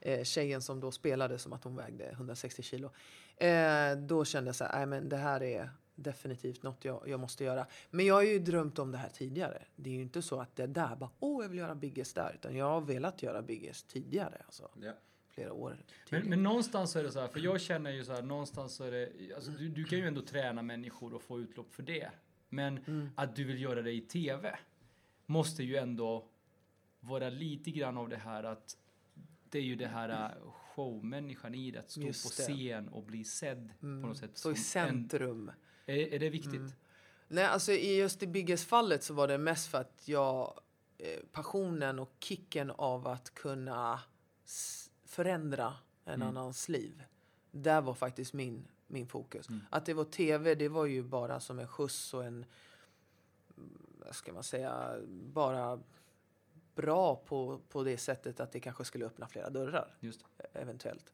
eh, 0.00 0.24
tjejen 0.24 0.62
som 0.62 0.80
då 0.80 0.90
spelade 0.90 1.38
som 1.38 1.52
att 1.52 1.64
hon 1.64 1.76
vägde 1.76 2.08
160 2.10 2.62
kilo. 2.62 2.90
Eh, 3.36 3.96
då 3.96 4.24
kände 4.24 4.48
jag 4.48 4.56
så 4.56 4.64
här, 4.64 4.76
nej 4.76 4.86
men 4.86 5.08
det 5.08 5.16
här 5.16 5.42
är 5.42 5.70
definitivt 5.94 6.62
något 6.62 6.84
jag, 6.84 7.08
jag 7.08 7.20
måste 7.20 7.44
göra. 7.44 7.66
Men 7.90 8.06
jag 8.06 8.14
har 8.14 8.22
ju 8.22 8.38
drömt 8.38 8.78
om 8.78 8.92
det 8.92 8.98
här 8.98 9.08
tidigare. 9.08 9.62
Det 9.76 9.90
är 9.90 9.94
ju 9.94 10.02
inte 10.02 10.22
så 10.22 10.40
att 10.40 10.56
det 10.56 10.62
är 10.62 10.66
där 10.66 10.96
bara, 10.96 11.10
åh 11.20 11.42
jag 11.44 11.48
vill 11.48 11.58
göra 11.58 11.74
Biggest 11.74 12.14
där. 12.14 12.32
Utan 12.34 12.56
jag 12.56 12.64
har 12.70 12.80
velat 12.80 13.22
göra 13.22 13.42
Biggest 13.42 13.88
tidigare. 13.88 14.42
Alltså 14.44 14.70
Ja. 14.80 14.92
flera 15.30 15.52
år 15.52 15.70
Men, 15.70 15.78
tidigare. 16.08 16.28
men 16.28 16.42
någonstans 16.42 16.90
så 16.90 16.98
är 16.98 17.02
det 17.02 17.12
så 17.12 17.20
här, 17.20 17.28
för 17.28 17.40
jag 17.40 17.60
känner 17.60 17.90
ju 17.90 18.04
så 18.04 18.12
här, 18.12 18.22
någonstans 18.22 18.74
så 18.74 18.84
är 18.84 18.90
det, 18.90 19.34
alltså, 19.34 19.50
du, 19.50 19.68
du 19.68 19.84
kan 19.84 19.98
ju 19.98 20.06
ändå 20.06 20.22
träna 20.22 20.62
människor 20.62 21.14
och 21.14 21.22
få 21.22 21.40
utlopp 21.40 21.74
för 21.74 21.82
det. 21.82 22.10
Men 22.48 22.78
Mm. 22.78 23.10
att 23.14 23.36
du 23.36 23.44
vill 23.44 23.62
göra 23.62 23.82
det 23.82 23.92
i 23.92 24.00
TV 24.00 24.58
måste 25.26 25.62
ju 25.64 25.76
ändå 25.76 26.28
vara 27.00 27.28
lite 27.30 27.70
grann 27.70 27.98
av 27.98 28.08
det 28.08 28.16
här 28.16 28.44
att 28.44 28.76
det 29.50 29.58
är 29.58 29.62
ju 29.62 29.76
det 29.76 29.86
här 29.86 30.08
äh, 30.08 30.50
showmänniskan 30.52 31.54
i 31.54 31.70
det, 31.70 31.78
att 31.78 31.90
stå 31.90 32.00
Just 32.00 32.24
på 32.36 32.42
det. 32.42 32.54
scen 32.56 32.88
och 32.88 33.02
bli 33.02 33.24
sedd 33.24 33.70
på 33.80 33.86
något 33.86 34.18
sätt. 34.18 34.30
Stå 34.38 34.52
i 34.52 34.54
som 34.54 34.80
en- 34.82 34.88
centrum. 34.88 35.50
Är, 35.86 36.14
är 36.14 36.18
det 36.18 36.30
viktigt? 36.30 36.76
Nej, 37.28 37.44
alltså 37.44 37.72
i 37.72 37.96
just 37.96 38.22
i 38.22 38.26
Biggest-fallet 38.26 39.02
så 39.02 39.14
var 39.14 39.28
det 39.28 39.38
mest 39.38 39.68
för 39.68 39.78
att 39.78 40.02
jag 40.04 40.60
eh, 40.98 41.20
passionen 41.32 41.98
och 41.98 42.12
kicken 42.20 42.70
av 42.70 43.06
att 43.06 43.34
kunna 43.34 44.00
förändra 45.04 45.74
en 46.04 46.22
annans 46.22 46.68
liv. 46.68 47.02
Där 47.50 47.80
var 47.80 47.94
faktiskt 47.94 48.32
min, 48.32 48.68
min 48.86 49.06
fokus. 49.06 49.46
Att 49.70 49.86
det 49.86 49.94
var 49.94 50.04
tv, 50.04 50.54
det 50.54 50.68
var 50.68 50.86
ju 50.86 51.02
bara 51.02 51.40
som 51.40 51.58
en 51.58 51.68
skjuts 51.68 52.14
och 52.14 52.24
en, 52.24 52.44
mm, 53.56 53.78
vad 54.06 54.14
ska 54.14 54.32
man 54.32 54.44
säga, 54.44 54.96
bara 55.08 55.80
bra 56.74 57.16
på, 57.16 57.60
på 57.68 57.84
det 57.84 57.98
sättet 57.98 58.40
att 58.40 58.52
det 58.52 58.60
kanske 58.60 58.84
skulle 58.84 59.06
öppna 59.06 59.28
flera 59.28 59.50
dörrar 59.50 59.94
det. 60.00 60.14
eventuellt. 60.52 61.12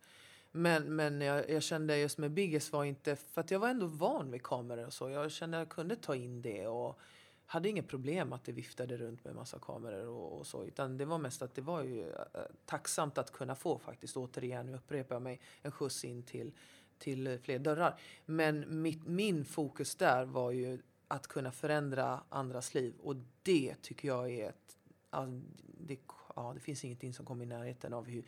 Men, 0.53 0.97
men 0.97 1.21
jag, 1.21 1.51
jag 1.51 1.63
kände 1.63 1.99
just 1.99 2.19
med 2.19 2.31
Biggest 2.31 2.73
var 2.73 2.85
inte, 2.85 3.17
för 3.17 3.41
att 3.41 3.51
jag 3.51 3.59
var 3.59 3.69
ändå 3.69 3.87
van 3.87 4.31
vid 4.31 4.43
kameror 4.43 4.87
och 4.87 4.93
så. 4.93 5.11
Jag 5.11 5.31
kände 5.31 5.57
att 5.57 5.61
jag 5.61 5.69
kunde 5.69 5.97
ta 5.97 6.15
in 6.15 6.43
det 6.43 6.67
och 6.67 6.99
hade 7.47 7.69
inget 7.69 7.89
problem 7.89 8.33
att 8.33 8.45
det 8.45 8.53
viftade 8.53 8.97
runt 8.97 9.25
med 9.25 9.35
massa 9.35 9.59
kameror 9.59 10.07
och, 10.07 10.39
och 10.39 10.47
så. 10.47 10.65
Utan 10.65 10.97
det 10.97 11.05
var 11.05 11.19
mest 11.19 11.43
att 11.43 11.55
det 11.55 11.63
var 11.63 11.83
ju 11.83 12.09
eh, 12.11 12.41
tacksamt 12.65 13.19
att 13.19 13.33
kunna 13.33 13.55
få 13.55 13.79
faktiskt, 13.79 14.17
återigen, 14.17 14.67
nu 14.67 14.75
upprepar 14.75 15.15
jag 15.15 15.23
mig, 15.23 15.41
en 15.63 15.73
skjuts 15.73 16.05
in 16.05 16.23
till, 16.23 16.53
till 16.99 17.39
fler 17.43 17.59
dörrar. 17.59 18.01
Men 18.27 18.83
mitt, 18.83 19.07
min 19.07 19.45
fokus 19.45 19.95
där 19.95 20.25
var 20.25 20.51
ju 20.51 20.79
att 21.09 21.27
kunna 21.27 21.53
förändra 21.53 22.21
andras 22.29 22.75
liv 22.75 22.95
och 23.03 23.17
det 23.43 23.75
tycker 23.83 24.09
jag 24.09 24.31
är 24.31 24.49
ett, 24.49 24.77
Alltså, 25.11 25.41
det, 25.79 25.99
ja, 26.37 26.53
det 26.55 26.61
finns 26.61 26.85
ingenting 26.85 27.15
som 27.15 27.27
kommer 27.27 27.45
i 27.45 27.49
närheten 27.49 27.93
av 27.93 28.07
hur 28.07 28.25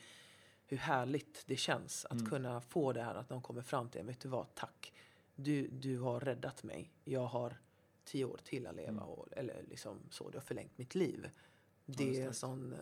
hur 0.73 0.79
härligt 0.79 1.45
det 1.47 1.57
känns 1.57 2.05
att 2.05 2.29
kunna 2.31 2.61
få 2.61 2.93
det 2.93 3.03
här 3.03 3.15
att 3.15 3.29
de 3.29 3.43
kommer 3.43 3.63
fram 3.63 3.89
till 3.89 4.01
en. 4.01 4.07
Vet 4.07 4.21
du 4.21 4.29
vad, 4.29 4.55
tack. 4.55 4.93
Du, 5.35 5.69
du 5.69 5.99
har 5.99 6.21
räddat 6.21 6.63
mig. 6.63 6.91
Jag 7.05 7.27
har 7.27 7.57
tio 8.05 8.25
år 8.25 8.41
till 8.45 8.67
att 8.67 8.75
leva. 8.75 9.03
Och, 9.03 9.29
eller 9.33 9.63
liksom 9.63 9.99
så, 10.11 10.31
du 10.31 10.37
har 10.37 10.43
förlängt 10.43 10.79
mitt 10.79 10.95
liv. 10.95 11.31
Det 11.87 12.21
är 12.21 12.27
en 12.27 12.35
sån... 12.35 12.73
eh, 12.73 12.79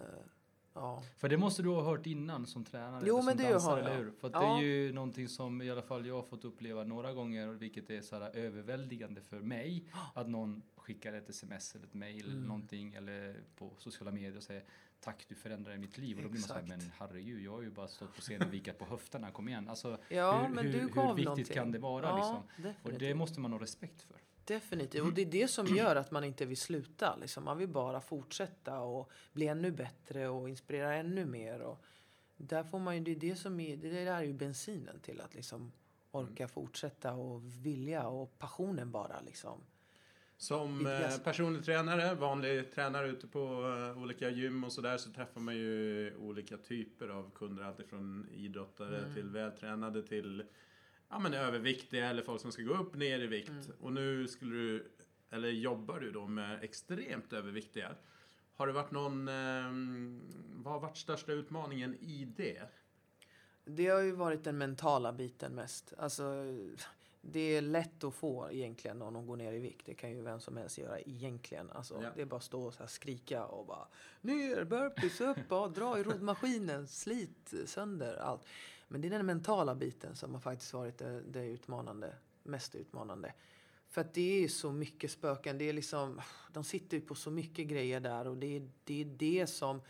Ja. 0.75 1.03
För 1.17 1.29
det 1.29 1.37
måste 1.37 1.63
du 1.63 1.69
ha 1.69 1.83
hört 1.83 2.07
innan 2.07 2.47
som 2.47 2.65
tränare 2.65 3.05
Jo, 3.07 3.17
som 3.17 3.27
men 3.27 3.37
det 3.37 3.51
dansare, 3.51 3.71
har 3.71 3.79
jag. 3.79 3.87
eller 3.91 4.05
hur? 4.05 4.11
För 4.11 4.31
Ja. 4.33 4.41
det 4.41 4.47
är 4.47 4.61
ju 4.63 4.93
någonting 4.93 5.29
som 5.29 5.63
i 5.63 5.71
alla 5.71 5.83
fall 5.83 6.07
jag 6.07 6.15
har 6.15 6.23
fått 6.23 6.45
uppleva 6.45 6.85
några 6.85 7.13
gånger, 7.13 7.49
vilket 7.49 7.91
är 7.91 8.01
så 8.03 8.19
här 8.19 8.37
överväldigande 8.37 9.21
för 9.21 9.41
mig, 9.41 9.85
att 10.15 10.29
någon 10.29 10.63
skickar 10.77 11.13
ett 11.13 11.29
sms 11.29 11.75
eller 11.75 11.87
ett 11.87 11.95
mail 11.95 12.25
Mm. 12.25 12.37
eller 12.37 12.47
någonting 12.49 12.95
eller 12.95 13.37
på 13.57 13.73
sociala 13.79 14.11
medier 14.13 14.37
och 14.37 14.43
säger 14.43 14.65
tack 15.01 15.25
du 15.29 15.35
förändrade 15.35 15.79
mitt 15.79 15.99
liv 15.99 16.17
och 16.17 16.23
då 16.23 16.29
blir 16.29 16.41
man 16.41 16.49
så 16.49 16.55
här, 16.55 16.63
men 16.63 16.81
herregud 16.99 17.43
jag 17.43 17.53
har 17.53 17.63
ju 17.63 17.71
bara 17.71 17.89
stått 17.89 18.15
på 18.15 18.21
scenen 18.21 18.49
och 18.49 18.55
vikat 18.55 18.79
på 18.79 18.85
höfterna, 18.85 19.31
kom 19.31 19.49
igen. 19.49 19.69
Alltså, 19.69 19.99
Ja, 20.09 20.43
hur, 20.47 20.63
hur, 20.63 20.73
hur 20.73 20.81
viktigt 21.15 21.25
någonting. 21.25 21.45
kan 21.55 21.73
det 21.73 21.79
vara 21.79 22.07
Ja, 22.07 22.17
liksom? 22.17 22.73
Och 22.83 22.99
det 22.99 23.15
måste 23.15 23.41
man 23.41 23.53
ha 23.53 23.61
respekt 23.61 24.03
för. 24.03 24.17
Definitivt. 24.55 25.03
Och 25.03 25.13
det 25.13 25.23
är 25.23 25.27
det 25.27 25.49
som 25.49 25.67
gör 25.77 25.97
att 25.97 26.11
man 26.11 26.25
inte 26.25 26.47
vill 26.47 26.57
sluta. 26.57 27.17
Liksom. 27.17 27.45
Man 27.45 27.59
vill 27.59 27.69
bara 27.69 28.01
fortsätta 28.01 28.81
och 28.81 29.11
bli 29.33 29.47
ännu 29.47 29.71
bättre 29.71 30.29
och 30.29 30.49
inspirera 30.49 30.95
ännu 30.95 31.25
mer. 31.25 31.61
Och 31.61 31.85
där 32.37 32.65
får 32.65 32.79
man 32.79 32.97
ju, 32.97 33.05
det, 33.05 33.11
är 33.11 33.31
det, 33.31 33.37
som 33.37 33.61
är, 33.61 33.77
det 33.77 33.91
där 33.91 34.07
är 34.07 34.23
ju 34.23 34.33
bensinen 34.33 35.01
till 35.01 35.21
att 35.21 35.35
liksom 35.35 35.73
orka 36.11 36.49
fortsätta 36.49 37.13
och 37.13 37.43
vilja 37.45 38.09
och 38.09 38.39
passionen 38.39 38.91
bara. 38.91 39.21
Liksom. 39.21 39.61
Som 40.37 40.87
eh, 40.87 41.19
personlig 41.25 41.65
tränare, 41.65 42.15
vanlig 42.15 42.73
tränare 42.73 43.09
ute 43.09 43.27
på 43.27 43.39
eh, 43.39 44.03
olika 44.03 44.31
gym 44.31 44.65
och 44.65 44.73
sådär 44.73 44.97
så 44.97 45.11
träffar 45.11 45.41
man 45.41 45.57
ju 45.57 46.17
olika 46.17 46.57
typer 46.57 47.09
av 47.09 47.31
kunder. 47.35 47.63
Alltifrån 47.65 48.29
idrottare 48.33 48.99
Mm. 48.99 49.15
till 49.15 49.29
vältränade 49.29 50.03
till 50.03 50.45
ja, 51.11 51.19
men 51.19 51.35
överviktiga 51.35 52.11
eller 52.11 52.23
folk 52.23 52.41
som 52.41 52.53
ska 52.53 52.63
gå 52.63 52.75
upp 52.75 52.95
ner 52.95 53.21
i 53.21 53.27
vikt. 53.27 53.49
Mm. 53.49 53.63
Och 53.81 53.93
nu 53.93 54.29
skulle 54.29 54.55
du, 54.55 54.91
eller 55.31 55.49
jobbar 55.49 56.01
du 56.01 56.11
då 56.11 56.27
med 56.27 56.65
extremt 56.65 57.33
överviktiga. 57.33 57.95
Har 58.57 58.67
det 58.67 58.73
varit 58.73 58.91
någon, 58.91 59.29
eh, 59.29 59.71
vad 60.65 60.73
har 60.73 60.81
varit 60.81 60.97
största 60.97 61.33
utmaningen 61.33 61.95
i 61.95 62.25
det? 62.37 62.63
Det 63.65 63.87
har 63.87 64.01
ju 64.01 64.13
varit 64.13 64.45
den 64.45 64.59
mentala 64.59 65.13
biten 65.13 65.53
mest. 65.55 65.95
Alltså, 65.99 66.25
det 67.21 67.57
är 67.57 67.63
lätt 67.63 68.05
att 68.05 68.15
få 68.15 68.49
egentligen 68.51 69.03
om 69.03 69.15
de 69.15 69.27
går 69.27 69.37
ner 69.37 69.53
i 69.53 69.59
vikt. 69.59 69.87
Det 69.87 69.95
kan 69.95 70.11
ju 70.11 70.23
vem 70.23 70.41
som 70.41 70.57
helst 70.57 70.79
göra 70.79 71.01
egentligen. 71.01 71.71
Alltså, 71.71 72.01
Ja. 72.03 72.11
Det 72.17 72.23
är 72.23 72.27
bara 72.27 72.37
att 72.37 72.45
stå 72.45 72.63
och 72.63 72.75
så 72.75 72.87
skrika 72.87 73.45
och 73.45 73.67
bara 73.67 73.89
ner, 74.21 74.65
burpees 74.65 75.21
upp, 75.21 75.39
ja, 75.49 75.69
dra 75.69 75.99
i 75.99 76.03
roddmaskinen, 76.03 76.89
slit 76.89 77.55
sönder 77.67 78.17
allt. 78.17 78.47
Men 78.91 79.01
det 79.01 79.09
är 79.09 79.11
den 79.11 79.27
mentala 79.27 79.75
biten 79.75 80.17
som 80.17 80.35
har 80.35 80.41
faktiskt 80.41 80.73
varit 80.73 80.99
det, 80.99 81.21
det 81.21 81.47
utmanande, 81.47 82.15
mest 82.43 82.75
utmanande. 82.75 83.33
För 83.89 84.01
att 84.01 84.15
det 84.15 84.45
är 84.45 84.49
så 84.49 84.73
mycket 84.73 85.11
spöken. 85.11 85.59
Det 85.59 85.65
är 85.65 85.73
liksom, 85.73 86.21
de 86.53 86.65
sitter 86.65 86.97
ju 86.97 87.01
på 87.01 87.15
så 87.15 87.31
mycket 87.31 87.69
grejer 87.69 88.01
där 88.01 88.29
och 88.29 88.37
det 88.37 88.57
är 88.57 88.71
det, 88.85 89.01
är 89.01 89.05
det 89.05 89.47
som 89.47 89.81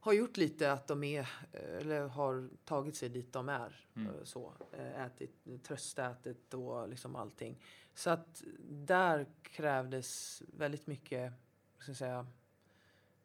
har 0.00 0.12
gjort 0.12 0.36
lite 0.36 0.72
att 0.72 0.86
de 0.86 1.04
är, 1.04 1.28
eller 1.52 2.08
har 2.08 2.48
tagit 2.64 2.96
sig 2.96 3.08
dit 3.08 3.32
de 3.32 3.48
är. 3.48 3.86
Mm. 3.96 4.08
eh, 4.08 4.24
Så, 4.24 4.52
eh, 4.72 5.04
ätit, 5.04 5.62
tröstätit 5.62 6.54
och 6.54 6.88
liksom 6.88 7.16
allting. 7.16 7.64
Så 7.94 8.10
att 8.10 8.42
där 8.68 9.26
krävdes 9.42 10.42
väldigt 10.56 10.86
mycket, 10.86 11.32
ska 11.78 11.90
jag 11.90 11.96
säga, 11.96 12.26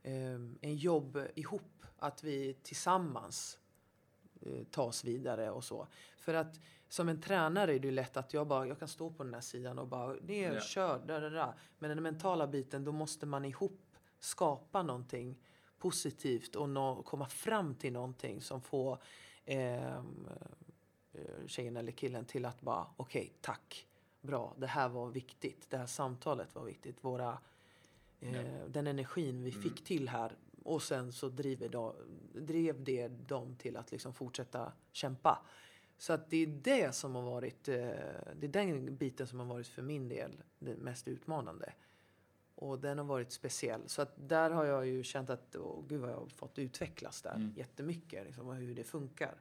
eh, 0.04 0.40
en 0.62 0.76
jobb 0.76 1.20
ihop. 1.36 1.86
Att 1.98 2.24
vi 2.24 2.54
tillsammans 2.54 3.60
eh, 4.42 4.64
ta 4.72 4.84
oss 4.84 5.04
vidare 5.04 5.52
och 5.52 5.64
så. 5.64 5.88
För 6.18 6.34
att 6.34 6.60
som 6.90 7.10
en 7.10 7.22
tränare 7.22 7.76
är 7.76 7.80
det 7.80 7.88
ju 7.88 7.94
lätt 7.94 8.18
att 8.18 8.34
jag 8.34 8.48
bara, 8.48 8.68
jag 8.68 8.80
kan 8.80 8.88
stå 8.88 9.10
på 9.10 9.24
den 9.24 9.34
här 9.34 9.42
sidan 9.42 9.80
och 9.80 9.88
bara, 9.88 10.14
ner, 10.14 10.54
Ja. 10.54 10.62
kör, 10.62 11.00
där, 11.06 11.22
där, 11.22 11.32
där. 11.32 11.54
Men 11.80 11.90
den 11.90 12.04
mentala 12.04 12.48
biten, 12.48 12.84
då 12.84 12.92
måste 12.92 13.26
man 13.26 13.46
ihop 13.46 13.82
skapa 14.20 14.84
någonting 14.84 15.38
positivt 15.78 16.56
och 16.56 16.70
nå, 16.70 17.04
komma 17.04 17.28
fram 17.28 17.76
till 17.76 17.94
någonting 17.94 18.42
som 18.42 18.62
får 18.62 18.98
ehm, 19.46 20.28
eh, 21.14 21.48
tjejen 21.48 21.78
eller 21.78 21.92
killen 21.92 22.26
till 22.26 22.46
att 22.46 22.62
bara, 22.62 22.88
okej, 22.98 23.34
tack, 23.42 23.88
bra, 24.22 24.54
det 24.58 24.68
här 24.68 24.90
var 24.90 25.08
viktigt, 25.10 25.70
det 25.70 25.78
här 25.78 25.86
samtalet 25.86 26.56
var 26.56 26.64
viktigt, 26.64 26.98
våra, 27.02 27.38
eh, 28.20 28.66
den 28.68 28.88
energin 28.88 29.44
vi 29.44 29.52
fick 29.52 29.84
till 29.84 30.10
här 30.10 30.36
och 30.74 30.82
sen 30.82 31.12
så 31.12 31.30
driver 31.30 31.70
de, 31.70 31.94
drev 32.34 32.84
det 32.84 33.08
dem 33.08 33.56
till 33.56 33.78
att 33.78 33.92
liksom 33.92 34.14
fortsätta 34.14 34.72
kämpa. 34.92 35.46
Så 35.98 36.14
att 36.14 36.30
det 36.30 36.38
är 36.38 36.48
det 36.48 36.96
som 36.96 37.16
har 37.16 37.22
varit, 37.22 37.68
eh, 37.68 37.76
det 38.36 38.44
är 38.44 38.48
den 38.48 38.96
biten 38.96 39.28
som 39.28 39.40
har 39.40 39.46
varit 39.46 39.68
för 39.68 39.82
min 39.82 40.10
del 40.10 40.32
det 40.60 40.76
mest 40.76 41.08
utmanande. 41.08 41.74
Och 42.56 42.80
den 42.80 42.98
har 42.98 43.06
varit 43.06 43.32
speciell. 43.32 43.82
Så 43.86 44.02
att 44.02 44.14
där 44.30 44.52
har 44.52 44.66
jag 44.66 44.88
ju 44.88 45.04
känt 45.04 45.30
att, 45.30 45.56
åh, 45.56 45.84
gud 45.88 46.02
vad 46.02 46.10
jag 46.12 46.16
har 46.18 46.28
fått 46.28 46.60
utvecklas 46.60 47.22
där 47.22 47.36
Mm. 47.36 47.54
jättemycket. 47.58 48.26
Liksom, 48.26 48.48
och 48.48 48.56
hur 48.56 48.76
det 48.76 48.84
funkar. 48.84 49.36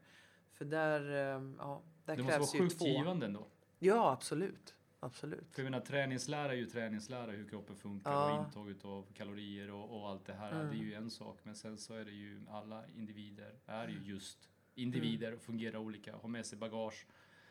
För 0.53 0.65
där, 0.65 1.01
eh, 1.11 1.43
ja, 1.59 1.83
där 2.05 2.17
Det 2.17 2.23
måste 2.23 2.39
krävs 2.39 2.55
vara 2.55 2.63
ju 2.65 2.69
sjukt 2.69 2.79
två. 2.79 2.87
givande 2.87 3.27
ändå. 3.27 3.47
Ja, 3.79 4.13
absolut. 4.13 4.75
Absolut. 5.01 5.47
För 5.55 5.63
jag 5.63 5.71
menar, 5.71 5.85
träningslära 5.85 6.53
är 6.53 6.57
ju 6.57 6.67
träningslära, 6.67 7.31
hur 7.31 7.49
kroppen 7.49 7.77
funkar 7.77 8.11
Ja. 8.11 8.51
och 8.57 8.69
intag 8.71 8.91
av 8.93 9.07
kalorier 9.15 9.71
och, 9.71 9.97
och 10.01 10.09
allt 10.09 10.25
det 10.27 10.33
här. 10.33 10.53
Mm. 10.53 10.67
Det 10.71 10.77
är 10.77 10.85
ju 10.85 10.95
en 10.95 11.11
sak, 11.11 11.39
men 11.43 11.55
sen 11.55 11.79
så 11.79 11.95
är 11.95 12.05
det 12.05 12.11
ju 12.11 12.41
alla 12.49 12.85
individer 12.97 13.55
är 13.67 13.89
ju 13.89 13.99
just 14.13 14.49
individer 14.75 15.35
och 15.35 15.41
fungerar 15.43 15.79
olika, 15.79 16.17
har 16.17 16.29
med 16.29 16.47
sig 16.47 16.59
bagage 16.59 17.07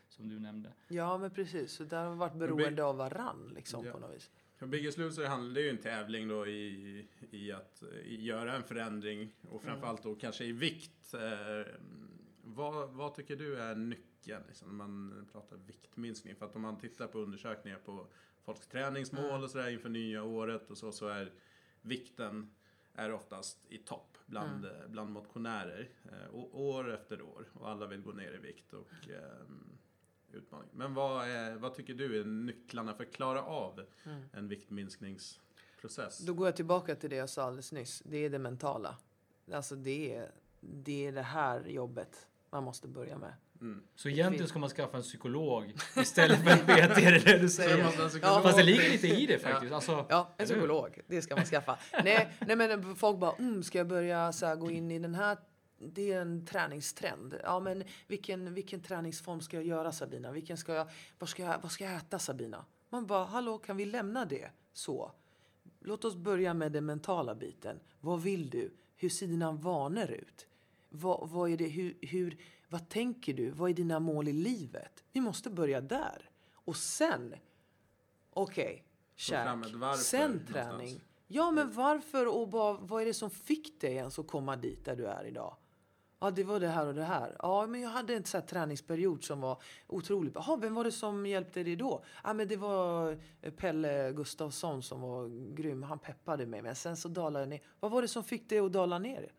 som 0.10 0.30
du 0.30 0.40
nämnde. 0.40 0.74
Ja, 0.88 1.18
men 1.18 1.32
precis. 1.32 1.72
Så 1.72 1.84
där 1.84 2.04
har 2.04 2.12
vi 2.12 2.18
varit 2.18 2.36
beroende 2.36 2.84
av 2.84 2.96
varann 2.98 3.52
liksom, 3.56 3.86
Ja. 3.86 3.92
på 3.92 4.00
något 4.00 4.16
vis. 4.16 4.32
För 4.56 4.68
Biggest 4.68 4.98
Loser 4.98 5.26
handlar 5.28 5.62
ju 5.62 5.70
en 5.70 5.78
tävling 5.78 6.28
då 6.28 6.48
i, 6.48 7.08
i 7.32 7.52
att 7.52 7.84
eh, 7.84 8.20
göra 8.26 8.56
en 8.56 8.64
förändring 8.64 9.32
och 9.50 9.62
framförallt 9.62 10.04
då 10.04 10.16
kanske 10.16 10.46
i 10.46 10.52
vikt. 10.52 11.14
Eh, 11.14 11.74
vad, 12.44 12.90
vad 12.90 13.14
tycker 13.16 13.36
du 13.36 13.60
är 13.60 13.76
nyckeln 13.76 14.04
liksom, 14.48 14.68
när 14.68 14.76
man 14.76 15.28
pratar 15.32 15.58
viktminskning? 15.58 16.36
För 16.36 16.46
att 16.46 16.56
om 16.56 16.62
man 16.62 16.80
tittar 16.80 17.08
på 17.08 17.20
undersökningar 17.20 17.78
på 17.78 18.08
folks 18.46 18.68
träningsmål 18.68 19.44
och 19.44 19.50
sådär 19.50 19.70
inför 19.70 19.90
nya 19.90 20.24
året 20.24 20.72
och 20.72 20.78
så, 20.78 20.92
så 20.92 21.08
är 21.08 21.32
vikten 21.82 22.52
är 22.94 23.12
oftast 23.12 23.58
i 23.70 23.78
topp 23.78 24.18
bland, 24.26 24.66
eh, 24.66 24.72
bland 24.88 25.12
motionärer. 25.12 25.90
Eh, 26.06 26.36
år 26.36 26.94
efter 26.94 27.22
år. 27.22 27.48
Och 27.54 27.70
alla 27.70 27.88
vill 27.88 28.02
gå 28.02 28.12
ner 28.12 28.34
i 28.34 28.38
vikt 28.38 28.74
och 28.74 29.10
ehm, 29.10 29.78
utmaning. 30.32 30.70
Men 30.74 30.94
vad, 30.94 31.28
är, 31.28 31.56
vad 31.56 31.76
tycker 31.76 31.94
du 31.94 32.20
är 32.20 32.26
nycklarna 32.26 32.94
för 32.94 33.04
att 33.04 33.12
klara 33.12 33.44
av 33.44 33.86
en 34.32 34.48
viktminskningsprocess? 34.48 36.18
Då 36.18 36.34
går 36.34 36.48
jag 36.48 36.56
tillbaka 36.56 36.96
till 36.96 37.10
det 37.10 37.16
jag 37.16 37.30
sa 37.30 37.44
alldeles 37.44 37.72
nyss. 37.72 38.02
Det 38.06 38.18
är 38.18 38.30
det 38.30 38.40
mentala. 38.40 38.98
Alltså 39.52 39.76
det 39.76 40.16
är 40.16 40.32
det, 40.60 41.08
är 41.08 41.12
det 41.12 41.22
här 41.22 41.66
jobbet 41.68 42.28
man 42.50 42.64
måste 42.64 42.88
börja 42.88 43.18
med. 43.18 43.34
Mm. 43.62 43.84
Så 43.96 44.10
egentligen 44.10 44.48
ska 44.48 44.60
man 44.60 44.70
skaffa 44.70 44.98
en 44.98 45.04
psykolog 45.04 45.74
istället 45.96 46.44
för 46.44 46.50
en 46.52 46.60
PT, 46.60 46.98
är 46.98 47.26
det 47.26 47.38
du 47.38 47.50
säger? 47.50 47.78
Ja, 48.22 48.42
Fast 48.42 48.58
det 48.58 48.64
ligger 48.64 48.90
lite 48.90 49.08
i 49.08 49.26
det 49.26 49.40
faktiskt. 49.40 49.74
Alltså, 49.74 50.06
Ja, 50.10 50.34
en 50.38 50.46
psykolog. 50.46 51.00
Det 51.08 51.22
ska 51.22 51.36
man 51.36 51.46
skaffa. 51.46 51.80
nej, 52.04 52.34
nej, 52.40 52.56
men 52.56 52.96
folk 52.96 53.20
bara, 53.20 53.36
mm, 53.36 53.64
ska 53.64 53.78
jag 53.78 53.88
börja 53.88 54.32
så 54.32 54.46
här, 54.46 54.56
gå 54.56 54.72
in 54.72 54.92
i 54.92 55.00
den 55.00 55.16
här 55.16 55.38
det 55.80 56.12
är 56.12 56.22
en 56.22 56.46
träningstrend. 56.46 57.36
Ja, 57.44 57.60
men 57.60 57.84
vilken, 58.08 58.54
vilken 58.54 58.82
träningsform 58.82 59.42
ska 59.42 59.58
jag 59.58 59.66
göra 59.66 59.92
Sabina? 59.92 60.32
Vilken 60.32 60.58
ska 60.58 60.74
jag, 60.74 60.88
vad, 61.20 61.30
ska 61.30 61.44
jag, 61.44 61.60
vad 61.62 61.72
ska 61.72 61.84
jag 61.84 61.96
äta 61.96 62.20
Sabina? 62.20 62.66
Man 62.90 63.06
bara, 63.06 63.26
hallå, 63.26 63.58
kan 63.58 63.78
vi 63.78 63.86
lämna 63.86 64.26
det 64.26 64.50
så? 64.74 65.12
låt 65.80 66.06
oss 66.06 66.16
börja 66.16 66.54
med 66.54 66.72
den 66.72 66.86
mentala 66.86 67.36
biten. 67.36 67.80
Vad 68.00 68.22
vill 68.22 68.50
du? 68.50 68.74
Hur 68.96 69.10
ser 69.10 69.28
dina 69.28 69.52
vanor 69.52 70.12
ut? 70.12 70.48
Vad, 70.90 71.30
vad, 71.30 71.52
är 71.52 71.58
det, 71.58 71.68
hur, 71.68 71.98
hur, 72.02 72.38
vad 72.70 72.90
tänker 72.90 73.34
du? 73.34 73.50
Vad 73.50 73.70
är 73.70 73.74
dina 73.74 74.00
mål 74.00 74.28
i 74.28 74.34
livet? 74.34 75.04
Vi 75.12 75.22
måste 75.22 75.50
börja 75.50 75.82
där. 75.82 76.30
Och 76.54 76.76
sen, 76.76 77.36
okej, 78.30 78.66
okay, 78.66 78.82
käk. 79.16 79.48
Sen 79.48 80.30
någonstans. 80.30 80.48
träning. 80.48 81.02
Ja, 81.28 81.52
men 81.52 81.72
varför 81.72 82.36
och 82.36 82.50
bara, 82.50 82.74
vad 82.74 83.02
är 83.02 83.06
det 83.06 83.14
som 83.14 83.30
fick 83.30 83.82
dig 83.82 83.96
ens 83.96 84.20
att 84.20 84.28
komma 84.28 84.56
dit 84.56 84.86
där 84.86 84.96
du 84.96 85.06
är 85.06 85.26
idag? 85.26 85.56
Ja, 86.20 86.32
det 86.32 86.44
var 86.44 86.60
det 86.60 86.68
här 86.68 86.88
och 86.88 86.96
det 86.96 87.04
här. 87.04 87.36
Ja, 87.40 87.68
men 87.68 87.82
jag 87.82 87.90
hade 87.90 88.16
en 88.16 88.24
här 88.34 88.42
träningsperiod 88.42 89.24
som 89.24 89.42
var 89.42 89.62
otrolig. 89.88 90.32
Jaha, 90.36 90.58
vem 90.58 90.74
var 90.76 90.84
det 90.84 90.92
som 90.92 91.26
hjälpte 91.26 91.64
dig 91.64 91.76
då? 91.76 92.04
Ja, 92.24 92.34
men 92.34 92.48
det 92.48 92.58
var 92.58 93.20
Pelle 93.52 94.14
Gustafsson 94.14 94.84
som 94.84 95.02
var 95.02 95.56
grym. 95.56 95.84
Han 95.84 96.00
peppade 96.00 96.46
mig. 96.46 96.62
Men 96.62 96.76
sen 96.76 96.98
så 96.98 97.08
dalade 97.08 97.40
jag 97.40 97.50
ner. 97.50 97.62
Vad 97.80 97.92
var 97.92 98.02
det 98.02 98.08
som 98.08 98.24
fick 98.24 98.50
dig 98.50 98.60
att 98.60 98.74
dala 98.74 99.00
ner? 99.00 99.32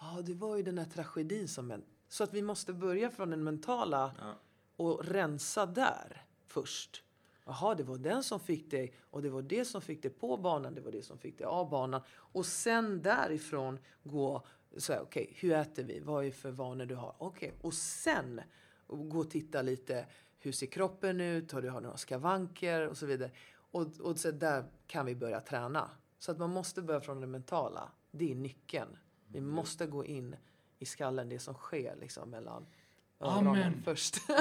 Ja, 0.00 0.22
det 0.22 0.34
var 0.34 0.56
ju 0.56 0.62
den 0.62 0.78
här 0.78 0.84
tragedin 0.84 1.48
som... 1.48 1.82
Så 2.08 2.24
att 2.24 2.34
vi 2.34 2.42
måste 2.42 2.72
börja 2.72 3.10
från 3.10 3.30
den 3.30 3.44
mentala 3.44 4.14
Ja. 4.18 4.34
och 4.76 5.04
rensa 5.04 5.66
där 5.66 6.22
först. 6.46 7.04
Jaha, 7.44 7.74
det 7.74 7.82
var 7.82 7.98
den 7.98 8.22
som 8.22 8.40
fick 8.40 8.70
dig 8.70 8.94
och 9.10 9.22
det 9.22 9.30
var 9.30 9.42
det 9.42 9.64
som 9.64 9.82
fick 9.82 10.02
dig 10.02 10.10
på 10.10 10.36
banan, 10.36 10.74
det 10.74 10.80
var 10.80 10.92
det 10.92 11.02
som 11.02 11.18
fick 11.18 11.38
dig 11.38 11.46
av 11.46 11.70
banan. 11.70 12.00
Och 12.10 12.46
sen 12.46 13.02
därifrån 13.02 13.78
gå 14.02 14.46
så 14.76 14.92
här, 14.92 15.02
okej, 15.02 15.32
hur 15.36 15.52
äter 15.52 15.82
vi? 15.84 16.00
Vad 16.00 16.22
är 16.24 16.26
det 16.26 16.32
för 16.32 16.50
vanor 16.50 16.86
du 16.86 16.94
har? 16.94 17.14
Okej, 17.18 17.54
och 17.60 17.74
sen 17.74 18.40
gå 18.86 19.18
och 19.18 19.30
titta 19.30 19.62
lite, 19.62 20.06
hur 20.38 20.52
ser 20.52 20.66
kroppen 20.66 21.20
ut? 21.20 21.52
Har 21.52 21.62
du 21.62 21.70
har 21.70 21.80
några 21.80 21.96
skavanker 21.96 22.88
och 22.88 22.96
så 22.96 23.06
vidare. 23.06 23.30
Och, 23.70 24.00
och 24.00 24.18
så 24.18 24.30
där 24.30 24.64
kan 24.86 25.06
vi 25.06 25.14
börja 25.14 25.40
träna. 25.40 25.90
Så 26.18 26.32
att 26.32 26.38
man 26.38 26.50
måste 26.50 26.82
börja 26.82 27.00
från 27.00 27.20
det 27.20 27.26
mentala. 27.26 27.92
Det 28.10 28.30
är 28.30 28.34
nyckeln. 28.34 28.96
Vi 29.26 29.40
måste 29.40 29.86
gå 29.86 30.04
in 30.04 30.36
i 30.78 30.84
skallen, 30.84 31.28
det 31.28 31.38
som 31.38 31.54
sker 31.54 31.96
liksom 32.00 32.30
mellan 32.30 32.66
öronen 33.20 33.82
först. 33.84 34.16
ja, 34.28 34.34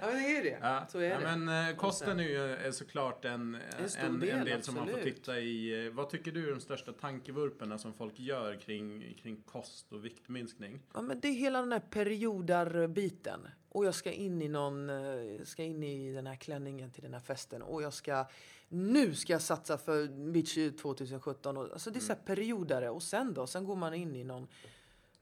men 0.00 0.14
det 0.22 0.36
är 0.36 0.42
det. 0.42 0.58
Ja, 0.62 0.86
Så 0.88 0.98
är 0.98 1.10
ja, 1.10 1.18
det. 1.18 1.36
men 1.36 1.68
eh, 1.68 1.76
kosten 1.76 2.20
är 2.20 2.24
ju 2.24 2.52
är 2.54 2.70
såklart 2.72 3.24
en, 3.24 3.58
En 3.78 3.88
stor 3.90 4.00
en, 4.04 4.14
en 4.14 4.20
del, 4.20 4.44
del 4.44 4.62
som 4.62 4.74
man 4.74 4.88
får 4.88 4.98
titta 4.98 5.38
i. 5.40 5.86
Eh, 5.86 5.92
Vad 5.92 6.10
tycker 6.10 6.32
du 6.32 6.46
är 6.48 6.50
de 6.54 6.60
största 6.60 6.92
tankevurporna 6.92 7.78
som 7.78 7.92
folk 7.94 8.20
gör 8.20 8.54
kring, 8.60 9.14
kring 9.22 9.36
kost 9.42 9.92
och 9.92 10.04
viktminskning? 10.04 10.80
Ja, 10.94 11.02
men 11.02 11.20
det 11.20 11.28
är 11.28 11.32
hela 11.32 11.60
den 11.60 11.72
här 11.72 11.82
periodarbiten. 11.90 13.40
Och 13.68 13.84
jag 13.86 13.94
ska 13.94 14.12
in 14.12 14.42
i 14.42 14.48
någon, 14.48 14.90
eh, 14.90 15.44
ska 15.44 15.62
in 15.62 15.82
i 15.82 16.12
den 16.12 16.26
här 16.26 16.36
klänningen 16.36 16.90
till 16.90 17.02
den 17.02 17.12
här 17.12 17.20
festen. 17.20 17.62
Och 17.62 17.82
jag 17.82 17.92
ska, 17.92 18.26
nu 18.68 19.14
ska 19.14 19.32
jag 19.32 19.42
satsa 19.42 19.78
för 19.78 20.32
Beach 20.32 20.54
2017. 20.82 21.56
Och, 21.56 21.72
alltså 21.72 21.90
det 21.90 21.98
är 21.98 22.00
så 22.00 22.12
här 22.12 22.20
periodare. 22.20 22.90
Och 22.90 23.02
sen 23.02 23.34
då? 23.34 23.46
Sen 23.46 23.64
går 23.64 23.76
man 23.76 23.94
in 23.94 24.16
i 24.16 24.24
någon 24.24 24.42
eh, 24.42 24.48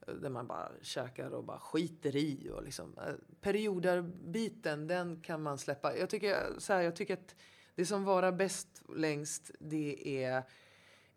där 0.07 0.31
man 0.31 0.47
bara 0.47 0.69
käkar 0.83 1.31
och 1.31 1.45
bara 1.45 1.59
skiter 1.59 2.17
i. 2.17 2.51
Och 2.55 2.63
liksom, 2.63 2.99
eh, 2.99 3.15
periodarbiten, 3.41 4.87
den 4.87 5.21
kan 5.21 5.43
man 5.43 5.59
släppa. 5.59 5.97
Jag 5.97 6.11
tycker, 6.11 6.37
så 6.59 6.73
här, 6.73 6.81
jag 6.81 6.97
tycker 6.97 7.15
att 7.15 7.35
det 7.75 7.87
som 7.87 8.05
varar 8.05 8.33
bäst 8.33 8.83
längst, 8.97 9.51
det 9.61 10.25
är 10.25 10.43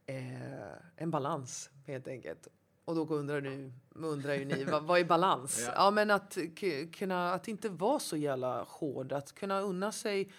eh, 0.05 0.73
en 0.95 1.11
balans 1.11 1.69
helt 1.87 2.07
enkelt. 2.07 2.47
Och 2.85 2.95
då 2.95 3.15
undrar, 3.15 3.41
nu, 3.41 3.73
undrar 3.95 4.33
ju 4.33 4.45
ni, 4.45 4.63
vad, 4.63 4.83
vad 4.83 4.99
är 4.99 5.03
balans? 5.03 5.63
Ja. 5.65 5.73
ja. 5.75 5.91
men 5.91 6.11
att, 6.11 6.37
kunna, 6.93 7.33
att 7.33 7.47
inte 7.47 7.69
vara 7.69 7.99
så 7.99 8.17
jävla 8.17 8.63
hård, 8.63 9.11
att 9.11 9.35
kunna 9.35 9.61
unna 9.61 9.91
sig 9.91 10.31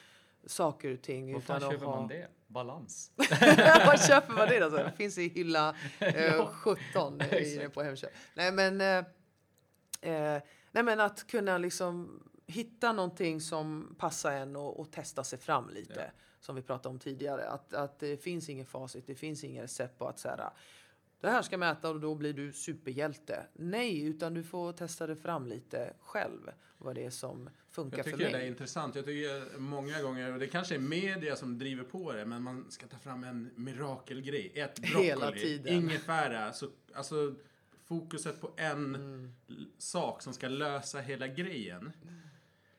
saker 0.46 0.94
och 0.94 1.02
ting. 1.02 1.40
Fan 1.40 1.56
utan 1.56 1.70
köper 1.70 1.86
ha... 1.86 2.00
man 2.00 2.08
det? 2.08 2.28
Balans? 2.46 3.12
Var 3.16 3.96
köper 4.08 4.32
man 4.32 4.48
det 4.48 4.58
då? 4.58 4.70
Så 4.70 4.76
Det 4.76 4.92
finns 4.96 5.18
i 5.18 5.28
hylla 5.28 5.76
eh, 5.98 6.46
17 6.46 7.14
inne 7.14 7.26
exakt. 7.26 7.74
på 7.74 7.82
Hemköp. 7.82 8.10
Nej 8.34 8.52
men, 8.52 8.80
eh, 8.80 8.98
eh, 10.12 10.42
nej 10.72 10.82
men 10.82 11.00
att 11.00 11.26
kunna 11.26 11.58
liksom 11.58 12.22
hitta 12.46 12.92
någonting 12.92 13.40
som 13.40 13.94
passar 13.98 14.32
en 14.32 14.56
och, 14.56 14.80
och 14.80 14.92
testa 14.92 15.24
sig 15.24 15.38
fram 15.38 15.70
lite. 15.70 16.00
Ja. 16.00 16.20
Som 16.40 16.56
vi 16.56 16.62
pratade 16.62 16.88
om 16.88 16.98
tidigare. 16.98 17.48
Att, 17.48 17.74
att 17.74 17.98
det 17.98 18.16
finns 18.16 18.48
ingen 18.48 18.66
facit, 18.66 19.06
det 19.06 19.14
finns 19.14 19.44
ingen 19.44 19.62
recept 19.62 19.98
på 19.98 20.08
att 20.08 20.18
så 20.18 20.28
här, 20.28 20.50
det 21.20 21.30
här 21.30 21.42
ska 21.42 21.58
mäta 21.58 21.90
och 21.90 22.00
då 22.00 22.14
blir 22.14 22.32
du 22.32 22.52
superhjälte. 22.52 23.46
Nej, 23.52 24.02
utan 24.06 24.34
du 24.34 24.42
får 24.42 24.72
testa 24.72 25.06
det 25.06 25.16
fram 25.16 25.46
lite 25.46 25.92
själv. 26.00 26.50
Vad 26.78 26.94
det 26.94 27.04
är 27.04 27.10
som 27.10 27.50
funkar 27.74 27.98
Jag 27.98 28.04
för 28.04 28.12
tycker 28.12 28.24
mig. 28.24 28.32
det 28.32 28.46
är 28.46 28.48
intressant. 28.48 28.94
Jag 28.94 29.04
tycker 29.04 29.58
många 29.58 30.02
gånger, 30.02 30.32
och 30.32 30.38
det 30.38 30.46
kanske 30.46 30.74
är 30.74 30.78
media 30.78 31.36
som 31.36 31.58
driver 31.58 31.84
på 31.84 32.12
det, 32.12 32.24
men 32.24 32.42
man 32.42 32.70
ska 32.70 32.86
ta 32.86 32.98
fram 32.98 33.24
en 33.24 33.50
mirakelgrej. 33.56 34.52
Ät 34.54 34.80
broccoli, 34.80 35.04
Hela 35.04 35.32
tiden. 35.32 35.74
ingefära. 35.74 36.52
Så, 36.52 36.68
alltså, 36.94 37.34
fokuset 37.84 38.40
på 38.40 38.50
en 38.56 38.94
Mm. 38.94 39.34
sak 39.78 40.22
som 40.22 40.32
ska 40.32 40.48
lösa 40.48 40.98
hela 41.00 41.26
grejen. 41.26 41.92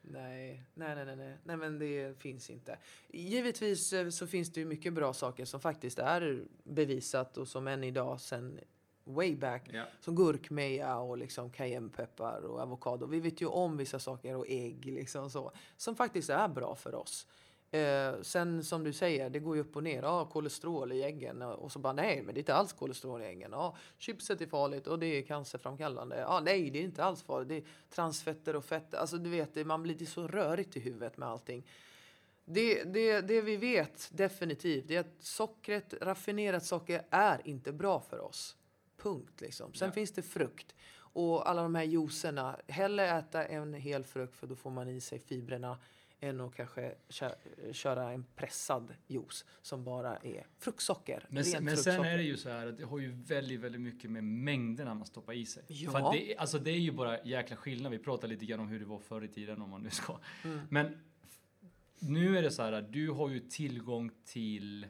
Nej, 0.02 0.64
nej, 0.74 0.96
nej, 0.96 1.06
nej, 1.06 1.16
nej, 1.16 1.38
nej, 1.44 1.58
men 1.58 1.80
det 1.80 2.20
finns 2.20 2.50
inte. 2.50 2.78
Givetvis 3.08 3.94
eh, 3.94 4.10
så 4.10 4.28
finns 4.28 4.54
det 4.54 4.60
ju 4.60 4.66
mycket 4.66 4.94
bra 4.94 5.14
saker 5.14 5.46
som 5.46 5.60
faktiskt 5.60 6.00
är 6.00 6.44
bevisat 6.64 7.38
och 7.38 7.48
som 7.48 7.68
än 7.68 7.84
idag 7.84 8.22
sen 8.22 8.60
way 9.06 9.36
back. 9.36 9.70
Ja. 9.74 9.84
Som 10.00 10.16
gurkmeja 10.16 10.98
och 10.98 11.18
liksom 11.18 11.50
cayennepeppar 11.50 12.46
och 12.46 12.60
avokado. 12.60 13.06
Vi 13.06 13.20
vet 13.20 13.42
ju 13.42 13.46
om 13.46 13.78
vissa 13.78 14.00
saker 14.00 14.36
och 14.36 14.46
ägg 14.50 14.86
liksom 14.86 15.30
så. 15.30 15.52
Som 15.78 15.96
faktiskt 15.96 16.30
är 16.30 16.48
bra 16.48 16.76
för 16.76 16.96
oss. 16.96 17.28
Eh, 17.72 18.22
sen 18.22 18.64
som 18.64 18.84
du 18.84 18.94
säger, 18.94 19.30
det 19.30 19.40
går 19.40 19.56
ju 19.56 19.62
upp 19.62 19.76
och 19.76 19.84
ner. 19.84 20.04
Ja, 20.04 20.26
kolesterol 20.26 20.92
i 20.92 21.04
äggen. 21.04 21.42
Och 21.42 21.72
så 21.72 21.80
bara 21.80 21.94
nej, 21.94 22.22
men 22.22 22.34
det 22.34 22.38
är 22.38 22.42
inte 22.42 22.56
alls 22.56 22.74
kolesterol 22.74 23.22
i 23.22 23.26
äggen. 23.26 23.50
Ja, 23.52 23.78
chipset 23.98 24.42
är 24.42 24.46
farligt 24.46 24.88
och 24.88 25.00
det 25.00 25.06
är 25.06 25.22
cancerframkallande. 25.22 26.20
Ja, 26.20 26.42
nej, 26.46 26.70
det 26.70 26.80
är 26.80 26.84
inte 26.84 27.04
alls 27.04 27.24
farligt. 27.24 27.50
Det 27.50 27.56
är 27.56 27.64
transfetter 27.90 28.56
och 28.56 28.66
fetter. 28.66 28.98
Alltså 28.98 29.18
du 29.18 29.30
vet, 29.30 29.66
man 29.66 29.84
blir 29.84 30.02
är 30.02 30.06
så 30.06 30.28
rörigt 30.28 30.78
i 30.78 30.80
huvudet 30.80 31.18
med 31.18 31.30
allting. 31.30 31.64
Det, 32.46 32.84
det, 32.84 33.22
det 33.22 33.42
vi 33.42 33.58
vet 33.58 34.10
definitivt 34.12 34.92
är 34.92 35.00
att 35.00 35.16
sockret, 35.20 35.94
raffinerat 36.02 36.66
socker 36.66 37.06
är 37.10 37.42
inte 37.46 37.72
bra 37.72 38.00
för 38.00 38.20
oss. 38.20 38.56
Punkt 39.06 39.42
liksom. 39.42 39.74
Sen 39.74 39.88
Ja. 39.88 39.92
finns 39.92 40.12
det 40.12 40.22
frukt 40.22 40.76
och 40.98 41.50
alla 41.50 41.62
de 41.64 41.76
här 41.76 41.84
juicerna. 41.84 42.60
Hellre 42.68 43.08
äta 43.10 43.46
en 43.46 43.74
hel 43.74 44.04
frukt 44.04 44.36
för 44.36 44.48
då 44.48 44.56
får 44.56 44.70
man 44.72 44.90
i 44.90 45.02
sig 45.02 45.20
fibrerna 45.20 45.78
än 46.20 46.42
att 46.42 46.56
kanske 46.56 46.96
kö- 47.10 47.36
köra 47.72 48.12
en 48.12 48.26
pressad 48.36 48.94
juice 49.08 49.46
som 49.62 49.84
bara 49.84 50.18
är 50.18 50.48
fruktsocker. 50.60 51.26
Men, 51.30 51.46
sen, 51.46 51.64
men 51.66 51.78
sen 51.78 52.04
är 52.06 52.18
det 52.18 52.24
ju 52.24 52.38
så 52.38 52.50
här 52.50 52.68
att 52.68 52.78
det 52.78 52.86
har 52.86 53.00
ju 53.00 53.12
väldigt, 53.12 53.60
väldigt 53.60 53.82
mycket 53.82 54.12
med 54.12 54.24
mängderna 54.24 54.94
man 54.94 55.06
stoppar 55.08 55.34
i 55.34 55.46
sig. 55.46 55.64
Ja. 55.68 55.92
För 55.92 56.14
det, 56.14 56.38
alltså 56.38 56.60
det 56.60 56.72
är 56.72 56.80
ju 56.80 56.92
bara 56.92 57.24
jäkla 57.24 57.56
skillnad. 57.56 57.92
Vi 57.92 58.00
pratade 58.00 58.34
lite 58.34 58.46
grann 58.46 58.60
om 58.60 58.68
hur 58.68 58.80
det 58.80 58.86
var 58.86 59.00
förr 59.00 59.24
i 59.24 59.28
tiden 59.28 59.62
om 59.62 59.70
man 59.70 59.84
nu 59.84 59.90
ska. 59.90 60.20
Mm. 60.44 60.60
Men 60.70 61.04
nu 62.00 62.38
är 62.38 62.42
det 62.42 62.52
så 62.52 62.62
här 62.64 62.72
att 62.72 62.94
du 62.94 63.10
har 63.10 63.30
ju 63.30 63.40
tillgång 63.40 64.12
till 64.26 64.88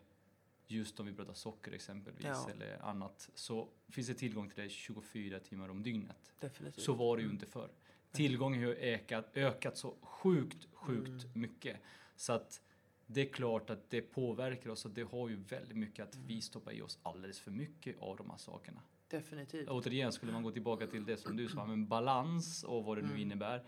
just 0.68 1.00
om 1.00 1.06
vi 1.06 1.14
pratar 1.14 1.34
socker 1.34 1.72
exempelvis 1.72 2.26
Ja. 2.26 2.50
eller 2.52 2.82
annat 2.86 3.30
så 3.36 3.70
finns 3.90 4.08
det 4.08 4.14
tillgång 4.14 4.50
till 4.50 4.64
det 4.64 4.70
24 4.70 5.40
timmar 5.40 5.70
om 5.70 5.84
dygnet. 5.84 6.34
Definitivt. 6.40 6.84
Så 6.84 6.94
var 6.94 7.18
det 7.18 7.24
ju 7.24 7.30
inte 7.30 7.46
förr. 7.46 7.70
Tillgången 8.12 8.64
har 8.64 8.70
ökat, 8.74 9.26
ökat 9.38 9.78
så 9.78 9.96
sjukt, 10.02 10.68
sjukt 10.74 11.08
Mm. 11.26 11.42
mycket. 11.42 11.78
Så 12.16 12.34
att 12.34 12.62
det 13.08 13.22
är 13.22 13.34
klart 13.34 13.70
att 13.70 13.90
det 13.90 14.02
påverkar 14.02 14.70
oss 14.70 14.86
och 14.86 14.92
det 14.92 15.04
har 15.04 15.30
ju 15.30 15.36
väldigt 15.36 15.78
mycket 15.78 16.08
att 16.08 16.16
Mm. 16.16 16.28
vi 16.28 16.42
stoppar 16.42 16.72
i 16.72 16.82
oss 16.82 17.00
alldeles 17.04 17.40
för 17.40 17.52
mycket 17.52 18.00
av 18.00 18.18
de 18.18 18.30
här 18.30 18.38
sakerna. 18.38 18.82
Definitivt. 19.08 19.70
Återigen, 19.70 20.12
skulle 20.12 20.32
man 20.32 20.44
gå 20.44 20.52
tillbaka 20.52 20.88
till 20.88 21.06
det 21.06 21.18
som 21.18 21.38
du 21.38 21.48
sa, 21.50 21.66
med 21.66 21.88
balans 21.88 22.64
och 22.64 22.84
vad 22.84 22.98
det 22.98 23.02
Mm. 23.02 23.14
nu 23.16 23.22
innebär. 23.22 23.64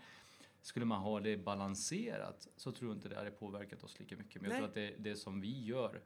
Skulle 0.62 0.84
man 0.86 1.00
ha 1.00 1.20
det 1.20 1.36
balanserat 1.36 2.48
så 2.56 2.72
tror 2.72 2.90
jag 2.90 2.96
inte 2.96 3.08
det 3.08 3.16
hade 3.16 3.30
påverkat 3.30 3.84
oss 3.84 3.98
lika 4.00 4.16
mycket. 4.16 4.42
Men 4.42 4.50
jag 4.50 4.60
Nej. 4.60 4.60
tror 4.60 4.68
att 4.68 4.96
det, 4.98 5.10
det 5.10 5.16
som 5.16 5.40
vi 5.40 5.64
gör, 5.64 6.00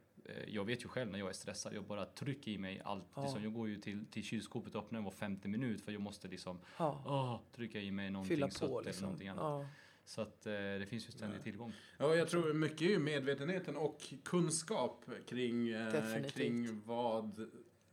jag 0.47 0.65
vet 0.65 0.83
ju 0.83 0.87
själv 0.87 1.11
när 1.11 1.19
jag 1.19 1.29
är 1.29 1.33
stressad, 1.33 1.73
jag 1.73 1.83
bara 1.83 2.05
trycker 2.05 2.51
i 2.51 2.57
mig 2.57 2.81
allt. 2.85 3.05
Ja. 3.15 3.23
Liksom, 3.23 3.43
jag 3.43 3.53
går 3.53 3.69
ju 3.69 3.77
till, 3.77 4.05
till 4.05 4.23
kylskåpet 4.23 4.75
och 4.75 4.83
öppnar 4.83 5.01
var 5.01 5.11
50 5.11 5.47
minut 5.47 5.81
för 5.81 5.91
jag 5.91 6.01
måste 6.01 6.27
liksom 6.27 6.59
Ja. 6.77 7.03
åh, 7.05 7.55
trycka 7.55 7.79
i 7.79 7.91
mig 7.91 8.09
någonting 8.09 8.35
Fylla 8.35 8.49
sött 8.49 8.69
på 8.69 8.79
eller 8.79 8.85
liksom. 8.85 9.03
någonting 9.03 9.27
annat. 9.27 9.43
Ja. 9.43 9.67
Så 10.05 10.21
att 10.21 10.45
eh, 10.45 10.51
det 10.53 10.85
finns 10.89 11.07
ju 11.07 11.11
ständig 11.11 11.43
tillgång. 11.43 11.73
Ja, 11.97 12.15
jag 12.15 12.29
tror 12.29 12.53
mycket 12.53 12.81
är 12.81 12.85
ju 12.85 12.99
medvetenheten 12.99 13.75
och 13.77 14.13
kunskap 14.23 15.05
kring, 15.27 15.69
eh, 15.69 16.23
kring 16.29 16.81
vad, 16.85 17.49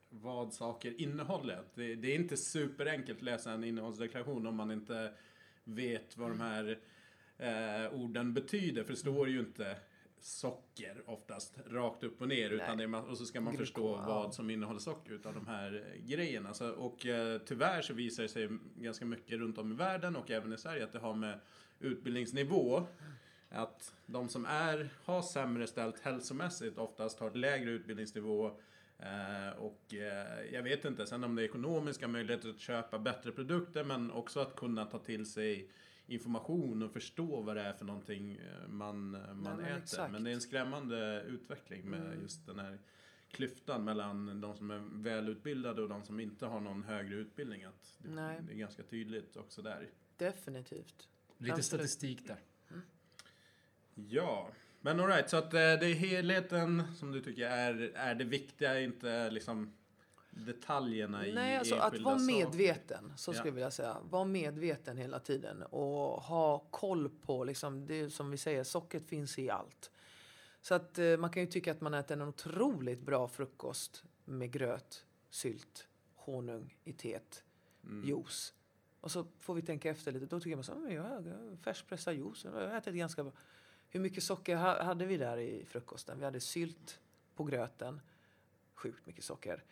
vad 0.09 0.53
saker 0.53 1.01
innehåller. 1.01 1.65
Det, 1.75 1.95
det 1.95 2.09
är 2.13 2.15
inte 2.15 2.37
superenkelt 2.37 3.19
att 3.19 3.25
läsa 3.25 3.53
en 3.53 3.65
innehållsdeklaration 3.65 4.47
om 4.47 4.57
man 4.57 4.71
inte 4.71 5.13
vet 5.65 6.17
vad 6.17 6.31
de 6.31 6.41
här 6.41 6.79
eh, 7.39 7.95
orden 7.95 8.35
betyder. 8.35 8.85
För 8.85 8.91
det 8.91 8.99
står 8.99 9.29
ju 9.29 9.41
inte 9.41 9.77
socker 10.21 11.03
oftast 11.07 11.59
rakt 11.67 12.05
upp 12.05 12.21
och 12.21 12.29
ner. 12.29 12.51
Utan 12.51 12.79
det 12.79 12.85
är, 12.85 13.11
och 13.11 13.19
så 13.19 13.25
ska 13.25 13.41
man 13.41 13.53
Glukos, 13.53 13.69
förstå 13.69 13.97
ja. 13.97 14.07
vad 14.07 14.35
som 14.35 14.51
innehåller 14.51 14.81
socker 14.81 15.13
utav 15.13 15.35
de 15.35 15.47
här 15.47 15.85
eh, 15.87 16.07
grejerna. 16.07 16.55
Så, 16.55 16.71
och 16.71 17.07
eh, 17.07 17.39
tyvärr 17.39 17.83
så 17.83 17.95
visar 17.95 18.23
det 18.23 18.29
sig 18.29 18.49
ganska 18.77 19.05
mycket 19.05 19.39
runt 19.39 19.59
om 19.59 19.73
i 19.73 19.75
världen 19.75 20.17
och 20.17 20.31
även 20.31 20.53
i 20.53 20.59
Sverige 20.59 20.85
att 20.85 20.93
det 20.93 20.99
har 20.99 21.15
med 21.15 21.41
utbildningsnivå 21.81 22.87
att 23.51 23.95
de 24.07 24.29
som 24.29 24.47
är, 24.47 24.89
har 25.05 25.23
sämre 25.23 25.67
ställt 25.67 26.01
hälsomässigt 26.01 26.79
oftast 26.79 27.21
har 27.21 27.31
lägre 27.31 27.71
utbildningsnivå. 27.71 28.47
Eh, 28.99 29.59
och 29.59 29.95
eh, 29.95 30.53
jag 30.53 30.63
vet 30.63 30.85
inte 30.85 31.07
sen 31.07 31.25
om 31.25 31.35
det 31.35 31.43
är 31.43 31.45
ekonomiska 31.45 32.09
möjligheter 32.09 32.51
att 32.51 32.61
köpa 32.61 32.99
bättre 32.99 33.33
produkter 33.33 33.85
men 33.85 34.11
också 34.11 34.41
att 34.41 34.57
kunna 34.57 34.85
ta 34.85 34.99
till 34.99 35.27
sig 35.27 35.71
information 36.11 36.83
och 36.83 36.93
förstå 36.93 37.41
vad 37.41 37.57
det 37.57 37.63
är 37.63 37.73
för 37.73 37.85
någonting 37.85 38.33
eh, 38.37 38.69
man, 38.69 39.15
eh, 39.15 39.21
man 39.35 39.57
men 39.57 39.61
äter. 39.65 39.77
exakt. 39.83 40.13
Men 40.13 40.25
det 40.25 40.31
är 40.31 40.35
en 40.35 40.41
skrämmande 40.41 41.23
utveckling 41.29 41.91
med 41.91 42.01
Mm. 42.07 42.21
just 42.23 42.47
den 42.47 42.59
här 42.59 42.79
klyftan 43.31 43.85
mellan 43.85 44.41
de 44.41 44.57
som 44.57 44.71
är 44.71 44.79
välutbildade 44.93 45.83
och 45.83 45.89
de 45.89 46.05
som 46.05 46.21
inte 46.21 46.47
har 46.47 46.61
någon 46.61 46.83
högre 46.83 47.15
utbildning. 47.15 47.65
Att 47.65 47.95
det, 47.99 48.09
Nej. 48.11 48.41
det 48.47 48.53
är 48.53 48.57
ganska 48.57 48.83
tydligt 48.83 49.37
också 49.37 49.63
där. 49.63 49.89
Definitivt. 50.17 51.09
Lite 51.39 51.55
Absolut. 51.55 51.65
statistik 51.65 52.27
där. 52.29 52.39
Ja, 53.95 54.51
men 54.81 55.01
alright, 55.01 55.31
så 55.31 55.37
att 55.37 55.55
eh, 55.55 55.59
det 55.61 55.87
är 55.87 55.95
helheten 55.95 56.83
som 56.97 57.13
du 57.13 57.21
tycker 57.21 57.47
är, 57.51 57.75
är 57.95 58.15
det 58.15 58.25
viktiga, 58.25 58.81
inte 58.81 59.31
liksom 59.31 59.73
detaljerna 60.31 61.27
i 61.27 61.33
Nej, 61.35 61.57
alltså 61.57 61.75
att 61.75 61.99
vara 62.01 62.19
saker. 62.19 62.33
medveten, 62.35 63.13
så 63.17 63.31
Ja. 63.31 63.35
skulle 63.35 63.49
jag 63.49 63.55
vilja 63.55 63.71
säga. 63.71 63.97
Var 64.11 64.25
medveten 64.25 64.97
hela 64.97 65.19
tiden 65.21 65.63
och 65.63 66.23
ha 66.23 66.59
koll 66.59 67.09
på, 67.09 67.45
liksom, 67.45 67.87
det 67.87 68.11
som 68.11 68.31
vi 68.31 68.37
säger, 68.37 68.65
sockret 68.65 69.07
finns 69.09 69.39
i 69.39 69.51
allt. 69.51 69.91
Så 70.63 70.75
att 70.75 70.99
eh, 70.99 71.17
man 71.17 71.31
kan 71.31 71.43
ju 71.43 71.47
tycka 71.49 71.71
att 71.73 71.81
man 71.81 71.95
äter 71.95 72.17
en 72.17 72.29
otroligt 72.29 73.01
bra 73.01 73.29
frukost 73.29 74.05
med 74.25 74.51
gröt, 74.53 75.05
sylt, 75.31 75.89
honung 76.15 76.77
i 76.85 76.93
teet, 76.93 77.45
Mm. 77.85 78.09
juice. 78.09 78.55
Och 79.01 79.11
så 79.11 79.27
får 79.39 79.55
vi 79.55 79.63
tänka 79.63 79.91
efter 79.91 80.13
lite. 80.13 80.27
Då 80.27 80.41
tycker 80.41 80.57
man 80.57 80.65
så 80.65 80.75
"Men 80.75 80.95
jag 80.95 81.25
färskpressad 81.63 82.15
juice. 82.15 82.45
Jag 82.45 82.53
har 82.53 82.61
ätit 82.61 82.95
ganska 82.95 83.23
bra. 83.25 83.33
Hur 83.91 84.01
mycket 84.01 84.23
socker 84.23 84.57
ha- 84.57 84.83
hade 84.83 85.07
vi 85.07 85.17
där 85.17 85.37
i 85.37 85.65
frukosten? 85.65 86.19
Vi 86.19 86.25
hade 86.25 86.41
sylt 86.41 87.01
på 87.35 87.45
gröten. 87.45 88.01
Sjukt 88.75 89.07
mycket 89.07 89.25
socker. 89.25 89.65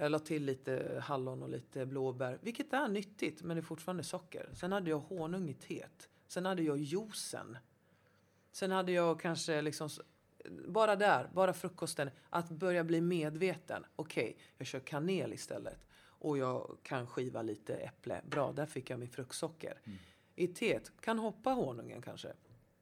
Jag 0.00 0.12
la 0.12 0.18
till 0.18 0.44
lite 0.44 1.02
hallon 1.04 1.42
och 1.42 1.48
lite 1.48 1.86
blåbär, 1.86 2.38
vilket 2.42 2.72
är 2.72 2.88
nyttigt, 2.88 3.42
men 3.42 3.56
det 3.56 3.60
är 3.60 3.62
fortfarande 3.62 4.02
socker. 4.02 4.48
Sen 4.54 4.72
hade 4.72 4.90
jag 4.90 4.98
honung 4.98 5.48
i 5.48 5.54
teet. 5.54 6.08
Sen 6.28 6.46
hade 6.46 6.62
jag 6.62 6.78
juicen. 6.78 7.58
Sen 8.52 8.70
hade 8.70 8.92
jag 8.92 9.20
kanske 9.20 9.62
liksom, 9.62 9.88
bara 10.68 10.96
där, 10.96 11.30
bara 11.34 11.52
frukosten, 11.52 12.10
att 12.30 12.50
börja 12.50 12.84
bli 12.84 13.00
medveten. 13.00 13.84
Okej, 13.96 14.36
jag 14.56 14.66
kör 14.66 14.80
kanel 14.80 15.32
istället. 15.32 15.86
Och 16.02 16.38
jag 16.38 16.78
kan 16.82 17.06
skiva 17.06 17.42
lite 17.42 17.74
äpple. 17.74 18.22
Bra, 18.30 18.52
där 18.52 18.66
fick 18.66 18.90
jag 18.90 18.98
min 18.98 19.08
fruktsocker. 19.08 19.80
I 20.34 20.48
teet, 20.48 20.92
kan 21.00 21.18
hoppa 21.18 21.50
honungen 21.50 22.02
kanske. 22.02 22.32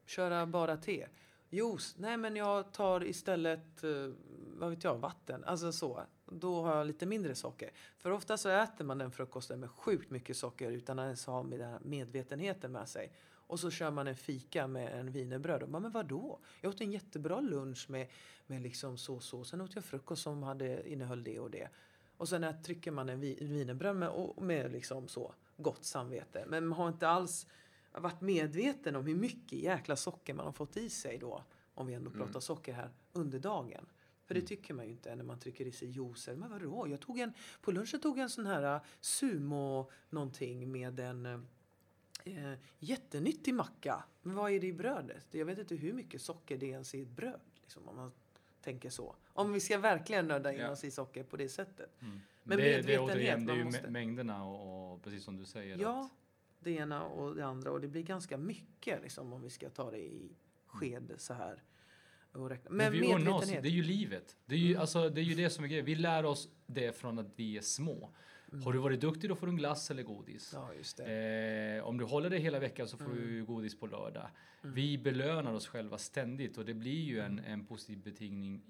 Köra 0.06 0.46
bara 0.46 0.76
te. 0.76 1.06
Juice, 1.50 1.94
nej 1.98 2.16
men 2.16 2.36
jag 2.36 2.72
tar 2.72 3.04
istället, 3.04 3.84
eh, 3.84 4.12
vad 4.58 4.70
vet 4.70 4.84
jag, 4.84 4.98
vatten. 4.98 5.44
Alltså 5.44 5.72
så. 5.72 6.06
Då 6.30 6.62
har 6.62 6.76
jag 6.76 6.86
lite 6.86 7.06
mindre 7.06 7.34
socker. 7.34 7.70
För 7.98 8.10
ofta 8.10 8.36
så 8.36 8.48
äter 8.48 8.84
man 8.84 8.98
den 8.98 9.10
frukosten 9.10 9.60
med 9.60 9.70
sjukt 9.70 10.10
mycket 10.10 10.36
socker 10.36 10.70
utan 10.70 10.98
att 10.98 11.04
ens 11.04 11.26
ha 11.26 11.42
med 11.42 11.60
den 11.60 11.78
medvetenheten 11.82 12.72
med 12.72 12.88
sig. 12.88 13.12
Och 13.48 13.60
så 13.60 13.70
kör 13.70 13.90
man 13.90 14.06
en 14.06 14.16
fika 14.16 14.66
med 14.66 15.00
en 15.00 15.12
wienerbröd. 15.12 15.62
Och 15.62 15.68
man, 15.68 15.82
men 15.82 15.90
vadå? 15.90 16.38
Jag 16.60 16.70
åt 16.70 16.80
en 16.80 16.92
jättebra 16.92 17.40
lunch 17.40 17.90
med, 17.90 18.08
med 18.46 18.62
liksom 18.62 18.98
så 18.98 19.20
så. 19.20 19.44
Sen 19.44 19.60
åt 19.60 19.74
jag 19.74 19.84
frukost 19.84 20.22
som 20.22 20.42
hade, 20.42 20.90
innehöll 20.90 21.24
det 21.24 21.38
och 21.38 21.50
det. 21.50 21.68
Och 22.16 22.28
sen 22.28 22.62
trycker 22.62 22.90
man 22.90 23.08
en 23.08 23.20
wienerbröd 23.20 23.96
med, 23.96 24.08
och 24.08 24.42
med 24.42 24.72
liksom 24.72 25.08
så 25.08 25.34
gott 25.56 25.84
samvete. 25.84 26.44
Men 26.46 26.66
man 26.66 26.78
har 26.78 26.88
inte 26.88 27.08
alls 27.08 27.46
varit 27.92 28.20
medveten 28.20 28.96
om 28.96 29.06
hur 29.06 29.14
mycket 29.14 29.58
jäkla 29.58 29.96
socker 29.96 30.34
man 30.34 30.46
har 30.46 30.52
fått 30.52 30.76
i 30.76 30.90
sig 30.90 31.18
då. 31.18 31.44
Om 31.74 31.86
vi 31.86 31.94
ändå 31.94 32.10
pratar 32.10 32.40
socker 32.40 32.72
här 32.72 32.90
under 33.12 33.38
dagen. 33.38 33.86
För 34.28 34.34
det 34.34 34.40
tycker 34.40 34.74
man 34.74 34.84
ju 34.84 34.90
inte 34.90 35.14
när 35.16 35.24
man 35.24 35.38
trycker 35.38 35.66
i 35.66 35.72
sig 35.72 35.88
juicer. 35.88 36.36
Men 36.36 36.50
vadå? 36.50 36.88
Jag 36.88 37.00
tog 37.00 37.18
en, 37.18 37.32
på 37.60 37.72
lunchen 37.72 38.00
tog 38.00 38.18
jag 38.18 38.22
en 38.22 38.30
sån 38.30 38.46
här 38.46 38.74
uh, 38.74 38.82
sumo 39.00 39.90
någonting 40.10 40.72
med 40.72 41.00
en 41.00 41.26
uh, 41.26 41.40
eh, 42.24 42.58
jättenyttig 42.78 43.54
macka. 43.54 44.04
Men 44.22 44.34
vad 44.34 44.52
är 44.52 44.60
det 44.60 44.66
i 44.66 44.72
brödet? 44.72 45.26
Jag 45.30 45.46
vet 45.46 45.58
inte 45.58 45.74
hur 45.74 45.92
mycket 45.92 46.22
socker 46.22 46.58
det 46.58 46.66
är 46.66 46.70
ens 46.70 46.94
i 46.94 47.02
ett 47.02 47.08
bröd. 47.08 47.40
Liksom, 47.62 47.88
om 47.88 47.96
man 47.96 48.12
tänker 48.60 48.90
så. 48.90 49.16
Om 49.26 49.52
vi 49.52 49.60
ska 49.60 49.78
verkligen 49.78 50.28
nöda 50.28 50.52
in 50.52 50.58
Ja. 50.58 50.70
oss 50.70 50.84
i 50.84 50.90
socker 50.90 51.22
på 51.24 51.36
det 51.36 51.48
sättet. 51.48 51.90
Men 51.98 52.20
Men 52.42 52.58
det, 52.58 52.82
det, 52.82 52.98
återigen, 52.98 53.46
det 53.46 53.52
är 53.52 53.56
ju 53.56 53.64
måste- 53.64 53.90
mängderna 53.90 54.44
och, 54.44 54.92
och 54.94 55.02
precis 55.02 55.24
som 55.24 55.36
du 55.36 55.44
säger. 55.44 55.78
Ja, 55.78 56.04
Att, 56.04 56.10
det 56.60 56.70
ena 56.70 57.04
och 57.04 57.34
det 57.34 57.46
andra. 57.46 57.70
Och 57.70 57.80
det 57.80 57.88
blir 57.88 58.02
ganska 58.02 58.36
mycket 58.38 59.02
liksom, 59.02 59.32
om 59.32 59.42
vi 59.42 59.50
ska 59.50 59.70
ta 59.70 59.90
det 59.90 59.98
i 59.98 60.36
sked 60.66 61.14
så 61.18 61.34
här. 61.34 61.62
Och 62.32 62.48
räkna. 62.50 62.70
men 62.70 62.76
Men 62.76 62.92
vi 62.92 62.98
unnar 63.14 63.14
oss, 63.16 63.24
medvetenhet. 63.24 63.62
det 63.62 63.68
är 63.68 63.72
ju 63.72 63.82
livet. 63.82 64.36
Det 64.46 64.54
är 64.54 64.58
ju, 64.58 64.76
alltså, 64.76 65.08
det 65.10 65.20
är 65.20 65.24
ju 65.24 65.34
det 65.34 65.50
som 65.50 65.64
är 65.64 65.68
grejen. 65.68 65.84
Vi 65.84 65.94
lär 65.94 66.24
oss 66.24 66.48
det 66.66 66.92
från 66.96 67.18
att 67.18 67.26
vi 67.36 67.56
är 67.56 67.60
små. 67.62 68.10
Har 68.64 68.72
du 68.72 68.78
varit 68.78 69.00
duktig 69.00 69.30
då 69.30 69.36
får 69.36 69.46
du 69.46 69.50
en 69.50 69.56
glass 69.56 69.90
eller 69.90 70.02
godis. 70.02 70.50
Ja, 70.54 70.74
just 70.74 70.96
det. 70.96 71.76
Eh, 71.78 71.84
om 71.88 71.98
du 71.98 72.04
håller 72.04 72.30
dig 72.30 72.40
hela 72.40 72.58
veckan 72.58 72.88
så 72.88 72.96
får 72.96 73.04
Mm. 73.04 73.16
du 73.18 73.44
godis 73.44 73.80
på 73.80 73.86
lördag. 73.86 74.28
Vi 74.62 74.98
belönar 74.98 75.52
oss 75.52 75.66
själva 75.68 75.98
ständigt 75.98 76.58
och 76.58 76.64
det 76.64 76.74
blir 76.74 77.02
ju 77.04 77.20
en, 77.20 77.38
en 77.38 77.66
positiv 77.66 77.98
betingning 77.98 78.62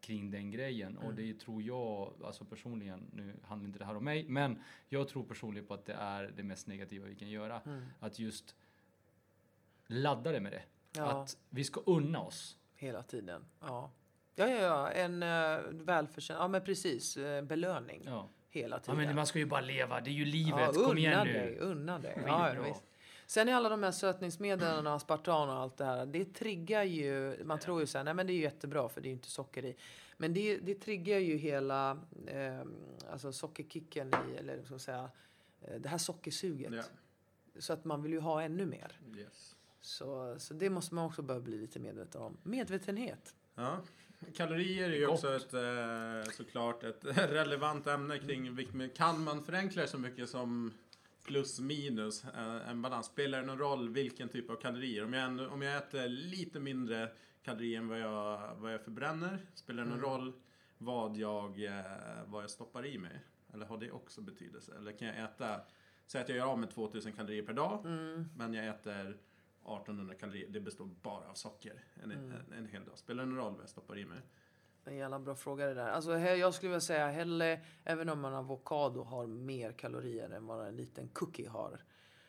kring 0.00 0.30
den 0.30 0.50
grejen. 0.50 0.96
Och 0.98 1.14
det 1.14 1.34
tror 1.40 1.62
jag, 1.62 2.12
alltså 2.24 2.44
personligen, 2.44 3.10
nu 3.12 3.34
handlar 3.44 3.66
inte 3.66 3.78
det 3.78 3.84
här 3.84 3.96
om 3.96 4.04
mig, 4.04 4.24
men 4.28 4.58
jag 4.88 5.08
tror 5.08 5.24
personligen 5.24 5.66
på 5.66 5.74
att 5.74 5.86
det 5.86 5.92
är 5.94 6.32
det 6.36 6.42
mest 6.42 6.66
negativa 6.66 7.06
vi 7.06 7.14
kan 7.14 7.30
göra. 7.30 7.60
Mm. 7.60 7.82
Att 8.00 8.18
just 8.18 8.56
ladda 9.86 10.32
det 10.32 10.40
med 10.40 10.52
det. 10.52 10.62
Ja. 10.96 11.22
Att 11.22 11.36
vi 11.50 11.64
ska 11.64 11.80
unna 11.86 12.20
oss. 12.20 12.58
Hela 12.82 13.02
tiden. 13.02 13.44
Ja, 13.60 13.90
ja, 14.34 14.48
ja. 14.48 14.60
ja. 14.60 14.90
En 14.90 15.22
uh, 15.22 15.84
välförtjänt... 15.84 16.38
Ja, 16.40 16.48
men 16.48 16.64
precis. 16.64 17.16
Uh, 17.16 17.42
belöning. 17.42 18.02
Ja. 18.06 18.28
Hela 18.50 18.76
ja, 18.76 18.80
tiden. 18.80 18.96
men 18.96 19.16
man 19.16 19.26
ska 19.26 19.38
ju 19.38 19.46
bara 19.46 19.60
leva, 19.60 20.00
det 20.00 20.10
är 20.10 20.12
ju 20.12 20.24
livet. 20.24 20.60
Ja, 20.60 20.72
Kom 20.72 20.84
unna 20.84 20.98
igen 20.98 21.26
dig, 21.26 21.50
nu. 21.50 21.58
unna 21.58 21.98
dig. 21.98 22.14
Skitbra. 22.14 22.54
Ja, 22.54 22.66
ja. 22.66 22.80
Sen 23.26 23.48
är 23.48 23.54
alla 23.54 23.68
de 23.68 23.82
här 23.82 23.90
sötningsmedlen 23.90 24.86
och 24.86 24.92
aspartam 24.92 25.48
och 25.48 25.54
allt 25.54 25.76
det 25.76 25.84
här. 25.84 26.06
Det 26.06 26.24
triggar 26.24 26.82
ju, 26.82 27.44
man 27.44 27.58
tror 27.58 27.80
ju 27.80 27.86
så 27.86 27.98
här, 27.98 28.04
nej 28.04 28.14
men 28.14 28.26
det 28.26 28.32
är 28.32 28.34
ju 28.34 28.42
jättebra 28.42 28.88
för 28.88 29.00
det 29.00 29.06
är 29.06 29.10
ju 29.10 29.14
inte 29.14 29.30
socker 29.30 29.64
i. 29.64 29.76
Men 30.16 30.34
det, 30.34 30.56
det 30.56 30.74
triggar 30.74 31.18
ju 31.18 31.36
hela, 31.36 31.98
eh, 32.26 32.60
alltså 33.10 33.32
sockerkicken 33.32 34.08
i, 34.08 34.36
eller 34.36 34.62
ska 34.62 34.70
man 34.70 34.80
säga, 34.80 35.10
eh, 35.60 35.80
det 35.80 35.88
här 35.88 35.98
sockersuget. 35.98 36.72
Ja. 36.72 36.82
Så 37.58 37.72
att 37.72 37.84
man 37.84 38.02
vill 38.02 38.12
ju 38.12 38.20
ha 38.20 38.42
ännu 38.42 38.66
mer. 38.66 39.00
Yes. 39.16 39.56
Så, 39.82 40.36
så 40.38 40.54
det 40.54 40.70
måste 40.70 40.94
man 40.94 41.04
också 41.04 41.22
börja 41.22 41.40
bli 41.40 41.58
lite 41.58 41.78
medveten 41.78 42.22
om. 42.22 42.36
Medvetenhet. 42.42 43.34
Ja. 43.54 43.80
Kalorier 44.34 44.90
är 44.90 44.94
ju 44.94 45.06
Gott. 45.06 45.14
också 45.14 45.36
ett, 45.36 45.54
eh, 45.54 46.32
såklart 46.32 46.82
ett 46.84 47.04
relevant 47.16 47.86
ämne 47.86 48.18
kring 48.18 48.54
vikt. 48.54 48.74
Men 48.74 48.90
kan 48.90 49.24
man 49.24 49.44
förenkla 49.44 49.82
det 49.82 49.88
så 49.88 49.98
mycket 49.98 50.28
som 50.28 50.72
plus 51.24 51.60
minus 51.60 52.24
eh, 52.24 52.68
en 52.70 52.82
balans? 52.82 53.06
Spelar 53.06 53.40
det 53.40 53.46
någon 53.46 53.58
roll 53.58 53.88
vilken 53.88 54.28
typ 54.28 54.50
av 54.50 54.56
kalorier? 54.56 55.04
Om 55.04 55.12
jag, 55.12 55.52
om 55.52 55.62
jag 55.62 55.76
äter 55.76 56.08
lite 56.08 56.60
mindre 56.60 57.08
kalorier 57.42 57.78
än 57.78 57.88
vad 57.88 58.00
jag, 58.00 58.54
vad 58.56 58.74
jag 58.74 58.80
förbränner, 58.80 59.38
spelar 59.54 59.84
det 59.84 59.90
någon 59.90 60.00
roll 60.00 60.32
vad 60.78 61.16
jag, 61.16 61.64
eh, 61.64 61.82
vad 62.26 62.42
jag 62.42 62.50
stoppar 62.50 62.86
i 62.86 62.98
mig? 62.98 63.20
Eller 63.54 63.66
har 63.66 63.78
det 63.78 63.90
också 63.90 64.20
betydelse? 64.20 64.72
Eller 64.76 64.92
kan 64.92 65.08
jag 65.08 65.24
äta, 65.24 65.60
säg 66.06 66.20
att 66.20 66.28
jag 66.28 66.38
gör 66.38 66.46
av 66.46 66.58
med 66.58 66.70
2000 66.70 67.12
kalorier 67.12 67.42
per 67.42 67.52
dag, 67.52 67.84
men 68.36 68.54
jag 68.54 68.66
äter 68.66 69.16
1800 69.66 70.14
kalorier, 70.14 70.48
det 70.48 70.60
består 70.60 70.86
bara 71.02 71.28
av 71.30 71.34
socker 71.34 71.84
en, 72.02 72.10
en, 72.10 72.52
en 72.58 72.66
hel 72.66 72.84
dag. 72.84 72.98
Spelar 72.98 73.22
det 73.24 73.28
någon 73.30 73.38
roll 73.38 73.52
vad 73.52 73.62
jag 73.62 73.68
stoppar 73.68 73.98
i 73.98 74.04
mig? 74.04 74.18
En 74.84 74.96
jävla 74.96 75.18
bra 75.18 75.34
fråga 75.34 75.66
det 75.66 75.74
där. 75.74 75.88
Alltså, 75.90 76.18
jag 76.18 76.54
skulle 76.54 76.70
vilja 76.70 76.80
säga 76.80 77.08
hellre, 77.08 77.60
även 77.84 78.08
om 78.08 78.24
en 78.24 78.34
avokado 78.34 79.02
har 79.02 79.26
mer 79.26 79.72
kalorier 79.72 80.30
än 80.30 80.46
vad 80.46 80.66
en 80.66 80.76
liten 80.76 81.08
cookie 81.08 81.48
har. 81.48 81.80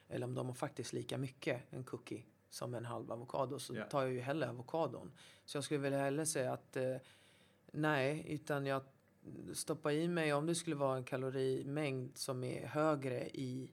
Eller 0.10 0.26
om 0.26 0.34
de 0.36 0.48
har 0.48 0.54
faktiskt 0.54 0.94
lika 0.94 1.18
mycket, 1.18 1.62
en 1.70 1.84
cookie, 1.84 2.24
som 2.50 2.74
en 2.74 2.86
halv 2.86 3.12
avokado. 3.12 3.60
Så 3.60 3.76
Ja. 3.76 3.86
tar 3.86 4.02
jag 4.02 4.12
ju 4.12 4.20
hellre 4.20 4.50
avokadon. 4.50 5.12
Så 5.46 5.58
jag 5.58 5.64
skulle 5.64 5.80
vilja 5.80 6.00
hellre 6.00 6.26
säga 6.26 6.54
att 6.54 6.76
eh, 6.78 6.96
nej, 7.72 8.26
utan 8.30 8.66
jag 8.66 8.82
stoppar 9.54 9.92
i 9.92 10.08
mig, 10.08 10.34
om 10.34 10.46
det 10.46 10.56
skulle 10.56 10.76
vara 10.76 10.98
en 10.98 11.04
kalorimängd 11.04 12.18
som 12.18 12.44
är 12.44 12.68
högre 12.68 13.30
i 13.30 13.72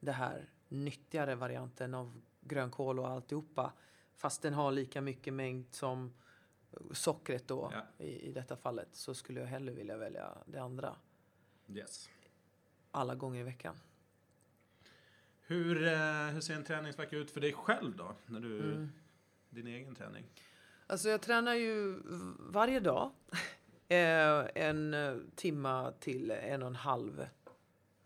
det 0.00 0.12
här 0.12 0.48
nyttigare 0.68 1.34
varianten 1.34 1.94
av 1.94 2.20
grönkål 2.40 2.98
och 2.98 3.08
alltihopa. 3.08 3.72
Fast 4.16 4.42
den 4.42 4.54
har 4.54 4.72
lika 4.72 5.00
mycket 5.00 5.34
mängd 5.34 5.66
som 5.70 6.12
sockret 6.92 7.48
då 7.48 7.70
Ja. 7.72 8.04
i, 8.04 8.28
i 8.28 8.32
detta 8.32 8.56
fallet 8.56 8.88
så 8.92 9.14
skulle 9.14 9.40
jag 9.40 9.46
hellre 9.46 9.74
vilja 9.74 9.96
välja 9.96 10.38
det 10.46 10.58
andra 10.58 10.96
Yes. 11.68 12.08
alla 12.90 13.14
gånger 13.14 13.40
i 13.40 13.42
veckan. 13.44 13.76
Hur, 15.40 15.86
eh, 15.86 16.26
hur 16.26 16.40
ser 16.40 16.54
en 16.54 16.64
träningsvecka 16.64 17.16
ut 17.16 17.30
för 17.30 17.40
dig 17.40 17.52
själv 17.52 17.96
då? 17.96 18.14
När 18.26 18.40
du, 18.40 18.88
Din 19.50 19.66
egen 19.66 19.94
träning? 19.94 20.24
Alltså 20.86 21.08
jag 21.08 21.20
tränar 21.22 21.54
ju 21.54 21.98
varje 22.38 22.80
dag 22.80 23.10
eh, 23.88 24.46
en 24.54 24.94
eh, 24.94 25.16
timma 25.34 25.92
till 26.00 26.30
en 26.30 26.62
och 26.62 26.68
en 26.68 26.76
halv 26.76 27.26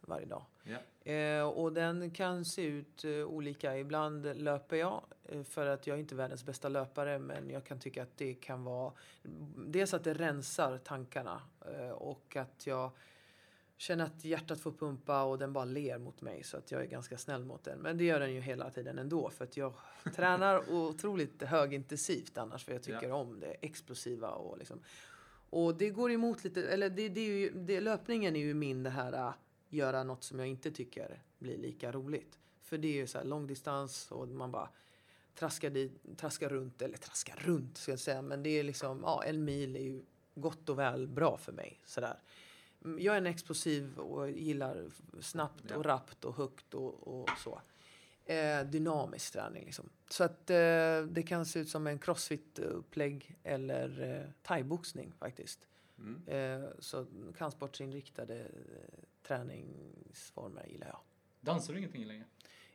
varje 0.00 0.26
dag. 0.26 0.44
Ja. 0.64 0.78
Eh, 1.04 1.42
och 1.42 1.72
den 1.72 2.10
kan 2.10 2.44
se 2.44 2.62
ut 2.62 3.04
eh, 3.04 3.10
olika. 3.10 3.78
Ibland 3.78 4.36
löper 4.36 4.76
jag 4.76 5.04
eh, 5.24 5.42
för 5.42 5.66
att 5.66 5.86
jag 5.86 5.94
är 5.96 6.00
inte 6.00 6.14
världens 6.14 6.44
bästa 6.44 6.68
löpare 6.68 7.18
men 7.18 7.50
jag 7.50 7.64
kan 7.64 7.78
tycka 7.80 8.02
att 8.02 8.16
det 8.16 8.34
kan 8.34 8.64
vara 8.64 8.92
dels 9.56 9.94
att 9.94 10.04
det 10.04 10.14
rensar 10.14 10.78
tankarna 10.78 11.42
eh, 11.72 11.90
och 11.90 12.36
att 12.36 12.66
jag 12.66 12.90
känner 13.76 14.04
att 14.04 14.24
hjärtat 14.24 14.60
får 14.60 14.72
pumpa 14.72 15.22
och 15.22 15.38
den 15.38 15.52
bara 15.52 15.64
ler 15.64 15.98
mot 15.98 16.20
mig 16.20 16.42
så 16.44 16.56
att 16.56 16.70
jag 16.70 16.82
är 16.82 16.86
ganska 16.86 17.18
snäll 17.18 17.44
mot 17.44 17.64
den. 17.64 17.78
Men 17.78 17.98
det 17.98 18.04
gör 18.04 18.20
den 18.20 18.34
ju 18.34 18.40
hela 18.40 18.70
tiden 18.70 18.98
ändå 18.98 19.30
för 19.30 19.44
att 19.44 19.56
jag 19.56 19.72
tränar 20.16 20.72
otroligt 20.72 21.42
högintensivt 21.42 22.38
annars 22.38 22.64
för 22.64 22.72
jag 22.72 22.82
tycker 22.82 23.08
Ja. 23.08 23.14
om 23.14 23.40
det 23.40 23.56
explosiva 23.60 24.30
och 24.30 24.58
liksom. 24.58 24.80
Och 25.50 25.74
det 25.74 25.90
går 25.90 26.12
emot 26.12 26.44
lite, 26.44 26.62
eller 26.68 26.90
det, 26.90 27.08
det 27.08 27.20
är 27.20 27.24
ju, 27.38 27.50
det, 27.50 27.80
löpningen 27.80 28.36
är 28.36 28.40
ju 28.40 28.54
min 28.54 28.82
det 28.82 28.90
här 28.90 29.32
göra 29.74 30.04
något 30.04 30.24
som 30.24 30.38
jag 30.38 30.48
inte 30.48 30.70
tycker 30.70 31.22
blir 31.38 31.58
lika 31.58 31.92
roligt. 31.92 32.38
För 32.62 32.78
det 32.78 32.88
är 32.88 32.92
ju 32.94 33.06
så 33.06 33.18
här 33.18 33.24
långdistans 33.24 34.10
och 34.12 34.28
man 34.28 34.50
bara 34.52 34.68
traskar, 35.34 35.70
dit, 35.70 36.16
traskar 36.16 36.48
runt, 36.48 36.82
eller 36.82 36.96
traskar 36.96 37.36
runt 37.36 37.78
ska 37.78 37.92
jag 37.92 38.00
säga, 38.00 38.22
men 38.22 38.42
det 38.42 38.50
är 38.50 38.62
liksom, 38.62 39.00
ja 39.02 39.24
en 39.24 39.44
mil 39.44 39.76
är 39.76 39.80
ju 39.80 40.02
gott 40.34 40.68
och 40.68 40.78
väl 40.78 41.08
bra 41.08 41.36
för 41.36 41.52
mig 41.52 41.80
sådär. 41.84 42.18
Mm, 42.84 42.98
Jag 43.02 43.14
är 43.14 43.18
en 43.18 43.26
explosiv 43.26 43.98
och 43.98 44.30
gillar 44.30 44.90
snabbt 45.20 45.64
Ja. 45.70 45.76
och 45.76 45.84
rappt 45.84 46.24
och 46.24 46.34
högt 46.36 46.74
och, 46.74 47.08
och 47.20 47.30
så. 47.44 47.60
Eh, 48.26 48.64
dynamisk 48.64 49.32
träning 49.32 49.64
liksom. 49.64 49.88
Så 50.08 50.24
att 50.24 50.50
eh, 50.50 51.02
det 51.10 51.24
kan 51.26 51.46
se 51.46 51.58
ut 51.60 51.68
som 51.68 51.86
en 51.86 51.98
crossfit-upplägg 51.98 53.36
eller 53.42 54.02
eh, 54.20 54.30
thaiboxning 54.42 55.12
faktiskt. 55.18 55.68
Mm. 55.98 56.22
Eh, 56.62 56.68
så 56.78 57.06
kampsportsinriktade 57.38 58.40
eh, 58.40 58.98
träningsformer 59.26 60.66
gillar 60.66 60.86
jag. 60.86 60.98
Dansar 61.40 61.72
du 61.72 61.78
ingenting 61.78 62.04
längre? 62.04 62.24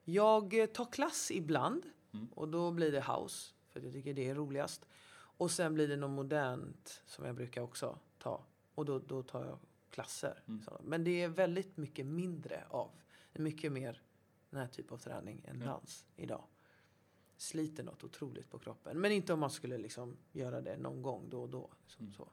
Jag 0.04 0.60
eh, 0.60 0.66
tar 0.66 0.86
klass 0.92 1.32
ibland 1.32 1.86
Mm. 2.14 2.28
och 2.36 2.48
då 2.48 2.72
blir 2.72 2.92
det 2.92 3.02
house 3.02 3.54
för 3.68 3.80
jag 3.82 3.94
tycker 3.94 4.14
det 4.14 4.30
är 4.30 4.36
roligast. 4.36 4.86
Och 5.12 5.52
sen 5.52 5.74
blir 5.74 5.88
det 5.88 5.96
något 5.96 6.10
modernt 6.12 7.04
som 7.06 7.26
jag 7.26 7.36
brukar 7.36 7.62
också 7.62 8.00
ta 8.18 8.46
och 8.76 8.86
då, 8.86 9.00
då 9.00 9.24
tar 9.24 9.46
jag 9.46 9.60
klasser. 9.90 10.44
Mm. 10.48 10.62
Men 10.84 11.04
det 11.04 11.22
är 11.24 11.28
väldigt 11.28 11.78
mycket 11.78 12.06
mindre 12.06 12.64
av, 12.70 12.92
mycket 13.34 13.72
mer 13.72 14.02
den 14.50 14.60
här 14.60 14.68
typen 14.68 14.94
av 14.94 14.98
träning 14.98 15.42
än 15.48 15.60
Ja. 15.62 15.66
dans 15.66 16.06
idag. 16.16 16.44
Sliter 17.38 17.84
något 17.84 18.04
otroligt 18.04 18.50
på 18.50 18.60
kroppen. 18.60 19.00
Men 19.00 19.12
inte 19.12 19.34
om 19.34 19.40
man 19.40 19.52
skulle 19.52 19.78
liksom 19.78 20.18
göra 20.32 20.62
det 20.62 20.78
någon 20.78 21.02
gång 21.02 21.30
då 21.30 21.42
och 21.42 21.50
då. 21.50 21.70
Liksom 21.84 22.04
Mm. 22.06 22.14
så. 22.14 22.30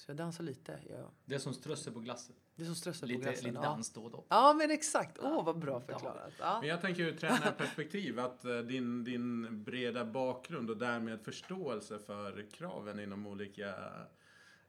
Så 0.00 0.10
jag 0.10 0.16
dansar 0.16 0.44
lite. 0.44 0.78
Jag, 0.88 1.10
Det 1.24 1.34
är 1.34 1.38
som 1.38 1.54
strössel 1.54 1.92
på 1.92 2.00
glassen. 2.00 2.34
det 2.56 2.62
är 2.62 2.66
som 2.66 2.74
strössel 2.74 3.08
på 3.08 3.12
Lite, 3.12 3.22
glassen. 3.30 3.44
lite 3.44 3.56
ja. 3.56 3.62
dans 3.62 3.92
då 3.92 4.02
och 4.04 4.10
då. 4.10 4.24
Ja 4.28 4.54
men 4.58 4.70
exakt. 4.70 5.18
Åh 5.22 5.44
vad 5.44 5.58
bra 5.58 5.80
förklarat. 5.80 6.32
Ja. 6.38 6.58
Men 6.60 6.68
jag 6.68 6.80
tänker 6.80 7.02
ur 7.02 7.16
tränarperspektiv 7.16 8.20
att 8.20 8.44
eh, 8.44 8.58
din, 8.58 9.04
din 9.04 9.62
breda 9.64 10.04
bakgrund 10.04 10.70
och 10.70 10.76
därmed 10.76 11.20
förståelse 11.20 11.98
för 11.98 12.46
kraven 12.50 13.00
inom 13.00 13.26
olika 13.26 13.68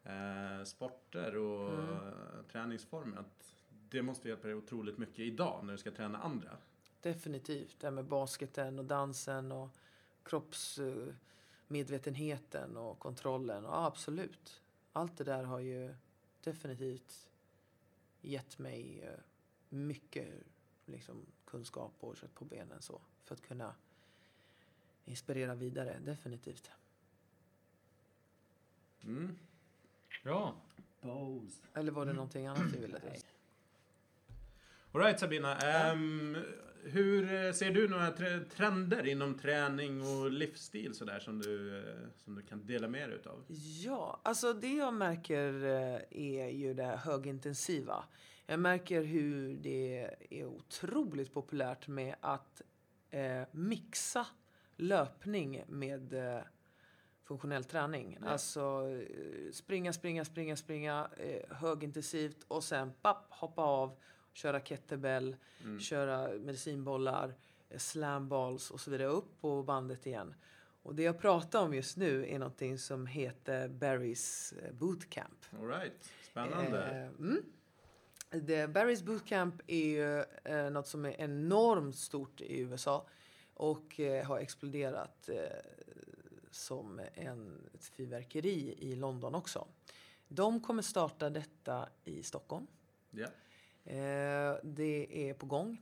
eh, 0.03 0.63
sporter 0.65 1.37
och 1.37 1.73
Mm. 1.73 1.89
eh, 1.89 1.97
träningsformer. 2.51 3.17
Att 3.17 3.53
det 3.89 4.01
måste 4.01 4.27
hjälpa 4.29 4.47
dig 4.47 4.55
otroligt 4.55 4.97
mycket 4.97 5.19
idag 5.19 5.59
när 5.65 5.71
du 5.71 5.77
ska 5.77 5.91
träna 5.91 6.17
andra. 6.17 6.57
Definitivt. 7.01 7.75
Det 7.79 7.87
här 7.87 7.91
med 7.91 8.05
basketen 8.05 8.79
och 8.79 8.85
dansen 8.85 9.51
och 9.51 9.69
kroppsmedvetenheten 10.23 12.77
och 12.77 12.99
kontrollen. 12.99 13.63
Ja, 13.63 13.85
absolut. 13.85 14.61
Allt 14.93 15.17
det 15.17 15.23
där 15.23 15.43
har 15.43 15.59
ju 15.59 15.95
definitivt 16.43 17.29
gett 18.21 18.59
mig 18.59 19.01
eh, 19.03 19.19
mycket 19.69 20.27
liksom, 20.85 21.25
kunskap 21.45 21.93
och 21.99 22.17
kött 22.17 22.35
på 22.35 22.45
benen 22.45 22.81
så. 22.81 23.01
För 23.23 23.35
att 23.35 23.41
kunna 23.41 23.75
inspirera 25.05 25.55
vidare, 25.55 25.99
definitivt. 25.99 26.71
Mm. 29.03 29.35
Ja. 30.23 30.55
Eller 31.73 31.91
var 31.91 32.05
det 32.05 32.13
någonting 32.13 32.47
annat 32.47 32.73
du 32.73 32.79
ville? 32.79 33.01
Nej. 33.05 33.21
Alright 34.91 35.19
Sabina, 35.19 35.57
ehm, 35.57 36.37
hur 36.83 37.33
eh, 37.45 37.51
ser 37.51 37.71
du 37.71 37.87
några 37.87 38.11
tre- 38.11 38.39
trender 38.55 39.07
inom 39.07 39.33
träning 39.37 40.01
och 40.01 40.31
livsstil 40.31 40.93
sådär 40.93 41.19
som 41.19 41.39
du, 41.39 41.77
eh, 41.79 42.07
som 42.17 42.35
du 42.35 42.41
kan 42.41 42.65
dela 42.65 42.87
med 42.87 43.09
dig 43.09 43.17
utav? 43.17 43.43
Ja, 43.83 44.19
alltså 44.23 44.53
det 44.53 44.73
jag 44.73 44.93
märker 44.93 45.63
eh, 45.63 46.01
är 46.11 46.49
ju 46.49 46.73
det 46.73 46.83
här 46.83 46.97
högintensiva. 46.97 48.03
Jag 48.45 48.59
märker 48.59 49.01
hur 49.03 49.55
det 49.57 50.09
är 50.29 50.45
otroligt 50.45 51.33
populärt 51.33 51.87
med 51.87 52.15
att 52.21 52.61
eh, 53.09 53.41
mixa 53.51 54.27
löpning 54.75 55.63
med 55.67 56.13
eh, 56.13 56.41
funktionell 57.23 57.63
träning. 57.63 58.17
Ja. 58.21 58.27
Alltså 58.27 58.81
springa, 59.53 59.93
springa, 59.93 60.25
springa, 60.25 60.55
springa 60.55 61.09
eh, 61.17 61.55
högintensivt 61.55 62.43
och 62.47 62.63
sen 62.63 62.91
papp, 63.01 63.27
hoppa 63.29 63.61
av, 63.61 63.97
köra 64.33 64.59
kettlebell, 64.59 65.35
Mm. 65.63 65.79
köra 65.79 66.27
medicinbollar, 66.27 67.33
eh, 67.69 67.77
slamballs 67.77 68.71
och 68.71 68.79
så 68.79 68.91
vidare 68.91 69.07
upp 69.09 69.41
på 69.41 69.63
bandet 69.63 70.07
igen. 70.07 70.33
Och 70.83 70.95
det 70.95 71.03
jag 71.03 71.19
pratar 71.19 71.61
om 71.61 71.73
just 71.73 71.97
nu 71.97 72.27
är 72.29 72.39
någonting 72.39 72.77
som 72.77 73.07
heter 73.07 73.67
Barry's 73.69 74.53
eh, 74.65 74.71
Bootcamp. 74.73 75.45
Alright, 75.59 76.09
spännande. 76.23 76.85
Eh, 76.85 77.07
mm. 77.07 77.43
Det, 78.29 78.67
Barry's 78.67 79.03
Bootcamp 79.03 79.61
är 79.67 79.85
ju 79.85 80.19
eh, 80.43 80.69
något 80.71 80.87
som 80.87 81.05
är 81.05 81.21
enormt 81.21 81.95
stort 81.95 82.41
i 82.41 82.59
USA 82.59 83.07
och 83.53 83.99
eh, 83.99 84.25
har 84.25 84.39
exploderat 84.39 85.29
eh, 85.29 85.35
som 86.51 87.01
en, 87.13 87.69
ett 87.73 87.85
fyrverkeri 87.85 88.75
i 88.79 88.95
London 88.95 89.35
också. 89.35 89.67
De 90.27 90.59
kommer 90.59 90.81
starta 90.81 91.29
detta 91.29 91.89
i 92.03 92.23
Stockholm. 92.23 92.67
Ja. 93.11 93.27
Eh, 93.85 94.55
det 94.63 95.29
är 95.29 95.33
på 95.33 95.45
gång. 95.45 95.81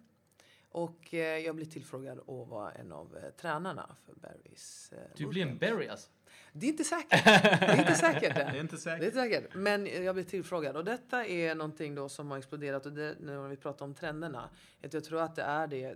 Och 0.71 1.13
eh, 1.13 1.37
jag 1.37 1.55
blir 1.55 1.65
tillfrågad 1.65 2.19
att 2.19 2.47
vara 2.47 2.71
en 2.71 2.91
av 2.91 3.17
eh, 3.17 3.29
tränarna 3.29 3.95
för 4.05 4.13
Barry's 4.13 4.93
Du 5.15 5.27
blir 5.27 5.41
en 5.41 5.57
berry 5.57 5.87
alltså. 5.87 6.09
Det 6.51 6.65
är 6.65 6.69
inte 6.69 6.83
säkert. 6.83 7.25
Det 7.25 7.31
är 7.31 7.79
inte 7.79 7.95
säkert. 7.95 8.35
Det 8.35 8.41
är 8.41 8.59
inte 8.59 8.75
Det 8.75 8.79
är 8.79 8.81
säkert. 8.81 9.03
inte 9.05 9.17
säkert. 9.19 9.55
Men 9.55 9.85
jag 9.85 10.15
blir 10.15 10.23
tillfrågad. 10.23 10.77
Och 10.77 10.85
detta 10.85 11.25
är 11.25 11.55
någonting 11.55 11.95
då 11.95 12.09
som 12.09 12.31
har 12.31 12.37
exploderat. 12.37 12.85
Och 12.85 12.93
det, 12.93 13.15
när 13.19 13.47
vi 13.47 13.57
pratar 13.57 13.85
om 13.85 13.93
trenderna. 13.93 14.49
Att 14.83 14.93
jag 14.93 15.03
tror 15.03 15.21
att 15.21 15.35
det 15.35 15.41
är 15.41 15.67
det, 15.67 15.95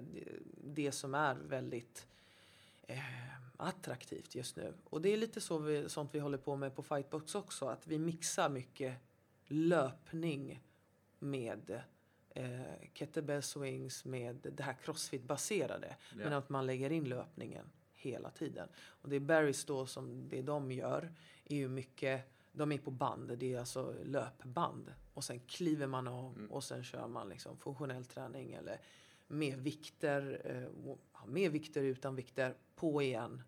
det 0.64 0.92
som 0.92 1.16
är 1.16 1.36
väldigt 1.36 2.08
eh, 2.88 2.98
attraktivt 3.58 4.36
just 4.36 4.56
nu. 4.56 4.74
Och 4.84 5.02
det 5.02 5.10
är 5.14 5.18
lite 5.18 5.42
så 5.42 5.58
vi, 5.58 5.90
sånt 5.90 6.10
vi 6.14 6.20
håller 6.20 6.38
på 6.38 6.56
med 6.56 6.76
på 6.76 6.84
Fightbox 6.84 7.36
också. 7.36 7.66
Att 7.68 7.88
vi 7.88 8.00
mixar 8.00 8.50
mycket 8.50 8.94
löpning 9.48 10.62
med 11.24 11.82
eh, 12.30 12.62
kettlebell 12.94 13.42
swings 13.42 14.06
med 14.06 14.36
det 14.58 14.64
här 14.64 14.74
crossfit-baserade. 14.84 15.96
Men 16.16 16.32
Ja. 16.32 16.38
att 16.38 16.50
man 16.50 16.66
lägger 16.66 16.90
in 16.92 17.10
löpningen 17.10 17.66
hela 17.94 18.30
tiden. 18.30 18.68
Och 18.86 19.10
det 19.10 19.20
Barrys 19.20 19.66
då 19.66 19.86
som 19.86 20.30
det 20.30 20.42
de 20.42 20.72
gör 20.72 21.12
är 21.46 21.56
ju 21.56 21.68
mycket, 21.70 22.22
de 22.52 22.72
är 22.72 22.78
på 22.78 22.92
band, 22.92 23.38
det 23.38 23.54
är 23.54 23.60
alltså 23.60 23.96
löpband. 24.04 24.94
Och 25.14 25.24
sen 25.24 25.40
kliver 25.40 25.88
man 25.88 26.08
av 26.08 26.34
Mm. 26.38 26.52
och 26.52 26.64
sen 26.64 26.84
kör 26.84 27.08
man 27.08 27.30
liksom 27.30 27.58
funktionell 27.58 28.06
träning 28.06 28.54
eller 28.54 28.78
med 29.28 29.58
vikter, 29.60 30.42
eh, 30.46 30.96
med 31.28 31.52
vikter 31.52 31.84
utan 31.84 32.16
vikter, 32.16 32.54
på 32.76 33.02
igen. 33.02 33.42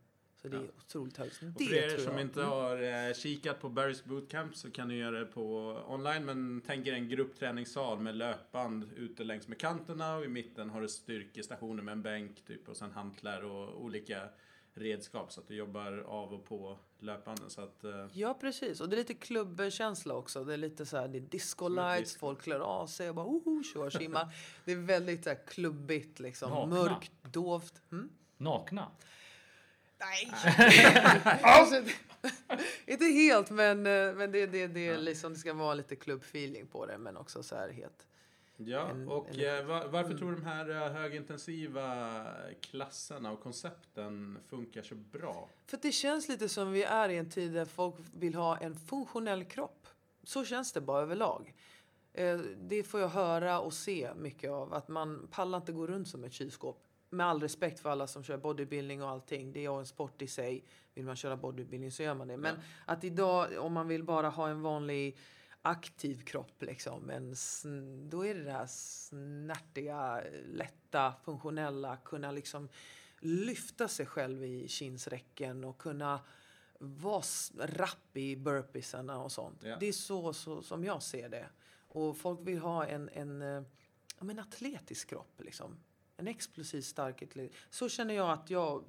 Så 0.46 0.50
det 0.50 0.58
är 0.58 0.62
Ja. 0.62 0.68
otroligt 0.88 1.18
högt. 1.18 1.42
Och 1.42 1.48
Det 1.58 1.66
för 1.66 1.76
er 1.76 1.98
som 1.98 2.20
inte 2.20 2.40
Mm. 2.40 2.52
har 2.52 3.08
eh, 3.08 3.14
kikat 3.14 3.60
på 3.62 3.70
Barry's 3.70 4.08
Bootcamp 4.08 4.56
så 4.56 4.72
kan 4.72 4.88
ni 4.88 4.96
göra 4.98 5.20
det 5.20 5.26
på 5.26 5.44
online. 5.88 6.26
Men 6.26 6.62
tänk 6.66 6.88
er 6.88 6.94
en 6.94 7.10
gruppträningssal 7.10 8.00
med 8.00 8.16
löpband 8.16 8.90
ute 8.96 9.24
längs 9.24 9.48
med 9.48 9.58
kanterna 9.58 10.16
och 10.16 10.26
i 10.26 10.28
mitten 10.28 10.70
har 10.70 10.82
du 10.82 10.88
styrkestationer 10.90 11.84
med 11.84 11.92
en 11.92 12.02
bänk 12.02 12.46
typ 12.48 12.70
och 12.70 12.78
sen 12.78 12.92
hantlar 12.92 13.42
och 13.44 13.84
olika 13.84 14.30
redskap 14.78 15.32
så 15.32 15.42
att 15.42 15.48
du 15.48 15.56
jobbar 15.56 15.98
av 16.08 16.34
och 16.34 16.46
på 16.46 16.78
löpbanden. 17.00 17.50
Så 17.50 17.62
att, 17.62 17.84
eh, 17.84 18.08
Ja, 18.14 18.34
precis. 18.42 18.82
Och 18.82 18.90
det 18.90 18.96
är 18.96 18.98
lite 18.98 19.14
klubbkänsla 19.14 20.14
också. 20.14 20.44
Det 20.44 20.54
är 20.54 20.58
lite 20.58 20.86
så 20.86 20.98
här, 20.98 21.08
det 21.08 21.18
är 21.18 21.22
disco 21.22 21.68
lights, 21.68 22.00
disco. 22.12 22.20
folk 22.20 22.42
klär 22.42 22.60
av 22.60 22.88
sig 22.88 23.10
och 23.10 23.16
bara 23.16 23.26
oho, 23.26 23.90
tjimmar. 23.90 24.28
Det 24.66 24.72
är 24.72 24.76
väldigt 24.76 25.24
så 25.24 25.30
här, 25.30 25.40
klubbigt 25.48 26.20
liksom. 26.20 26.50
Nakna. 26.52 26.76
Mörkt, 26.76 27.12
dovt. 27.32 27.82
Mm? 27.92 28.10
Nakna. 28.38 28.92
Nej! 30.00 30.32
alltså, 31.42 31.84
inte 32.86 33.06
helt, 33.06 33.50
men, 33.50 33.78
eh, 33.78 34.14
men 34.14 34.32
det, 34.32 34.46
det, 34.46 34.68
det, 34.68 34.88
är 34.88 34.98
liksom, 34.98 35.34
det 35.34 35.40
ska 35.40 35.54
vara 35.54 35.74
lite 35.74 35.96
klubbfeeling 35.96 36.68
på 36.68 36.86
det, 36.86 36.98
men 36.98 37.18
också 37.18 37.44
så 37.44 37.56
här 37.56 37.70
helt. 37.70 38.08
ja, 38.58 38.90
En- 38.90 39.08
och 39.08 39.30
en- 39.30 39.60
eh, 39.60 39.66
va- 39.66 39.88
varför 39.88 40.10
Mm. 40.10 40.18
tror 40.18 40.32
du 40.32 40.36
de 40.38 40.46
här 40.46 40.70
eh, 40.70 40.92
högintensiva 40.94 42.26
klasserna 42.62 43.32
och 43.32 43.42
koncepten 43.44 44.38
funkar 44.48 44.82
så 44.82 44.96
bra? 44.96 45.50
För 45.68 45.78
att 45.78 45.84
det 45.84 45.92
känns 45.92 46.28
lite 46.30 46.50
som 46.50 46.72
vi 46.72 46.84
är 46.84 47.10
i 47.10 47.18
en 47.18 47.30
tid 47.30 47.54
där 47.54 47.66
folk 47.66 47.96
vill 48.14 48.36
ha 48.36 48.58
en 48.58 48.76
funktionell 48.76 49.44
kropp. 49.46 49.88
Så 50.24 50.46
känns 50.46 50.72
det 50.72 50.82
bara 50.82 51.02
överlag. 51.02 51.54
Det 52.58 52.84
får 52.84 53.00
jag 53.00 53.08
höra 53.10 53.60
och 53.60 53.74
se 53.74 54.10
mycket 54.16 54.52
av. 54.52 54.74
Att 54.74 54.88
man 54.88 55.28
pallar 55.32 55.58
inte 55.58 55.72
gå 55.72 55.88
runt 55.88 56.08
som 56.08 56.24
ett 56.24 56.34
kylskåp. 56.34 56.84
Med 57.10 57.26
all 57.26 57.41
respekt 57.41 57.80
för 57.80 57.90
alla 57.90 58.07
som 58.07 58.23
kör 58.23 58.38
bodybuilding 58.38 59.03
och 59.03 59.10
allting. 59.10 59.52
Det 59.52 59.65
är 59.65 59.80
en 59.80 59.86
sport 59.86 60.22
i 60.22 60.27
sig. 60.27 60.64
Vill 60.94 61.06
man 61.06 61.15
köra 61.15 61.38
bodybuilding 61.38 61.91
så 61.91 62.03
gör 62.03 62.14
man 62.14 62.27
det. 62.27 62.38
Men 62.38 62.56
att 62.86 63.03
idag, 63.03 63.57
om 63.60 63.73
man 63.73 63.88
vill 63.88 64.03
bara 64.03 64.30
ha 64.30 64.49
en 64.49 64.61
vanlig 64.61 65.18
aktiv 65.61 66.23
kropp, 66.23 66.61
liksom, 66.61 67.10
en, 67.10 67.36
då 68.10 68.26
är 68.26 68.36
det 68.36 68.44
det 68.44 68.52
här 68.52 68.68
snärtiga, 68.68 70.23
lätta, 70.45 71.14
funktionella. 71.23 71.98
Kunna 71.98 72.32
liksom 72.32 72.69
lyfta 73.19 73.88
sig 73.88 74.06
själv 74.06 74.44
i 74.44 74.68
kinsräcken 74.68 75.64
och 75.64 75.77
kunna 75.77 76.19
vara 76.80 77.23
rapp 77.60 78.18
i 78.18 78.36
burpeesarna 78.36 79.18
och 79.18 79.32
sånt. 79.32 79.64
Ja. 79.64 79.77
Det 79.80 79.86
är 79.86 79.94
så, 79.94 80.34
så 80.34 80.61
som 80.61 80.84
jag 80.84 81.03
ser 81.03 81.30
det. 81.30 81.49
Och 81.88 82.18
folk 82.18 82.40
vill 82.44 82.60
ha 82.60 82.86
en, 82.86 83.10
en, 83.14 83.41
eh, 83.41 83.64
ja, 84.18 84.23
men 84.23 84.40
atletisk 84.40 85.10
kropp. 85.10 85.41
Liksom. 85.41 85.77
En 86.18 86.28
explosiv, 86.28 86.82
stark. 86.82 87.24
Så 87.70 87.90
känner 87.90 88.14
jag 88.14 88.30
att 88.30 88.50
jag... 88.50 88.84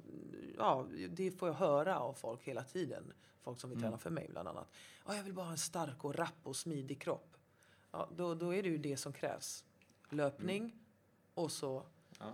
Ja, 0.57 0.87
det 1.09 1.31
får 1.31 1.47
jag 1.49 1.55
höra 1.55 1.99
av 1.99 2.13
folk 2.13 2.43
hela 2.43 2.63
tiden. 2.63 3.13
Folk 3.41 3.59
som 3.59 3.69
vill 3.69 3.81
träna 3.81 3.97
för 3.97 4.09
mig 4.09 4.27
bland 4.29 4.47
annat. 4.47 4.71
Ja, 5.07 5.15
jag 5.15 5.23
vill 5.23 5.33
bara 5.33 5.45
ha 5.45 5.51
en 5.51 5.57
stark 5.57 6.03
och 6.05 6.15
rapp 6.15 6.39
och 6.43 6.55
smidig 6.55 7.01
kropp. 7.01 7.37
Ja, 7.91 8.09
då, 8.15 8.35
då 8.35 8.53
är 8.55 8.63
det 8.63 8.69
ju 8.69 8.77
det 8.77 8.97
som 8.97 9.13
krävs. 9.13 9.65
Löpning 10.09 10.75
och 11.33 11.51
så... 11.51 11.83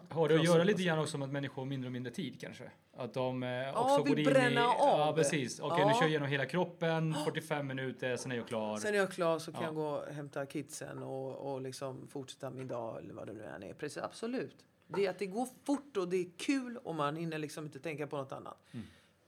Har 0.09 0.29
det 0.29 0.35
att 0.35 0.45
göra 0.45 0.63
lite 0.63 0.83
grann 0.83 0.99
också 0.99 1.17
med 1.17 1.25
att 1.25 1.31
människor 1.31 1.61
har 1.61 1.65
mindre 1.69 1.87
och 1.87 1.91
mindre 1.91 2.13
tid 2.13 2.39
kanske? 2.41 2.71
Att 2.93 3.13
de 3.13 3.43
eh, 3.43 3.77
också 3.81 4.03
vill 4.03 4.11
går 4.11 4.19
in 4.19 4.27
i... 4.27 4.31
bränna 4.31 4.67
av. 4.67 4.99
Ja, 4.99 5.13
precis. 5.15 5.59
Okej, 5.59 5.85
nu 5.85 5.91
Ja. 5.91 5.93
kör 5.93 6.01
jag 6.01 6.09
igenom 6.09 6.27
hela 6.27 6.45
kroppen, 6.45 7.13
45 7.25 7.67
minuter, 7.67 8.17
sen 8.17 8.31
är 8.31 8.35
jag 8.35 8.47
klar. 8.47 8.77
Sen 8.77 8.93
är 8.93 8.97
jag 8.97 9.11
klar 9.11 9.39
så 9.39 9.51
kan 9.51 9.61
Ja. 9.61 9.67
jag 9.67 9.75
gå 9.75 9.87
och 9.89 10.13
hämta 10.13 10.45
kidsen 10.45 11.03
och, 11.03 11.53
och 11.53 11.61
liksom 11.61 12.07
fortsätta 12.07 12.49
min 12.49 12.67
dag 12.67 12.99
eller 12.99 13.13
vad 13.13 13.27
det 13.27 13.33
nu 13.33 13.43
än 13.43 13.63
är. 13.63 13.73
Precis, 13.73 14.03
absolut. 14.03 14.65
Det 14.95 15.05
är 15.05 15.09
att 15.09 15.19
det 15.19 15.25
går 15.25 15.47
fort 15.63 15.97
och 15.97 16.07
det 16.07 16.17
är 16.17 16.29
kul 16.37 16.77
och 16.77 16.95
man 16.95 17.15
hinner 17.15 17.37
liksom 17.37 17.65
inte 17.65 17.79
tänka 17.79 18.07
på 18.07 18.17
något 18.17 18.31
annat. 18.31 18.57
Mm. 18.71 18.85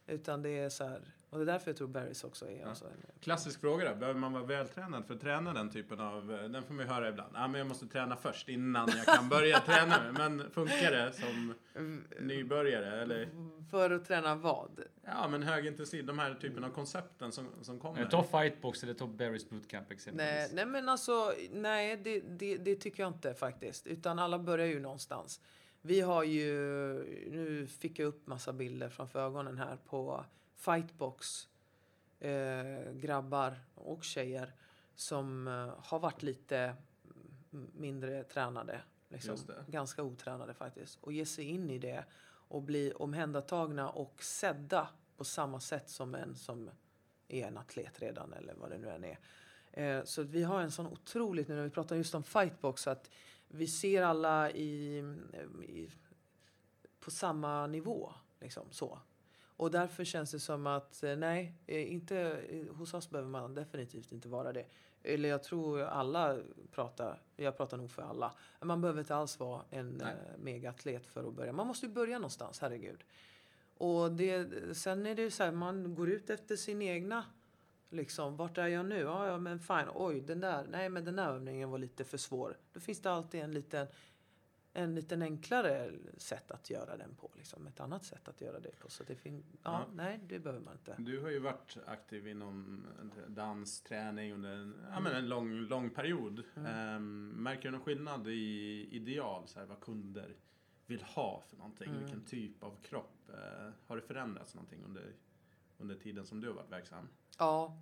Utan 0.07 0.41
det 0.41 0.49
är 0.49 0.69
så 0.69 0.83
här, 0.83 1.01
och 1.35 1.45
det 1.45 1.51
är 1.51 1.53
därför 1.53 1.69
jag 1.71 1.77
tror 1.77 1.87
Barrys 1.87 2.23
också 2.23 2.49
är 2.49 2.65
alltså 2.65 2.85
en, 2.85 2.91
Klassisk 3.19 3.61
fråga 3.61 3.89
då. 3.89 3.95
Behöver 3.95 4.19
man 4.19 4.33
vara 4.33 4.43
vältränad 4.43 5.05
för 5.05 5.13
att 5.13 5.21
träna 5.21 5.53
den 5.53 5.69
typen 5.69 5.99
av... 5.99 6.33
eh, 6.33 6.49
Den 6.49 6.63
får 6.63 6.73
man 6.73 6.85
ju 6.85 6.91
höra 6.91 7.09
ibland. 7.09 7.31
Ja, 7.35 7.47
men 7.47 7.59
jag 7.59 7.67
måste 7.67 7.87
träna 7.87 8.15
först 8.15 8.49
innan 8.49 8.89
jag 8.97 9.05
kan 9.15 9.29
börja 9.29 9.59
träna. 9.65 9.95
Men 10.17 10.49
funkar 10.51 10.91
det 10.91 11.11
som 11.13 11.53
nybörjare? 12.19 13.01
Eller? 13.01 13.29
För 13.71 13.91
att 13.91 14.05
träna 14.05 14.35
vad? 14.35 14.79
Ja, 15.05 15.27
men 15.27 15.43
högintensiv. 15.43 16.05
De 16.05 16.19
här 16.19 16.33
typen 16.33 16.63
av 16.63 16.69
koncepten 16.69 17.31
som, 17.31 17.47
som 17.61 17.79
kommer. 17.79 18.05
Ta 18.05 18.23
Fightbox 18.23 18.83
eller 18.83 18.93
ta 18.93 19.05
Barry's 19.05 19.49
Bootcamp 19.49 19.87
Nej, 19.89 19.95
exempelvis. 19.95 20.51
nej 20.53 20.65
men 20.65 20.89
alltså, 20.89 21.33
nej 21.51 21.97
det, 21.97 22.19
det, 22.19 22.57
det 22.57 22.75
tycker 22.75 23.03
jag 23.03 23.09
inte 23.09 23.33
faktiskt. 23.33 23.87
Utan 23.87 24.19
alla 24.19 24.39
börjar 24.39 24.65
ju 24.67 24.79
någonstans. 24.79 25.41
Vi 25.81 26.01
har 26.01 26.23
ju, 26.23 26.47
nu 27.31 27.67
fick 27.67 27.99
jag 27.99 28.07
upp 28.07 28.27
massa 28.27 28.53
bilder 28.53 28.89
framför 28.89 29.19
ögonen 29.19 29.57
här 29.57 29.77
på 29.85 30.25
Fightbox. 30.55 31.47
Eh, 32.19 32.91
grabbar 32.93 33.59
och 33.75 34.03
tjejer 34.03 34.53
som 34.95 35.47
eh, 35.47 35.73
har 35.77 35.99
varit 35.99 36.23
lite 36.23 36.75
mindre 37.73 38.23
tränade. 38.23 38.81
Liksom, 39.09 39.37
ganska 39.67 40.03
otränade 40.03 40.53
faktiskt. 40.53 40.99
Och 41.01 41.13
ge 41.13 41.25
sig 41.25 41.45
in 41.45 41.69
i 41.69 41.79
det 41.79 42.05
och 42.47 42.61
bli 42.61 42.91
omhändertagna 42.91 43.89
och 43.89 44.23
sedda 44.23 44.89
på 45.17 45.23
samma 45.23 45.59
sätt 45.59 45.89
som 45.89 46.15
en 46.15 46.35
som 46.35 46.69
är 47.27 47.47
en 47.47 47.57
atlet 47.57 47.99
redan 47.99 48.33
eller 48.33 48.53
vad 48.53 48.69
det 48.69 48.77
nu 48.77 48.89
än 48.89 49.03
är. 49.03 49.19
Eh, 49.71 50.03
så 50.03 50.23
vi 50.23 50.43
har 50.43 50.61
en 50.61 50.71
sån 50.71 50.87
otroligt, 50.87 51.47
nu 51.47 51.55
när 51.55 51.63
vi 51.63 51.69
pratar 51.69 51.95
just 51.95 52.15
om 52.15 52.23
fightbox, 52.23 52.87
att 52.87 53.09
vi 53.47 53.67
ser 53.67 54.01
alla 54.01 54.51
i, 54.51 54.97
i, 55.63 55.89
på 56.99 57.11
samma 57.11 57.67
nivå. 57.67 58.13
Liksom, 58.39 58.67
så. 58.71 58.99
Och 59.57 59.71
därför 59.71 60.03
känns 60.03 60.31
det 60.31 60.39
som 60.39 60.67
att 60.67 61.03
eh, 61.03 61.15
nej, 61.15 61.53
eh, 61.67 61.93
inte, 61.93 62.17
eh, 62.49 62.75
hos 62.75 62.93
oss 62.93 63.09
behöver 63.09 63.29
man 63.29 63.53
definitivt 63.53 64.11
inte 64.11 64.27
vara 64.27 64.53
det. 64.53 64.65
Eller 65.03 65.29
jag 65.29 65.43
tror 65.43 65.81
alla 65.81 66.37
pratar, 66.71 67.21
jag 67.35 67.57
pratar 67.57 67.77
nog 67.77 67.91
för 67.91 68.01
alla. 68.01 68.33
Man 68.61 68.81
behöver 68.81 68.99
inte 68.99 69.15
alls 69.15 69.39
vara 69.39 69.61
en 69.69 69.89
Nej. 69.89 70.15
megaatlet 70.37 71.05
för 71.07 71.27
att 71.27 71.33
börja. 71.33 71.53
Man 71.53 71.67
måste 71.67 71.85
ju 71.85 71.91
börja 71.91 72.17
någonstans, 72.17 72.59
herregud. 72.59 73.03
Och 73.77 74.11
det, 74.11 74.47
sen 74.77 75.05
är 75.05 75.15
det 75.15 75.21
ju 75.21 75.31
så 75.31 75.43
här, 75.43 75.51
man 75.51 75.95
går 75.95 76.09
ut 76.09 76.29
efter 76.29 76.55
sin 76.55 76.81
egna 76.81 77.25
Liksom, 77.95 78.35
vart 78.35 78.57
är 78.57 78.67
jag 78.67 78.85
nu? 78.85 78.99
Ja, 78.99 79.27
ja, 79.27 79.37
men 79.37 79.59
fine. 79.59 79.89
Oj, 79.93 80.21
den 80.21 80.39
där, 80.39 80.65
nej, 80.69 80.89
men 80.89 81.05
den 81.05 81.15
där 81.15 81.27
övningen 81.27 81.69
var 81.69 81.77
lite 81.77 82.03
för 82.03 82.17
svår. 82.17 82.57
Då 82.73 82.79
finns 82.79 82.99
det 83.01 83.11
alltid 83.11 83.41
en 83.41 83.51
liten, 83.51 83.87
en 84.77 84.95
liten 84.95 85.21
enklare 85.21 85.91
sätt 86.17 86.51
att 86.51 86.69
göra 86.69 86.97
den 86.97 87.15
på. 87.15 87.31
Liksom. 87.35 87.67
Ett 87.67 87.79
annat 87.79 88.05
sätt 88.05 88.27
att 88.27 88.41
göra 88.41 88.59
det 88.59 88.79
på. 88.79 88.89
Så 88.89 89.03
det 89.03 89.15
fin- 89.15 89.43
ja, 89.63 89.71
Ja. 89.71 89.85
nej, 89.95 90.19
det 90.27 90.39
behöver 90.39 90.63
man 90.65 90.73
inte. 90.73 90.95
Du 90.99 91.19
har 91.21 91.29
ju 91.29 91.39
varit 91.39 91.77
aktiv 91.85 92.27
inom 92.27 92.85
dans, 93.27 93.81
träning 93.81 94.33
under 94.33 94.51
en, 94.51 94.75
ja, 94.91 94.99
men 94.99 95.15
en 95.15 95.27
lång, 95.29 95.51
lång 95.55 95.89
period. 95.89 96.43
Ehm, 96.67 97.29
märker 97.29 97.61
du 97.63 97.71
någon 97.71 97.81
skillnad 97.81 98.27
i 98.27 98.87
ideal, 98.91 99.47
så 99.47 99.59
här, 99.59 99.65
vad 99.65 99.79
kunder 99.79 100.35
vill 100.85 101.01
ha 101.03 101.41
för 101.49 101.57
någonting? 101.57 101.99
Vilken 101.99 102.21
typ 102.25 102.63
av 102.63 102.75
kropp? 102.81 103.29
Eh, 103.33 103.69
har 103.87 103.95
det 103.95 104.01
förändrats 104.01 104.55
någonting 104.55 104.83
under, 104.85 105.13
under 105.77 105.95
tiden 105.95 106.25
som 106.25 106.41
du 106.41 106.47
har 106.47 106.55
varit 106.55 106.71
verksam? 106.71 107.07
Ja, 107.39 107.81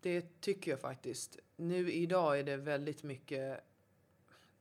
det 0.00 0.40
tycker 0.40 0.70
jag 0.70 0.80
faktiskt. 0.80 1.38
Nu 1.56 1.92
idag 1.92 2.38
är 2.38 2.44
det 2.44 2.56
väldigt 2.56 3.02
mycket... 3.02 3.64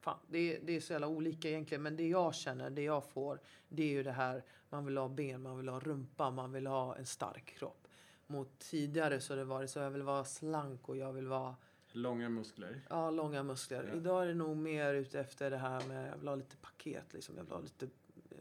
Fan, 0.07 0.19
det, 0.27 0.55
är, 0.55 0.59
det 0.63 0.75
är 0.75 0.79
så 0.79 0.93
jävla 0.93 1.07
olika 1.07 1.49
egentligen, 1.49 1.83
men 1.83 1.95
det 1.95 2.07
jag 2.07 2.35
känner, 2.35 2.69
det 2.69 2.81
jag 2.81 3.05
får, 3.05 3.39
det 3.69 3.83
är 3.83 3.87
ju 3.87 4.03
det 4.03 4.11
här, 4.11 4.43
man 4.69 4.85
vill 4.85 4.97
ha 4.97 5.07
ben, 5.07 5.41
man 5.41 5.57
vill 5.57 5.69
ha 5.69 5.79
rumpa, 5.79 6.31
man 6.31 6.51
vill 6.51 6.67
ha 6.67 6.95
en 6.95 7.05
stark 7.05 7.45
kropp. 7.45 7.87
Mot 8.27 8.59
tidigare 8.59 9.19
så 9.19 9.33
har 9.33 9.37
det 9.37 9.43
varit 9.43 9.69
så 9.69 9.79
jag 9.79 9.89
vill 9.89 10.01
vara 10.01 10.23
slank 10.23 10.89
och 10.89 10.97
jag 10.97 11.13
vill 11.13 11.27
vara 11.27 11.55
Långa 11.91 12.29
muskler? 12.29 12.81
Ja, 12.89 13.11
långa 13.11 13.43
muskler. 13.43 13.89
Ja. 13.91 13.97
Idag 13.97 14.23
är 14.23 14.27
det 14.27 14.33
nog 14.33 14.57
mer 14.57 14.93
ute 14.93 15.19
efter 15.19 15.51
det 15.51 15.57
här 15.57 15.87
med, 15.87 16.11
jag 16.11 16.17
vill 16.17 16.27
ha 16.27 16.35
lite 16.35 16.57
paket 16.57 17.13
liksom. 17.13 17.35
Jag 17.37 17.43
vill 17.43 17.53
ha 17.53 17.59
lite, 17.59 17.87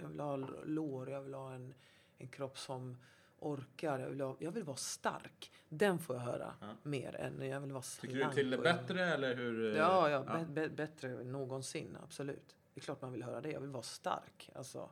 jag 0.00 0.08
vill 0.08 0.20
ha 0.20 0.36
lår, 0.64 1.10
jag 1.10 1.22
vill 1.22 1.34
ha 1.34 1.54
en, 1.54 1.74
en 2.18 2.28
kropp 2.28 2.58
som 2.58 2.96
orkar. 3.38 3.98
Jag 3.98 4.08
vill, 4.08 4.20
ha, 4.20 4.36
jag 4.38 4.50
vill 4.50 4.64
vara 4.64 4.76
stark. 4.76 5.52
Den 5.68 5.98
får 5.98 6.16
jag 6.16 6.22
höra 6.22 6.54
Ja. 6.60 6.66
mer 6.82 7.14
än 7.16 7.48
jag 7.48 7.60
vill 7.60 7.72
vara 7.72 7.82
slank. 7.82 8.12
Tycker 8.12 8.28
du 8.28 8.34
till 8.34 8.50
det 8.50 8.58
bättre 8.58 9.04
eller 9.04 9.36
hur? 9.36 9.72
eh, 9.72 9.78
Ja, 9.78 10.10
ja, 10.10 10.22
Be, 10.38 10.44
be, 10.46 10.68
bättre 10.68 11.08
än 11.10 11.32
någonsin. 11.32 11.96
Absolut. 12.02 12.56
Det 12.74 12.80
är 12.80 12.82
klart 12.82 13.02
man 13.02 13.12
vill 13.12 13.22
höra 13.22 13.40
det. 13.40 13.50
Jag 13.50 13.60
vill 13.60 13.70
vara 13.70 13.82
stark. 13.82 14.50
Alltså, 14.54 14.90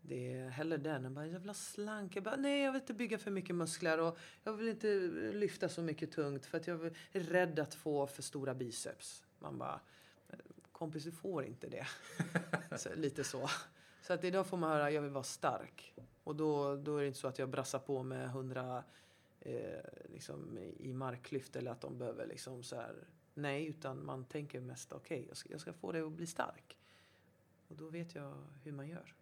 det 0.00 0.32
är 0.32 0.48
hellre 0.48 0.76
den 0.76 1.04
än 1.04 1.14
bara, 1.14 1.26
jag 1.26 1.40
vill 1.40 1.48
ha 1.48 1.54
slank. 1.54 2.16
Jag 2.16 2.22
bara, 2.24 2.36
nej, 2.36 2.62
jag 2.62 2.72
vill 2.72 2.80
inte 2.80 2.94
bygga 2.94 3.18
för 3.18 3.30
mycket 3.30 3.54
muskler 3.56 3.98
och 4.00 4.18
jag 4.44 4.52
vill 4.52 4.68
inte 4.68 4.88
lyfta 5.32 5.68
så 5.68 5.82
mycket 5.82 6.12
tungt 6.12 6.46
för 6.46 6.58
att 6.58 6.66
jag 6.66 6.84
är 7.12 7.20
rädd 7.20 7.58
att 7.58 7.74
få 7.74 8.06
för 8.06 8.22
stora 8.22 8.54
biceps. 8.54 9.24
Man 9.38 9.58
bara, 9.58 9.80
kompis, 10.72 11.04
du 11.04 11.12
får 11.12 11.44
inte 11.44 11.68
det. 11.68 11.86
så, 12.78 12.88
lite 12.94 13.24
så. 13.24 13.48
Så 14.02 14.12
att 14.12 14.24
idag 14.24 14.46
får 14.46 14.56
man 14.56 14.70
höra, 14.70 14.90
jag 14.90 15.02
vill 15.02 15.10
vara 15.10 15.24
stark. 15.24 15.94
Och 16.28 16.36
då, 16.36 16.76
då 16.76 16.96
är 16.96 17.00
det 17.00 17.06
inte 17.06 17.18
så 17.18 17.28
att 17.28 17.38
jag 17.38 17.48
brassar 17.48 17.78
på 17.78 18.02
med 18.02 18.24
100 18.24 18.84
eh, 19.40 19.54
liksom, 20.12 20.58
i 20.78 20.92
marklyft 20.92 21.56
eller 21.56 21.70
att 21.70 21.80
de 21.80 21.98
behöver 21.98 22.26
liksom 22.26 22.62
så 22.62 22.76
här. 22.76 22.94
Nej, 23.34 23.66
utan 23.66 24.04
man 24.04 24.24
tänker 24.24 24.60
mest 24.60 24.92
okej, 24.92 25.24
jag, 25.28 25.36
ska, 25.36 25.50
jag 25.50 25.60
ska 25.60 25.72
få 25.72 25.92
det 25.92 26.00
att 26.00 26.12
bli 26.12 26.26
stark. 26.26 26.78
Och 27.68 27.76
då 27.76 27.88
vet 27.88 28.14
jag 28.14 28.34
hur 28.62 28.72
man 28.72 28.88
gör. 28.88 29.14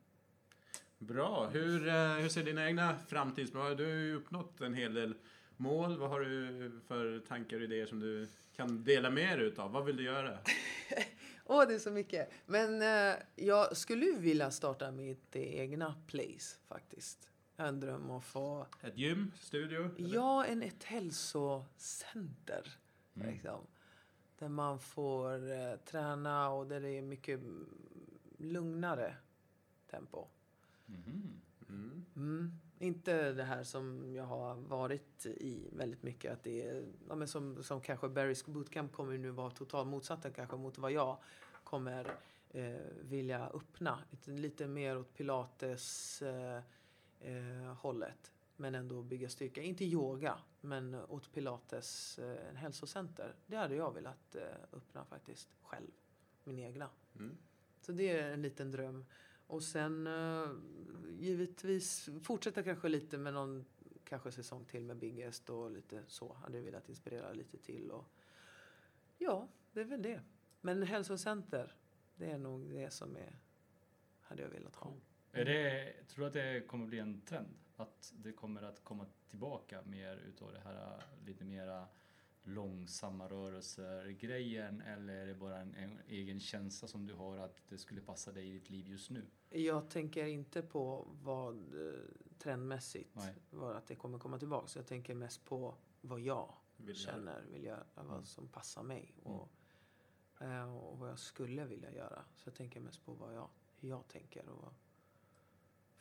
Bra. 0.99 1.49
Hur, 1.53 1.89
eh, 1.89 2.15
hur 2.15 2.29
ser 2.29 2.45
dina 2.45 2.67
egna 2.67 2.99
framtidsmål 3.09 3.77
Du 3.77 3.85
har 3.85 3.93
ju 3.93 4.15
uppnått 4.15 4.61
en 4.61 4.75
hel 4.75 4.95
del 4.95 5.15
mål. 5.57 5.99
Vad 5.99 6.11
har 6.11 6.21
du 6.21 6.71
för 6.87 7.21
tankar 7.29 7.57
och 7.57 7.63
idéer 7.63 7.87
som 7.87 8.01
du 8.01 8.29
kan 8.57 8.85
dela 8.85 9.11
med 9.11 9.39
dig 9.39 9.47
utav? 9.47 9.73
Vad 9.73 9.85
vill 9.85 9.97
du 9.97 10.03
göra? 10.03 10.39
Åh, 11.57 11.69
det 11.69 11.75
är 11.75 11.79
så 11.79 11.91
mycket. 11.91 12.31
Men 12.47 12.83
eh, 12.83 13.17
jag 13.37 13.77
skulle 13.77 14.07
vilja 14.19 14.51
starta 14.51 14.91
mitt 14.91 15.37
egna 15.37 15.95
place 16.07 16.57
faktiskt. 16.69 17.31
Jag 17.57 17.65
har 17.65 17.69
en 17.69 17.81
dröm 17.81 18.11
att 18.11 18.25
få 18.25 18.67
Ett 18.83 18.99
gym? 18.99 19.33
Studio? 19.41 19.91
eller? 19.99 20.15
Ja, 20.15 20.45
en, 20.45 20.63
ett 20.63 20.85
hälsocenter. 20.85 22.79
Liksom, 23.15 23.67
där 24.39 24.49
man 24.49 24.79
får 24.79 25.53
eh, 25.53 25.77
träna 25.77 26.51
och 26.51 26.67
där 26.67 26.81
det 26.81 26.91
är 26.91 27.03
mycket 27.03 27.41
mm, 27.41 27.69
lugnare 28.39 29.17
tempo. 29.91 30.29
Mm. 30.89 31.41
Mm. 32.17 32.53
Inte 32.79 33.33
det 33.33 33.45
här 33.45 33.63
som 33.65 34.15
jag 34.15 34.25
har 34.25 34.55
varit 34.55 35.27
i 35.27 35.69
väldigt 35.73 36.03
mycket. 36.03 36.33
Att 36.33 36.43
det 36.43 36.69
är, 36.69 36.85
ja, 37.09 37.15
men 37.15 37.29
som, 37.29 37.63
som 37.63 37.81
kanske 37.81 38.07
Barry's 38.07 38.51
bootcamp 38.51 38.93
kommer 38.93 39.19
nu 39.19 39.31
vara 39.31 39.51
totalt 39.51 39.89
motsatta 39.89 40.31
kanske 40.31 40.57
mot 40.57 40.79
vad 40.79 40.93
jag 40.93 41.19
kommer 41.67 42.17
eh, 42.51 42.77
vilja 43.01 43.47
öppna. 43.47 43.99
Lite, 44.25 44.67
mer 44.67 44.99
åt 44.99 45.15
pilates 45.15 46.23
eh, 46.23 46.63
eh, 47.21 47.75
hållet. 47.75 48.33
men 48.57 48.75
ändå 48.75 49.03
bygga 49.03 49.29
styrka. 49.29 49.63
Inte 49.63 49.85
yoga, 49.85 50.39
men 50.61 50.95
åt 50.95 51.33
pilates, 51.33 52.19
eh, 52.19 52.49
en 52.49 52.57
hälsocenter. 52.57 53.35
Det 53.47 53.57
hade 53.57 53.75
jag 53.75 53.95
velat 53.95 54.35
eh, 54.35 54.43
öppna 54.73 55.05
faktiskt 55.05 55.49
själv, 55.63 55.91
min 56.45 56.59
egna. 56.59 56.91
Mm. 57.15 57.37
Så 57.81 57.93
det 57.93 58.11
är 58.11 58.33
en 58.33 58.43
liten 58.43 58.71
dröm. 58.71 59.05
Och 59.47 59.63
sen 59.63 60.07
eh, 60.07 60.51
givetvis 61.19 62.09
fortsätta 62.23 62.63
kanske 62.63 62.89
lite 62.89 63.19
med 63.19 63.35
någon 63.35 63.65
kanske 64.05 64.33
säsong 64.33 64.65
till 64.65 64.85
med 64.85 64.97
Biggest 64.97 65.51
och 65.51 65.71
lite 65.71 66.03
så. 66.07 66.33
Hade 66.33 66.61
velat 66.61 66.89
inspirera 66.89 67.33
lite 67.33 67.59
till. 67.59 67.91
Och, 67.91 68.05
ja, 69.19 69.49
det 69.73 69.81
är 69.81 69.85
väl 69.85 70.03
det. 70.03 70.23
Men 70.61 70.83
hälsocenter, 70.83 71.75
det 72.15 72.31
är 72.31 72.39
nog 72.39 72.71
det 72.71 72.91
som 72.91 73.17
är, 73.17 73.39
hade 74.21 74.43
jag 74.43 74.49
velat 74.49 74.77
ha. 74.77 74.93
Är 75.33 75.45
det, 75.45 75.93
tror 76.09 76.25
du 76.25 76.27
att 76.27 76.33
det 76.33 76.67
kommer 76.67 76.87
bli 76.87 76.99
en 76.99 77.21
trend? 77.21 77.59
Att 77.77 78.13
det 78.17 78.33
kommer 78.33 78.63
att 78.63 78.85
komma 78.85 79.07
tillbaka 79.29 79.83
mer 79.83 80.17
utav 80.17 80.53
det 80.53 80.61
här 80.61 81.03
lite 81.27 81.45
mera 81.45 81.89
långsamma 82.47 83.29
rörelser 83.29 84.09
grejen 84.11 84.81
eller 84.81 85.15
är 85.15 85.27
det 85.27 85.35
bara 85.35 85.59
en, 85.59 85.75
en 85.75 86.01
egen 86.09 86.41
känsla 86.41 86.89
som 86.89 87.07
du 87.07 87.15
har 87.15 87.39
att 87.39 87.63
det 87.69 87.79
skulle 87.79 88.01
passa 88.01 88.33
dig 88.33 88.49
i 88.49 88.53
ditt 88.53 88.71
liv 88.71 88.89
just 88.89 89.11
nu? 89.11 89.27
Jag 89.51 89.91
tänker 89.91 90.27
inte 90.27 90.63
på 90.63 91.09
vad 91.23 91.57
eh, 91.57 92.01
trendmässigt 92.39 93.15
Nej. 93.15 93.35
var 93.51 93.75
att 93.75 93.87
det 93.87 93.95
kommer 93.95 94.19
komma 94.19 94.39
tillbaka. 94.39 94.67
Så 94.67 94.79
jag 94.79 94.87
tänker 94.87 95.15
mest 95.15 95.45
på 95.45 95.75
vad 96.01 96.21
jag 96.21 96.55
Vill 96.77 96.97
känner, 96.97 97.43
vill 97.53 97.65
göra, 97.65 97.85
vad 97.95 98.27
som 98.27 98.49
passar 98.49 98.83
mig 98.83 99.15
och, 99.23 99.43
eh, 99.43 99.49
och 100.41 100.99
vad 100.99 101.11
jag 101.11 101.19
skulle 101.19 101.65
vilja 101.65 101.93
göra. 101.93 102.25
Så 102.37 102.49
jag 102.49 102.55
tänker 102.55 102.81
mest 102.81 103.05
på 103.05 103.13
vad 103.13 103.35
jag, 103.35 103.49
hur 103.81 103.89
jag 103.89 104.09
tänker. 104.09 104.49
Och, 104.49 104.73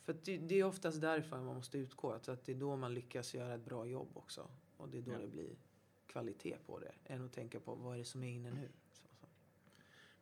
för 0.04 0.14
det, 0.24 0.38
det 0.38 0.60
är 0.60 0.64
oftast 0.64 1.02
därifrån 1.02 1.46
man 1.46 1.56
måste 1.56 1.78
utgå. 1.78 2.12
Att 2.12 2.30
att 2.30 2.46
det 2.46 2.52
är 2.52 2.56
då 2.56 2.76
man 2.76 2.94
lyckas 2.94 3.34
göra 3.34 3.54
ett 3.54 3.66
bra 3.66 3.86
jobb 3.86 4.10
också. 4.14 4.48
Och 4.78 4.90
det 4.90 4.98
är 4.98 5.02
då 5.02 5.12
Ja. 5.12 5.18
det 5.18 5.28
blir 5.28 5.56
kvalitet 6.08 6.58
på 6.66 6.80
det. 6.80 6.92
Än 7.06 7.26
att 7.26 7.34
tänka 7.34 7.60
på 7.60 7.76
vad 7.76 7.94
är 7.94 7.98
det 8.00 8.06
som 8.06 8.24
är 8.24 8.30
inne 8.32 8.52
nu. 8.52 8.70
Så, 8.92 9.08
så. 9.20 9.26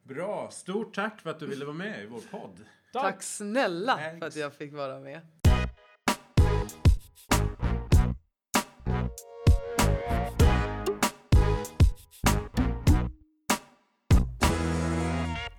Bra, 0.03 0.52
stort 0.52 0.95
tack 0.95 1.22
för 1.22 1.30
att 1.30 1.40
du 1.40 1.48
ville 1.48 1.65
vara 1.65 1.76
med 1.76 2.03
i 2.03 2.06
vår 2.07 2.22
podd. 2.31 2.65
Tack 2.94 3.23
snälla 3.23 3.98
för 3.98 4.03
Thanks. 4.03 4.26
att 4.27 4.35
jag 4.35 4.53
fick 4.53 4.73
vara 4.73 4.99
med. 4.99 5.22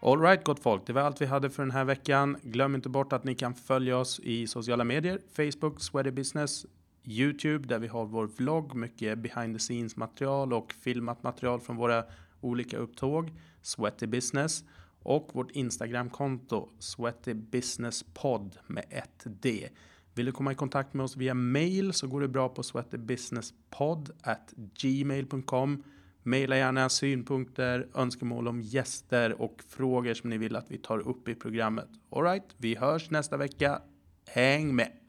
Alright 0.07 0.45
gott 0.45 0.61
folk, 0.61 0.87
det 0.87 0.93
var 0.93 1.03
allt 1.03 1.21
vi 1.21 1.27
hade 1.27 1.51
för 1.51 1.63
den 1.63 1.71
här 1.71 1.85
veckan. 1.85 2.37
Glöm 2.43 2.75
inte 2.75 2.89
bort 2.89 3.13
att 3.13 3.25
ni 3.25 3.35
kan 3.35 3.55
följa 3.55 3.99
oss 3.99 4.21
i 4.21 4.47
sociala 4.47 4.85
medier. 4.85 5.21
Facebook, 5.33 5.81
Sweaty 5.81 6.11
Business, 6.11 6.67
Youtube 7.05 7.69
där 7.69 7.79
vi 7.79 7.87
har 7.89 8.05
vår 8.05 8.27
vlogg, 8.27 8.75
mycket 8.75 9.19
behind 9.19 9.55
the 9.55 9.59
scenes 9.59 9.97
material 9.97 10.53
och 10.53 10.73
filmat 10.73 11.23
material 11.23 11.61
från 11.61 11.77
våra 11.77 12.05
olika 12.41 12.77
upptåg. 12.77 13.33
Sweaty 13.63 14.07
Business 14.07 14.65
och 15.03 15.31
vårt 15.33 15.51
Instagramkonto 15.51 16.69
Sweaty 16.79 17.35
Business 17.35 18.05
Podd 18.15 18.57
med 18.67 18.85
ett 18.91 19.23
D. 19.25 19.69
Vill 20.15 20.27
du 20.27 20.33
komma 20.33 20.53
i 20.53 20.55
kontakt 20.55 20.95
med 20.95 21.05
oss 21.05 21.17
via 21.17 21.35
mail 21.35 21.93
så 21.93 22.07
går 22.07 22.21
det 22.21 22.29
bra 22.29 22.49
på 22.49 22.63
sweatybusinesspodd 22.63 24.11
at 24.23 24.55
gmail.com. 24.57 25.83
Maila 26.27 26.57
gärna 26.57 26.89
synpunkter, 26.89 27.89
önskemål 27.95 28.49
om 28.49 28.61
gäster 28.61 29.43
och 29.43 29.63
frågor 29.69 30.15
som 30.15 30.31
ni 30.31 30.39
vill 30.39 30.57
att 30.57 30.71
vi 30.71 30.79
tar 30.79 31.09
upp 31.09 31.29
i 31.29 31.35
programmet. 31.35 31.89
Alright, 32.11 32.55
vi 32.57 32.77
hörs 32.77 33.11
nästa 33.11 33.37
vecka. 33.37 33.83
Häng 34.27 34.75
med! 34.77 35.04